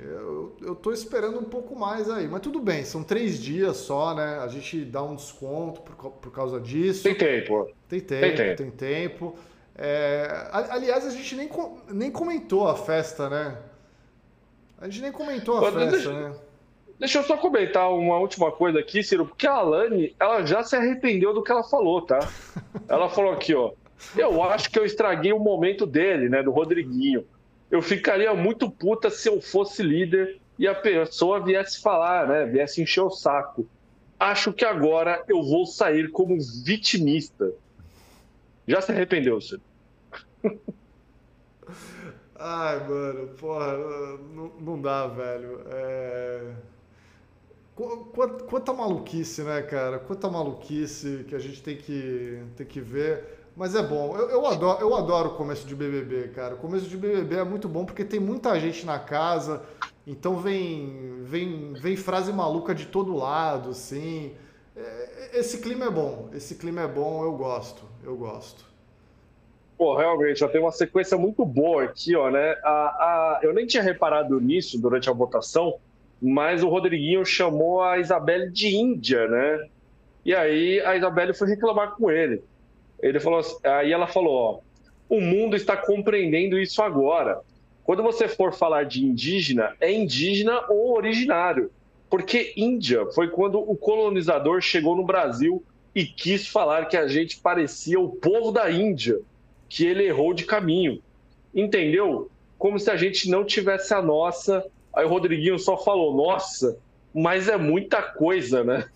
Eu, 0.60 0.76
tô 0.80 0.92
esperando 0.92 1.40
um 1.40 1.44
pouco 1.44 1.76
mais 1.76 2.08
aí, 2.08 2.28
mas 2.28 2.40
tudo 2.40 2.60
bem, 2.60 2.84
são 2.84 3.02
três 3.02 3.42
dias 3.42 3.78
só, 3.78 4.14
né? 4.14 4.38
A 4.38 4.46
gente 4.46 4.84
dá 4.84 5.02
um 5.02 5.16
desconto 5.16 5.80
por, 5.80 6.12
por 6.12 6.30
causa 6.30 6.60
disso. 6.60 7.02
Tem 7.02 7.16
tempo. 7.16 7.68
Tem 7.88 7.98
tempo, 7.98 8.20
tem 8.20 8.36
tempo. 8.36 8.56
Tem 8.56 8.70
tempo. 8.70 9.34
É, 9.74 10.48
aliás, 10.70 11.04
a 11.04 11.10
gente 11.10 11.34
nem, 11.34 11.50
nem 11.88 12.12
comentou 12.12 12.68
a 12.68 12.76
festa, 12.76 13.28
né? 13.28 13.58
A 14.78 14.86
gente 14.86 15.00
nem 15.00 15.12
comentou 15.12 15.56
a 15.56 15.60
Mas 15.62 15.74
festa, 15.74 15.90
deixa, 15.90 16.12
né? 16.12 16.34
Deixa 17.04 17.18
eu 17.18 17.22
só 17.22 17.36
comentar 17.36 17.92
uma 17.92 18.16
última 18.16 18.50
coisa 18.50 18.78
aqui, 18.78 19.02
Ciro, 19.02 19.26
porque 19.26 19.46
a 19.46 19.52
Alane, 19.52 20.16
ela 20.18 20.42
já 20.46 20.62
se 20.62 20.74
arrependeu 20.74 21.34
do 21.34 21.42
que 21.42 21.52
ela 21.52 21.62
falou, 21.62 22.00
tá? 22.00 22.18
Ela 22.88 23.10
falou 23.10 23.34
aqui, 23.34 23.54
ó. 23.54 23.72
Eu 24.16 24.42
acho 24.42 24.70
que 24.70 24.78
eu 24.78 24.86
estraguei 24.86 25.30
o 25.30 25.38
momento 25.38 25.84
dele, 25.84 26.30
né, 26.30 26.42
do 26.42 26.50
Rodriguinho. 26.50 27.26
Eu 27.70 27.82
ficaria 27.82 28.32
muito 28.32 28.70
puta 28.70 29.10
se 29.10 29.28
eu 29.28 29.38
fosse 29.42 29.82
líder 29.82 30.40
e 30.58 30.66
a 30.66 30.74
pessoa 30.74 31.44
viesse 31.44 31.82
falar, 31.82 32.26
né, 32.26 32.46
viesse 32.46 32.80
encher 32.80 33.02
o 33.02 33.10
saco. 33.10 33.68
Acho 34.18 34.50
que 34.50 34.64
agora 34.64 35.22
eu 35.28 35.42
vou 35.42 35.66
sair 35.66 36.10
como 36.10 36.38
vitimista. 36.64 37.52
Já 38.66 38.80
se 38.80 38.92
arrependeu, 38.92 39.42
Ciro? 39.42 39.60
Ai, 42.34 42.88
mano, 42.88 43.28
porra, 43.38 43.76
não, 44.34 44.52
não 44.58 44.80
dá, 44.80 45.06
velho. 45.06 45.60
É... 45.70 46.73
Quanta 47.74 48.72
maluquice, 48.72 49.42
né, 49.42 49.62
cara? 49.62 49.98
Quanta 49.98 50.30
maluquice 50.30 51.24
que 51.28 51.34
a 51.34 51.38
gente 51.38 51.62
tem 51.62 51.76
que, 51.76 52.40
tem 52.56 52.66
que 52.66 52.80
ver. 52.80 53.24
Mas 53.56 53.74
é 53.74 53.82
bom. 53.82 54.16
Eu, 54.16 54.30
eu, 54.30 54.46
adoro, 54.46 54.80
eu 54.80 54.94
adoro 54.94 55.30
o 55.30 55.34
começo 55.34 55.66
de 55.66 55.74
BBB, 55.74 56.28
cara. 56.28 56.54
O 56.54 56.58
começo 56.58 56.86
de 56.86 56.96
BBB 56.96 57.36
é 57.36 57.44
muito 57.44 57.68
bom 57.68 57.84
porque 57.84 58.04
tem 58.04 58.20
muita 58.20 58.58
gente 58.58 58.86
na 58.86 58.98
casa. 58.98 59.62
Então 60.06 60.36
vem, 60.36 61.22
vem, 61.22 61.72
vem 61.74 61.96
frase 61.96 62.32
maluca 62.32 62.74
de 62.74 62.86
todo 62.86 63.14
lado, 63.16 63.70
assim. 63.70 64.34
É, 64.76 65.38
esse 65.38 65.58
clima 65.58 65.86
é 65.86 65.90
bom. 65.90 66.30
Esse 66.32 66.56
clima 66.56 66.82
é 66.82 66.88
bom, 66.88 67.24
eu 67.24 67.32
gosto. 67.32 67.84
Eu 68.02 68.16
gosto. 68.16 68.64
Pô, 69.76 69.96
realmente, 69.96 70.40
já 70.40 70.48
tem 70.48 70.60
uma 70.60 70.70
sequência 70.70 71.18
muito 71.18 71.44
boa 71.44 71.84
aqui, 71.84 72.14
ó, 72.14 72.30
né? 72.30 72.52
A, 72.62 72.70
a, 72.70 73.40
eu 73.42 73.52
nem 73.52 73.66
tinha 73.66 73.82
reparado 73.82 74.40
nisso 74.40 74.80
durante 74.80 75.10
a 75.10 75.12
votação, 75.12 75.78
mas 76.26 76.62
o 76.62 76.68
Rodriguinho 76.68 77.22
chamou 77.24 77.82
a 77.82 77.98
Isabelle 77.98 78.50
de 78.50 78.74
Índia, 78.74 79.28
né? 79.28 79.68
E 80.24 80.34
aí 80.34 80.80
a 80.80 80.96
Isabelle 80.96 81.34
foi 81.34 81.48
reclamar 81.48 81.92
com 81.96 82.10
ele. 82.10 82.42
Ele 83.02 83.20
falou, 83.20 83.42
aí 83.62 83.92
ela 83.92 84.06
falou, 84.06 84.34
ó, 84.34 84.60
o 85.14 85.20
mundo 85.20 85.54
está 85.54 85.76
compreendendo 85.76 86.58
isso 86.58 86.82
agora. 86.82 87.42
Quando 87.84 88.02
você 88.02 88.26
for 88.26 88.54
falar 88.54 88.84
de 88.84 89.04
indígena, 89.04 89.76
é 89.78 89.92
indígena 89.92 90.64
ou 90.70 90.96
originário. 90.96 91.70
Porque 92.08 92.54
Índia 92.56 93.04
foi 93.12 93.28
quando 93.28 93.58
o 93.58 93.76
colonizador 93.76 94.62
chegou 94.62 94.96
no 94.96 95.04
Brasil 95.04 95.62
e 95.94 96.06
quis 96.06 96.46
falar 96.46 96.86
que 96.86 96.96
a 96.96 97.06
gente 97.06 97.38
parecia 97.38 98.00
o 98.00 98.08
povo 98.08 98.50
da 98.50 98.70
Índia 98.70 99.20
que 99.68 99.84
ele 99.84 100.06
errou 100.06 100.32
de 100.32 100.44
caminho. 100.44 101.02
Entendeu? 101.54 102.30
Como 102.56 102.78
se 102.78 102.90
a 102.90 102.96
gente 102.96 103.28
não 103.28 103.44
tivesse 103.44 103.92
a 103.92 104.00
nossa. 104.00 104.64
Aí 104.96 105.04
o 105.04 105.08
Rodriguinho 105.08 105.58
só 105.58 105.76
falou, 105.76 106.14
nossa, 106.16 106.76
mas 107.14 107.48
é 107.48 107.56
muita 107.56 108.02
coisa, 108.02 108.64
né? 108.64 108.88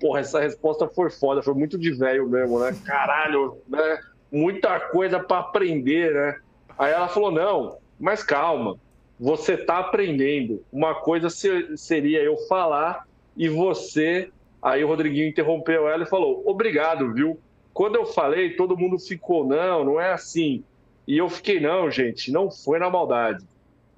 Porra, 0.00 0.20
essa 0.20 0.40
resposta 0.40 0.88
foi 0.88 1.10
foda, 1.10 1.42
foi 1.42 1.54
muito 1.54 1.76
de 1.76 1.90
velho 1.92 2.28
mesmo, 2.28 2.60
né? 2.60 2.76
Caralho, 2.84 3.58
né? 3.68 4.00
Muita 4.30 4.78
coisa 4.78 5.18
para 5.18 5.38
aprender, 5.38 6.14
né? 6.14 6.36
Aí 6.78 6.92
ela 6.92 7.08
falou: 7.08 7.30
não, 7.30 7.78
mas 7.98 8.22
calma, 8.22 8.76
você 9.18 9.56
tá 9.56 9.78
aprendendo. 9.78 10.64
Uma 10.72 10.94
coisa 10.94 11.28
seria 11.28 12.22
eu 12.22 12.36
falar 12.46 13.06
e 13.36 13.48
você. 13.48 14.30
Aí 14.62 14.84
o 14.84 14.88
Rodriguinho 14.88 15.28
interrompeu 15.28 15.88
ela 15.88 16.04
e 16.04 16.08
falou: 16.08 16.42
obrigado, 16.46 17.12
viu? 17.12 17.38
Quando 17.74 17.96
eu 17.96 18.06
falei, 18.06 18.56
todo 18.56 18.76
mundo 18.76 18.98
ficou, 18.98 19.46
não, 19.46 19.84
não 19.84 20.00
é 20.00 20.12
assim. 20.12 20.62
E 21.06 21.16
eu 21.16 21.28
fiquei, 21.28 21.58
não, 21.58 21.90
gente, 21.90 22.30
não 22.30 22.50
foi 22.50 22.78
na 22.78 22.90
maldade. 22.90 23.44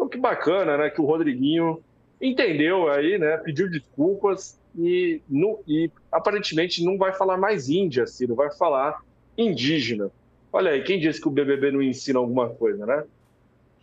Então, 0.00 0.08
que 0.08 0.16
bacana, 0.16 0.78
né, 0.78 0.88
que 0.88 0.98
o 0.98 1.04
Rodriguinho 1.04 1.82
entendeu 2.18 2.88
aí, 2.90 3.18
né, 3.18 3.36
pediu 3.36 3.68
desculpas 3.68 4.58
e, 4.74 5.20
no, 5.28 5.60
e 5.68 5.90
aparentemente 6.10 6.82
não 6.82 6.96
vai 6.96 7.12
falar 7.12 7.36
mais 7.36 7.68
índia, 7.68 8.06
Ciro, 8.06 8.34
vai 8.34 8.50
falar 8.50 9.02
indígena. 9.36 10.10
Olha 10.50 10.70
aí, 10.70 10.82
quem 10.82 10.98
disse 10.98 11.20
que 11.20 11.28
o 11.28 11.30
BBB 11.30 11.70
não 11.70 11.82
ensina 11.82 12.18
alguma 12.18 12.48
coisa, 12.48 12.86
né? 12.86 13.04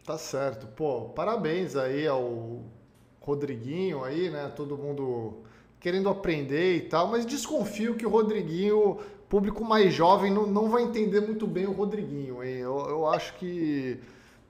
Tá 0.03 0.18
certo. 0.18 0.65
Pô, 0.76 1.10
parabéns 1.10 1.76
aí 1.76 2.07
ao 2.07 2.64
Rodriguinho 3.22 4.03
aí, 4.03 4.31
né? 4.31 4.52
Todo 4.56 4.76
mundo 4.76 5.44
querendo 5.80 6.10
aprender 6.10 6.77
e 6.77 6.81
tal, 6.81 7.10
mas 7.10 7.27
desconfio 7.27 7.94
que 7.94 8.07
o 8.07 8.10
Rodriguinho 8.10 8.98
público 9.30 9.64
mais 9.64 9.94
jovem 9.94 10.34
não, 10.34 10.48
não 10.48 10.68
vai 10.68 10.81
entender 10.81 11.22
muito 11.22 11.45
bem 11.45 11.68
o 11.68 11.73
Rodriguinho, 11.73 12.44
hein? 12.44 12.56
Eu, 12.56 12.77
eu 12.89 13.07
acho 13.07 13.35
que 13.35 13.99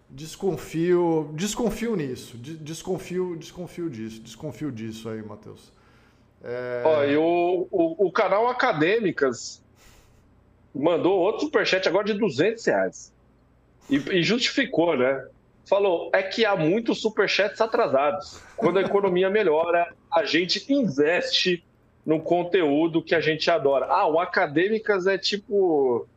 desconfio, 0.10 1.32
desconfio 1.34 1.96
nisso, 1.96 2.38
desconfio, 2.38 3.36
desconfio 3.36 3.90
disso, 3.90 4.22
desconfio 4.22 4.72
disso 4.72 5.10
aí, 5.10 5.22
Matheus. 5.22 5.72
É... 6.44 6.82
Ó, 6.86 7.04
e 7.04 7.18
o, 7.18 7.68
o, 7.72 8.08
o, 8.08 8.12
canal 8.12 8.48
Acadêmicas 8.48 9.62
mandou 10.74 11.18
outro 11.18 11.42
superchat 11.42 11.88
agora 11.88 12.06
de 12.06 12.14
200 12.14 12.66
reais. 12.66 13.14
E, 13.90 13.96
e 13.96 14.24
justificou, 14.24 14.96
né? 14.98 15.28
Falou, 15.66 16.10
é 16.14 16.24
que 16.24 16.46
há 16.46 16.56
muitos 16.56 17.02
superchats 17.02 17.60
atrasados. 17.60 18.42
Quando 18.56 18.80
a 18.80 18.82
economia 18.82 19.30
melhora, 19.32 19.94
a 20.12 20.24
gente 20.24 20.72
investe 20.72 21.64
no 22.06 22.22
conteúdo 22.22 23.04
que 23.04 23.14
a 23.14 23.20
gente 23.20 23.52
adora. 23.52 23.86
Ah, 23.90 24.08
o 24.08 24.20
Acadêmicas 24.20 25.08
é 25.08 25.18
tipo. 25.18 26.08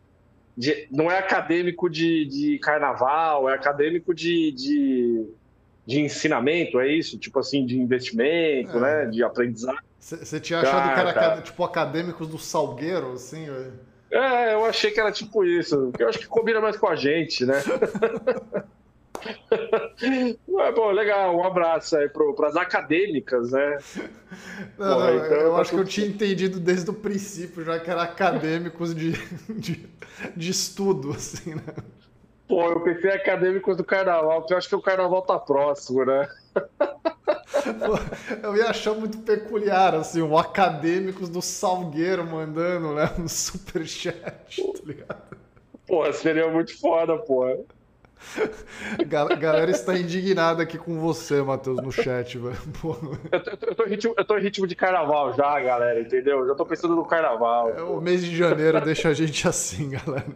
De, 0.61 0.87
não 0.91 1.11
é 1.11 1.19
acadêmico 1.19 1.89
de, 1.89 2.27
de 2.27 2.59
carnaval, 2.59 3.49
é 3.49 3.55
acadêmico 3.55 4.15
de, 4.15 4.53
de, 4.53 5.27
de, 5.87 6.01
ensinamento, 6.03 6.79
é 6.79 6.87
isso? 6.87 7.19
Tipo 7.19 7.39
assim, 7.39 7.65
de 7.65 7.81
investimento, 7.81 8.77
é. 8.77 8.81
né? 8.81 9.07
De 9.07 9.25
aprendizado. 9.25 9.79
Você 9.99 10.39
tinha 10.39 10.61
achado 10.61 10.93
que 10.93 11.01
era 11.01 11.15
cara. 11.15 11.41
tipo 11.41 11.65
acadêmicos 11.65 12.29
do 12.29 12.37
Salgueiro, 12.37 13.13
assim? 13.13 13.47
É, 14.11 14.53
eu 14.53 14.67
achei 14.67 14.91
que 14.91 15.01
era 15.01 15.11
tipo 15.11 15.45
isso. 15.47 15.93
Eu 15.99 16.11
acho 16.11 16.19
que 16.19 16.27
combina 16.27 16.61
mais 16.61 16.77
com 16.77 16.89
a 16.89 16.95
gente, 16.95 17.47
né? 17.47 17.55
É, 20.61 20.73
bom, 20.73 20.91
legal, 20.91 21.37
um 21.37 21.45
abraço 21.45 21.97
aí 21.97 22.09
para 22.09 22.49
as 22.49 22.57
acadêmicas, 22.57 23.53
né? 23.53 23.79
Não, 24.79 24.95
Porra, 24.95 25.15
então, 25.15 25.37
eu 25.37 25.55
tá 25.55 25.61
acho 25.61 25.71
que 25.71 25.77
eu 25.79 25.85
tinha 25.85 26.07
entendido 26.07 26.61
desde 26.61 26.91
o 26.91 26.95
princípio, 26.95 27.65
já 27.65 27.79
que 27.79 27.91
era 27.91 28.03
acadêmicos 28.03 28.95
de, 28.95 29.13
de, 29.49 29.89
de 30.37 30.51
estudo, 30.51 31.11
assim, 31.11 31.55
né? 31.55 31.75
Pô, 32.49 32.65
eu 32.65 32.81
pensei 32.83 33.11
acadêmicos 33.13 33.77
do 33.77 33.85
carnaval, 33.85 34.41
porque 34.41 34.55
eu 34.55 34.59
acho 34.59 34.69
que 34.69 34.75
o 34.75 34.83
carnaval 34.83 35.23
tá 35.23 35.39
próximo, 35.39 36.05
né? 36.05 36.29
Pô, 37.85 38.47
eu 38.47 38.57
ia 38.57 38.71
achar 38.71 38.95
muito 38.95 39.19
peculiar, 39.19 39.95
assim, 39.95 40.21
o 40.21 40.37
acadêmicos 40.37 41.29
do 41.29 41.41
Salgueiro 41.41 42.25
mandando, 42.25 42.95
né, 42.95 43.09
no 43.19 43.29
superchat, 43.29 44.63
tá 44.73 44.81
ligado? 44.85 45.37
Pô, 45.87 46.13
seria 46.13 46.49
muito 46.49 46.79
foda, 46.81 47.19
pô. 47.19 47.45
A 49.31 49.35
galera 49.35 49.71
está 49.71 49.97
indignada 49.97 50.63
aqui 50.63 50.79
com 50.79 50.99
você, 50.99 51.43
Matheus, 51.43 51.81
no 51.83 51.91
chat, 51.91 52.39
velho. 52.39 52.57
Eu, 53.33 53.43
tô, 53.43 53.67
eu, 53.67 53.75
tô 53.75 53.85
ritmo, 53.85 54.15
eu 54.17 54.25
tô 54.25 54.39
em 54.39 54.43
ritmo 54.43 54.67
de 54.67 54.75
carnaval 54.75 55.35
já, 55.35 55.61
galera, 55.61 56.01
entendeu? 56.01 56.47
Já 56.47 56.55
tô 56.55 56.65
pensando 56.67 56.95
no 56.95 57.05
carnaval. 57.05 57.71
É, 57.71 57.83
o 57.83 58.01
mês 58.01 58.25
de 58.25 58.37
janeiro 58.37 58.81
deixa 58.81 59.09
a 59.09 59.15
gente 59.15 59.47
assim, 59.49 59.91
galera. 59.91 60.27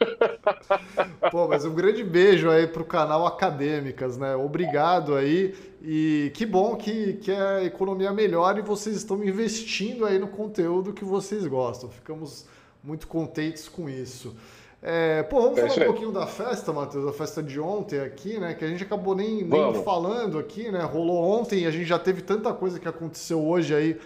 Pô, 1.30 1.48
mas 1.48 1.64
um 1.64 1.74
grande 1.74 2.02
beijo 2.02 2.50
aí 2.50 2.66
pro 2.66 2.84
canal 2.84 3.26
Acadêmicas, 3.26 4.16
né? 4.16 4.34
Obrigado 4.34 5.14
aí. 5.14 5.54
E 5.82 6.30
que 6.34 6.44
bom 6.44 6.76
que, 6.76 7.14
que 7.14 7.30
a 7.30 7.62
economia 7.64 8.12
melhora 8.12 8.58
e 8.58 8.62
vocês 8.62 8.96
estão 8.96 9.22
investindo 9.24 10.04
aí 10.04 10.18
no 10.18 10.28
conteúdo 10.28 10.92
que 10.92 11.04
vocês 11.04 11.46
gostam. 11.46 11.90
Ficamos 11.90 12.46
muito 12.82 13.06
contentes 13.06 13.68
com 13.68 13.88
isso. 13.88 14.34
É, 14.82 15.22
pô, 15.24 15.42
vamos 15.42 15.58
é 15.58 15.68
falar 15.68 15.82
um 15.82 15.86
pouquinho 15.92 16.12
da 16.12 16.26
festa, 16.26 16.72
Matheus, 16.72 17.04
da 17.04 17.12
festa 17.12 17.42
de 17.42 17.60
ontem 17.60 18.00
aqui, 18.00 18.38
né? 18.38 18.54
Que 18.54 18.64
a 18.64 18.68
gente 18.68 18.82
acabou 18.82 19.14
nem, 19.14 19.44
nem 19.44 19.82
falando 19.82 20.38
aqui, 20.38 20.70
né? 20.70 20.82
Rolou 20.84 21.22
ontem 21.22 21.60
e 21.60 21.66
a 21.66 21.70
gente 21.70 21.84
já 21.84 21.98
teve 21.98 22.22
tanta 22.22 22.52
coisa 22.54 22.80
que 22.80 22.88
aconteceu 22.88 23.46
hoje 23.46 23.74
aí 23.74 24.00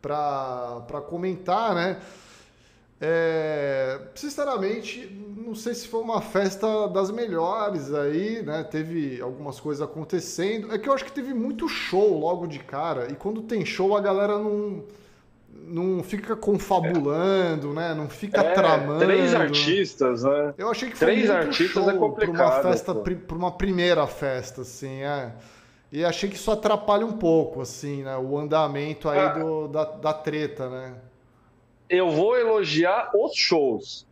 para 0.00 1.02
comentar, 1.08 1.74
né? 1.74 2.00
É, 3.00 4.00
sinceramente, 4.14 5.10
não 5.36 5.54
sei 5.54 5.74
se 5.74 5.86
foi 5.86 6.00
uma 6.00 6.22
festa 6.22 6.88
das 6.88 7.10
melhores 7.10 7.92
aí, 7.92 8.42
né? 8.42 8.64
Teve 8.64 9.20
algumas 9.20 9.60
coisas 9.60 9.82
acontecendo. 9.82 10.72
É 10.72 10.78
que 10.78 10.88
eu 10.88 10.94
acho 10.94 11.04
que 11.04 11.12
teve 11.12 11.34
muito 11.34 11.68
show 11.68 12.18
logo 12.18 12.46
de 12.46 12.60
cara. 12.60 13.12
E 13.12 13.14
quando 13.14 13.42
tem 13.42 13.62
show, 13.66 13.94
a 13.94 14.00
galera 14.00 14.38
não 14.38 14.84
não 15.66 16.02
fica 16.02 16.36
confabulando, 16.36 17.72
é. 17.72 17.74
né? 17.74 17.94
Não 17.94 18.08
fica 18.08 18.40
é, 18.40 18.52
tramando. 18.52 19.00
Três 19.00 19.34
artistas, 19.34 20.22
né? 20.22 20.54
Eu 20.58 20.70
achei 20.70 20.90
que 20.90 20.96
foi 20.96 21.08
três 21.08 21.30
artistas 21.30 21.88
é 21.88 21.92
complicado. 21.92 22.36
Para 22.36 22.44
uma 22.44 22.62
festa, 22.62 22.94
para 22.94 23.36
uma 23.36 23.52
primeira 23.52 24.06
festa, 24.06 24.62
assim, 24.62 25.02
é. 25.02 25.32
E 25.90 26.04
achei 26.04 26.28
que 26.28 26.36
isso 26.36 26.50
atrapalha 26.50 27.06
um 27.06 27.12
pouco, 27.12 27.60
assim, 27.60 28.02
né? 28.02 28.16
O 28.16 28.36
andamento 28.38 29.08
aí 29.08 29.18
ah, 29.18 29.28
do, 29.28 29.68
da, 29.68 29.84
da 29.84 30.12
treta, 30.12 30.68
né? 30.68 30.94
Eu 31.88 32.10
vou 32.10 32.36
elogiar 32.36 33.10
os 33.14 33.34
shows. 33.34 34.06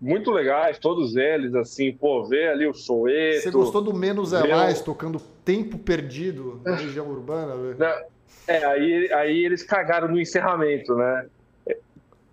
Muito 0.00 0.30
legais, 0.30 0.78
todos 0.78 1.16
eles, 1.16 1.54
assim, 1.54 1.92
pô, 1.92 2.24
ver 2.24 2.48
ali 2.48 2.66
o 2.66 2.74
Soeto. 2.74 3.42
Você 3.42 3.50
gostou 3.50 3.80
do 3.80 3.94
Menos 3.94 4.32
é 4.32 4.46
Mais, 4.46 4.80
tocando 4.80 5.20
Tempo 5.44 5.78
Perdido 5.78 6.60
na 6.64 6.74
região 6.74 7.08
urbana? 7.08 7.54
Não, 7.54 8.13
é, 8.46 8.64
aí, 8.64 9.12
aí 9.12 9.44
eles 9.44 9.62
cagaram 9.62 10.08
no 10.08 10.20
encerramento, 10.20 10.94
né? 10.94 11.26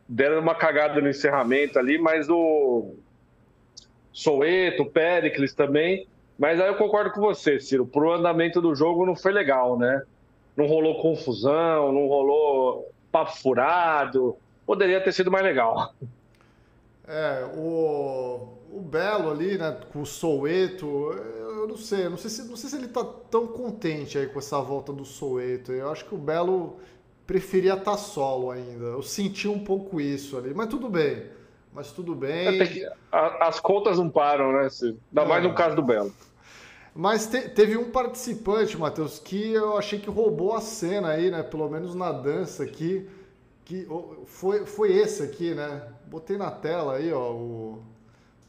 Deram 0.07 0.39
uma 0.39 0.55
cagada 0.55 0.99
no 0.99 1.09
encerramento 1.09 1.79
ali, 1.79 1.97
mas 1.97 2.29
o 2.29 2.95
Soueto, 4.11 4.83
o 4.83 4.89
Pericles 4.89 5.53
também. 5.53 6.05
Mas 6.38 6.59
aí 6.59 6.67
eu 6.67 6.75
concordo 6.75 7.11
com 7.11 7.21
você, 7.21 7.59
Ciro. 7.59 7.85
Pro 7.85 8.11
andamento 8.11 8.61
do 8.61 8.75
jogo 8.75 9.05
não 9.05 9.15
foi 9.15 9.31
legal, 9.31 9.77
né? 9.77 10.01
Não 10.57 10.65
rolou 10.65 11.01
confusão, 11.01 11.93
não 11.93 12.07
rolou 12.07 12.91
papo 13.11 13.38
furado. 13.38 14.35
Poderia 14.65 14.99
ter 15.01 15.13
sido 15.13 15.31
mais 15.31 15.43
legal. 15.45 15.93
É, 17.07 17.45
o, 17.55 18.57
o 18.71 18.81
Belo 18.81 19.31
ali, 19.31 19.57
né, 19.57 19.77
com 19.91 20.01
o 20.01 20.05
Soueto, 20.05 21.13
eu 21.61 21.67
não 21.67 21.77
sei, 21.77 22.09
não 22.09 22.17
sei 22.17 22.29
se, 22.29 22.43
não 22.43 22.55
sei 22.55 22.69
se 22.69 22.75
ele 22.75 22.88
tá 22.88 23.03
tão 23.03 23.47
contente 23.47 24.17
aí 24.17 24.27
com 24.27 24.39
essa 24.39 24.59
volta 24.59 24.91
do 24.91 25.05
Soueto. 25.05 25.71
Eu 25.71 25.91
acho 25.91 26.05
que 26.05 26.15
o 26.15 26.17
Belo 26.17 26.77
preferia 27.25 27.73
estar 27.73 27.91
tá 27.91 27.97
solo 27.97 28.51
ainda. 28.51 28.85
Eu 28.85 29.01
senti 29.01 29.47
um 29.47 29.63
pouco 29.63 30.01
isso 30.01 30.38
ali, 30.38 30.53
mas 30.53 30.67
tudo 30.67 30.89
bem. 30.89 31.25
Mas 31.73 31.91
tudo 31.91 32.13
bem. 32.13 32.59
É, 32.61 32.67
que, 32.67 32.85
a, 33.11 33.47
as 33.47 33.59
contas 33.59 33.97
não 33.97 34.09
param, 34.09 34.51
né? 34.51 34.67
Ainda 34.81 35.21
é. 35.21 35.25
mais 35.25 35.43
no 35.43 35.53
caso 35.53 35.75
do 35.75 35.81
Belo. 35.81 36.13
Mas 36.93 37.27
te, 37.27 37.47
teve 37.49 37.77
um 37.77 37.89
participante, 37.89 38.77
Matheus, 38.77 39.17
que 39.19 39.53
eu 39.53 39.77
achei 39.77 39.97
que 39.97 40.09
roubou 40.09 40.53
a 40.53 40.61
cena 40.61 41.09
aí, 41.09 41.31
né? 41.31 41.41
Pelo 41.41 41.69
menos 41.69 41.95
na 41.95 42.11
dança 42.11 42.63
aqui. 42.63 43.07
Que 43.63 43.88
foi, 44.25 44.65
foi 44.65 44.91
esse 44.91 45.23
aqui, 45.23 45.53
né? 45.53 45.88
Botei 46.07 46.38
na 46.38 46.51
tela 46.51 46.95
aí, 46.95 47.13
ó, 47.13 47.31
o, 47.31 47.83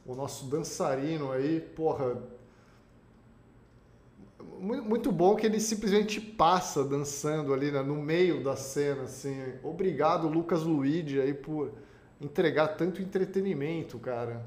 o 0.05 0.15
nosso 0.17 0.47
dançarino 0.47 1.31
aí, 1.31 1.61
porra, 1.61 2.17
muito 4.63 5.11
bom 5.11 5.35
que 5.35 5.45
ele 5.45 5.59
simplesmente 5.59 6.21
passa 6.21 6.85
dançando 6.85 7.53
ali 7.53 7.73
né, 7.73 7.83
no 7.83 7.97
meio 7.97 8.43
da 8.45 8.55
cena, 8.55 9.03
assim. 9.03 9.37
Obrigado, 9.63 10.29
Lucas 10.29 10.63
Luigi, 10.63 11.21
aí 11.21 11.35
por 11.35 11.73
entregar 12.21 12.69
tanto 12.69 13.03
entretenimento, 13.03 13.99
cara. 13.99 14.41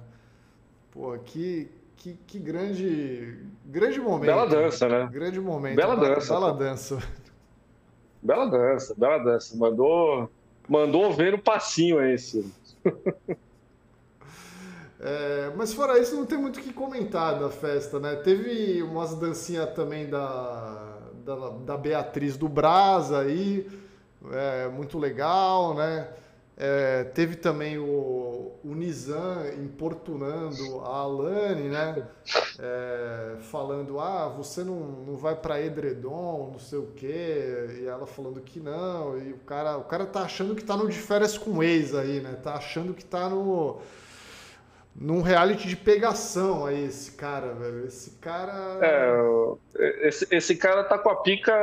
Pô, 0.92 1.18
que, 1.18 1.70
que, 1.98 2.18
que 2.26 2.40
grande, 2.40 3.40
grande 3.66 4.00
momento. 4.00 4.28
Bela 4.28 4.48
dança, 4.48 4.88
né? 4.88 5.10
Grande 5.12 5.42
momento. 5.42 5.76
Bela 5.76 5.96
dança. 5.96 6.34
Bela 6.34 6.54
dança. 6.54 7.00
Bela 8.22 8.46
dança, 8.46 8.96
bela 8.98 9.18
dança. 9.18 9.58
Mandou, 9.58 10.32
mandou 10.70 11.12
ver 11.12 11.34
o 11.34 11.40
passinho 11.40 12.02
esse. 12.02 12.50
É, 15.08 15.52
mas 15.56 15.72
fora 15.72 16.00
isso, 16.00 16.16
não 16.16 16.26
tem 16.26 16.36
muito 16.36 16.60
o 16.60 16.64
que 16.64 16.74
comentar 16.74 17.40
da 17.40 17.48
festa, 17.52 18.00
né? 18.00 18.16
Teve 18.16 18.82
umas 18.82 19.14
dancinhas 19.14 19.72
também 19.76 20.10
da, 20.10 20.98
da, 21.24 21.50
da 21.64 21.78
Beatriz 21.78 22.36
do 22.36 22.50
Brasa 22.50 23.20
aí, 23.20 23.70
é, 24.32 24.68
muito 24.68 24.98
legal, 24.98 25.76
né? 25.76 26.10
É, 26.58 27.04
teve 27.04 27.36
também 27.36 27.78
o, 27.78 28.54
o 28.64 28.74
Nizam 28.74 29.46
importunando 29.64 30.80
a 30.80 31.02
Alane, 31.02 31.70
né? 31.70 32.08
É, 32.58 33.36
falando, 33.42 34.00
ah, 34.00 34.28
você 34.30 34.64
não, 34.64 34.80
não 34.80 35.16
vai 35.16 35.36
para 35.36 35.62
Edredom, 35.62 36.50
não 36.54 36.60
sei 36.60 36.80
o 36.80 36.88
quê. 36.96 37.78
E 37.80 37.86
ela 37.86 38.08
falando 38.08 38.42
que 38.42 38.60
não. 38.60 39.20
E 39.20 39.34
o 39.34 39.38
cara, 39.40 39.78
o 39.78 39.84
cara 39.84 40.08
tá 40.08 40.22
achando 40.22 40.56
que 40.56 40.64
tá 40.64 40.76
no 40.76 40.88
de 40.90 40.98
férias 40.98 41.38
com 41.38 41.62
ex 41.62 41.94
aí, 41.94 42.22
né? 42.22 42.40
Tá 42.42 42.56
achando 42.56 42.92
que 42.94 43.06
tá 43.06 43.30
no 43.30 43.82
num 44.96 45.22
reality 45.22 45.68
de 45.68 45.76
pegação 45.76 46.66
aí, 46.66 46.86
esse 46.86 47.12
cara, 47.12 47.54
velho. 47.54 47.86
Esse 47.86 48.12
cara. 48.12 48.80
É, 48.82 50.08
esse, 50.08 50.28
esse 50.32 50.56
cara 50.56 50.84
tá 50.86 50.98
com 50.98 51.10
a 51.10 51.18
pica. 51.18 51.54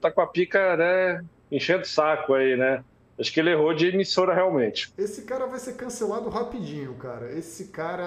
tá 0.00 0.10
com 0.10 0.20
a 0.22 0.26
pica, 0.26 0.76
né? 0.76 1.22
Enchendo 1.50 1.82
o 1.82 1.86
saco 1.86 2.32
aí, 2.32 2.56
né? 2.56 2.82
Acho 3.18 3.30
que 3.30 3.38
ele 3.38 3.50
errou 3.50 3.74
de 3.74 3.88
emissora 3.88 4.34
realmente. 4.34 4.90
Esse 4.96 5.22
cara 5.22 5.46
vai 5.46 5.58
ser 5.58 5.74
cancelado 5.76 6.30
rapidinho, 6.30 6.94
cara. 6.94 7.30
Esse 7.32 7.66
cara. 7.66 8.02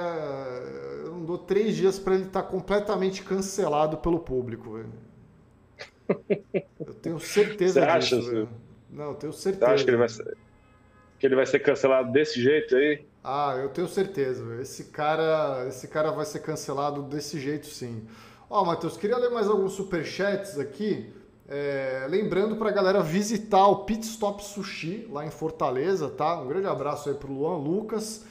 Eu 1.05 1.11
não 1.11 1.23
dou 1.23 1.37
três 1.37 1.75
dias 1.75 1.99
para 1.99 2.15
ele 2.15 2.23
estar 2.23 2.41
tá 2.41 2.49
completamente 2.49 3.23
cancelado 3.23 3.97
pelo 3.97 4.19
público, 4.19 4.73
velho. 4.73 4.89
Eu 6.79 6.93
tenho 6.95 7.19
certeza 7.19 7.79
Você 7.79 7.85
acha, 7.85 8.17
disso, 8.17 8.31
velho. 8.31 8.49
Não, 8.89 9.09
eu 9.09 9.15
tenho 9.15 9.33
certeza. 9.33 9.67
Você 9.67 9.73
acha 9.73 9.83
que 9.83 9.89
ele 9.91 9.97
vai 9.97 10.09
ser, 10.09 10.37
que 11.19 11.25
ele 11.27 11.35
vai 11.35 11.45
ser 11.45 11.59
cancelado 11.59 12.11
desse 12.11 12.41
jeito 12.41 12.75
aí? 12.75 13.05
Ah, 13.27 13.55
eu 13.57 13.69
tenho 13.69 13.87
certeza. 13.87 14.61
Esse 14.61 14.83
cara, 14.83 15.65
esse 15.67 15.87
cara 15.87 16.11
vai 16.11 16.25
ser 16.25 16.39
cancelado 16.39 17.01
desse 17.01 17.39
jeito, 17.39 17.65
sim. 17.65 18.03
Ó, 18.47 18.61
oh, 18.61 18.65
Matheus, 18.65 18.97
queria 18.97 19.17
ler 19.17 19.31
mais 19.31 19.47
alguns 19.47 19.73
superchats 19.73 20.59
aqui. 20.59 21.11
É, 21.49 22.05
lembrando 22.07 22.55
para 22.55 22.69
a 22.69 22.71
galera 22.71 23.01
visitar 23.01 23.65
o 23.65 23.77
Pit 23.77 24.05
Stop 24.05 24.43
Sushi 24.43 25.07
lá 25.11 25.25
em 25.25 25.31
Fortaleza, 25.31 26.07
tá? 26.07 26.39
Um 26.39 26.47
grande 26.47 26.67
abraço 26.67 27.09
aí 27.09 27.15
pro 27.15 27.33
Luan 27.33 27.57
Lucas. 27.57 28.23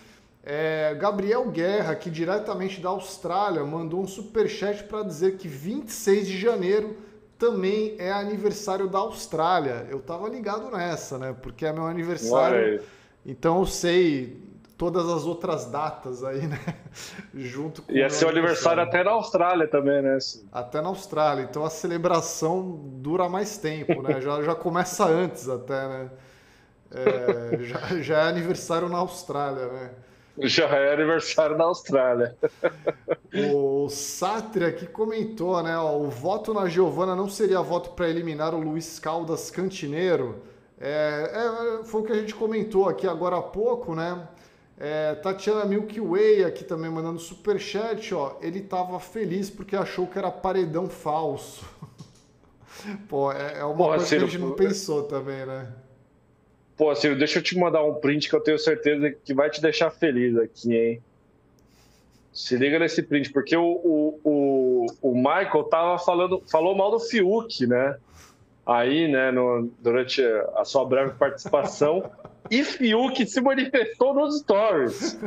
É, 0.45 0.95
Gabriel 0.95 1.51
Guerra, 1.51 1.91
aqui 1.91 2.09
diretamente 2.09 2.81
da 2.81 2.91
Austrália, 2.91 3.65
mandou 3.65 4.01
um 4.01 4.07
superchat 4.07 4.85
para 4.85 5.03
dizer 5.03 5.39
que 5.39 5.49
26 5.49 6.29
de 6.29 6.39
janeiro 6.39 6.97
também 7.37 7.97
é 7.99 8.13
aniversário 8.13 8.89
da 8.89 8.99
Austrália. 9.01 9.89
Eu 9.91 9.99
tava 9.99 10.29
ligado 10.29 10.71
nessa, 10.71 11.19
né? 11.19 11.35
Porque 11.43 11.67
é 11.67 11.73
meu 11.73 11.85
aniversário. 11.85 12.77
Ué. 12.77 12.81
Então 13.27 13.59
eu 13.59 13.67
sei 13.67 14.44
todas 14.77 15.09
as 15.09 15.25
outras 15.25 15.67
datas 15.67 16.25
aí, 16.25 16.47
né? 16.47 16.59
Junto 17.35 17.83
com 17.83 17.93
Ia 17.93 18.11
ser 18.11 18.27
o 18.27 18.29
aniversário 18.29 18.83
até 18.83 19.03
na 19.05 19.13
Austrália 19.13 19.69
também, 19.69 20.03
né? 20.03 20.19
Até 20.53 20.81
na 20.81 20.89
Austrália. 20.89 21.43
Então 21.43 21.65
a 21.65 21.71
celebração 21.71 22.81
dura 22.85 23.29
mais 23.29 23.57
tempo, 23.57 24.03
né? 24.03 24.21
já, 24.21 24.43
já 24.43 24.55
começa 24.55 25.07
antes 25.07 25.49
até, 25.49 25.89
né? 25.89 26.11
É, 26.91 27.59
já, 27.65 28.01
já 28.01 28.19
é 28.21 28.29
aniversário 28.29 28.89
na 28.89 28.99
Austrália, 28.99 29.67
né? 29.67 29.91
Já 30.39 30.67
é 30.67 30.93
aniversário 30.93 31.57
na 31.57 31.65
Austrália. 31.65 32.37
O 33.53 33.89
Sátria 33.89 34.71
que 34.71 34.87
comentou, 34.87 35.61
né? 35.61 35.77
Ó, 35.77 35.99
o 35.99 36.09
voto 36.09 36.55
na 36.55 36.69
Giovana 36.69 37.17
não 37.17 37.29
seria 37.29 37.61
voto 37.61 37.91
para 37.91 38.09
eliminar 38.09 38.55
o 38.55 38.61
Luiz 38.61 39.01
Caldas 39.01 39.51
Cantineiro. 39.51 40.41
É, 40.81 41.81
é, 41.81 41.85
foi 41.85 42.03
o 42.03 42.05
que 42.05 42.13
a 42.13 42.15
gente 42.15 42.33
comentou 42.33 42.89
aqui 42.89 43.09
agora 43.09 43.37
há 43.37 43.43
pouco, 43.43 43.93
né? 43.93 44.29
É, 44.79 45.15
Tatiana 45.15 45.65
Milky 45.65 46.01
Way 46.01 46.45
aqui 46.45 46.65
também 46.65 46.91
mandando 46.91 47.19
super 47.19 47.61
chat, 47.61 48.13
ó. 48.15 48.37
Ele 48.41 48.61
tava 48.61 48.99
feliz 48.99 49.49
porque 49.49 49.77
achou 49.77 50.07
que 50.07 50.19
era 50.19 50.31
paredão 50.31 50.89
falso. 50.89 51.65
Pô, 53.09 53.31
é, 53.33 53.61
é 53.61 53.65
uma 53.65 53.89
coisa 53.89 54.05
Ciro, 54.05 54.23
que 54.23 54.27
a 54.27 54.31
gente 54.31 54.41
não 54.41 54.53
pensou 54.53 55.05
também, 55.05 55.47
né? 55.47 55.73
Pô, 56.77 56.95
Ciro, 56.95 57.17
deixa 57.17 57.39
eu 57.39 57.43
te 57.43 57.57
mandar 57.57 57.85
um 57.85 57.95
print 57.95 58.29
que 58.29 58.35
eu 58.35 58.41
tenho 58.41 58.59
certeza 58.59 59.11
que 59.11 59.33
vai 59.33 59.49
te 59.49 59.63
deixar 59.63 59.91
feliz 59.91 60.37
aqui, 60.37 60.75
hein? 60.75 61.03
Se 62.33 62.57
liga 62.57 62.81
nesse 62.81 63.01
print, 63.01 63.33
porque 63.33 63.57
o, 63.57 63.63
o, 63.63 64.21
o, 64.25 64.87
o 65.01 65.15
Michael 65.15 65.65
tava 65.71 65.99
falando, 66.01 66.43
falou 66.51 66.75
mal 66.75 66.91
do 66.91 66.99
Fiuk, 66.99 67.65
né? 67.65 67.97
Aí, 68.67 69.09
né, 69.09 69.31
no, 69.31 69.71
durante 69.81 70.23
a 70.57 70.65
sua 70.65 70.85
breve 70.85 71.13
participação. 71.15 72.11
e 72.51 72.65
Fiuk 72.65 73.27
se 73.27 73.41
manifestou 73.41 74.15
nos 74.15 74.39
stories. 74.39 75.19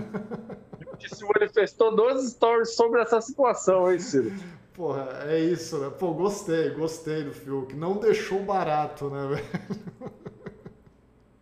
Fiuk 0.80 1.16
se 1.16 1.26
manifestou 1.26 1.96
nos 1.96 2.32
stories 2.32 2.76
sobre 2.76 3.02
essa 3.02 3.22
situação, 3.22 3.92
hein, 3.92 4.00
Ciro? 4.00 4.32
Porra, 4.74 5.26
é 5.28 5.40
isso, 5.40 5.78
né? 5.80 5.92
Pô, 5.98 6.14
gostei, 6.14 6.70
gostei 6.70 7.24
do 7.24 7.32
Fiuk. 7.32 7.76
Não 7.76 7.98
deixou 7.98 8.40
barato, 8.40 9.10
né, 9.10 9.28
velho? 9.28 10.12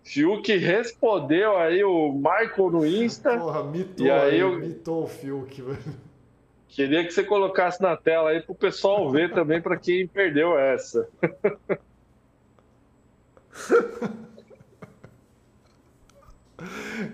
Fiuk 0.04 0.56
respondeu 0.56 1.58
aí 1.58 1.84
o 1.84 2.14
Michael 2.14 2.72
no 2.72 2.86
Insta. 2.86 3.38
Porra, 3.38 3.64
mitou, 3.64 4.06
e 4.06 4.12
aí, 4.12 4.40
eu... 4.40 4.58
mitou 4.58 5.04
o 5.04 5.08
Fiuk, 5.08 5.62
velho. 5.62 6.06
Queria 6.68 7.04
que 7.06 7.12
você 7.12 7.24
colocasse 7.24 7.82
na 7.82 7.96
tela 7.96 8.30
aí 8.32 8.42
pro 8.42 8.54
pessoal 8.54 9.10
ver 9.10 9.34
também, 9.34 9.62
para 9.62 9.78
quem 9.78 10.08
perdeu 10.08 10.60
essa. 10.60 11.08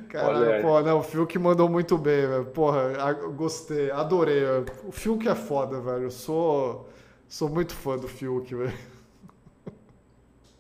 Caralho, 0.10 0.62
pô, 0.62 0.82
não, 0.82 1.00
o 1.00 1.04
Fiuk 1.04 1.38
mandou 1.40 1.68
muito 1.68 1.98
bem, 1.98 2.28
velho. 2.28 2.46
Porra, 2.46 3.14
gostei, 3.36 3.90
adorei. 3.92 4.44
O 4.86 4.92
Fiuk 4.92 5.28
é 5.28 5.36
foda, 5.36 5.80
velho. 5.80 6.04
Eu 6.04 6.12
sou, 6.12 6.90
sou 7.28 7.50
muito 7.50 7.74
fã 7.74 7.98
do 7.98 8.08
Fiuk, 8.08 8.54
velho. 8.54 8.78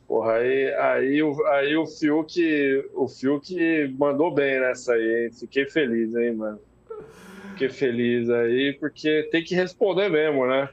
Porra, 0.07 0.33
aí, 0.33 0.73
aí, 0.73 1.21
aí 1.53 1.77
o 1.77 1.85
Fiuk, 1.85 2.89
o 2.93 3.07
Fiuk 3.07 3.95
mandou 3.97 4.33
bem 4.33 4.59
nessa 4.59 4.93
aí, 4.93 5.25
hein? 5.25 5.31
Fiquei 5.31 5.65
feliz, 5.65 6.13
hein, 6.15 6.33
mano. 6.33 6.59
Fiquei 7.51 7.69
feliz 7.69 8.29
aí, 8.29 8.73
porque 8.79 9.29
tem 9.31 9.43
que 9.43 9.55
responder 9.55 10.09
mesmo, 10.09 10.47
né? 10.47 10.69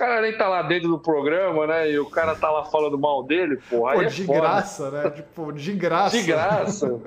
O 0.00 0.02
cara 0.02 0.22
nem 0.22 0.34
tá 0.34 0.48
lá 0.48 0.62
dentro 0.62 0.88
do 0.88 0.98
programa, 0.98 1.66
né? 1.66 1.90
E 1.90 1.98
o 1.98 2.08
cara 2.08 2.34
tá 2.34 2.50
lá 2.50 2.64
falando 2.64 2.98
mal 2.98 3.22
dele, 3.22 3.58
porra. 3.68 3.96
Pô, 3.96 4.00
é 4.00 4.06
de 4.06 4.24
graça, 4.24 4.90
né? 4.90 5.10
Tipo, 5.10 5.52
de 5.52 5.74
graça. 5.74 6.16
De 6.16 6.22
graça. 6.22 6.88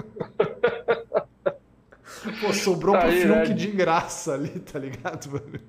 Pô, 2.40 2.54
sobrou 2.54 2.94
tá 2.94 3.02
pro 3.02 3.10
aí, 3.10 3.22
Fiuk 3.22 3.36
né? 3.36 3.46
de 3.46 3.68
graça 3.72 4.36
ali, 4.36 4.60
tá 4.60 4.78
ligado, 4.78 5.28
mano? 5.32 5.60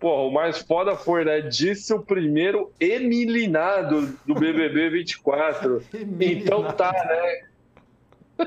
Pô, 0.00 0.26
o 0.26 0.32
mais 0.32 0.58
foda 0.58 0.96
foi, 0.96 1.24
né? 1.24 1.42
Disse 1.42 1.94
o 1.94 2.00
primeiro 2.00 2.72
emilinado 2.80 4.18
do 4.26 4.34
BBB 4.34 4.90
24. 4.90 5.80
então 6.20 6.72
tá, 6.72 6.90
né? 6.90 8.46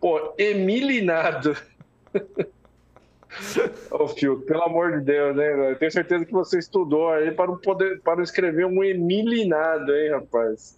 Pô, 0.00 0.34
emilinado. 0.38 1.56
Ô, 3.90 4.08
Fiuk, 4.08 4.44
pelo 4.44 4.62
amor 4.62 4.92
de 4.92 5.04
Deus, 5.04 5.36
né? 5.36 5.72
Eu 5.72 5.76
tenho 5.76 5.90
certeza 5.90 6.24
que 6.24 6.32
você 6.32 6.58
estudou 6.58 7.10
aí 7.10 7.30
para 7.30 7.46
não 7.46 7.56
poder 7.56 8.00
para 8.00 8.16
não 8.16 8.22
escrever 8.22 8.66
um 8.66 8.84
emilinado, 8.84 9.94
hein, 9.94 10.10
rapaz? 10.10 10.76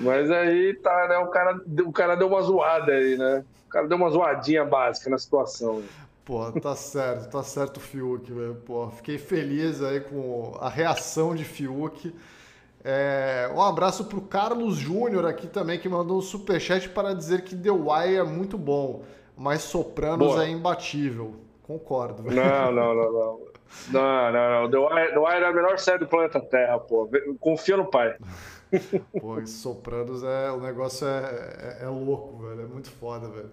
Mas 0.00 0.30
aí 0.30 0.74
tá, 0.74 1.08
né? 1.08 1.18
O 1.18 1.28
cara, 1.28 1.60
o 1.84 1.92
cara 1.92 2.14
deu 2.14 2.28
uma 2.28 2.40
zoada 2.42 2.92
aí, 2.92 3.16
né? 3.16 3.44
O 3.66 3.70
cara 3.70 3.86
deu 3.88 3.96
uma 3.96 4.10
zoadinha 4.10 4.64
básica 4.64 5.10
na 5.10 5.18
situação. 5.18 5.82
Pô, 6.24 6.50
tá 6.52 6.74
certo, 6.74 7.30
tá 7.30 7.42
certo 7.42 7.76
o 7.76 7.80
Fiuk, 7.80 8.32
velho. 8.32 8.56
Pô, 8.66 8.90
fiquei 8.90 9.18
feliz 9.18 9.82
aí 9.82 10.00
com 10.00 10.56
a 10.60 10.68
reação 10.68 11.34
de 11.34 11.44
Fiuk. 11.44 12.12
É, 12.82 13.50
um 13.54 13.60
abraço 13.60 14.04
pro 14.04 14.20
Carlos 14.20 14.76
Júnior 14.76 15.26
aqui 15.26 15.46
também, 15.46 15.78
que 15.78 15.88
mandou 15.88 16.18
um 16.18 16.22
superchat 16.22 16.88
para 16.88 17.12
dizer 17.14 17.42
que 17.42 17.56
The 17.56 17.70
Wire 17.70 18.16
é 18.16 18.22
muito 18.22 18.56
bom, 18.56 19.02
mas 19.36 19.62
Sopranos 19.62 20.28
Boa. 20.28 20.44
é 20.44 20.48
imbatível. 20.48 21.34
Concordo. 21.66 22.22
Não, 22.22 22.72
não, 22.72 22.94
não, 22.94 23.12
não. 23.12 23.40
Não, 23.90 24.32
não, 24.32 24.62
não. 24.62 24.70
The 24.70 24.78
Wire, 24.78 25.12
The 25.12 25.18
Wire 25.18 25.44
é 25.44 25.46
a 25.46 25.52
melhor 25.52 25.78
série 25.78 25.98
do 25.98 26.06
planeta 26.06 26.40
Terra, 26.40 26.78
pô. 26.78 27.08
Confia 27.40 27.76
no 27.76 27.86
pai. 27.86 28.16
Pô, 29.20 29.44
Sopranos 29.46 30.22
é. 30.22 30.50
O 30.50 30.60
negócio 30.60 31.06
é, 31.06 31.78
é, 31.80 31.84
é, 31.84 31.88
louco, 31.88 32.36
velho. 32.42 32.62
É 32.62 32.66
muito 32.66 32.90
foda, 32.90 33.28
velho. 33.28 33.50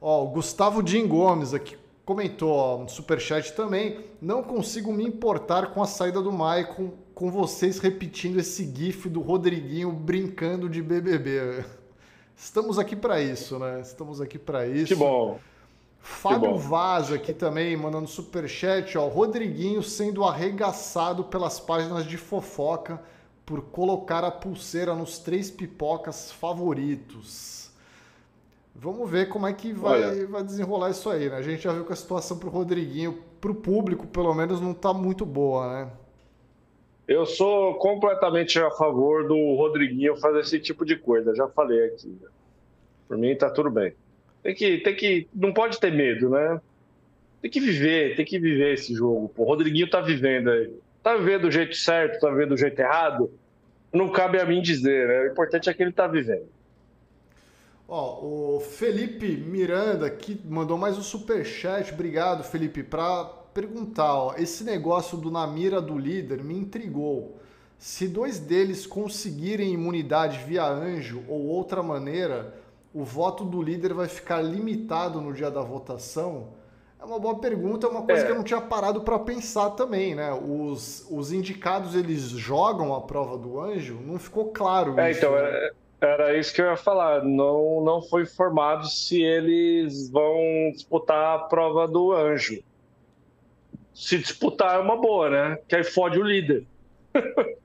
Ó, 0.00 0.24
o 0.24 0.28
Gustavo 0.28 0.86
Jim 0.86 1.06
Gomes 1.06 1.54
aqui 1.54 1.76
comentou, 2.04 2.50
ó, 2.50 2.78
no 2.78 2.88
superchat 2.88 3.52
também. 3.54 4.04
Não 4.20 4.42
consigo 4.42 4.92
me 4.92 5.04
importar 5.04 5.72
com 5.72 5.82
a 5.82 5.86
saída 5.86 6.20
do 6.20 6.32
Maicon, 6.32 6.92
com 7.14 7.30
vocês 7.30 7.78
repetindo 7.78 8.38
esse 8.38 8.64
gif 8.74 9.08
do 9.08 9.20
Rodriguinho 9.20 9.92
brincando 9.92 10.68
de 10.68 10.82
BBB. 10.82 11.64
Estamos 12.36 12.78
aqui 12.78 12.96
para 12.96 13.20
isso, 13.20 13.58
né? 13.58 13.80
Estamos 13.80 14.20
aqui 14.20 14.38
para 14.38 14.66
isso. 14.66 14.86
Que 14.86 14.94
bom. 14.94 15.38
Fábio 16.00 16.56
Vaz 16.56 17.12
aqui 17.12 17.32
também 17.32 17.76
mandando 17.76 18.08
superchat, 18.08 18.96
ó. 18.96 19.06
Rodriguinho 19.06 19.82
sendo 19.82 20.24
arregaçado 20.24 21.24
pelas 21.24 21.60
páginas 21.60 22.04
de 22.04 22.16
fofoca 22.16 23.00
por 23.44 23.62
colocar 23.62 24.24
a 24.24 24.30
pulseira 24.30 24.94
nos 24.94 25.18
três 25.18 25.50
pipocas 25.50 26.32
favoritos. 26.32 27.70
Vamos 28.74 29.10
ver 29.10 29.28
como 29.28 29.46
é 29.46 29.52
que 29.52 29.72
vai, 29.72 30.24
vai 30.24 30.42
desenrolar 30.42 30.90
isso 30.90 31.10
aí, 31.10 31.28
né? 31.28 31.36
A 31.36 31.42
gente 31.42 31.62
já 31.62 31.72
viu 31.72 31.84
que 31.84 31.92
a 31.92 31.96
situação 31.96 32.38
pro 32.38 32.48
Rodriguinho, 32.48 33.22
pro 33.40 33.54
público, 33.54 34.06
pelo 34.06 34.32
menos, 34.32 34.60
não 34.60 34.72
tá 34.72 34.94
muito 34.94 35.26
boa, 35.26 35.68
né? 35.68 35.90
Eu 37.06 37.26
sou 37.26 37.74
completamente 37.74 38.58
a 38.58 38.70
favor 38.70 39.26
do 39.26 39.56
Rodriguinho 39.56 40.16
fazer 40.16 40.40
esse 40.40 40.60
tipo 40.60 40.84
de 40.86 40.96
coisa, 40.96 41.34
já 41.34 41.48
falei 41.48 41.86
aqui. 41.86 42.16
Por 43.08 43.18
mim 43.18 43.36
tá 43.36 43.50
tudo 43.50 43.68
bem. 43.68 43.92
Tem 44.42 44.54
que, 44.54 44.78
tem 44.78 44.96
que, 44.96 45.28
não 45.34 45.52
pode 45.52 45.78
ter 45.78 45.92
medo, 45.92 46.30
né? 46.30 46.60
Tem 47.42 47.50
que 47.50 47.60
viver, 47.60 48.16
tem 48.16 48.24
que 48.24 48.38
viver 48.38 48.74
esse 48.74 48.94
jogo. 48.94 49.32
O 49.36 49.44
Rodriguinho 49.44 49.88
tá 49.88 50.00
vivendo 50.00 50.50
aí. 50.50 50.72
Tá 51.02 51.16
vivendo 51.16 51.42
do 51.42 51.50
jeito 51.50 51.74
certo, 51.76 52.20
tá 52.20 52.30
vivendo 52.30 52.50
do 52.50 52.56
jeito 52.56 52.78
errado. 52.78 53.30
Não 53.92 54.10
cabe 54.10 54.38
a 54.38 54.44
mim 54.44 54.60
dizer, 54.60 55.08
né? 55.08 55.22
O 55.22 55.32
importante 55.32 55.68
é 55.68 55.74
que 55.74 55.82
ele 55.82 55.92
tá 55.92 56.06
vivendo. 56.06 56.48
Ó, 57.88 58.56
o 58.56 58.60
Felipe 58.60 59.26
Miranda 59.26 60.08
que 60.08 60.40
mandou 60.44 60.78
mais 60.78 60.96
um 60.96 61.02
super 61.02 61.44
chat. 61.44 61.92
Obrigado, 61.92 62.44
Felipe, 62.44 62.82
para 62.82 63.24
perguntar, 63.52 64.14
ó, 64.14 64.34
esse 64.36 64.62
negócio 64.62 65.18
do 65.18 65.30
na 65.30 65.46
mira 65.46 65.80
do 65.80 65.98
líder 65.98 66.44
me 66.44 66.54
intrigou. 66.56 67.40
Se 67.78 68.06
dois 68.06 68.38
deles 68.38 68.86
conseguirem 68.86 69.72
imunidade 69.72 70.38
via 70.46 70.66
anjo 70.68 71.24
ou 71.26 71.46
outra 71.46 71.82
maneira, 71.82 72.54
o 72.92 73.04
voto 73.04 73.44
do 73.44 73.62
líder 73.62 73.94
vai 73.94 74.08
ficar 74.08 74.40
limitado 74.42 75.20
no 75.20 75.32
dia 75.32 75.50
da 75.50 75.62
votação? 75.62 76.48
É 77.00 77.04
uma 77.04 77.18
boa 77.18 77.38
pergunta, 77.38 77.86
é 77.86 77.90
uma 77.90 78.02
coisa 78.02 78.22
é. 78.22 78.26
que 78.26 78.32
eu 78.32 78.36
não 78.36 78.44
tinha 78.44 78.60
parado 78.60 79.00
para 79.00 79.18
pensar 79.18 79.70
também, 79.70 80.14
né? 80.14 80.32
Os, 80.32 81.06
os 81.10 81.32
indicados 81.32 81.94
eles 81.94 82.22
jogam 82.22 82.94
a 82.94 83.00
prova 83.00 83.38
do 83.38 83.58
anjo? 83.58 83.98
Não 84.04 84.18
ficou 84.18 84.52
claro 84.52 84.98
é, 85.00 85.10
isso. 85.10 85.20
Então, 85.20 85.32
né? 85.32 85.38
era, 85.38 85.74
era 86.00 86.38
isso 86.38 86.52
que 86.52 86.60
eu 86.60 86.66
ia 86.66 86.76
falar. 86.76 87.24
Não, 87.24 87.82
não 87.82 88.02
foi 88.02 88.22
informado 88.22 88.86
se 88.86 89.22
eles 89.22 90.10
vão 90.10 90.70
disputar 90.72 91.36
a 91.36 91.38
prova 91.44 91.88
do 91.88 92.12
anjo. 92.12 92.62
Se 93.94 94.18
disputar 94.18 94.76
é 94.76 94.78
uma 94.78 94.96
boa, 94.96 95.30
né? 95.30 95.58
Que 95.66 95.76
aí 95.76 95.84
fode 95.84 96.18
o 96.18 96.22
líder. 96.22 96.66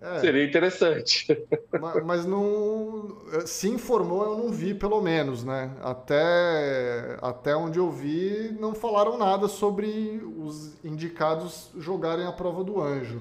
É. 0.00 0.20
Seria 0.20 0.44
interessante. 0.44 1.26
Mas, 1.80 2.04
mas, 2.04 2.26
não. 2.26 3.16
Se 3.44 3.68
informou, 3.68 4.24
eu 4.24 4.38
não 4.38 4.50
vi, 4.50 4.74
pelo 4.74 5.00
menos, 5.00 5.44
né? 5.44 5.70
Até, 5.82 7.16
até 7.20 7.54
onde 7.54 7.78
eu 7.78 7.90
vi, 7.90 8.56
não 8.58 8.74
falaram 8.74 9.18
nada 9.18 9.48
sobre 9.48 10.20
os 10.38 10.82
indicados 10.84 11.70
jogarem 11.78 12.26
a 12.26 12.32
prova 12.32 12.64
do 12.64 12.80
anjo. 12.80 13.20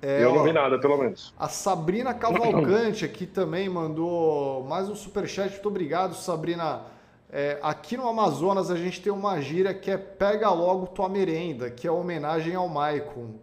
É, 0.00 0.22
eu 0.22 0.34
não 0.34 0.44
vi 0.44 0.52
nada, 0.52 0.78
pelo 0.78 0.96
menos. 0.98 1.34
A 1.38 1.48
Sabrina 1.48 2.14
Cavalcante 2.14 3.04
aqui 3.04 3.26
também 3.26 3.68
mandou 3.68 4.64
mais 4.64 4.88
um 4.88 4.94
superchat. 4.94 5.50
Muito 5.50 5.68
obrigado, 5.68 6.14
Sabrina. 6.14 6.82
É, 7.30 7.58
aqui 7.62 7.96
no 7.96 8.08
Amazonas 8.08 8.70
a 8.70 8.76
gente 8.76 9.02
tem 9.02 9.12
uma 9.12 9.40
gíria 9.40 9.74
que 9.74 9.90
é 9.90 9.96
pega 9.98 10.50
logo 10.50 10.86
tua 10.86 11.08
merenda, 11.08 11.70
que 11.70 11.86
é 11.86 11.90
homenagem 11.90 12.54
ao 12.54 12.68
Maicon. 12.68 13.34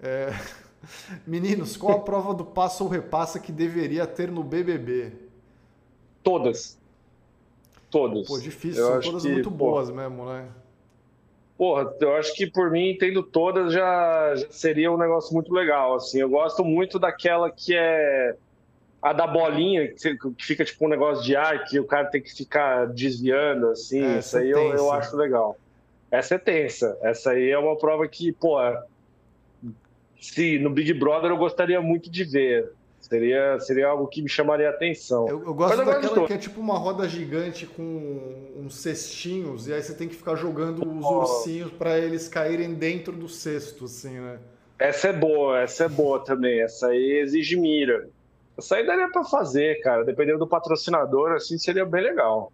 É... 0.00 0.32
Meninos, 1.26 1.76
qual 1.76 1.98
a 1.98 2.00
prova 2.00 2.34
do 2.34 2.44
passo 2.44 2.84
ou 2.84 2.90
repassa 2.90 3.38
que 3.38 3.52
deveria 3.52 4.06
ter 4.06 4.30
no 4.30 4.42
BBB? 4.42 5.12
Todas. 6.22 6.78
Todas. 7.90 8.26
Pô, 8.26 8.38
difícil, 8.38 8.82
eu 8.82 8.88
são 8.88 9.00
todas 9.00 9.22
que, 9.22 9.32
muito 9.32 9.50
boas 9.50 9.90
mesmo, 9.90 10.24
né? 10.26 10.48
Porra, 11.58 11.92
eu 12.00 12.14
acho 12.14 12.34
que 12.34 12.46
por 12.46 12.70
mim, 12.70 12.96
tendo 12.98 13.22
todas, 13.22 13.72
já, 13.72 14.34
já 14.34 14.46
seria 14.50 14.90
um 14.90 14.96
negócio 14.96 15.34
muito 15.34 15.52
legal, 15.52 15.96
assim. 15.96 16.20
Eu 16.20 16.30
gosto 16.30 16.64
muito 16.64 16.98
daquela 16.98 17.50
que 17.50 17.76
é 17.76 18.34
a 19.02 19.12
da 19.12 19.26
bolinha, 19.26 19.88
que 19.88 20.16
fica 20.38 20.64
tipo 20.64 20.86
um 20.86 20.88
negócio 20.88 21.24
de 21.24 21.34
ar, 21.34 21.64
que 21.64 21.80
o 21.80 21.84
cara 21.84 22.06
tem 22.06 22.22
que 22.22 22.34
ficar 22.34 22.86
desviando, 22.86 23.68
assim. 23.68 24.02
É, 24.02 24.18
isso 24.18 24.38
aí 24.38 24.50
eu, 24.50 24.72
eu 24.72 24.92
acho 24.92 25.16
legal. 25.16 25.56
Essa 26.10 26.36
é 26.36 26.38
tensa. 26.38 26.96
Essa 27.02 27.32
aí 27.32 27.50
é 27.50 27.58
uma 27.58 27.76
prova 27.76 28.06
que, 28.08 28.32
pô, 28.32 28.56
se 30.20 30.58
no 30.58 30.70
Big 30.70 30.92
Brother 30.94 31.30
eu 31.30 31.36
gostaria 31.36 31.80
muito 31.80 32.10
de 32.10 32.24
ver. 32.24 32.72
Seria, 33.00 33.58
seria 33.58 33.88
algo 33.88 34.06
que 34.06 34.22
me 34.22 34.28
chamaria 34.28 34.68
a 34.68 34.70
atenção. 34.70 35.26
Eu, 35.26 35.42
eu 35.44 35.54
gosto 35.54 35.84
daquela 35.84 36.26
que 36.26 36.32
é 36.32 36.38
tipo 36.38 36.60
uma 36.60 36.78
roda 36.78 37.08
gigante 37.08 37.66
com 37.66 38.52
uns 38.56 38.76
cestinhos, 38.76 39.66
e 39.66 39.72
aí 39.72 39.82
você 39.82 39.94
tem 39.94 40.06
que 40.06 40.14
ficar 40.14 40.36
jogando 40.36 40.86
os 40.86 41.04
oh. 41.04 41.20
ursinhos 41.20 41.72
para 41.72 41.98
eles 41.98 42.28
caírem 42.28 42.74
dentro 42.74 43.12
do 43.12 43.28
cesto, 43.28 43.86
assim, 43.86 44.20
né? 44.20 44.38
Essa 44.78 45.08
é 45.08 45.12
boa, 45.12 45.60
essa 45.60 45.84
é 45.84 45.88
boa 45.88 46.22
também. 46.24 46.60
Essa 46.62 46.88
aí 46.88 47.20
exige 47.20 47.56
mira. 47.56 48.08
Essa 48.56 48.76
aí 48.76 48.86
daria 48.86 49.08
para 49.08 49.24
fazer, 49.24 49.80
cara. 49.80 50.04
Dependendo 50.04 50.38
do 50.38 50.46
patrocinador, 50.46 51.32
assim, 51.32 51.58
seria 51.58 51.84
bem 51.84 52.02
legal. 52.02 52.52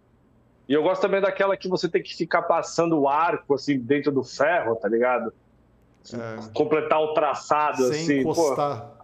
E 0.67 0.73
eu 0.73 0.81
gosto 0.81 1.01
também 1.01 1.21
daquela 1.21 1.55
que 1.55 1.69
você 1.69 1.87
tem 1.87 2.01
que 2.01 2.15
ficar 2.15 2.41
passando 2.41 2.99
o 2.99 3.07
arco, 3.07 3.53
assim, 3.53 3.77
dentro 3.77 4.11
do 4.11 4.23
ferro, 4.23 4.75
tá 4.75 4.87
ligado? 4.89 5.31
É. 6.13 6.53
Completar 6.53 7.01
o 7.01 7.13
traçado, 7.13 7.83
Sem 7.83 8.01
assim. 8.01 8.19
Encostar. 8.19 8.81
Pô, 8.81 8.97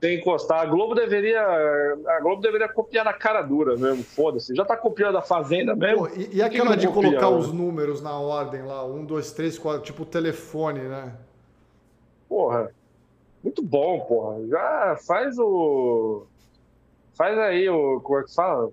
sem 0.00 0.18
encostar. 0.18 0.60
A 0.60 0.66
Globo 0.66 0.94
deveria. 0.94 1.42
A 1.42 2.20
Globo 2.20 2.40
deveria 2.40 2.68
copiar 2.68 3.04
na 3.04 3.12
cara 3.12 3.42
dura 3.42 3.76
mesmo, 3.76 4.02
foda-se. 4.02 4.54
Já 4.54 4.64
tá 4.64 4.76
copiando 4.76 5.18
a 5.18 5.22
Fazenda 5.22 5.76
mesmo. 5.76 6.08
Pô, 6.08 6.14
e, 6.16 6.36
e 6.36 6.42
aquela 6.42 6.76
de 6.76 6.86
copia, 6.86 7.10
colocar 7.10 7.30
né? 7.30 7.36
os 7.36 7.52
números 7.52 8.02
na 8.02 8.18
ordem 8.18 8.62
lá, 8.62 8.84
um, 8.84 9.04
dois, 9.04 9.32
três, 9.32 9.58
quatro, 9.58 9.82
tipo 9.82 10.04
telefone, 10.04 10.80
né? 10.80 11.12
Porra. 12.28 12.72
Muito 13.42 13.62
bom, 13.62 14.00
porra. 14.00 14.46
Já 14.46 14.98
faz 15.06 15.38
o. 15.38 16.26
Faz 17.14 17.38
aí 17.38 17.68
o. 17.68 18.00
Como 18.00 18.18
é 18.18 18.24
que 18.24 18.34
fala? 18.34 18.70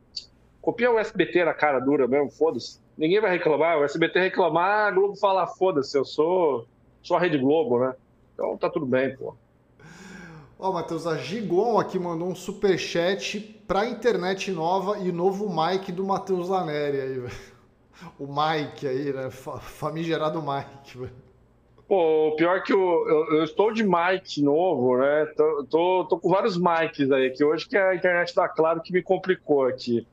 Copia 0.61 0.91
o 0.91 0.99
SBT 0.99 1.45
na 1.45 1.53
cara 1.53 1.79
dura 1.79 2.07
mesmo, 2.07 2.29
foda-se. 2.29 2.79
Ninguém 2.97 3.21
vai 3.21 3.31
reclamar. 3.31 3.79
O 3.79 3.83
SBT 3.83 4.19
reclamar, 4.19 4.87
a 4.87 4.91
Globo 4.91 5.15
fala, 5.15 5.47
foda-se, 5.47 5.97
eu 5.97 6.03
sou, 6.03 6.65
sou 7.07 7.15
a 7.15 7.19
Rede 7.19 7.37
Globo, 7.37 7.79
né? 7.79 7.95
Então 8.33 8.57
tá 8.57 8.69
tudo 8.69 8.85
bem, 8.85 9.15
pô. 9.15 9.33
Ó, 10.59 10.71
Matheus, 10.71 11.07
a 11.07 11.15
Gigon 11.15 11.79
aqui 11.79 11.97
mandou 11.97 12.27
um 12.27 12.35
superchat 12.35 13.39
pra 13.67 13.87
internet 13.87 14.51
nova 14.51 14.99
e 14.99 15.11
novo 15.11 15.47
mic 15.49 15.91
do 15.91 16.03
Matheus 16.03 16.49
Laneri 16.49 16.99
aí, 16.99 17.19
velho. 17.19 17.57
O 18.19 18.27
Mike 18.27 18.87
aí, 18.87 19.11
né? 19.11 19.29
Famigerado 19.31 20.39
Mike, 20.39 20.97
velho. 20.99 21.27
Pô, 21.87 22.35
pior 22.37 22.61
que 22.61 22.73
eu, 22.73 22.79
eu, 22.79 23.37
eu, 23.37 23.43
estou 23.43 23.71
de 23.71 23.83
mic 23.83 24.41
novo, 24.41 24.97
né? 24.97 25.25
Tô, 25.37 25.65
tô, 25.69 26.05
tô, 26.05 26.19
com 26.19 26.29
vários 26.29 26.57
mics 26.57 27.09
aí, 27.11 27.31
que 27.31 27.43
hoje 27.43 27.67
que 27.67 27.77
é 27.77 27.89
a 27.89 27.95
internet 27.95 28.35
da 28.35 28.47
Claro 28.47 28.81
que 28.81 28.91
me 28.91 29.01
complicou 29.01 29.65
aqui. 29.65 30.05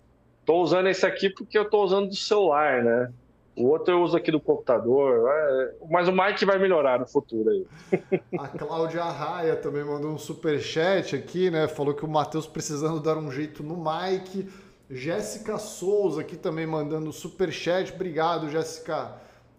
Tô 0.46 0.62
usando 0.62 0.88
esse 0.88 1.04
aqui 1.04 1.28
porque 1.28 1.58
eu 1.58 1.68
tô 1.68 1.82
usando 1.82 2.08
do 2.08 2.16
celular, 2.16 2.82
né? 2.84 3.12
O 3.56 3.68
outro 3.68 3.94
eu 3.94 4.02
uso 4.02 4.16
aqui 4.16 4.32
do 4.32 4.40
computador, 4.40 5.28
é... 5.30 5.74
mas 5.88 6.08
o 6.08 6.12
mic 6.12 6.44
vai 6.44 6.58
melhorar 6.58 6.98
no 6.98 7.06
futuro 7.06 7.50
aí. 7.50 7.66
A 8.38 8.48
Cláudia 8.48 9.02
Arraia 9.02 9.56
também 9.56 9.84
mandou 9.84 10.10
um 10.10 10.18
super 10.18 10.60
chat 10.60 11.14
aqui, 11.14 11.50
né? 11.50 11.68
Falou 11.68 11.94
que 11.94 12.04
o 12.04 12.08
Matheus 12.08 12.46
precisando 12.46 13.00
dar 13.00 13.16
um 13.16 13.30
jeito 13.30 13.62
no 13.62 13.76
mic. 13.76 14.48
Jéssica 14.90 15.56
Souza 15.58 16.20
aqui 16.20 16.36
também 16.36 16.66
mandando 16.66 17.12
super 17.12 17.52
chat. 17.52 17.92
Obrigado, 17.92 18.50
Jéssica 18.50 19.14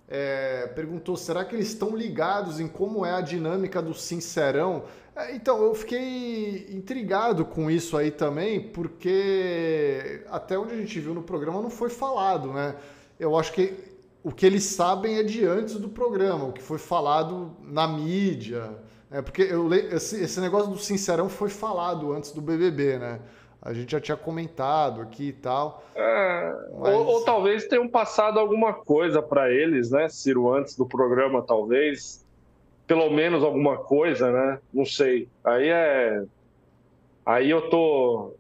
é, 0.08 0.68
perguntou: 0.68 1.16
será 1.18 1.44
que 1.44 1.56
eles 1.56 1.70
estão 1.70 1.96
ligados 1.96 2.60
em 2.60 2.68
como 2.68 3.06
é 3.06 3.14
a 3.14 3.22
dinâmica 3.22 3.82
do 3.82 3.94
Sincerão? 3.94 4.84
É, 5.16 5.34
então, 5.34 5.64
eu 5.64 5.74
fiquei 5.74 6.68
intrigado 6.72 7.46
com 7.46 7.72
isso 7.72 7.98
aí 7.98 8.12
também, 8.12 8.60
porque 8.60 10.24
até 10.30 10.58
onde 10.58 10.74
a 10.74 10.78
gente 10.78 11.00
viu 11.00 11.14
no 11.14 11.24
programa 11.24 11.62
não 11.62 11.70
foi 11.70 11.90
falado, 11.90 12.52
né? 12.52 12.76
Eu 13.20 13.38
acho 13.38 13.54
que 13.54 13.74
o 14.24 14.32
que 14.32 14.46
eles 14.46 14.64
sabem 14.64 15.18
é 15.18 15.24
de 15.24 15.46
antes 15.46 15.76
do 15.76 15.90
programa, 15.90 16.46
o 16.46 16.54
que 16.54 16.62
foi 16.62 16.78
falado 16.78 17.56
na 17.62 17.88
mídia. 17.88 18.72
É, 19.12 19.22
porque 19.22 19.44
eu, 19.44 19.72
esse, 19.74 20.22
esse 20.22 20.40
negócio 20.42 20.72
do 20.72 20.78
Sincerão 20.78 21.30
foi 21.30 21.50
falado 21.50 22.12
antes 22.12 22.32
do 22.32 22.42
BBB, 22.42 22.98
né? 22.98 23.20
a 23.66 23.74
gente 23.74 23.94
já 23.94 24.00
tinha 24.00 24.16
comentado 24.16 25.02
aqui 25.02 25.30
e 25.30 25.34
tal. 25.34 25.84
É, 25.96 26.56
mas... 26.78 26.94
ou, 26.94 27.06
ou, 27.08 27.26
talvez 27.26 27.66
tenham 27.66 27.88
passado 27.88 28.40
alguma 28.40 28.72
coisa 28.72 29.24
para 29.24 29.52
eles, 29.52 29.90
né, 29.90 30.08
Ciro, 30.08 30.54
antes 30.54 30.78
do 30.78 30.86
programa, 30.86 31.42
talvez. 31.42 32.24
Pelo 32.86 33.10
menos 33.10 33.44
alguma 33.44 33.78
coisa, 33.78 34.32
né? 34.32 34.60
Não 34.72 34.86
sei. 34.86 35.28
Aí 35.44 35.70
é. 35.70 36.24
Aí 37.26 37.50
eu 37.50 37.68
tô. 37.72 38.36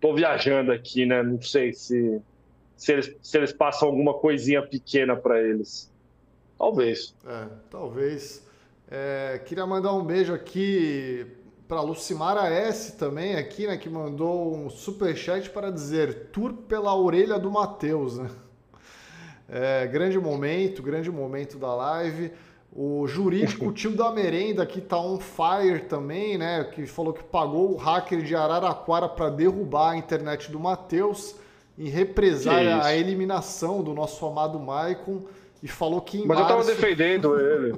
tô 0.00 0.14
viajando 0.14 0.70
aqui, 0.70 1.04
né? 1.04 1.20
Não 1.24 1.42
sei 1.42 1.72
se. 1.72 2.22
Se 2.80 2.92
eles, 2.92 3.14
se 3.22 3.36
eles 3.36 3.52
passam 3.52 3.88
alguma 3.88 4.14
coisinha 4.14 4.66
pequena 4.66 5.14
para 5.14 5.38
eles. 5.38 5.92
Talvez. 6.56 7.14
É, 7.26 7.46
talvez. 7.68 8.42
É, 8.90 9.38
queria 9.44 9.66
mandar 9.66 9.92
um 9.92 10.02
beijo 10.02 10.32
aqui 10.32 11.26
para 11.68 11.82
Lucimara 11.82 12.48
S 12.48 12.96
também 12.96 13.36
aqui, 13.36 13.66
né, 13.66 13.76
que 13.76 13.90
mandou 13.90 14.56
um 14.56 14.70
super 14.70 15.14
chat 15.14 15.50
para 15.50 15.70
dizer 15.70 16.30
tour 16.32 16.54
pela 16.54 16.96
orelha 16.96 17.38
do 17.38 17.50
Matheus, 17.50 18.16
né? 18.16 18.30
É, 19.46 19.86
grande 19.86 20.18
momento, 20.18 20.82
grande 20.82 21.10
momento 21.10 21.58
da 21.58 21.74
live. 21.74 22.32
O 22.72 23.06
jurídico 23.06 23.70
tio 23.76 23.94
da 23.94 24.10
merenda 24.10 24.64
que 24.64 24.80
tá 24.80 24.98
on 24.98 25.20
fire 25.20 25.80
também, 25.80 26.38
né? 26.38 26.64
Que 26.64 26.86
falou 26.86 27.12
que 27.12 27.24
pagou 27.24 27.74
o 27.74 27.76
hacker 27.76 28.22
de 28.22 28.34
Araraquara 28.34 29.06
para 29.06 29.28
derrubar 29.28 29.90
a 29.90 29.96
internet 29.98 30.50
do 30.50 30.58
Matheus 30.58 31.36
em 31.80 31.88
represália 31.88 32.82
a 32.84 32.94
eliminação 32.94 33.82
do 33.82 33.94
nosso 33.94 34.24
amado 34.26 34.60
Maicon 34.60 35.22
e 35.62 35.66
falou 35.66 36.02
que 36.02 36.18
em 36.18 36.26
Mas 36.26 36.38
março... 36.38 36.42
eu 36.42 36.56
tava 36.58 36.64
defendendo 36.68 37.40
ele. 37.40 37.70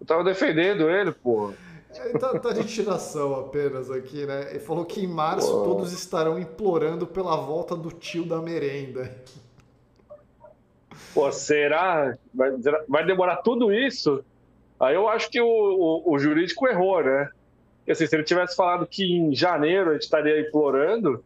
Eu 0.00 0.06
tava 0.06 0.24
defendendo 0.24 0.88
ele, 0.88 1.12
pô. 1.12 1.52
Ele 1.94 2.18
tá, 2.18 2.38
tá, 2.38 2.52
de 2.52 2.64
tiração 2.64 3.34
apenas 3.34 3.90
aqui, 3.90 4.24
né? 4.24 4.48
Ele 4.50 4.60
falou 4.60 4.86
que 4.86 5.04
em 5.04 5.06
março 5.06 5.52
Uou. 5.52 5.64
todos 5.64 5.92
estarão 5.92 6.38
implorando 6.38 7.06
pela 7.06 7.36
volta 7.36 7.76
do 7.76 7.90
tio 7.90 8.24
da 8.24 8.40
merenda. 8.40 9.14
Pô, 11.12 11.30
será? 11.30 12.16
Vai, 12.32 12.52
vai 12.88 13.04
demorar 13.04 13.36
tudo 13.38 13.70
isso? 13.70 14.24
Aí 14.78 14.94
eu 14.94 15.06
acho 15.06 15.28
que 15.28 15.40
o, 15.40 15.46
o, 15.46 16.14
o 16.14 16.18
jurídico 16.18 16.66
errou, 16.66 17.04
né? 17.04 17.28
Porque 17.78 17.92
assim, 17.92 18.06
se 18.06 18.16
ele 18.16 18.24
tivesse 18.24 18.56
falado 18.56 18.86
que 18.86 19.04
em 19.04 19.34
janeiro 19.34 19.90
a 19.90 19.92
gente 19.94 20.04
estaria 20.04 20.40
implorando, 20.40 21.22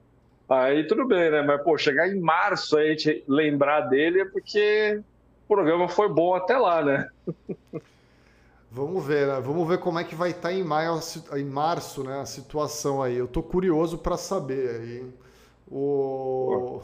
aí 0.49 0.87
tudo 0.87 1.07
bem, 1.07 1.31
né? 1.31 1.43
Mas, 1.43 1.63
pô, 1.63 1.77
chegar 1.79 2.09
em 2.09 2.21
março 2.21 2.77
a 2.77 2.85
gente 2.85 3.25
lembrar 3.27 3.83
dele 3.83 4.21
é 4.21 4.25
porque 4.25 5.01
o 5.45 5.49
programa 5.49 5.89
foi 5.89 6.09
bom 6.09 6.35
até 6.35 6.57
lá, 6.57 6.85
né? 6.85 7.09
Vamos 8.71 9.07
ver, 9.07 9.29
né? 9.29 9.41
Vamos 9.41 9.69
ver 9.69 9.79
como 9.79 9.99
é 9.99 10.05
que 10.05 10.15
vai 10.15 10.31
estar 10.31 10.49
tá 10.49 10.53
em, 10.53 10.65
maio, 10.65 10.99
em 11.37 11.45
março, 11.45 12.03
né? 12.03 12.21
A 12.21 12.27
situação 12.27 13.03
aí. 13.03 13.17
Eu 13.17 13.29
tô 13.29 13.43
curioso 13.43 13.99
para 13.99 14.17
saber 14.17 14.81
aí. 14.81 15.07
O 15.71 16.81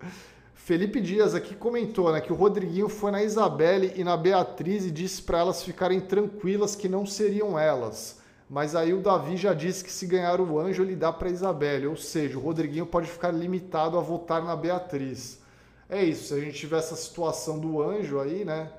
Felipe 0.54 1.00
Dias 1.00 1.34
aqui 1.34 1.54
comentou, 1.54 2.12
né, 2.12 2.20
que 2.20 2.32
o 2.32 2.36
Rodriguinho 2.36 2.88
foi 2.88 3.10
na 3.10 3.22
Isabelle 3.22 3.92
e 3.96 4.04
na 4.04 4.16
Beatriz 4.16 4.84
e 4.84 4.90
disse 4.90 5.20
para 5.22 5.38
elas 5.38 5.62
ficarem 5.62 6.00
tranquilas 6.00 6.76
que 6.76 6.88
não 6.88 7.04
seriam 7.04 7.58
elas. 7.58 8.19
Mas 8.50 8.74
aí 8.74 8.92
o 8.92 9.00
Davi 9.00 9.36
já 9.36 9.54
disse 9.54 9.84
que 9.84 9.92
se 9.92 10.04
ganhar 10.06 10.40
o 10.40 10.58
anjo 10.58 10.82
ele 10.82 10.96
dá 10.96 11.12
para 11.12 11.30
Isabelle, 11.30 11.86
ou 11.86 11.96
seja, 11.96 12.36
o 12.36 12.40
Rodriguinho 12.40 12.84
pode 12.84 13.08
ficar 13.08 13.30
limitado 13.30 13.96
a 13.96 14.00
votar 14.00 14.42
na 14.42 14.56
Beatriz. 14.56 15.40
É 15.88 16.02
isso, 16.02 16.28
se 16.28 16.34
a 16.34 16.40
gente 16.40 16.58
tiver 16.58 16.78
essa 16.78 16.96
situação 16.96 17.60
do 17.60 17.80
anjo 17.80 18.18
aí, 18.18 18.44
né? 18.44 18.72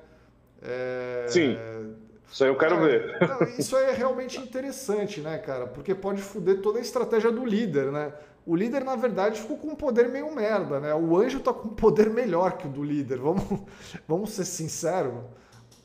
É... 0.60 1.24
Sim. 1.26 1.56
Isso 2.30 2.44
aí 2.44 2.50
eu 2.50 2.56
quero 2.56 2.74
é, 2.76 2.80
ver. 2.80 3.54
Isso 3.58 3.74
aí 3.74 3.86
é 3.86 3.92
realmente 3.92 4.38
interessante, 4.38 5.22
né, 5.22 5.38
cara? 5.38 5.66
Porque 5.66 5.94
pode 5.94 6.20
foder 6.20 6.60
toda 6.60 6.78
a 6.78 6.82
estratégia 6.82 7.32
do 7.32 7.44
líder, 7.44 7.90
né? 7.90 8.12
O 8.44 8.54
líder, 8.54 8.84
na 8.84 8.96
verdade, 8.96 9.40
ficou 9.40 9.56
com 9.56 9.68
um 9.68 9.74
poder 9.74 10.08
meio 10.08 10.34
merda, 10.34 10.80
né? 10.80 10.94
O 10.94 11.16
anjo 11.16 11.40
tá 11.40 11.52
com 11.52 11.68
um 11.68 11.74
poder 11.74 12.10
melhor 12.10 12.58
que 12.58 12.66
o 12.66 12.70
do 12.70 12.84
líder. 12.84 13.18
Vamos, 13.18 13.44
vamos 14.06 14.30
ser 14.32 14.44
sinceros. 14.44 15.14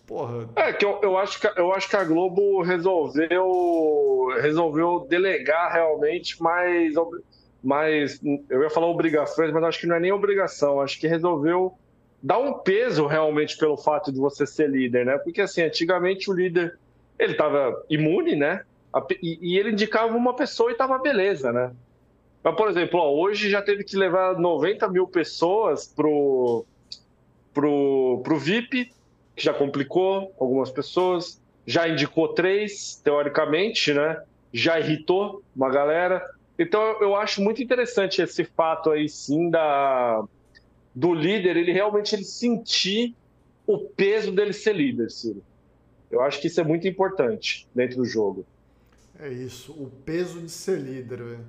Porra. 0.08 0.50
É, 0.56 0.72
que 0.72 0.86
eu, 0.86 1.00
eu, 1.04 1.18
acho 1.18 1.40
que, 1.40 1.60
eu 1.60 1.74
acho 1.74 1.90
que 1.90 1.96
a 1.98 2.04
Globo 2.04 2.62
resolveu, 2.62 4.30
resolveu 4.42 5.06
delegar 5.08 5.74
realmente 5.74 6.42
mais, 6.42 6.94
mais. 7.62 8.20
Eu 8.50 8.64
ia 8.64 8.70
falar 8.70 8.88
obrigações, 8.88 9.52
mas 9.52 9.64
acho 9.66 9.80
que 9.82 9.86
não 9.86 9.98
é 9.98 10.00
nem 10.00 10.14
obrigação. 10.14 10.80
Acho 10.80 10.98
que 10.98 11.08
resolveu 11.08 11.78
dá 12.22 12.38
um 12.38 12.54
peso 12.54 13.06
realmente 13.06 13.58
pelo 13.58 13.78
fato 13.78 14.12
de 14.12 14.20
você 14.20 14.46
ser 14.46 14.70
líder, 14.70 15.06
né? 15.06 15.18
Porque 15.18 15.42
assim, 15.42 15.62
antigamente 15.62 16.30
o 16.30 16.34
líder 16.34 16.78
ele 17.20 17.34
estava 17.34 17.84
imune, 17.90 18.36
né? 18.36 18.64
E, 19.22 19.54
e, 19.54 19.60
ele 19.60 19.72
indicava 19.72 20.16
uma 20.16 20.36
pessoa 20.36 20.70
e 20.70 20.74
estava 20.74 20.98
beleza, 20.98 21.52
né? 21.52 21.72
Mas, 22.44 22.56
por 22.56 22.70
exemplo, 22.70 23.00
ó, 23.00 23.14
hoje 23.14 23.50
já 23.50 23.62
teve 23.62 23.84
que 23.84 23.96
levar 23.96 24.40
90 24.40 24.88
mil 24.90 25.08
pessoas 25.08 25.86
pro, 25.88 26.66
pro, 27.54 28.22
pro 28.24 28.38
VIP, 28.38 28.92
que 29.38 29.44
já 29.44 29.54
complicou 29.54 30.34
algumas 30.40 30.72
pessoas, 30.72 31.40
já 31.66 31.88
indicou 31.88 32.30
três, 32.30 33.00
teoricamente, 33.04 33.94
né? 33.94 34.20
Já 34.52 34.80
irritou 34.80 35.44
uma 35.56 35.70
galera. 35.70 36.26
Então 36.58 36.82
eu 37.00 37.16
acho 37.16 37.40
muito 37.42 37.62
interessante 37.62 38.20
esse 38.20 38.44
fato 38.44 38.90
aí 38.90 39.08
sim 39.08 39.52
da, 39.52 40.24
do 40.94 41.14
líder, 41.14 41.56
ele 41.56 41.72
realmente 41.72 42.16
ele 42.16 42.24
sentir 42.24 43.14
o 43.68 43.78
peso 43.78 44.32
dele 44.32 44.54
ser 44.54 44.76
líder, 44.76 45.12
Ciro. 45.12 45.44
Eu 46.10 46.22
acho 46.22 46.42
que 46.42 46.48
isso 46.48 46.60
é 46.60 46.64
muito 46.64 46.88
importante 46.88 47.68
dentro 47.76 47.98
do 47.98 48.06
jogo. 48.06 48.44
É 49.20 49.30
isso, 49.30 49.72
o 49.72 49.90
peso 50.06 50.40
de 50.40 50.52
ser 50.52 50.80
líder. 50.80 51.40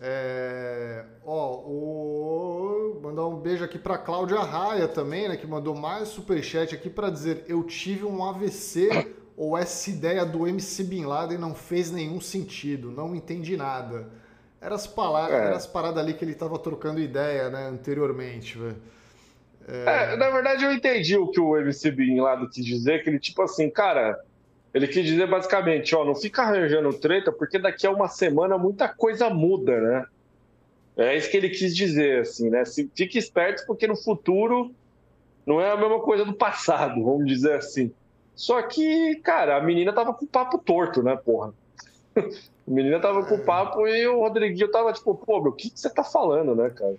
É... 0.00 1.04
Ó, 1.24 1.60
o... 1.60 3.00
mandar 3.02 3.26
um 3.26 3.36
beijo 3.36 3.64
aqui 3.64 3.78
para 3.78 3.96
Cláudia 3.96 4.40
Raia 4.40 4.86
também, 4.86 5.28
né, 5.28 5.36
que 5.36 5.46
mandou 5.46 5.74
mais 5.74 6.08
superchat 6.08 6.74
aqui 6.74 6.90
para 6.90 7.08
dizer: 7.08 7.44
"Eu 7.48 7.62
tive 7.62 8.04
um 8.04 8.22
AVC 8.22 9.14
ou 9.36 9.56
essa 9.56 9.88
ideia 9.88 10.24
do 10.24 10.46
MC 10.46 10.84
Bin 10.84 11.06
Laden 11.06 11.38
não 11.38 11.54
fez 11.54 11.90
nenhum 11.90 12.20
sentido, 12.20 12.90
não 12.90 13.14
entendi 13.14 13.56
nada". 13.56 14.08
Eram 14.60 14.76
as, 14.76 14.86
palavras, 14.86 15.40
é. 15.40 15.52
as 15.52 15.66
paradas 15.66 16.02
ali 16.02 16.14
que 16.14 16.24
ele 16.24 16.34
tava 16.34 16.58
trocando 16.58 17.00
ideia, 17.00 17.50
né, 17.50 17.68
anteriormente, 17.68 18.58
velho. 18.58 18.76
É... 19.66 20.12
É, 20.12 20.16
na 20.16 20.30
verdade, 20.30 20.64
eu 20.64 20.72
entendi 20.72 21.16
o 21.16 21.28
que 21.28 21.40
o 21.40 21.56
MC 21.56 21.90
Bin 21.90 22.20
lá 22.20 22.46
quis 22.48 22.64
dizer, 22.64 23.02
que 23.02 23.10
ele, 23.10 23.18
tipo 23.18 23.42
assim, 23.42 23.70
cara, 23.70 24.18
ele 24.74 24.88
quis 24.88 25.04
dizer 25.04 25.28
basicamente, 25.28 25.94
ó, 25.94 26.04
não 26.04 26.16
fica 26.16 26.42
arranjando 26.42 26.92
treta, 26.98 27.30
porque 27.30 27.60
daqui 27.60 27.86
a 27.86 27.92
uma 27.92 28.08
semana 28.08 28.58
muita 28.58 28.88
coisa 28.88 29.30
muda, 29.30 29.80
né? 29.80 30.06
É 30.96 31.16
isso 31.16 31.30
que 31.30 31.36
ele 31.36 31.48
quis 31.48 31.74
dizer, 31.74 32.22
assim, 32.22 32.50
né? 32.50 32.64
Fique 32.66 33.16
esperto, 33.16 33.64
porque 33.66 33.86
no 33.86 33.96
futuro 33.96 34.72
não 35.46 35.60
é 35.60 35.70
a 35.70 35.76
mesma 35.76 36.00
coisa 36.00 36.24
do 36.24 36.34
passado, 36.34 37.02
vamos 37.04 37.26
dizer 37.26 37.54
assim. 37.54 37.92
Só 38.34 38.60
que, 38.62 39.14
cara, 39.22 39.56
a 39.56 39.60
menina 39.60 39.92
tava 39.92 40.12
com 40.12 40.24
o 40.24 40.28
papo 40.28 40.58
torto, 40.58 41.04
né, 41.04 41.16
porra? 41.16 41.54
a 42.16 42.20
menina 42.66 42.98
tava 42.98 43.24
com 43.24 43.36
o 43.36 43.44
papo 43.44 43.86
e 43.86 44.06
o 44.08 44.20
Rodriguinho 44.20 44.70
tava 44.70 44.92
tipo, 44.92 45.14
pô, 45.14 45.40
meu, 45.40 45.52
o 45.52 45.54
que, 45.54 45.70
que 45.70 45.78
você 45.78 45.88
tá 45.88 46.02
falando, 46.02 46.52
né, 46.56 46.68
cara? 46.70 46.96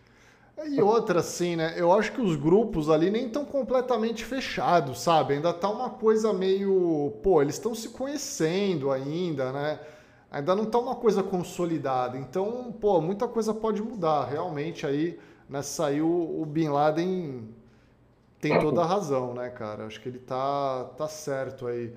E 0.64 0.82
outra, 0.82 1.20
assim, 1.20 1.56
né? 1.56 1.74
Eu 1.78 1.92
acho 1.92 2.12
que 2.14 2.22
os 2.22 2.36
grupos 2.36 2.90
ali 2.90 3.12
nem 3.12 3.28
estão 3.28 3.44
completamente 3.46 4.24
fechados, 4.24 5.00
sabe? 5.02 5.34
Ainda 5.34 5.54
tá 5.54 5.70
uma 5.70 5.90
coisa 5.90 6.32
meio. 6.34 7.14
Pô, 7.22 7.42
eles 7.42 7.56
estão 7.56 7.76
se 7.76 7.90
conhecendo 7.90 8.92
ainda, 8.92 9.52
né? 9.52 9.80
Ainda 10.32 10.56
não 10.56 10.66
tá 10.66 10.80
uma 10.80 10.96
coisa 10.96 11.22
consolidada. 11.22 12.18
Então, 12.18 12.74
pô, 12.80 13.02
muita 13.02 13.28
coisa 13.28 13.54
pode 13.54 13.82
mudar. 13.82 14.26
Realmente 14.26 14.86
aí, 14.86 15.20
né, 15.50 15.62
saiu 15.62 16.08
o 16.08 16.46
Bin 16.46 16.70
Laden 16.70 17.50
tem 18.40 18.60
toda 18.60 18.82
a 18.82 18.86
razão, 18.86 19.34
né, 19.34 19.50
cara? 19.50 19.86
Acho 19.86 20.00
que 20.02 20.10
ele 20.10 20.20
tá, 20.20 20.86
tá 20.98 21.08
certo 21.08 21.68
aí. 21.68 21.94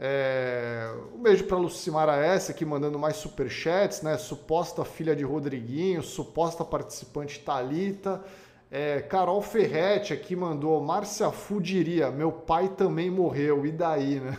É, 0.00 0.94
um 1.12 1.18
beijo 1.20 1.42
para 1.44 1.56
Lucimara 1.56 2.24
S 2.24 2.52
aqui 2.52 2.64
mandando 2.64 2.96
mais 2.98 3.16
superchats, 3.16 4.00
né? 4.02 4.16
Suposta 4.16 4.84
filha 4.84 5.16
de 5.16 5.24
Rodriguinho, 5.24 6.02
suposta 6.02 6.64
participante 6.64 7.40
Talita. 7.40 8.22
É, 8.70 9.00
Carol 9.00 9.42
Ferretti 9.42 10.12
aqui 10.12 10.36
mandou, 10.36 10.80
Márcia 10.80 11.32
Fu 11.32 11.60
diria, 11.60 12.10
meu 12.10 12.30
pai 12.30 12.68
também 12.68 13.10
morreu, 13.10 13.66
e 13.66 13.72
daí, 13.72 14.20
né? 14.20 14.36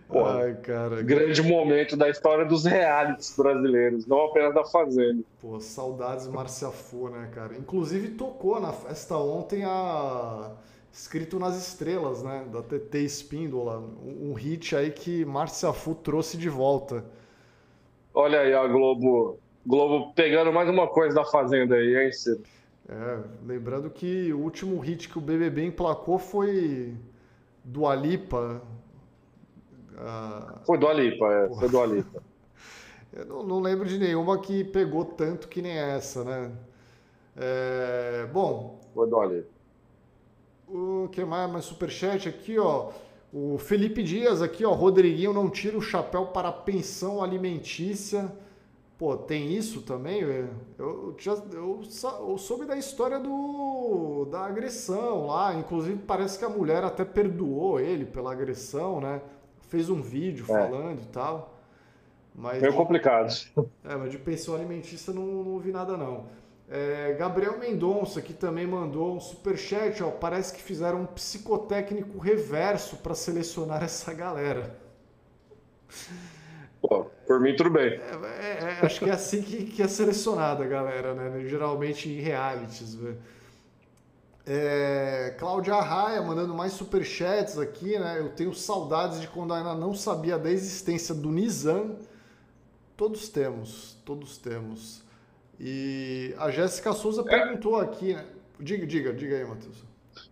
Pô, 0.07 0.25
Ai, 0.25 0.55
cara. 0.61 1.01
Grande 1.01 1.41
momento 1.41 1.97
da 1.97 2.09
história 2.09 2.45
dos 2.45 2.65
realities 2.65 3.35
brasileiros, 3.35 4.07
não 4.07 4.25
apenas 4.25 4.53
da 4.53 4.63
Fazenda. 4.63 5.23
Pô, 5.41 5.59
saudades 5.59 6.27
Márcia 6.27 6.69
Fu, 6.69 7.09
né, 7.09 7.29
cara? 7.33 7.55
Inclusive 7.57 8.09
tocou 8.09 8.59
na 8.59 8.71
festa 8.71 9.17
ontem 9.17 9.63
a 9.65 10.51
escrito 10.93 11.39
nas 11.39 11.57
estrelas, 11.57 12.21
né, 12.21 12.45
da 12.51 12.61
TT 12.61 12.99
Espíndola, 12.99 13.79
um, 13.79 14.33
hit 14.33 14.75
aí 14.75 14.91
que 14.91 15.25
Márcia 15.25 15.73
Fu 15.73 15.95
trouxe 15.95 16.37
de 16.37 16.47
volta. 16.47 17.03
Olha 18.13 18.41
aí 18.41 18.53
a 18.53 18.67
Globo, 18.67 19.39
Globo 19.65 20.13
pegando 20.13 20.53
mais 20.53 20.69
uma 20.69 20.87
coisa 20.87 21.15
da 21.15 21.25
Fazenda 21.25 21.75
aí, 21.75 21.97
hein, 21.97 22.11
Ciro? 22.11 22.43
É, 22.87 23.19
lembrando 23.43 23.89
que 23.89 24.31
o 24.31 24.39
último 24.39 24.79
hit 24.79 25.09
que 25.09 25.17
o 25.17 25.21
BBB 25.21 25.65
emplacou 25.65 26.19
foi 26.19 26.93
do 27.63 27.87
Alipa, 27.87 28.61
ah, 29.97 30.61
foi 30.63 30.77
do 30.77 30.87
Alipa, 30.87 31.25
é, 31.33 31.49
foi 31.55 31.69
do 31.69 31.81
Alipa. 31.81 32.21
Eu 33.11 33.25
não, 33.25 33.43
não, 33.43 33.59
lembro 33.59 33.87
de 33.87 33.97
nenhuma 33.97 34.39
que 34.39 34.63
pegou 34.63 35.05
tanto 35.05 35.47
que 35.47 35.61
nem 35.61 35.77
essa, 35.77 36.23
né? 36.23 36.51
É, 37.37 38.27
bom. 38.33 38.79
Foi 38.93 39.07
do 39.07 39.19
Alipa. 39.19 39.52
O 40.73 41.07
que 41.09 41.23
mais? 41.23 41.51
Mais 41.51 41.65
superchat 41.65 42.27
aqui, 42.27 42.57
ó. 42.57 42.91
O 43.31 43.57
Felipe 43.57 44.01
Dias 44.01 44.41
aqui, 44.41 44.65
ó. 44.65 44.73
Rodriguinho 44.73 45.33
não 45.33 45.49
tira 45.49 45.77
o 45.77 45.81
chapéu 45.81 46.27
para 46.27 46.51
pensão 46.51 47.21
alimentícia. 47.21 48.31
Pô, 48.97 49.15
tem 49.17 49.53
isso 49.53 49.81
também? 49.81 50.21
Eu, 50.77 51.15
já, 51.19 51.33
eu, 51.51 51.81
eu 52.27 52.37
soube 52.37 52.65
da 52.65 52.77
história 52.77 53.19
do, 53.19 54.25
da 54.31 54.45
agressão 54.45 55.27
lá. 55.27 55.53
Inclusive, 55.53 55.99
parece 56.07 56.39
que 56.39 56.45
a 56.45 56.49
mulher 56.49 56.83
até 56.83 57.05
perdoou 57.05 57.79
ele 57.79 58.05
pela 58.05 58.31
agressão, 58.31 58.99
né? 58.99 59.21
fez 59.73 59.89
um 59.89 60.03
vídeo 60.03 60.45
é. 60.45 60.47
falando 60.47 61.01
e 61.01 61.05
tal. 61.07 61.57
Mas 62.35 62.61
Meio 62.61 62.75
complicado. 62.75 63.33
É, 63.83 63.95
mas 63.95 64.11
de 64.11 64.19
pensão 64.19 64.53
alimentícia 64.53 65.11
não, 65.11 65.25
não 65.25 65.51
ouvi 65.53 65.71
nada 65.71 65.97
não. 65.97 66.25
É, 66.75 67.13
Gabriel 67.13 67.59
Mendonça, 67.59 68.19
que 68.19 68.33
também 68.33 68.65
mandou 68.65 69.15
um 69.15 69.19
superchat, 69.19 70.01
ó, 70.01 70.09
parece 70.09 70.51
que 70.51 70.59
fizeram 70.59 71.01
um 71.01 71.05
psicotécnico 71.05 72.17
reverso 72.17 72.97
para 72.97 73.13
selecionar 73.13 73.83
essa 73.85 74.11
galera. 74.11 74.75
Pô, 76.81 77.05
por 77.27 77.39
mim 77.39 77.55
tudo 77.55 77.69
bem. 77.69 77.93
É, 77.93 77.99
é, 77.99 78.79
é, 78.81 78.85
acho 78.87 79.01
que 79.01 79.07
é 79.07 79.13
assim 79.13 79.43
que, 79.43 79.65
que 79.65 79.83
é 79.83 79.87
selecionada 79.87 80.63
a 80.63 80.67
galera, 80.67 81.13
né? 81.13 81.47
Geralmente 81.47 82.09
em 82.09 82.19
realities, 82.19 82.95
velho. 82.95 83.19
É, 84.43 85.35
Cláudia 85.37 85.75
Arraia 85.75 86.23
mandando 86.23 86.55
mais 86.55 86.73
superchats 86.73 87.59
aqui, 87.59 87.99
né? 87.99 88.17
Eu 88.17 88.29
tenho 88.29 88.51
saudades 88.51 89.21
de 89.21 89.27
quando 89.27 89.53
ainda 89.53 89.75
não 89.75 89.93
sabia 89.93 90.39
da 90.39 90.49
existência 90.49 91.13
do 91.13 91.29
Nizam. 91.29 91.99
Todos 92.97 93.29
temos, 93.29 93.95
todos 94.03 94.39
temos. 94.39 95.02
E 95.59 96.33
a 96.37 96.49
Jéssica 96.49 96.93
Souza 96.93 97.21
é. 97.21 97.25
perguntou 97.25 97.77
aqui, 97.77 98.13
né? 98.13 98.25
Diga, 98.59 98.85
diga, 98.85 99.13
diga 99.13 99.37
aí, 99.37 99.45
Matheus. 99.45 99.83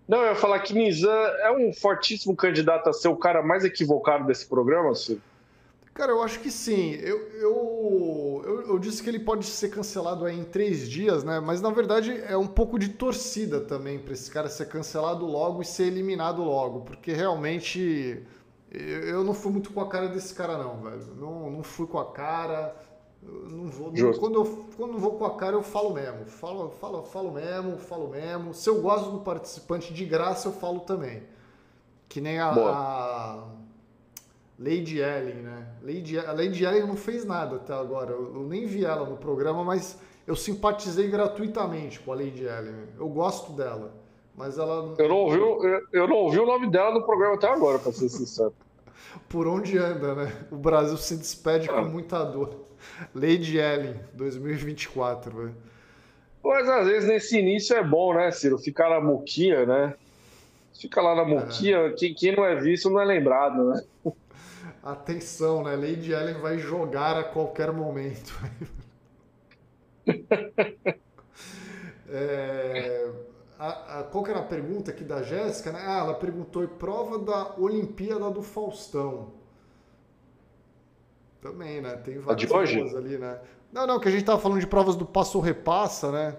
Não, 0.08 0.20
eu 0.20 0.30
ia 0.30 0.36
falar 0.36 0.60
que 0.60 0.74
Nizam 0.74 1.12
é 1.12 1.52
um 1.52 1.74
fortíssimo 1.74 2.36
candidato 2.36 2.90
a 2.90 2.94
ser 2.94 3.08
o 3.08 3.16
cara 3.16 3.42
mais 3.42 3.64
equivocado 3.64 4.26
desse 4.26 4.46
programa, 4.46 4.94
Silvio. 4.94 5.24
Cara, 5.94 6.14
eu 6.14 6.24
acho 6.24 6.40
que 6.40 6.50
sim. 6.50 6.94
Eu, 6.96 7.18
eu, 7.34 8.42
eu, 8.46 8.68
eu, 8.70 8.80
disse 8.80 9.04
que 9.04 9.10
ele 9.10 9.20
pode 9.20 9.46
ser 9.46 9.70
cancelado 9.70 10.26
aí 10.26 10.40
em 10.40 10.44
três 10.44 10.90
dias, 10.90 11.24
né? 11.24 11.40
Mas 11.40 11.62
na 11.62 11.70
verdade 11.70 12.22
é 12.28 12.38
um 12.38 12.48
pouco 12.48 12.80
de 12.80 12.90
torcida 12.90 13.60
também 13.60 14.00
para 14.00 14.14
esse 14.14 14.32
cara 14.32 14.50
ser 14.50 14.68
cancelado 14.68 15.26
logo 15.26 15.62
e 15.62 15.66
ser 15.66 15.84
eliminado 15.84 16.44
logo, 16.44 16.82
porque 16.82 17.12
realmente 17.12 18.24
eu 18.72 19.24
não 19.24 19.34
fui 19.34 19.52
muito 19.52 19.74
com 19.74 19.82
a 19.82 19.90
cara 19.90 20.08
desse 20.08 20.34
cara, 20.34 20.58
não, 20.58 20.82
velho. 20.82 21.16
Não, 21.18 21.52
não 21.52 21.64
fui 21.64 21.86
com 21.86 22.00
a 22.00 22.10
cara. 22.12 22.74
Não 23.22 23.68
vou, 23.68 23.92
não, 23.92 24.14
quando, 24.14 24.36
eu, 24.36 24.66
quando 24.76 24.98
vou 24.98 25.12
com 25.12 25.26
a 25.26 25.36
cara, 25.36 25.56
eu 25.56 25.62
falo 25.62 25.94
mesmo. 25.94 26.26
Falo, 26.26 26.72
falo, 26.72 27.04
falo 27.04 27.32
mesmo, 27.32 27.78
falo 27.78 28.10
mesmo. 28.10 28.54
Se 28.54 28.68
eu 28.68 28.82
gosto 28.82 29.12
do 29.12 29.20
participante 29.20 29.94
de 29.94 30.06
graça, 30.06 30.48
eu 30.48 30.52
falo 30.52 30.80
também. 30.80 31.22
Que 32.10 32.20
nem 32.20 32.40
a, 32.40 32.50
a 32.50 33.44
Lady 34.58 35.00
Ellen, 35.00 35.36
né? 35.36 35.68
Lady, 35.84 36.20
a 36.20 36.32
Lady 36.32 36.64
Ellen 36.66 36.88
não 36.88 36.96
fez 36.96 37.24
nada 37.24 37.58
até 37.58 37.74
agora. 37.74 38.12
Eu, 38.12 38.36
eu, 38.36 38.42
nem 38.42 38.66
vi 38.66 38.84
ela 38.84 39.08
no 39.08 39.18
programa, 39.18 39.64
mas 39.64 39.98
eu 40.26 40.36
simpatizei 40.36 41.08
gratuitamente 41.08 42.00
com 42.00 42.12
a 42.12 42.16
Lady 42.16 42.44
Ellen. 42.44 42.88
Eu 43.00 43.08
gosto 43.08 43.52
dela, 43.54 43.94
mas 44.36 44.58
ela. 44.58 44.94
Eu 44.98 45.10
não 45.10 45.18
ouvi, 45.18 45.38
eu, 45.38 45.82
eu 45.94 46.08
não 46.08 46.16
ouvi 46.18 46.40
o 46.40 46.46
nome 46.46 46.70
dela 46.70 46.92
no 46.92 47.04
programa 47.04 47.36
até 47.36 47.48
agora, 47.48 47.78
para 47.78 47.92
ser 47.92 48.10
sincero. 48.10 48.54
Por 49.28 49.48
onde 49.48 49.78
anda, 49.78 50.16
né? 50.16 50.46
O 50.52 50.58
Brasil 50.58 50.98
se 50.98 51.18
despede 51.18 51.68
com 51.68 51.82
muita 51.84 52.24
dor. 52.24 52.66
Lady 53.14 53.58
Ellen, 53.58 53.96
2024, 54.14 55.36
velho. 55.36 55.56
Mas 56.44 56.68
às 56.68 56.88
vezes 56.88 57.08
nesse 57.08 57.38
início 57.40 57.76
é 57.76 57.84
bom, 57.84 58.14
né, 58.14 58.32
Ciro? 58.32 58.58
Ficar 58.58 58.90
na 58.90 59.00
muquia, 59.00 59.66
né? 59.66 59.94
Fica 60.74 61.02
lá 61.02 61.16
na 61.16 61.24
muquia, 61.24 61.78
é. 61.78 61.92
quem, 61.92 62.14
quem 62.14 62.36
não 62.36 62.44
é 62.44 62.56
visto 62.56 62.90
não 62.90 63.00
é 63.00 63.06
lembrado, 63.06 63.70
né? 63.70 63.84
Atenção, 64.82 65.64
né? 65.64 65.76
Lady 65.76 66.12
Ellen 66.12 66.42
vai 66.42 66.58
jogar 66.58 67.16
a 67.18 67.24
qualquer 67.24 67.72
momento. 67.72 68.34
é, 72.10 73.10
a, 73.62 74.00
a, 74.00 74.04
qual 74.04 74.24
que 74.24 74.32
era 74.32 74.40
a 74.40 74.44
pergunta 74.44 74.90
aqui 74.90 75.04
da 75.04 75.22
Jéssica? 75.22 75.72
Né? 75.72 75.80
Ah, 75.86 76.00
ela 76.00 76.14
perguntou: 76.16 76.68
prova 76.68 77.20
da 77.20 77.54
Olimpíada 77.60 78.32
do 78.32 78.42
Faustão. 78.42 79.34
Também, 81.40 81.80
né? 81.80 81.96
Tem 81.98 82.18
várias 82.18 82.50
provas 82.50 82.96
ali, 82.96 83.20
né? 83.20 83.40
Não, 83.72 83.86
não, 83.86 84.00
que 84.00 84.08
a 84.08 84.12
gente 84.12 84.26
tava 84.26 84.40
falando 84.40 84.60
de 84.60 84.66
provas 84.66 84.96
do 84.96 85.06
passo 85.06 85.40
repassa, 85.40 86.12
né? 86.12 86.38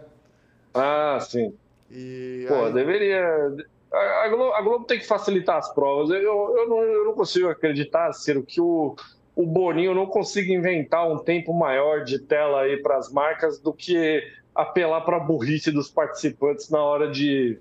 Ah, 0.75 1.19
sim. 1.21 1.55
E 1.89 2.45
Pô, 2.49 2.65
aí... 2.65 2.73
deveria 2.73 3.55
a 3.93 4.29
Globo, 4.29 4.53
a 4.55 4.63
Globo, 4.63 4.85
tem 4.85 4.99
que 4.99 5.07
facilitar 5.07 5.59
as 5.59 5.73
provas. 5.73 6.11
Eu, 6.11 6.57
eu, 6.57 6.69
não, 6.69 6.83
eu 6.83 7.05
não 7.05 7.13
consigo 7.13 7.49
acreditar, 7.49 8.13
Ciro, 8.13 8.43
que 8.43 8.61
o, 8.61 8.97
o 9.37 9.47
Boninho 9.47 9.95
não 9.95 10.07
consiga 10.07 10.53
inventar 10.53 11.09
um 11.09 11.19
tempo 11.19 11.53
maior 11.55 12.03
de 12.03 12.19
tela 12.19 12.63
aí 12.63 12.83
para 12.83 12.97
as 12.97 13.13
marcas 13.13 13.61
do 13.61 13.73
que 13.73 14.23
apelar 14.55 15.01
para 15.03 15.17
a 15.17 15.21
burrice 15.21 15.71
dos 15.71 15.91
participantes 15.91 16.69
na 16.69 16.83
hora 16.83 17.11
de, 17.11 17.59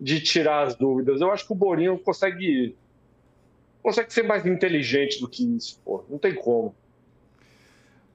de 0.00 0.20
tirar 0.20 0.66
as 0.66 0.74
dúvidas. 0.74 1.20
Eu 1.20 1.30
acho 1.30 1.46
que 1.46 1.52
o 1.52 1.56
Boninho 1.56 1.98
consegue, 1.98 2.76
consegue 3.82 4.12
ser 4.12 4.22
mais 4.22 4.44
inteligente 4.44 5.20
do 5.20 5.28
que 5.28 5.44
isso, 5.56 5.80
pô. 5.84 6.04
Não 6.08 6.18
tem 6.18 6.34
como. 6.34 6.74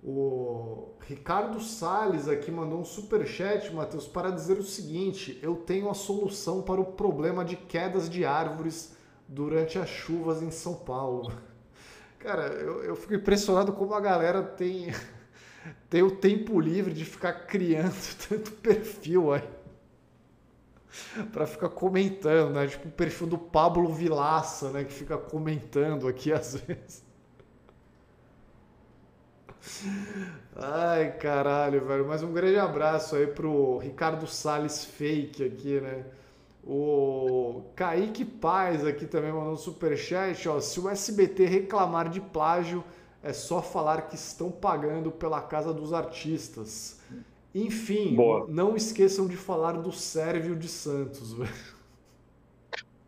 O 0.04 0.90
Ricardo 1.02 1.60
Sales 1.60 2.28
aqui 2.28 2.50
mandou 2.50 2.80
um 2.80 2.86
super 2.86 3.26
chat, 3.28 3.72
Matheus, 3.72 4.08
para 4.08 4.32
dizer 4.32 4.58
o 4.58 4.64
seguinte: 4.64 5.40
eu 5.44 5.56
tenho 5.56 5.90
a 5.90 5.94
solução 5.94 6.64
para 6.64 6.82
o 6.82 6.86
problema 6.86 7.46
de 7.46 7.56
quedas 7.56 8.10
de 8.10 8.26
árvores 8.26 8.96
durante 9.28 9.78
as 9.78 9.90
chuvas 9.90 10.42
em 10.42 10.50
São 10.50 10.74
Paulo. 10.74 11.32
Cara, 12.18 12.48
eu, 12.48 12.84
eu 12.84 12.96
fico 12.96 13.14
impressionado 13.14 13.74
como 13.74 13.94
a 13.94 14.00
galera 14.00 14.42
tem 14.42 14.92
tem 15.90 16.04
o 16.04 16.12
tempo 16.12 16.60
livre 16.60 16.94
de 16.94 17.06
ficar 17.06 17.34
criando 17.46 17.96
tanto 18.28 18.52
perfil 18.54 19.34
aí 19.34 19.44
para 21.32 21.48
ficar 21.48 21.70
comentando, 21.70 22.54
né? 22.54 22.68
Tipo 22.68 22.88
o 22.88 22.92
perfil 22.92 23.28
do 23.28 23.38
Pablo 23.38 23.94
Vilaça, 23.94 24.72
né? 24.72 24.84
Que 24.84 24.94
fica 24.94 25.18
comentando 25.18 26.08
aqui 26.08 26.32
às 26.34 26.56
vezes. 26.56 27.04
Ai, 30.56 31.12
caralho, 31.18 31.86
velho. 31.86 32.08
Mas 32.08 32.24
um 32.24 32.32
grande 32.34 32.58
abraço 32.58 33.16
aí 33.16 33.28
pro 33.28 33.78
Ricardo 33.78 34.28
Salles 34.28 34.84
Fake 34.86 35.44
aqui, 35.44 35.80
né? 35.80 36.06
O 36.64 37.64
Kaique 37.76 38.24
Paz 38.26 38.86
aqui 38.86 39.06
também 39.06 39.32
mandou 39.32 39.54
um 39.54 39.58
superchat, 39.58 40.48
ó. 40.48 40.60
Se 40.60 40.80
o 40.80 40.90
SBT 40.90 41.46
reclamar 41.46 42.10
de 42.10 42.22
plágio, 42.22 42.84
é 43.24 43.34
só 43.34 43.62
falar 43.62 44.04
que 44.04 44.16
estão 44.16 44.52
pagando 44.52 45.12
pela 45.12 45.42
casa 45.42 45.74
dos 45.74 45.94
artistas. 45.94 47.00
Enfim, 47.54 48.16
Boa. 48.16 48.46
não 48.48 48.76
esqueçam 48.76 49.28
de 49.28 49.36
falar 49.36 49.74
do 49.74 49.92
Sérvio 49.92 50.56
de 50.56 50.68
Santos. 50.68 51.36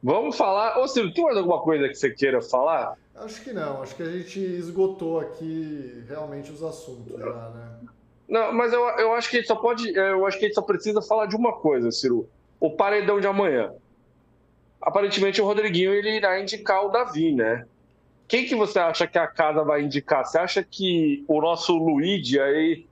Vamos 0.04 0.36
falar. 0.36 0.78
Ô, 0.80 0.88
Silvio, 0.88 1.14
tem 1.14 1.24
mais 1.24 1.38
alguma 1.38 1.62
coisa 1.62 1.88
que 1.88 1.96
você 1.96 2.10
queira 2.10 2.42
falar? 2.42 2.98
Acho 3.16 3.42
que 3.42 3.54
não. 3.54 3.82
Acho 3.82 3.96
que 3.96 4.04
a 4.04 4.12
gente 4.12 4.40
esgotou 4.40 5.20
aqui 5.20 6.04
realmente 6.08 6.52
os 6.52 6.62
assuntos 6.62 7.18
já, 7.18 7.50
né? 7.50 7.80
Não, 8.28 8.54
mas 8.54 8.74
eu, 8.74 8.82
eu 8.82 9.14
acho 9.14 9.30
que 9.30 9.38
a 9.38 9.40
gente 9.40 9.48
só 9.48 9.56
pode. 9.56 9.96
Eu 9.96 10.26
acho 10.26 10.38
que 10.38 10.46
a 10.46 10.48
gente 10.48 10.56
só 10.56 10.62
precisa 10.62 11.02
falar 11.02 11.28
de 11.28 11.36
uma 11.36 11.54
coisa, 11.54 11.90
Ciro. 11.92 12.28
O 12.60 12.72
paredão 12.72 13.20
de 13.20 13.28
amanhã. 13.28 13.74
Aparentemente 14.82 15.42
o 15.42 15.46
Rodriguinho 15.46 15.94
ele 15.94 16.18
irá 16.18 16.40
indicar 16.40 16.86
o 16.86 16.90
Davi, 16.90 17.32
né? 17.32 17.66
Quem 18.34 18.48
que 18.48 18.56
você 18.56 18.80
acha 18.80 19.06
que 19.06 19.20
a 19.20 19.28
casa 19.28 19.64
vai 19.64 19.84
indicar? 19.84 20.26
Você 20.26 20.40
acha 20.40 20.64
que 20.64 21.24
o 21.28 21.40
nosso 21.40 21.78
Luigi 21.78 22.40
aí 22.40 22.88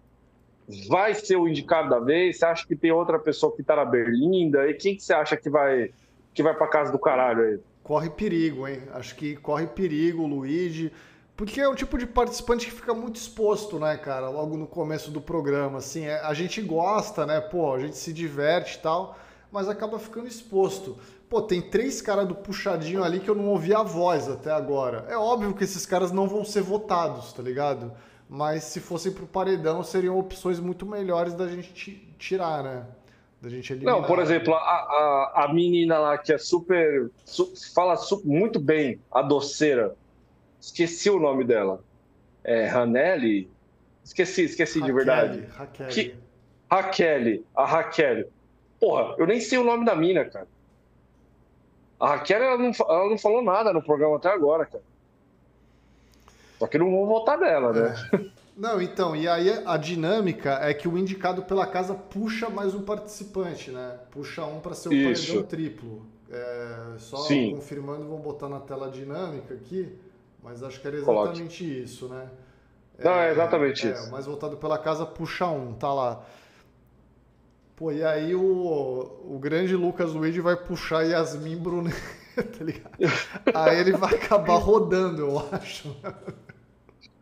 vai 0.87 1.15
ser 1.15 1.35
o 1.35 1.47
indicado 1.47 1.89
da 1.89 1.97
vez? 1.97 2.37
Você 2.37 2.45
acha 2.45 2.67
que 2.67 2.75
tem 2.75 2.91
outra 2.91 3.17
pessoa 3.17 3.51
que 3.51 3.63
tá 3.63 3.75
na 3.75 3.83
Berlinda? 3.83 4.69
E 4.69 4.75
quem 4.75 4.95
que 4.95 5.01
você 5.01 5.15
acha 5.15 5.35
que 5.35 5.49
vai 5.49 5.89
que 6.31 6.43
vai 6.43 6.53
para 6.53 6.67
casa 6.67 6.91
do 6.91 6.99
caralho 6.99 7.41
aí? 7.41 7.59
Corre 7.81 8.11
perigo, 8.11 8.67
hein? 8.67 8.83
Acho 8.93 9.15
que 9.15 9.35
corre 9.37 9.65
perigo 9.65 10.21
o 10.21 10.27
Luigi, 10.27 10.91
porque 11.35 11.59
é 11.59 11.67
um 11.67 11.73
tipo 11.73 11.97
de 11.97 12.05
participante 12.05 12.67
que 12.67 12.71
fica 12.71 12.93
muito 12.93 13.15
exposto, 13.15 13.79
né, 13.79 13.97
cara? 13.97 14.29
Logo 14.29 14.55
no 14.55 14.67
começo 14.67 15.09
do 15.09 15.19
programa, 15.19 15.79
assim, 15.79 16.05
é, 16.05 16.19
a 16.19 16.35
gente 16.35 16.61
gosta, 16.61 17.25
né? 17.25 17.41
Pô, 17.41 17.73
a 17.73 17.79
gente 17.79 17.97
se 17.97 18.13
diverte 18.13 18.77
e 18.77 18.81
tal, 18.81 19.17
mas 19.51 19.67
acaba 19.67 19.97
ficando 19.97 20.27
exposto. 20.27 20.99
Pô, 21.31 21.41
tem 21.41 21.61
três 21.61 22.01
caras 22.01 22.27
do 22.27 22.35
puxadinho 22.35 23.01
ali 23.01 23.21
que 23.21 23.29
eu 23.29 23.35
não 23.35 23.47
ouvi 23.47 23.73
a 23.73 23.81
voz 23.81 24.27
até 24.27 24.51
agora. 24.51 25.05
É 25.07 25.15
óbvio 25.15 25.53
que 25.53 25.63
esses 25.63 25.85
caras 25.85 26.11
não 26.11 26.27
vão 26.27 26.43
ser 26.43 26.61
votados, 26.61 27.31
tá 27.31 27.41
ligado? 27.41 27.89
Mas 28.27 28.65
se 28.65 28.81
fossem 28.81 29.13
pro 29.13 29.25
paredão, 29.25 29.81
seriam 29.81 30.19
opções 30.19 30.59
muito 30.59 30.85
melhores 30.85 31.33
da 31.33 31.47
gente 31.47 32.13
tirar, 32.19 32.61
né? 32.61 32.85
Da 33.41 33.47
gente 33.47 33.71
eliminar. 33.71 34.01
Não, 34.01 34.03
por 34.05 34.19
exemplo, 34.19 34.53
a, 34.53 34.57
a, 34.57 35.45
a 35.45 35.53
menina 35.53 35.99
lá 35.99 36.17
que 36.17 36.33
é 36.33 36.37
super. 36.37 37.09
Su, 37.23 37.53
fala 37.73 37.95
su, 37.95 38.21
muito 38.25 38.59
bem, 38.59 38.99
a 39.09 39.21
doceira. 39.21 39.95
Esqueci 40.59 41.09
o 41.09 41.17
nome 41.17 41.45
dela. 41.45 41.81
É 42.43 42.67
Ranelli? 42.67 43.49
Esqueci, 44.03 44.43
esqueci 44.43 44.79
Raquel, 44.79 44.85
de 44.85 45.05
verdade. 45.05 45.47
Raquel. 45.53 45.87
Que, 45.87 46.15
Raquel, 46.69 47.43
a 47.55 47.65
Raquel. 47.65 48.25
Porra, 48.81 49.15
eu 49.17 49.25
nem 49.25 49.39
sei 49.39 49.57
o 49.57 49.63
nome 49.63 49.85
da 49.85 49.95
mina, 49.95 50.25
cara. 50.25 50.47
A 52.01 52.15
Raquel, 52.15 52.41
ela 52.41 52.57
não, 52.57 52.71
ela 52.89 53.09
não 53.11 53.17
falou 53.17 53.43
nada 53.43 53.71
no 53.71 53.83
programa 53.83 54.15
até 54.15 54.27
agora, 54.27 54.65
cara. 54.65 54.83
Só 56.57 56.65
que 56.65 56.79
não 56.79 56.89
vou 56.89 57.05
votar 57.05 57.37
nela, 57.37 57.71
né? 57.71 57.95
É. 58.13 58.41
Não, 58.57 58.81
então, 58.81 59.15
e 59.15 59.27
aí 59.27 59.49
a 59.65 59.77
dinâmica 59.77 60.59
é 60.61 60.73
que 60.73 60.87
o 60.87 60.97
indicado 60.97 61.43
pela 61.43 61.65
casa 61.65 61.93
puxa 61.93 62.49
mais 62.49 62.75
um 62.75 62.81
participante, 62.81 63.71
né? 63.71 63.99
Puxa 64.11 64.43
um 64.45 64.59
para 64.59 64.73
ser 64.73 64.89
o 64.89 64.93
Isso. 64.93 65.27
paredão 65.27 65.47
triplo. 65.47 66.05
É, 66.29 66.93
só 66.97 67.17
Sim. 67.17 67.55
confirmando, 67.55 68.05
vou 68.05 68.19
botar 68.19 68.49
na 68.49 68.59
tela 68.59 68.87
a 68.87 68.89
dinâmica 68.89 69.53
aqui, 69.53 69.95
mas 70.43 70.63
acho 70.63 70.81
que 70.81 70.87
era 70.87 70.97
exatamente 70.97 71.63
Coloque. 71.63 71.83
isso, 71.83 72.07
né? 72.07 72.29
Não, 72.99 73.13
é, 73.13 73.27
é 73.27 73.31
exatamente 73.31 73.87
é, 73.87 73.91
isso. 73.91 74.07
O 74.07 74.11
mais 74.11 74.25
voltado 74.25 74.57
pela 74.57 74.77
casa 74.77 75.05
puxa 75.05 75.47
um, 75.47 75.73
tá 75.73 75.93
lá. 75.93 76.23
Pô, 77.81 77.91
e 77.91 78.03
aí 78.03 78.35
o, 78.35 79.23
o 79.25 79.39
grande 79.39 79.75
Lucas 79.75 80.13
Luigi 80.13 80.39
vai 80.39 80.55
puxar 80.55 81.01
Yasmin 81.01 81.57
Brunet, 81.57 81.95
tá 82.37 82.63
ligado? 82.63 82.91
aí 83.55 83.79
ele 83.79 83.93
vai 83.93 84.13
acabar 84.13 84.57
rodando, 84.57 85.23
eu 85.23 85.39
acho. 85.51 85.97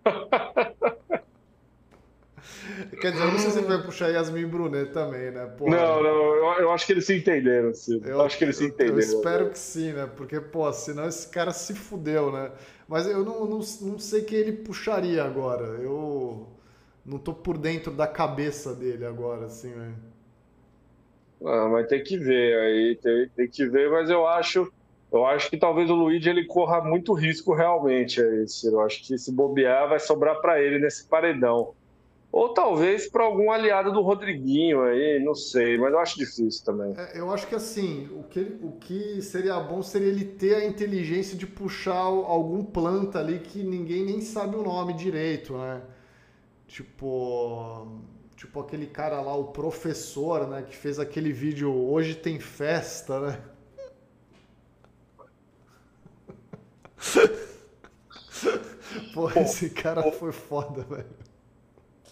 Quer 2.99 3.13
dizer, 3.13 3.23
eu 3.23 3.31
não 3.31 3.39
sei 3.39 3.51
se 3.51 3.59
ele 3.59 3.67
vai 3.67 3.81
puxar 3.81 4.09
Yasmin 4.09 4.47
Brunet 4.47 4.91
também, 4.91 5.31
né? 5.31 5.45
Porra, 5.45 5.77
não, 5.77 6.03
não, 6.03 6.35
eu, 6.35 6.43
eu, 6.59 6.71
acho 6.73 6.85
que 6.85 6.91
eles 6.91 7.05
se 7.05 7.15
entenderam, 7.15 7.73
sim. 7.73 8.01
Eu, 8.03 8.09
eu 8.09 8.21
acho 8.23 8.37
que 8.37 8.43
eles 8.43 8.57
se 8.57 8.65
entenderam. 8.65 8.95
Eu 8.95 8.99
espero 8.99 9.49
que 9.51 9.59
sim, 9.59 9.93
né? 9.93 10.09
Porque, 10.13 10.41
pô, 10.41 10.69
senão 10.73 11.07
esse 11.07 11.29
cara 11.29 11.53
se 11.53 11.73
fudeu, 11.73 12.33
né? 12.33 12.51
Mas 12.85 13.07
eu 13.07 13.23
não, 13.23 13.45
não, 13.45 13.59
não 13.59 13.97
sei 13.97 14.23
quem 14.23 14.39
ele 14.39 14.51
puxaria 14.51 15.23
agora. 15.23 15.67
Eu 15.81 16.49
não 17.05 17.17
tô 17.17 17.33
por 17.33 17.57
dentro 17.57 17.93
da 17.93 18.05
cabeça 18.05 18.75
dele 18.75 19.05
agora, 19.05 19.45
assim, 19.45 19.69
né? 19.69 19.93
Ah, 21.45 21.69
mas 21.69 21.87
tem 21.87 22.03
que 22.03 22.17
ver 22.17 22.59
aí, 22.59 22.95
tem, 23.01 23.29
tem 23.29 23.47
que 23.47 23.65
ver, 23.67 23.89
mas 23.89 24.09
eu 24.09 24.27
acho. 24.27 24.71
Eu 25.11 25.25
acho 25.25 25.49
que 25.49 25.57
talvez 25.57 25.89
o 25.89 25.95
Luigi 25.95 26.29
ele 26.29 26.45
corra 26.45 26.81
muito 26.81 27.13
risco 27.13 27.53
realmente 27.53 28.21
aí, 28.21 28.47
Ciro. 28.47 28.75
Eu 28.75 28.81
acho 28.81 29.01
que 29.03 29.17
se 29.17 29.31
bobear 29.31 29.89
vai 29.89 29.99
sobrar 29.99 30.39
para 30.39 30.61
ele 30.61 30.77
nesse 30.77 31.07
paredão. 31.07 31.73
Ou 32.31 32.53
talvez 32.53 33.09
para 33.09 33.23
algum 33.23 33.51
aliado 33.51 33.91
do 33.91 34.01
Rodriguinho 34.01 34.83
aí, 34.83 35.19
não 35.23 35.33
sei, 35.33 35.79
mas 35.79 35.91
eu 35.91 35.99
acho 35.99 36.15
difícil 36.15 36.63
também. 36.63 36.93
É, 36.95 37.19
eu 37.19 37.31
acho 37.31 37.47
que 37.47 37.55
assim, 37.55 38.07
o 38.11 38.23
que, 38.23 38.39
o 38.61 38.73
que 38.73 39.19
seria 39.19 39.59
bom 39.59 39.81
seria 39.81 40.09
ele 40.09 40.25
ter 40.25 40.53
a 40.55 40.65
inteligência 40.65 41.35
de 41.35 41.47
puxar 41.47 41.95
algum 41.95 42.63
planta 42.63 43.17
ali 43.17 43.39
que 43.39 43.63
ninguém 43.63 44.05
nem 44.05 44.21
sabe 44.21 44.55
o 44.55 44.61
nome 44.61 44.93
direito, 44.93 45.57
né? 45.57 45.81
Tipo, 46.67 47.87
tipo 48.39 48.59
aquele 48.61 48.87
cara 48.87 49.19
lá, 49.19 49.35
o 49.35 49.47
professor, 49.47 50.47
né, 50.47 50.61
que 50.61 50.73
fez 50.73 50.97
aquele 50.97 51.33
vídeo 51.33 51.73
Hoje 51.73 52.15
tem 52.15 52.39
festa, 52.39 53.19
né? 53.19 53.37
Pô, 59.13 59.29
esse 59.31 59.69
cara 59.69 60.09
foi 60.13 60.31
foda, 60.31 60.83
velho. 60.83 61.19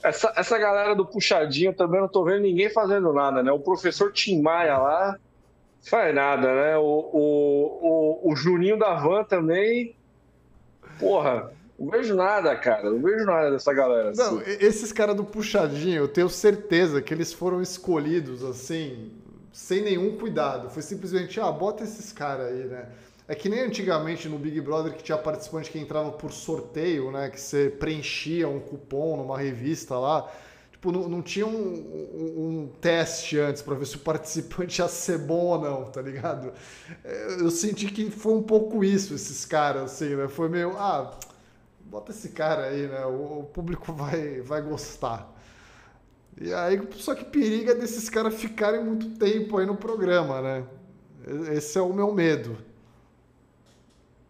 Essa, 0.04 0.34
essa 0.36 0.58
galera 0.58 0.94
do 0.94 1.06
puxadinho 1.06 1.74
também 1.74 2.02
não 2.02 2.10
tô 2.10 2.26
vendo 2.26 2.42
ninguém 2.42 2.70
fazendo 2.70 3.14
nada, 3.14 3.42
né? 3.42 3.50
O 3.52 3.60
professor 3.60 4.12
Tim 4.12 4.42
Maia 4.42 4.78
lá 4.78 5.18
faz 5.82 6.14
nada, 6.14 6.54
né? 6.54 6.78
O, 6.78 6.84
o, 6.84 7.80
o, 7.82 8.20
o 8.32 8.36
Juninho 8.36 8.78
da 8.78 8.96
Van 8.96 9.24
também. 9.24 9.96
Porra, 11.00 11.54
não 11.80 11.90
vejo 11.90 12.16
nada, 12.16 12.56
cara. 12.56 12.90
Não 12.90 13.02
vejo 13.02 13.26
nada 13.26 13.52
dessa 13.52 13.74
galera. 13.74 14.12
Não, 14.16 14.40
assim. 14.40 14.58
esses 14.60 14.92
caras 14.92 15.16
do 15.16 15.24
puxadinho, 15.24 15.98
eu 15.98 16.08
tenho 16.08 16.30
certeza 16.30 17.02
que 17.02 17.14
eles 17.14 17.32
foram 17.32 17.62
escolhidos 17.62 18.44
assim, 18.44 19.12
sem 19.52 19.82
nenhum 19.82 20.18
cuidado. 20.18 20.70
Foi 20.70 20.82
simplesmente, 20.82 21.40
ah, 21.40 21.52
bota 21.52 21.84
esses 21.84 22.12
caras 22.12 22.48
aí, 22.48 22.66
né? 22.66 22.90
É 23.28 23.36
que 23.36 23.50
nem 23.50 23.60
antigamente 23.60 24.30
no 24.30 24.40
Big 24.40 24.60
Brother 24.62 24.94
que 24.94 25.04
tinha 25.04 25.18
participante 25.18 25.70
que 25.70 25.78
entrava 25.78 26.12
por 26.12 26.32
sorteio, 26.32 27.12
né? 27.12 27.30
Que 27.30 27.40
você 27.40 27.70
preenchia 27.70 28.48
um 28.48 28.60
cupom 28.60 29.18
numa 29.18 29.38
revista 29.38 30.00
lá. 30.00 30.32
Tipo, 30.72 30.92
não, 30.92 31.10
não 31.10 31.22
tinha 31.22 31.46
um, 31.46 31.52
um, 31.52 32.48
um 32.48 32.72
teste 32.80 33.38
antes 33.38 33.62
para 33.62 33.76
ver 33.76 33.86
se 33.86 33.98
o 33.98 34.00
participante 34.00 34.80
ia 34.82 34.88
ser 34.88 35.18
bom 35.18 35.46
ou 35.46 35.62
não, 35.62 35.86
tá 35.86 36.02
ligado? 36.02 36.54
É, 37.04 37.42
eu 37.42 37.52
senti 37.52 37.88
que 37.88 38.10
foi 38.10 38.34
um 38.34 38.44
pouco 38.44 38.84
isso, 38.84 39.14
esses 39.14 39.44
caras, 39.44 39.92
assim, 39.92 40.16
né? 40.16 40.28
Foi 40.28 40.48
meio, 40.48 40.78
ah, 40.78 41.12
bota 41.90 42.12
esse 42.12 42.30
cara 42.30 42.68
aí, 42.68 42.88
né? 42.88 43.06
O, 43.06 43.40
o 43.40 43.44
público 43.44 43.92
vai, 43.94 44.42
vai 44.42 44.62
gostar. 44.62 45.34
E 46.40 46.54
aí, 46.54 46.80
só 46.94 47.16
que 47.16 47.26
periga 47.26 47.74
desses 47.74 48.10
caras 48.10 48.36
ficarem 48.36 48.84
muito 48.84 49.18
tempo 49.18 49.58
aí 49.58 49.66
no 49.66 49.76
programa, 49.76 50.42
né? 50.42 50.66
Esse 51.52 51.78
é 51.78 51.82
o 51.82 51.94
meu 51.94 52.14
medo. 52.14 52.58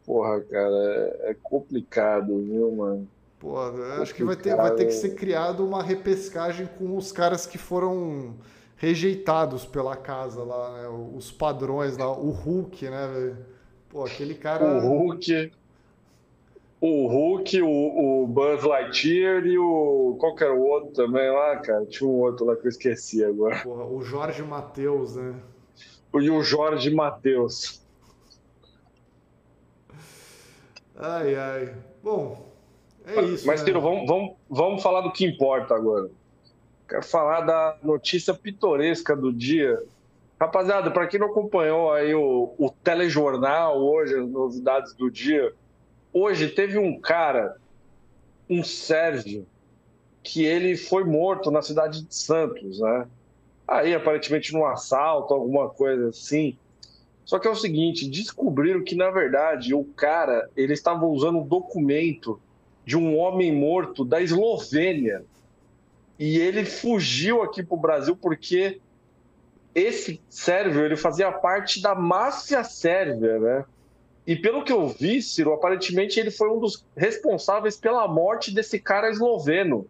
Porra, 0.06 0.40
cara, 0.42 0.74
é, 0.74 1.32
é 1.32 1.36
complicado, 1.44 2.38
viu, 2.42 2.72
mano? 2.72 3.08
Pô, 3.40 3.60
acho 4.02 4.16
que 4.16 4.24
vai 4.24 4.36
ter, 4.36 4.56
vai 4.56 4.74
ter 4.74 4.86
que 4.86 4.94
ser 4.94 5.14
criado 5.16 5.66
uma 5.66 5.84
repescagem 5.84 6.68
com 6.78 6.98
os 6.98 7.12
caras 7.12 7.46
que 7.46 7.58
foram 7.58 8.36
rejeitados 8.78 9.66
pela 9.66 9.96
casa 9.96 10.44
lá, 10.44 10.82
né? 10.82 10.88
Os 11.16 11.30
padrões 11.30 11.98
lá, 11.98 12.12
o 12.12 12.30
Hulk, 12.30 12.90
né, 12.90 13.08
velho? 13.08 13.38
Pô, 13.90 14.06
aquele 14.06 14.34
cara. 14.34 14.64
O 14.66 14.80
Hulk. 14.80 15.52
O 16.80 17.08
Hulk, 17.08 17.62
o, 17.62 18.24
o 18.24 18.28
Buzz 18.28 18.64
Lightyear 18.64 19.46
e 19.46 19.58
o. 19.58 20.16
Qual 20.20 20.36
que 20.36 20.44
era 20.44 20.54
o 20.54 20.62
outro 20.62 20.92
também 20.92 21.28
lá, 21.32 21.58
cara? 21.58 21.86
Tinha 21.88 22.08
um 22.08 22.20
outro 22.20 22.46
lá 22.46 22.56
que 22.56 22.68
eu 22.68 22.70
esqueci 22.70 23.24
agora. 23.24 23.58
Porra, 23.64 23.86
o 23.86 24.02
Jorge 24.02 24.44
Matheus, 24.44 25.16
né? 25.16 25.36
E 26.14 26.30
o 26.30 26.42
Jorge 26.42 26.94
Matheus. 26.94 27.82
Ai, 30.96 31.36
ai. 31.36 31.76
Bom, 32.04 32.48
É 33.06 33.22
isso. 33.22 33.46
Mas, 33.46 33.62
né? 33.62 33.68
Ciro, 33.68 33.82
vamos, 33.82 34.08
vamos, 34.08 34.36
vamos 34.50 34.84
falar 34.84 35.02
do 35.02 35.12
que 35.12 35.26
importa 35.26 35.76
agora. 35.76 36.10
Quero 36.88 37.04
falar 37.04 37.42
da 37.42 37.78
notícia 37.84 38.34
pitoresca 38.34 39.16
do 39.16 39.32
dia. 39.32 39.78
Rapaziada, 40.40 40.92
para 40.92 41.08
quem 41.08 41.20
não 41.20 41.28
acompanhou 41.28 41.92
aí 41.92 42.14
o, 42.14 42.54
o 42.58 42.70
telejornal 42.84 43.78
hoje, 43.80 44.16
as 44.16 44.30
novidades 44.30 44.94
do 44.94 45.10
dia, 45.10 45.54
hoje 46.22 46.50
teve 46.50 46.78
um 46.78 47.00
cara, 47.00 47.56
um 48.50 48.64
sérvio, 48.64 49.46
que 50.24 50.44
ele 50.44 50.76
foi 50.76 51.04
morto 51.04 51.50
na 51.50 51.62
cidade 51.62 52.04
de 52.04 52.14
Santos, 52.14 52.80
né? 52.80 53.08
Aí, 53.68 53.94
aparentemente, 53.94 54.54
num 54.54 54.66
assalto, 54.66 55.34
alguma 55.34 55.70
coisa 55.70 56.10
assim. 56.10 56.58
Só 57.26 57.38
que 57.40 57.48
é 57.48 57.52
o 57.52 57.56
seguinte, 57.56 58.10
descobriram 58.10 58.84
que, 58.84 58.96
na 58.96 59.10
verdade, 59.10 59.74
o 59.74 59.84
cara, 59.84 60.50
ele 60.56 60.74
estava 60.74 61.06
usando 61.06 61.40
um 61.40 61.46
documento 61.46 62.40
de 62.86 62.98
um 62.98 63.18
homem 63.18 63.54
morto 63.54 64.06
da 64.06 64.22
Eslovênia. 64.22 65.26
E 66.18 66.38
ele 66.38 66.64
fugiu 66.64 67.44
aqui 67.44 67.62
para 67.62 67.76
o 67.76 67.80
Brasil 67.80 68.16
porque 68.16 68.80
esse 69.76 70.22
sérvio 70.30 70.86
ele 70.86 70.96
fazia 70.96 71.32
parte 71.32 71.82
da 71.82 71.94
máfia 71.94 72.64
sérvia, 72.64 73.38
né? 73.40 73.66
E 74.28 74.36
pelo 74.36 74.62
que 74.62 74.74
eu 74.74 74.86
vi, 74.90 75.22
Ciro, 75.22 75.54
aparentemente 75.54 76.20
ele 76.20 76.30
foi 76.30 76.50
um 76.50 76.60
dos 76.60 76.84
responsáveis 76.98 77.78
pela 77.78 78.06
morte 78.10 78.54
desse 78.54 78.78
cara 78.78 79.10
esloveno. 79.10 79.88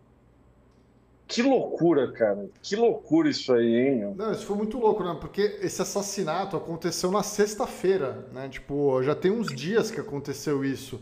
Que 1.28 1.42
loucura, 1.42 2.12
cara. 2.12 2.48
Que 2.62 2.76
loucura 2.76 3.28
isso 3.30 3.52
aí, 3.52 3.76
hein? 3.76 4.14
Não, 4.16 4.32
isso 4.32 4.46
foi 4.46 4.56
muito 4.56 4.78
louco, 4.78 5.04
né? 5.04 5.18
Porque 5.20 5.42
esse 5.62 5.82
assassinato 5.82 6.56
aconteceu 6.56 7.10
na 7.10 7.24
sexta-feira, 7.24 8.28
né? 8.32 8.48
Tipo, 8.48 9.02
já 9.02 9.16
tem 9.16 9.32
uns 9.32 9.48
dias 9.48 9.90
que 9.90 10.00
aconteceu 10.00 10.64
isso. 10.64 11.02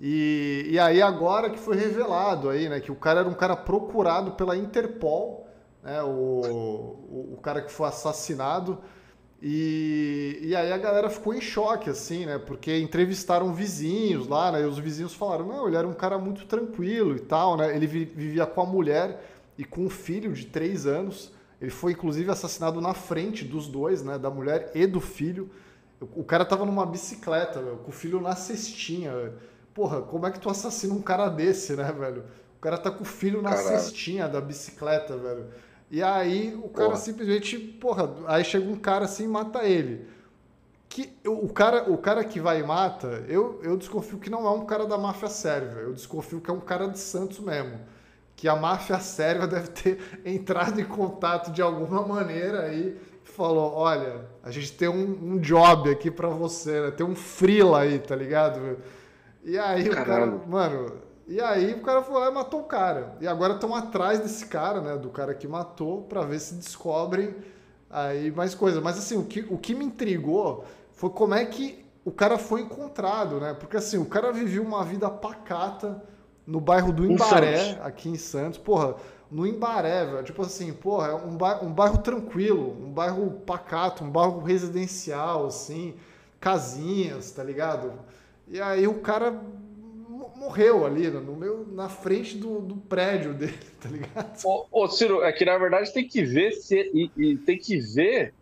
E, 0.00 0.66
e 0.68 0.78
aí 0.78 1.00
agora 1.00 1.50
que 1.50 1.58
foi 1.58 1.76
revelado 1.76 2.50
aí, 2.50 2.68
né? 2.68 2.80
Que 2.80 2.90
o 2.90 2.96
cara 2.96 3.20
era 3.20 3.28
um 3.28 3.34
cara 3.34 3.56
procurado 3.56 4.32
pela 4.32 4.56
Interpol, 4.56 5.46
né? 5.80 6.02
O, 6.02 6.08
o, 6.08 7.34
o 7.34 7.38
cara 7.40 7.62
que 7.62 7.70
foi 7.70 7.88
assassinado. 7.88 8.80
E, 9.42 10.38
e 10.42 10.56
aí 10.56 10.72
a 10.72 10.78
galera 10.78 11.10
ficou 11.10 11.34
em 11.34 11.40
choque, 11.40 11.90
assim, 11.90 12.24
né? 12.24 12.38
Porque 12.38 12.78
entrevistaram 12.78 13.52
vizinhos 13.52 14.26
lá, 14.26 14.50
né? 14.52 14.62
E 14.62 14.64
os 14.64 14.78
vizinhos 14.78 15.14
falaram, 15.14 15.46
não, 15.46 15.66
ele 15.66 15.76
era 15.76 15.86
um 15.86 15.92
cara 15.92 16.18
muito 16.18 16.46
tranquilo 16.46 17.14
e 17.14 17.20
tal, 17.20 17.56
né? 17.56 17.76
Ele 17.76 17.86
vivia 17.86 18.46
com 18.46 18.62
a 18.62 18.66
mulher 18.66 19.22
e 19.58 19.64
com 19.64 19.82
um 19.82 19.90
filho 19.90 20.32
de 20.32 20.46
três 20.46 20.86
anos. 20.86 21.32
Ele 21.60 21.70
foi, 21.70 21.92
inclusive, 21.92 22.30
assassinado 22.30 22.80
na 22.80 22.94
frente 22.94 23.44
dos 23.44 23.68
dois, 23.68 24.02
né? 24.02 24.18
Da 24.18 24.30
mulher 24.30 24.70
e 24.74 24.86
do 24.86 25.00
filho. 25.00 25.50
O 26.00 26.24
cara 26.24 26.44
tava 26.44 26.64
numa 26.64 26.84
bicicleta, 26.84 27.60
meu, 27.60 27.76
com 27.76 27.90
o 27.90 27.94
filho 27.94 28.20
na 28.20 28.34
cestinha. 28.34 29.32
Porra, 29.72 30.02
como 30.02 30.26
é 30.26 30.30
que 30.30 30.40
tu 30.40 30.48
assassina 30.48 30.94
um 30.94 31.02
cara 31.02 31.28
desse, 31.28 31.74
né, 31.74 31.92
velho? 31.92 32.24
O 32.58 32.60
cara 32.60 32.78
tá 32.78 32.90
com 32.90 33.02
o 33.02 33.06
filho 33.06 33.42
na 33.42 33.50
Caralho. 33.50 33.78
cestinha 33.78 34.28
da 34.28 34.40
bicicleta, 34.40 35.16
velho. 35.16 35.46
E 35.90 36.02
aí 36.02 36.54
o 36.54 36.68
cara 36.68 36.90
porra. 36.90 37.00
simplesmente, 37.00 37.58
porra, 37.58 38.12
aí 38.26 38.44
chega 38.44 38.68
um 38.68 38.76
cara 38.76 39.04
assim 39.04 39.24
e 39.24 39.28
mata 39.28 39.64
ele. 39.64 40.08
Que, 40.88 41.12
o, 41.26 41.48
cara, 41.48 41.90
o 41.90 41.98
cara 41.98 42.22
que 42.24 42.38
vai 42.38 42.60
e 42.60 42.62
mata, 42.62 43.24
eu, 43.28 43.60
eu 43.62 43.76
desconfio 43.76 44.18
que 44.18 44.30
não 44.30 44.46
é 44.46 44.50
um 44.50 44.64
cara 44.64 44.86
da 44.86 44.96
máfia 44.96 45.28
sérvia. 45.28 45.80
Eu 45.80 45.92
desconfio 45.92 46.40
que 46.40 46.50
é 46.50 46.54
um 46.54 46.60
cara 46.60 46.86
de 46.86 46.98
Santos 46.98 47.40
mesmo 47.40 47.80
que 48.36 48.48
a 48.48 48.56
máfia 48.56 48.98
sérvia 48.98 49.46
deve 49.48 49.68
ter 49.68 49.98
entrado 50.24 50.80
em 50.80 50.84
contato 50.84 51.50
de 51.50 51.62
alguma 51.62 52.06
maneira 52.06 52.62
aí 52.62 52.96
e 53.24 53.28
falou: 53.28 53.74
olha, 53.74 54.26
a 54.42 54.50
gente 54.50 54.72
tem 54.72 54.88
um, 54.88 55.34
um 55.34 55.38
job 55.38 55.90
aqui 55.90 56.10
para 56.10 56.28
você, 56.28 56.80
né? 56.80 56.90
tem 56.90 57.06
um 57.06 57.14
freela 57.14 57.80
aí, 57.80 57.98
tá 57.98 58.16
ligado? 58.16 58.78
E 59.42 59.58
aí 59.58 59.88
Caralho. 59.88 59.92
o 59.92 60.04
cara, 60.06 60.48
mano, 60.48 60.92
e 61.26 61.40
aí 61.40 61.72
o 61.72 61.82
cara 61.82 62.02
foi 62.02 62.20
lá 62.20 62.28
e 62.28 62.34
matou 62.34 62.60
o 62.60 62.64
cara. 62.64 63.16
E 63.20 63.26
agora 63.26 63.54
estão 63.54 63.74
atrás 63.74 64.20
desse 64.20 64.46
cara, 64.46 64.80
né? 64.80 64.96
Do 64.96 65.08
cara 65.08 65.34
que 65.34 65.48
matou, 65.48 66.02
para 66.02 66.22
ver 66.22 66.38
se 66.38 66.54
descobrem 66.54 67.34
aí 67.88 68.30
mais 68.30 68.54
coisa. 68.54 68.80
Mas 68.80 68.98
assim, 68.98 69.16
o 69.16 69.24
que, 69.24 69.40
o 69.48 69.56
que 69.56 69.74
me 69.74 69.84
intrigou 69.84 70.64
foi 70.92 71.10
como 71.10 71.34
é 71.34 71.44
que 71.44 71.84
o 72.04 72.12
cara 72.12 72.36
foi 72.36 72.60
encontrado, 72.60 73.40
né? 73.40 73.54
Porque 73.54 73.76
assim, 73.76 73.96
o 73.96 74.04
cara 74.04 74.32
vivia 74.32 74.60
uma 74.60 74.84
vida 74.84 75.08
pacata 75.08 76.02
no 76.46 76.60
bairro 76.60 76.92
do 76.92 77.10
Imbaré, 77.10 77.80
aqui 77.82 78.10
em 78.10 78.16
Santos. 78.16 78.58
Porra, 78.58 78.96
no 79.30 79.46
Imbaré, 79.46 80.04
velho. 80.04 80.22
Tipo 80.22 80.42
assim, 80.42 80.72
porra, 80.72 81.08
é 81.08 81.14
um 81.14 81.36
bairro, 81.36 81.66
um 81.66 81.72
bairro 81.72 81.98
tranquilo, 81.98 82.76
um 82.84 82.92
bairro 82.92 83.30
pacato, 83.46 84.04
um 84.04 84.10
bairro 84.10 84.40
residencial, 84.40 85.46
assim, 85.46 85.94
casinhas, 86.38 87.30
tá 87.30 87.42
ligado? 87.42 87.92
E 88.46 88.60
aí 88.60 88.86
o 88.86 89.00
cara 89.00 89.40
morreu 90.36 90.84
ali 90.84 91.08
no 91.08 91.36
meu, 91.36 91.66
na 91.72 91.88
frente 91.88 92.36
do, 92.36 92.60
do 92.60 92.76
prédio 92.76 93.32
dele, 93.34 93.58
tá 93.80 93.88
ligado? 93.88 94.44
Ô, 94.44 94.66
ô, 94.70 94.88
Ciro, 94.88 95.22
é 95.22 95.32
que 95.32 95.44
na 95.44 95.56
verdade 95.58 95.92
tem 95.92 96.06
que 96.06 96.22
ver 96.22 96.52
se 96.52 96.90
e, 96.94 97.10
e 97.16 97.36
tem 97.36 97.58
que 97.58 97.78
ver 97.78 98.34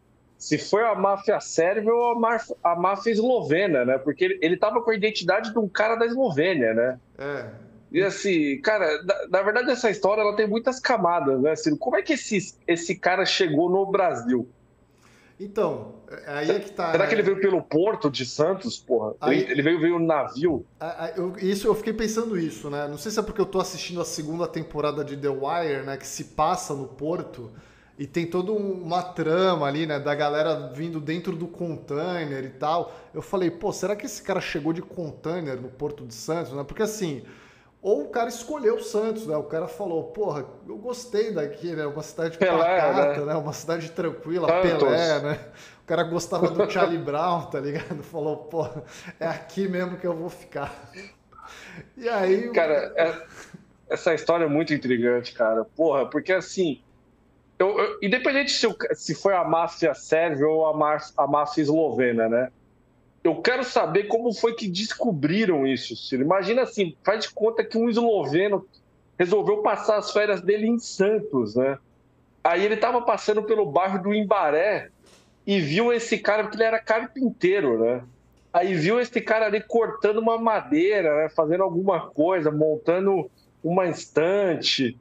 se 0.43 0.59
foi 0.59 0.83
a 0.83 0.95
máfia 0.95 1.39
sérvia 1.39 1.95
ou 1.95 2.11
a 2.11 2.19
máfia, 2.19 2.57
a 2.65 2.75
máfia 2.75 3.13
eslovena, 3.13 3.85
né? 3.85 3.97
Porque 3.99 4.25
ele, 4.25 4.39
ele 4.43 4.57
tava 4.57 4.83
com 4.83 4.91
a 4.91 4.95
identidade 4.95 5.53
de 5.53 5.59
um 5.59 5.69
cara 5.69 5.95
da 5.95 6.05
Eslovênia, 6.05 6.75
né? 6.75 7.01
É. 7.17 7.47
E 7.93 8.03
assim, 8.03 8.61
cara, 8.61 9.03
na, 9.05 9.29
na, 9.29 9.43
verdade 9.43 9.71
essa 9.71 9.89
história 9.89 10.23
ela 10.23 10.35
tem 10.35 10.49
muitas 10.49 10.81
camadas, 10.81 11.41
né? 11.41 11.53
Assim, 11.53 11.77
como 11.77 11.97
é 11.97 12.03
que 12.03 12.15
esse, 12.15 12.57
esse 12.67 12.97
cara 12.97 13.25
chegou 13.25 13.71
no 13.71 13.87
Brasil? 13.87 14.49
Então, 15.43 15.95
aí 16.27 16.51
é 16.51 16.61
que 16.61 16.71
tá. 16.71 16.93
Será 16.93 17.05
né? 17.05 17.09
que 17.09 17.15
ele 17.17 17.23
veio 17.23 17.41
pelo 17.41 17.61
porto 17.61 18.09
de 18.09 18.25
Santos, 18.25 18.79
porra? 18.79 19.15
Aí, 19.21 19.41
ele, 19.41 19.61
veio, 19.61 19.81
veio 19.81 19.99
no 19.99 20.07
navio? 20.07 20.65
Eu, 21.17 21.35
isso, 21.39 21.67
eu 21.67 21.75
fiquei 21.75 21.93
pensando 21.93 22.39
isso, 22.39 22.71
né? 22.71 22.87
Não 22.87 22.97
sei 22.97 23.11
se 23.11 23.19
é 23.19 23.23
porque 23.23 23.41
eu 23.41 23.47
tô 23.47 23.59
assistindo 23.59 24.01
a 24.01 24.05
segunda 24.05 24.47
temporada 24.47 25.05
de 25.05 25.17
The 25.17 25.29
Wire, 25.29 25.85
né? 25.85 25.97
Que 25.97 26.07
se 26.07 26.25
passa 26.25 26.75
no 26.75 26.87
porto 26.87 27.51
e 27.99 28.07
tem 28.07 28.25
toda 28.25 28.53
uma 28.53 29.03
trama 29.03 29.67
ali, 29.67 29.85
né? 29.85 29.99
Da 29.99 30.15
galera 30.15 30.71
vindo 30.73 31.01
dentro 31.01 31.35
do 31.35 31.49
container 31.49 32.45
e 32.45 32.51
tal. 32.51 32.95
Eu 33.13 33.21
falei, 33.21 33.51
pô, 33.51 33.73
será 33.73 33.97
que 33.97 34.07
esse 34.07 34.23
cara 34.23 34.41
chegou 34.41 34.73
de 34.73 34.81
container 34.81 35.61
no 35.61 35.69
Porto 35.69 36.07
de 36.07 36.15
Santos, 36.15 36.53
né? 36.53 36.63
Porque 36.63 36.83
assim 36.83 37.25
ou 37.83 38.05
o 38.05 38.09
cara 38.11 38.29
escolheu 38.29 38.77
o 38.77 38.83
Santos, 38.83 39.27
né? 39.27 39.37
O 39.37 39.43
cara 39.43 39.67
falou, 39.67 40.05
porra, 40.05 40.47
eu 40.69 40.79
gostei 40.79 41.33
daqui, 41.33 41.75
né? 41.75 41.85
Uma 41.85 42.03
cidade 42.03 42.39
Pelé, 42.39 42.57
pacata, 42.57 43.21
né? 43.21 43.27
né? 43.27 43.35
Uma 43.35 43.53
cidade 43.53 43.91
tranquila, 43.91 44.47
Santos. 44.47 44.89
Pelé, 44.89 45.21
né? 45.21 45.39
O 45.83 45.85
cara 45.85 46.05
gostava 46.05 46.49
do 46.49 46.71
Charlie 46.71 46.97
Brown, 46.97 47.47
tá 47.47 47.59
ligado? 47.59 48.05
Falou, 48.05 48.37
porra, 48.37 48.85
é 49.19 49.27
aqui 49.27 49.67
mesmo 49.67 49.97
que 49.97 50.07
eu 50.07 50.15
vou 50.15 50.31
ficar. 50.31 50.73
E 51.97 52.09
aí... 52.09 52.51
Cara, 52.53 52.93
é... 52.97 53.21
essa 53.91 54.15
história 54.15 54.45
é 54.45 54.49
muito 54.49 54.73
intrigante, 54.73 55.35
cara. 55.35 55.65
Porra, 55.65 56.07
porque 56.07 56.33
assim... 56.33 56.81
Eu, 57.59 57.79
eu, 57.79 57.99
independente 58.01 58.53
se, 58.53 58.65
eu, 58.65 58.77
se 58.95 59.13
foi 59.13 59.35
a 59.35 59.43
máfia 59.43 59.93
sérvia 59.93 60.47
ou 60.47 60.67
a, 60.67 60.99
a 61.17 61.27
máfia 61.27 61.63
eslovena, 61.63 62.29
né? 62.29 62.53
Eu 63.25 63.37
quero 63.37 63.63
saber 63.63 64.05
como 64.05 64.33
foi 64.33 64.55
que 64.55 64.69
descobriram 64.69 65.67
isso, 65.67 65.97
Ciro. 65.97 66.23
Imagina 66.23 66.63
assim, 66.63 66.97
faz 67.05 67.25
de 67.25 67.31
conta 67.31 67.65
que 67.65 67.79
um 67.79 67.89
esloveno 67.89 68.67
resolveu 69.19 69.59
passar 69.59 69.99
as 69.99 70.11
férias 70.11 70.41
dele 70.41 70.67
em 70.67 70.79
Santos, 70.79 71.55
né? 71.55 71.79
Aí 72.43 72.65
ele 72.65 72.75
estava 72.75 73.01
passando 73.03 73.43
pelo 73.45 73.65
bairro 73.65 74.03
do 74.03 74.13
Imbaré 74.13 74.89
e 75.47 75.61
viu 75.61 75.93
esse 75.93 76.19
cara, 76.19 76.43
porque 76.43 76.57
ele 76.57 76.65
era 76.65 76.81
carpinteiro, 76.81 77.79
né? 77.79 78.03
Aí 78.53 78.75
viu 78.75 79.01
esse 79.01 79.21
cara 79.21 79.47
ali 79.47 79.61
cortando 79.61 80.19
uma 80.19 80.37
madeira, 80.37 81.23
né? 81.23 81.29
fazendo 81.29 81.63
alguma 81.63 82.11
coisa, 82.11 82.51
montando 82.51 83.31
uma 83.63 83.87
estante. 83.87 84.99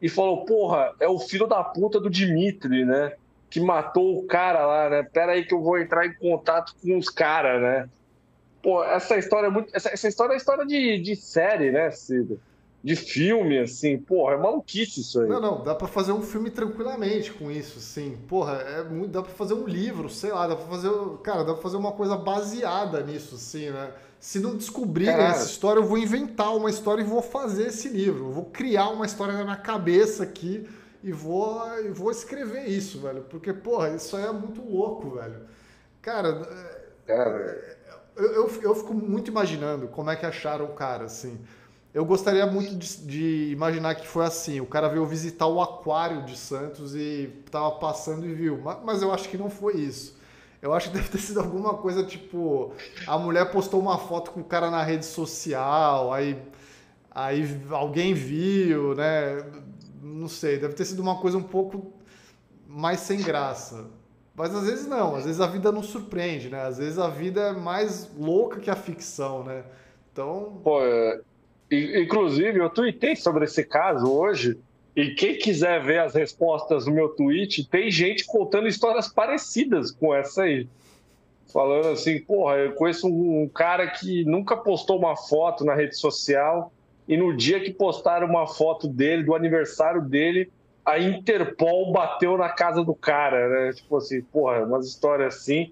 E 0.00 0.08
falou, 0.08 0.44
porra, 0.44 0.94
é 1.00 1.08
o 1.08 1.18
filho 1.18 1.46
da 1.46 1.62
puta 1.64 1.98
do 1.98 2.08
Dimitri, 2.08 2.84
né? 2.84 3.14
Que 3.56 3.60
matou 3.60 4.18
o 4.18 4.26
cara 4.26 4.66
lá, 4.66 4.90
né? 4.90 5.02
Pera 5.02 5.32
aí 5.32 5.42
que 5.42 5.54
eu 5.54 5.62
vou 5.62 5.78
entrar 5.78 6.04
em 6.04 6.12
contato 6.12 6.74
com 6.82 6.98
os 6.98 7.08
caras, 7.08 7.62
né? 7.62 7.88
Pô, 8.62 8.84
essa 8.84 9.16
história 9.16 9.46
é 9.46 9.50
muito. 9.50 9.74
Essa, 9.74 9.88
essa 9.88 10.06
história 10.06 10.34
é 10.34 10.36
história 10.36 10.66
de, 10.66 11.00
de 11.00 11.16
série, 11.16 11.72
né, 11.72 11.90
Cida? 11.90 12.36
De 12.84 12.94
filme, 12.94 13.58
assim, 13.58 13.96
porra, 13.96 14.34
é 14.34 14.36
maluquice 14.36 15.00
isso 15.00 15.22
aí. 15.22 15.28
Não, 15.28 15.40
não, 15.40 15.64
dá 15.64 15.74
pra 15.74 15.88
fazer 15.88 16.12
um 16.12 16.20
filme 16.20 16.50
tranquilamente 16.50 17.32
com 17.32 17.50
isso, 17.50 17.78
assim. 17.78 18.18
Porra, 18.28 18.56
é 18.56 18.84
muito, 18.84 19.12
dá 19.12 19.22
pra 19.22 19.32
fazer 19.32 19.54
um 19.54 19.66
livro, 19.66 20.10
sei 20.10 20.32
lá, 20.32 20.46
dá 20.46 20.54
pra 20.54 20.66
fazer. 20.66 20.90
Cara, 21.22 21.42
dá 21.42 21.54
pra 21.54 21.62
fazer 21.62 21.78
uma 21.78 21.92
coisa 21.92 22.14
baseada 22.14 23.00
nisso, 23.00 23.36
assim, 23.36 23.70
né? 23.70 23.90
Se 24.20 24.38
não 24.38 24.54
descobrirem 24.54 25.14
essa 25.14 25.46
história, 25.46 25.80
eu 25.80 25.86
vou 25.86 25.96
inventar 25.96 26.54
uma 26.54 26.68
história 26.68 27.00
e 27.00 27.06
vou 27.06 27.22
fazer 27.22 27.68
esse 27.68 27.88
livro. 27.88 28.26
Eu 28.26 28.32
vou 28.32 28.44
criar 28.44 28.90
uma 28.90 29.06
história 29.06 29.32
na 29.32 29.44
minha 29.44 29.56
cabeça 29.56 30.24
aqui 30.24 30.68
e 31.02 31.12
vou, 31.12 31.62
e 31.80 31.88
vou 31.88 32.10
escrever 32.10 32.66
isso, 32.66 33.00
velho. 33.00 33.22
Porque, 33.22 33.52
porra, 33.52 33.90
isso 33.90 34.16
aí 34.16 34.24
é 34.24 34.32
muito 34.32 34.62
louco, 34.62 35.10
velho. 35.10 35.42
Cara, 36.02 36.42
cara. 37.06 37.76
Eu, 38.16 38.32
eu, 38.32 38.62
eu, 38.62 38.74
fico 38.74 38.94
muito 38.94 39.30
imaginando 39.30 39.88
como 39.88 40.10
é 40.10 40.16
que 40.16 40.24
acharam 40.24 40.64
o 40.64 40.74
cara, 40.74 41.04
assim. 41.04 41.38
Eu 41.92 42.04
gostaria 42.04 42.46
muito 42.46 42.74
de, 42.76 42.96
de, 43.06 43.52
imaginar 43.52 43.94
que 43.94 44.06
foi 44.06 44.24
assim: 44.24 44.60
o 44.60 44.66
cara 44.66 44.88
veio 44.88 45.04
visitar 45.04 45.46
o 45.46 45.60
aquário 45.60 46.24
de 46.24 46.36
Santos 46.36 46.94
e 46.94 47.42
tava 47.50 47.72
passando 47.72 48.26
e 48.26 48.32
viu. 48.32 48.60
Mas, 48.62 48.78
mas 48.84 49.02
eu 49.02 49.12
acho 49.12 49.28
que 49.28 49.36
não 49.36 49.50
foi 49.50 49.76
isso. 49.76 50.16
Eu 50.62 50.72
acho 50.72 50.88
que 50.90 50.96
deve 50.96 51.08
ter 51.10 51.18
sido 51.18 51.40
alguma 51.40 51.74
coisa 51.74 52.02
tipo: 52.04 52.72
a 53.06 53.18
mulher 53.18 53.50
postou 53.50 53.80
uma 53.80 53.98
foto 53.98 54.30
com 54.30 54.40
o 54.40 54.44
cara 54.44 54.70
na 54.70 54.82
rede 54.82 55.04
social, 55.04 56.12
aí 56.12 56.42
Aí 57.16 57.48
alguém 57.70 58.12
viu, 58.12 58.94
né? 58.94 59.42
Não 60.06 60.28
sei, 60.28 60.56
deve 60.58 60.74
ter 60.74 60.84
sido 60.84 61.00
uma 61.00 61.16
coisa 61.20 61.36
um 61.36 61.42
pouco 61.42 61.92
mais 62.68 63.00
sem 63.00 63.20
graça. 63.20 63.86
Mas 64.34 64.54
às 64.54 64.66
vezes 64.66 64.86
não, 64.86 65.16
às 65.16 65.24
vezes 65.24 65.40
a 65.40 65.46
vida 65.46 65.72
não 65.72 65.82
surpreende, 65.82 66.48
né? 66.48 66.62
Às 66.62 66.78
vezes 66.78 66.98
a 66.98 67.08
vida 67.08 67.40
é 67.40 67.52
mais 67.52 68.10
louca 68.16 68.60
que 68.60 68.70
a 68.70 68.76
ficção, 68.76 69.42
né? 69.42 69.64
Então. 70.12 70.60
Pô, 70.62 70.80
é... 70.82 71.20
inclusive, 71.70 72.58
eu 72.58 72.70
tuitei 72.70 73.16
sobre 73.16 73.44
esse 73.44 73.64
caso 73.64 74.10
hoje. 74.10 74.58
E 74.94 75.10
quem 75.14 75.36
quiser 75.36 75.82
ver 75.82 76.00
as 76.00 76.14
respostas 76.14 76.86
no 76.86 76.92
meu 76.92 77.10
tweet, 77.10 77.68
tem 77.68 77.90
gente 77.90 78.24
contando 78.24 78.66
histórias 78.68 79.08
parecidas 79.08 79.90
com 79.90 80.14
essa 80.14 80.44
aí. 80.44 80.68
Falando 81.52 81.88
assim, 81.88 82.20
porra, 82.20 82.56
eu 82.56 82.72
conheço 82.72 83.06
um 83.06 83.48
cara 83.48 83.86
que 83.90 84.24
nunca 84.24 84.56
postou 84.56 84.98
uma 84.98 85.16
foto 85.16 85.64
na 85.64 85.74
rede 85.74 85.96
social 85.96 86.72
e 87.08 87.16
no 87.16 87.36
dia 87.36 87.60
que 87.60 87.72
postaram 87.72 88.26
uma 88.26 88.46
foto 88.46 88.88
dele, 88.88 89.22
do 89.22 89.34
aniversário 89.34 90.02
dele, 90.02 90.50
a 90.84 90.98
Interpol 90.98 91.92
bateu 91.92 92.36
na 92.36 92.48
casa 92.48 92.84
do 92.84 92.94
cara, 92.94 93.48
né? 93.48 93.72
Tipo 93.72 93.96
assim, 93.96 94.22
porra, 94.22 94.64
umas 94.64 94.86
histórias 94.86 95.36
assim. 95.36 95.70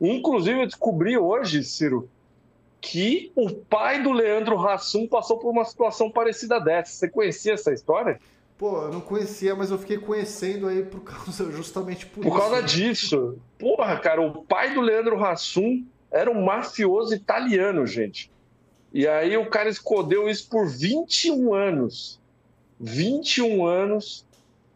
Inclusive, 0.00 0.60
eu 0.60 0.66
descobri 0.66 1.16
hoje, 1.16 1.62
Ciro, 1.64 2.08
que 2.80 3.32
o 3.34 3.50
pai 3.50 4.02
do 4.02 4.12
Leandro 4.12 4.58
Hassum 4.58 5.06
passou 5.06 5.38
por 5.38 5.50
uma 5.50 5.64
situação 5.64 6.10
parecida 6.10 6.60
dessa. 6.60 6.92
Você 6.92 7.08
conhecia 7.08 7.54
essa 7.54 7.72
história? 7.72 8.20
Pô, 8.58 8.82
eu 8.82 8.92
não 8.92 9.00
conhecia, 9.00 9.54
mas 9.54 9.70
eu 9.70 9.78
fiquei 9.78 9.98
conhecendo 9.98 10.66
aí 10.66 10.82
por 10.82 11.00
causa, 11.00 11.50
justamente 11.52 12.06
por, 12.06 12.22
por 12.22 12.28
isso. 12.28 12.30
Por 12.30 12.38
causa 12.38 12.62
disso. 12.62 13.38
Porra, 13.58 13.96
cara, 13.98 14.20
o 14.22 14.42
pai 14.44 14.72
do 14.72 14.80
Leandro 14.80 15.22
Hassum 15.22 15.84
era 16.10 16.30
um 16.30 16.44
mafioso 16.44 17.14
italiano, 17.14 17.86
gente. 17.86 18.30
E 18.92 19.06
aí 19.06 19.36
o 19.36 19.50
cara 19.50 19.68
escondeu 19.68 20.28
isso 20.28 20.48
por 20.48 20.68
21 20.68 21.54
anos. 21.54 22.20
21 22.80 23.66
anos. 23.66 24.24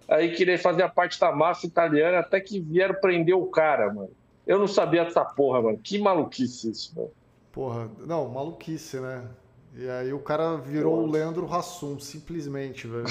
Aí 0.09 0.35
queria 0.35 0.59
fazer 0.59 0.83
a 0.83 0.89
parte 0.89 1.19
da 1.21 1.31
máfia 1.33 1.69
italiana 1.69 2.19
até 2.19 2.41
que 2.41 2.59
vieram 2.61 2.95
prender 3.01 3.35
o 3.35 3.47
cara, 3.47 3.93
mano. 3.93 4.11
Eu 4.47 4.59
não 4.59 4.67
sabia 4.67 5.05
dessa 5.05 5.25
porra, 5.25 5.63
mano. 5.63 5.79
Que 5.79 5.99
maluquice 5.99 6.71
isso, 6.71 6.93
mano. 6.97 7.11
Porra, 7.53 7.89
não, 8.07 8.29
maluquice, 8.29 8.99
né? 8.99 9.25
E 9.77 9.89
aí 9.89 10.13
o 10.13 10.19
cara 10.19 10.57
virou 10.57 10.97
Nossa. 10.97 11.09
o 11.09 11.13
Leandro 11.13 11.53
Hassum, 11.53 11.99
simplesmente, 11.99 12.87
velho. 12.87 13.07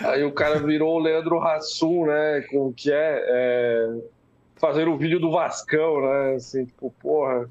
Aí 0.00 0.22
o 0.22 0.32
cara 0.32 0.58
virou 0.60 0.96
o 0.96 0.98
Leandro 0.98 1.40
Hassum, 1.40 2.06
né? 2.06 2.42
Com 2.42 2.72
que 2.72 2.92
é, 2.92 3.24
é 3.26 3.96
fazer 4.58 4.88
o 4.88 4.96
vídeo 4.96 5.20
do 5.20 5.30
Vascão, 5.30 6.00
né? 6.00 6.34
Assim, 6.34 6.64
tipo, 6.64 6.92
porra. 7.00 7.48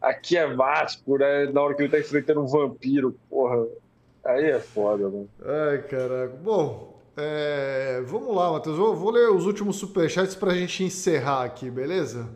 Aqui 0.00 0.36
é 0.36 0.46
Vasco, 0.54 1.18
né? 1.18 1.46
Na 1.46 1.62
hora 1.62 1.74
que 1.74 1.82
ele 1.82 1.90
tá 1.90 1.98
enfrentando 1.98 2.42
um 2.42 2.46
vampiro, 2.46 3.14
porra. 3.28 3.66
Aí 4.24 4.50
é 4.50 4.58
foda, 4.58 5.04
mano. 5.04 5.28
Ai, 5.44 5.78
caraca. 5.82 6.34
Bom, 6.42 7.00
é... 7.16 8.02
vamos 8.06 8.34
lá, 8.34 8.52
Matheus. 8.52 8.78
Eu 8.78 8.94
vou 8.94 9.10
ler 9.10 9.30
os 9.30 9.46
últimos 9.46 9.76
superchats 9.76 10.34
pra 10.34 10.54
gente 10.54 10.84
encerrar 10.84 11.44
aqui, 11.44 11.70
beleza? 11.70 12.28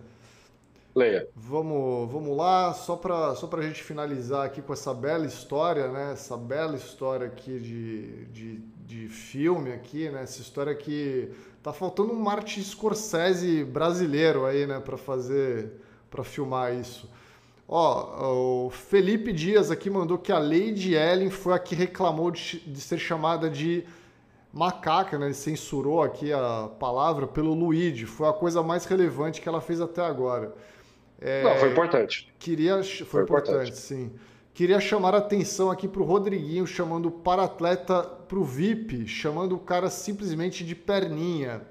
Leia. 0.94 1.26
Vamos, 1.34 2.12
vamos 2.12 2.36
lá, 2.36 2.74
só 2.74 2.96
para 2.96 3.34
só 3.34 3.48
a 3.50 3.62
gente 3.62 3.82
finalizar 3.82 4.44
aqui 4.44 4.60
com 4.60 4.74
essa 4.74 4.92
bela 4.92 5.24
história, 5.24 5.88
né? 5.88 6.12
Essa 6.12 6.36
bela 6.36 6.76
história 6.76 7.26
aqui 7.26 7.58
de, 7.58 8.24
de, 8.26 8.58
de 8.84 9.08
filme 9.08 9.72
aqui, 9.72 10.10
né? 10.10 10.22
Essa 10.22 10.42
história 10.42 10.74
que 10.74 11.30
tá 11.62 11.72
faltando 11.72 12.12
um 12.12 12.20
Martin 12.20 12.62
Scorsese 12.62 13.64
brasileiro 13.64 14.44
aí, 14.44 14.66
né? 14.66 14.80
Para 14.80 14.98
fazer, 14.98 15.72
para 16.10 16.22
filmar 16.22 16.74
isso. 16.74 17.08
Ó, 17.66 18.66
o 18.66 18.70
Felipe 18.70 19.32
Dias 19.32 19.70
aqui 19.70 19.88
mandou 19.88 20.18
que 20.18 20.30
a 20.30 20.38
Lady 20.38 20.94
Ellen 20.94 21.30
foi 21.30 21.54
a 21.54 21.58
que 21.58 21.74
reclamou 21.74 22.30
de, 22.30 22.60
de 22.60 22.80
ser 22.82 22.98
chamada 22.98 23.48
de 23.48 23.82
macaca, 24.52 25.18
né? 25.18 25.26
Ele 25.26 25.34
censurou 25.34 26.02
aqui 26.02 26.34
a 26.34 26.68
palavra 26.78 27.26
pelo 27.26 27.54
Luigi. 27.54 28.04
Foi 28.04 28.28
a 28.28 28.32
coisa 28.34 28.62
mais 28.62 28.84
relevante 28.84 29.40
que 29.40 29.48
ela 29.48 29.62
fez 29.62 29.80
até 29.80 30.02
agora. 30.02 30.54
É, 31.22 31.42
Não, 31.44 31.56
foi 31.56 31.70
importante. 31.70 32.32
Queria, 32.38 32.82
foi, 32.82 33.04
foi 33.04 33.22
importante, 33.22 33.70
importante, 33.70 33.76
sim. 33.78 34.12
Queria 34.52 34.80
chamar 34.80 35.14
a 35.14 35.18
atenção 35.18 35.70
aqui 35.70 35.88
para 35.88 36.02
o 36.02 36.04
Rodriguinho, 36.04 36.66
chamando 36.66 37.06
o 37.06 37.10
para-atleta 37.10 38.02
para 38.02 38.38
o 38.38 38.44
VIP, 38.44 39.06
chamando 39.06 39.54
o 39.54 39.58
cara 39.58 39.88
simplesmente 39.88 40.64
de 40.64 40.74
perninha. 40.74 41.62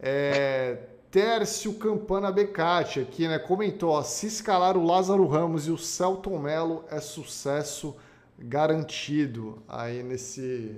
É, 0.00 0.78
Tércio 1.10 1.74
Campana 1.74 2.32
Becati 2.32 3.00
aqui, 3.00 3.28
né? 3.28 3.38
Comentou: 3.38 3.90
ó, 3.90 4.02
se 4.02 4.26
escalar 4.26 4.76
o 4.76 4.84
Lázaro 4.84 5.26
Ramos 5.26 5.68
e 5.68 5.70
o 5.70 5.78
Celton 5.78 6.38
Mello 6.38 6.84
é 6.90 6.98
sucesso 6.98 7.96
garantido 8.38 9.62
aí 9.68 10.02
nesse, 10.02 10.76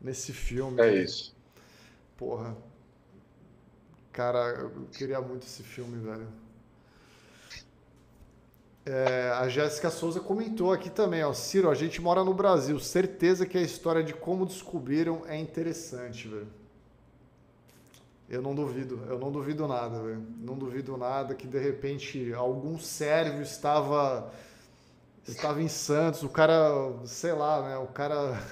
nesse 0.00 0.32
filme. 0.32 0.80
É 0.80 0.94
isso. 0.94 1.34
Porra. 2.16 2.56
Cara, 4.12 4.38
eu 4.60 4.88
queria 4.92 5.20
muito 5.22 5.46
esse 5.46 5.62
filme, 5.62 5.98
velho. 5.98 6.28
É, 8.84 9.30
a 9.38 9.48
Jéssica 9.48 9.90
Souza 9.90 10.18
comentou 10.18 10.72
aqui 10.72 10.90
também, 10.90 11.22
ó, 11.22 11.32
Ciro, 11.32 11.70
a 11.70 11.74
gente 11.74 12.00
mora 12.00 12.24
no 12.24 12.34
Brasil, 12.34 12.80
certeza 12.80 13.46
que 13.46 13.56
a 13.56 13.62
história 13.62 14.02
de 14.02 14.12
como 14.12 14.44
descobriram 14.44 15.22
é 15.26 15.38
interessante, 15.38 16.26
velho. 16.26 16.48
Eu 18.28 18.42
não 18.42 18.54
duvido, 18.54 19.00
eu 19.08 19.18
não 19.18 19.30
duvido 19.30 19.68
nada, 19.68 20.02
velho. 20.02 20.26
Não 20.40 20.56
duvido 20.56 20.96
nada 20.96 21.34
que 21.34 21.46
de 21.46 21.58
repente 21.58 22.32
algum 22.32 22.78
sérvio 22.78 23.42
estava 23.42 24.32
estava 25.28 25.62
em 25.62 25.68
Santos, 25.68 26.22
o 26.22 26.28
cara, 26.28 26.72
sei 27.04 27.32
lá, 27.32 27.62
né, 27.62 27.76
o 27.76 27.86
cara 27.86 28.42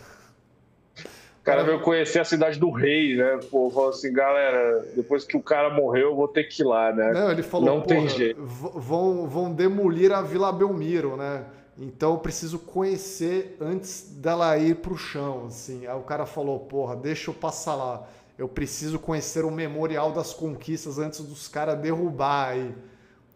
o 1.40 1.42
cara 1.42 1.64
veio 1.64 1.80
conhecer 1.80 2.20
a 2.20 2.24
cidade 2.24 2.60
do 2.60 2.70
rei, 2.70 3.16
né? 3.16 3.40
Pô, 3.50 3.70
falou 3.70 3.88
assim, 3.88 4.12
galera, 4.12 4.84
depois 4.94 5.24
que 5.24 5.38
o 5.38 5.42
cara 5.42 5.70
morreu, 5.70 6.10
eu 6.10 6.14
vou 6.14 6.28
ter 6.28 6.44
que 6.44 6.60
ir 6.62 6.66
lá, 6.66 6.92
né? 6.92 7.12
Não, 7.12 7.30
ele 7.30 7.42
falou, 7.42 7.66
não 7.66 7.80
tem 7.80 8.06
jeito. 8.10 8.44
Vão, 8.44 9.26
vão 9.26 9.50
demolir 9.50 10.12
a 10.12 10.20
Vila 10.20 10.52
Belmiro, 10.52 11.16
né? 11.16 11.46
Então 11.78 12.12
eu 12.12 12.18
preciso 12.18 12.58
conhecer 12.58 13.56
antes 13.58 14.02
dela 14.18 14.58
ir 14.58 14.76
pro 14.76 14.98
chão, 14.98 15.46
assim. 15.46 15.86
Aí 15.86 15.96
o 15.96 16.02
cara 16.02 16.26
falou, 16.26 16.60
porra, 16.60 16.94
deixa 16.94 17.30
eu 17.30 17.34
passar 17.34 17.74
lá. 17.74 18.06
Eu 18.36 18.46
preciso 18.46 18.98
conhecer 18.98 19.42
o 19.42 19.50
memorial 19.50 20.12
das 20.12 20.34
conquistas 20.34 20.98
antes 20.98 21.20
dos 21.20 21.48
caras 21.48 21.78
derrubar 21.78 22.50
aí. 22.50 22.74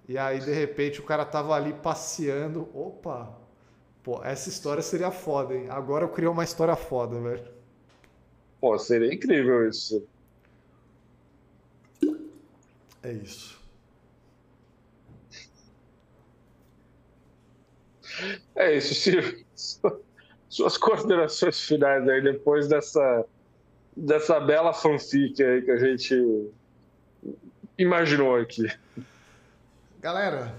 E 0.07 0.19
aí, 0.19 0.41
de 0.41 0.53
repente, 0.53 1.01
o 1.01 1.05
cara 1.05 1.25
tava 1.25 1.55
ali 1.55 1.73
passeando. 1.73 2.69
Opa! 2.75 3.31
Pô, 4.03 4.21
essa 4.23 4.51
história 4.51 4.83
seria 4.83 5.11
foda, 5.11 5.55
hein? 5.55 5.69
Agora 5.71 6.05
eu 6.05 6.11
criei 6.11 6.29
uma 6.29 6.45
história 6.45 6.77
foda, 6.77 7.19
velho. 7.19 7.54
Pô, 8.65 8.79
seria 8.79 9.13
incrível 9.13 9.69
isso. 9.69 10.09
É 13.03 13.13
isso. 13.13 13.61
É 18.57 18.75
isso, 18.75 18.95
Ciro. 18.95 19.45
Suas 20.49 20.79
considerações 20.79 21.61
finais 21.61 22.09
aí 22.09 22.23
depois 22.23 22.67
dessa, 22.67 23.27
dessa 23.95 24.41
bela 24.41 24.73
fanfic 24.73 25.43
aí 25.43 25.61
que 25.61 25.71
a 25.71 25.77
gente 25.77 26.51
imaginou 27.77 28.35
aqui. 28.35 28.67
Galera, 30.01 30.55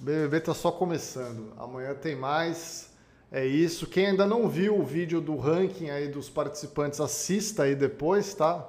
o 0.00 0.04
BBB 0.04 0.40
tá 0.40 0.54
só 0.54 0.70
começando. 0.70 1.52
Amanhã 1.58 1.96
tem 1.96 2.14
mais. 2.14 2.91
É 3.32 3.46
isso. 3.46 3.86
Quem 3.86 4.08
ainda 4.08 4.26
não 4.26 4.46
viu 4.46 4.78
o 4.78 4.84
vídeo 4.84 5.18
do 5.18 5.36
ranking 5.38 5.88
aí 5.88 6.06
dos 6.06 6.28
participantes, 6.28 7.00
assista 7.00 7.62
aí 7.62 7.74
depois, 7.74 8.34
tá? 8.34 8.68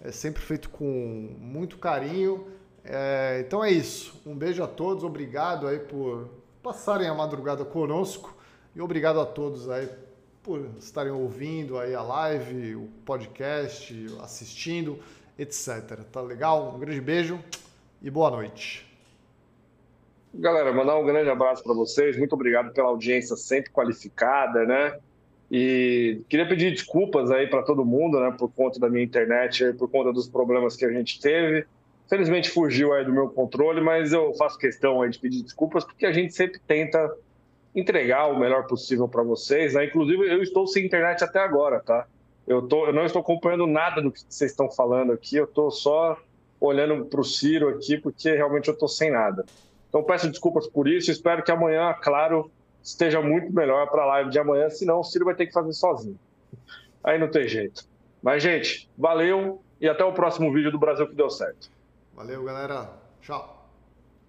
É 0.00 0.10
sempre 0.10 0.42
feito 0.42 0.68
com 0.68 1.36
muito 1.38 1.78
carinho. 1.78 2.48
É, 2.84 3.40
então 3.46 3.62
é 3.62 3.70
isso. 3.70 4.20
Um 4.26 4.34
beijo 4.34 4.64
a 4.64 4.66
todos. 4.66 5.04
Obrigado 5.04 5.68
aí 5.68 5.78
por 5.78 6.28
passarem 6.60 7.06
a 7.06 7.14
madrugada 7.14 7.64
conosco 7.64 8.36
e 8.74 8.80
obrigado 8.80 9.20
a 9.20 9.24
todos 9.24 9.70
aí 9.70 9.88
por 10.42 10.68
estarem 10.80 11.12
ouvindo 11.12 11.78
aí 11.78 11.94
a 11.94 12.02
live, 12.02 12.74
o 12.74 12.88
podcast, 13.04 13.94
assistindo, 14.20 14.98
etc. 15.38 16.00
Tá 16.10 16.20
legal? 16.20 16.74
Um 16.74 16.80
grande 16.80 17.00
beijo 17.00 17.38
e 18.02 18.10
boa 18.10 18.30
noite. 18.30 18.89
Galera, 20.32 20.72
mandar 20.72 20.96
um 20.96 21.04
grande 21.04 21.28
abraço 21.28 21.62
para 21.62 21.74
vocês. 21.74 22.16
Muito 22.16 22.32
obrigado 22.34 22.72
pela 22.72 22.88
audiência 22.88 23.36
sempre 23.36 23.70
qualificada, 23.70 24.64
né? 24.64 24.96
E 25.50 26.22
queria 26.28 26.46
pedir 26.46 26.70
desculpas 26.70 27.30
aí 27.30 27.48
para 27.48 27.62
todo 27.62 27.84
mundo, 27.84 28.20
né, 28.20 28.32
por 28.38 28.48
conta 28.52 28.78
da 28.78 28.88
minha 28.88 29.02
internet, 29.02 29.72
por 29.72 29.90
conta 29.90 30.12
dos 30.12 30.28
problemas 30.28 30.76
que 30.76 30.84
a 30.84 30.92
gente 30.92 31.20
teve. 31.20 31.66
Felizmente 32.08 32.50
fugiu 32.50 32.92
aí 32.92 33.04
do 33.04 33.12
meu 33.12 33.28
controle, 33.28 33.80
mas 33.80 34.12
eu 34.12 34.32
faço 34.34 34.56
questão 34.56 35.02
aí 35.02 35.10
de 35.10 35.18
pedir 35.18 35.42
desculpas 35.42 35.84
porque 35.84 36.06
a 36.06 36.12
gente 36.12 36.32
sempre 36.32 36.60
tenta 36.64 37.12
entregar 37.74 38.28
o 38.28 38.38
melhor 38.38 38.66
possível 38.68 39.08
para 39.08 39.24
vocês. 39.24 39.74
Né? 39.74 39.86
Inclusive, 39.86 40.28
eu 40.28 40.40
estou 40.40 40.66
sem 40.68 40.86
internet 40.86 41.24
até 41.24 41.40
agora, 41.40 41.80
tá? 41.80 42.06
Eu, 42.46 42.62
tô, 42.62 42.86
eu 42.86 42.92
não 42.92 43.04
estou 43.04 43.20
acompanhando 43.20 43.66
nada 43.66 44.00
do 44.00 44.10
que 44.12 44.20
vocês 44.28 44.52
estão 44.52 44.70
falando 44.70 45.12
aqui, 45.12 45.36
eu 45.36 45.44
estou 45.44 45.70
só 45.70 46.16
olhando 46.60 47.04
para 47.06 47.20
o 47.20 47.24
Ciro 47.24 47.68
aqui 47.68 47.96
porque 47.96 48.32
realmente 48.34 48.68
eu 48.68 48.74
estou 48.74 48.88
sem 48.88 49.10
nada. 49.10 49.44
Então 49.90 50.02
peço 50.02 50.30
desculpas 50.30 50.66
por 50.66 50.88
isso, 50.88 51.10
espero 51.10 51.42
que 51.42 51.50
amanhã, 51.50 51.92
claro, 52.00 52.50
esteja 52.82 53.20
muito 53.20 53.52
melhor 53.52 53.90
para 53.90 54.04
a 54.04 54.06
live 54.06 54.30
de 54.30 54.38
amanhã, 54.38 54.70
senão 54.70 55.00
o 55.00 55.04
Ciro 55.04 55.26
vai 55.26 55.34
ter 55.34 55.46
que 55.46 55.52
fazer 55.52 55.72
sozinho. 55.72 56.18
Aí 57.04 57.18
não 57.18 57.28
tem 57.28 57.46
jeito. 57.46 57.84
Mas, 58.22 58.42
gente, 58.42 58.88
valeu 58.96 59.62
e 59.80 59.88
até 59.88 60.04
o 60.04 60.12
próximo 60.12 60.52
vídeo 60.52 60.70
do 60.70 60.78
Brasil 60.78 61.06
que 61.08 61.14
deu 61.14 61.28
certo. 61.28 61.70
Valeu, 62.14 62.44
galera. 62.44 62.90
Tchau. 63.20 63.59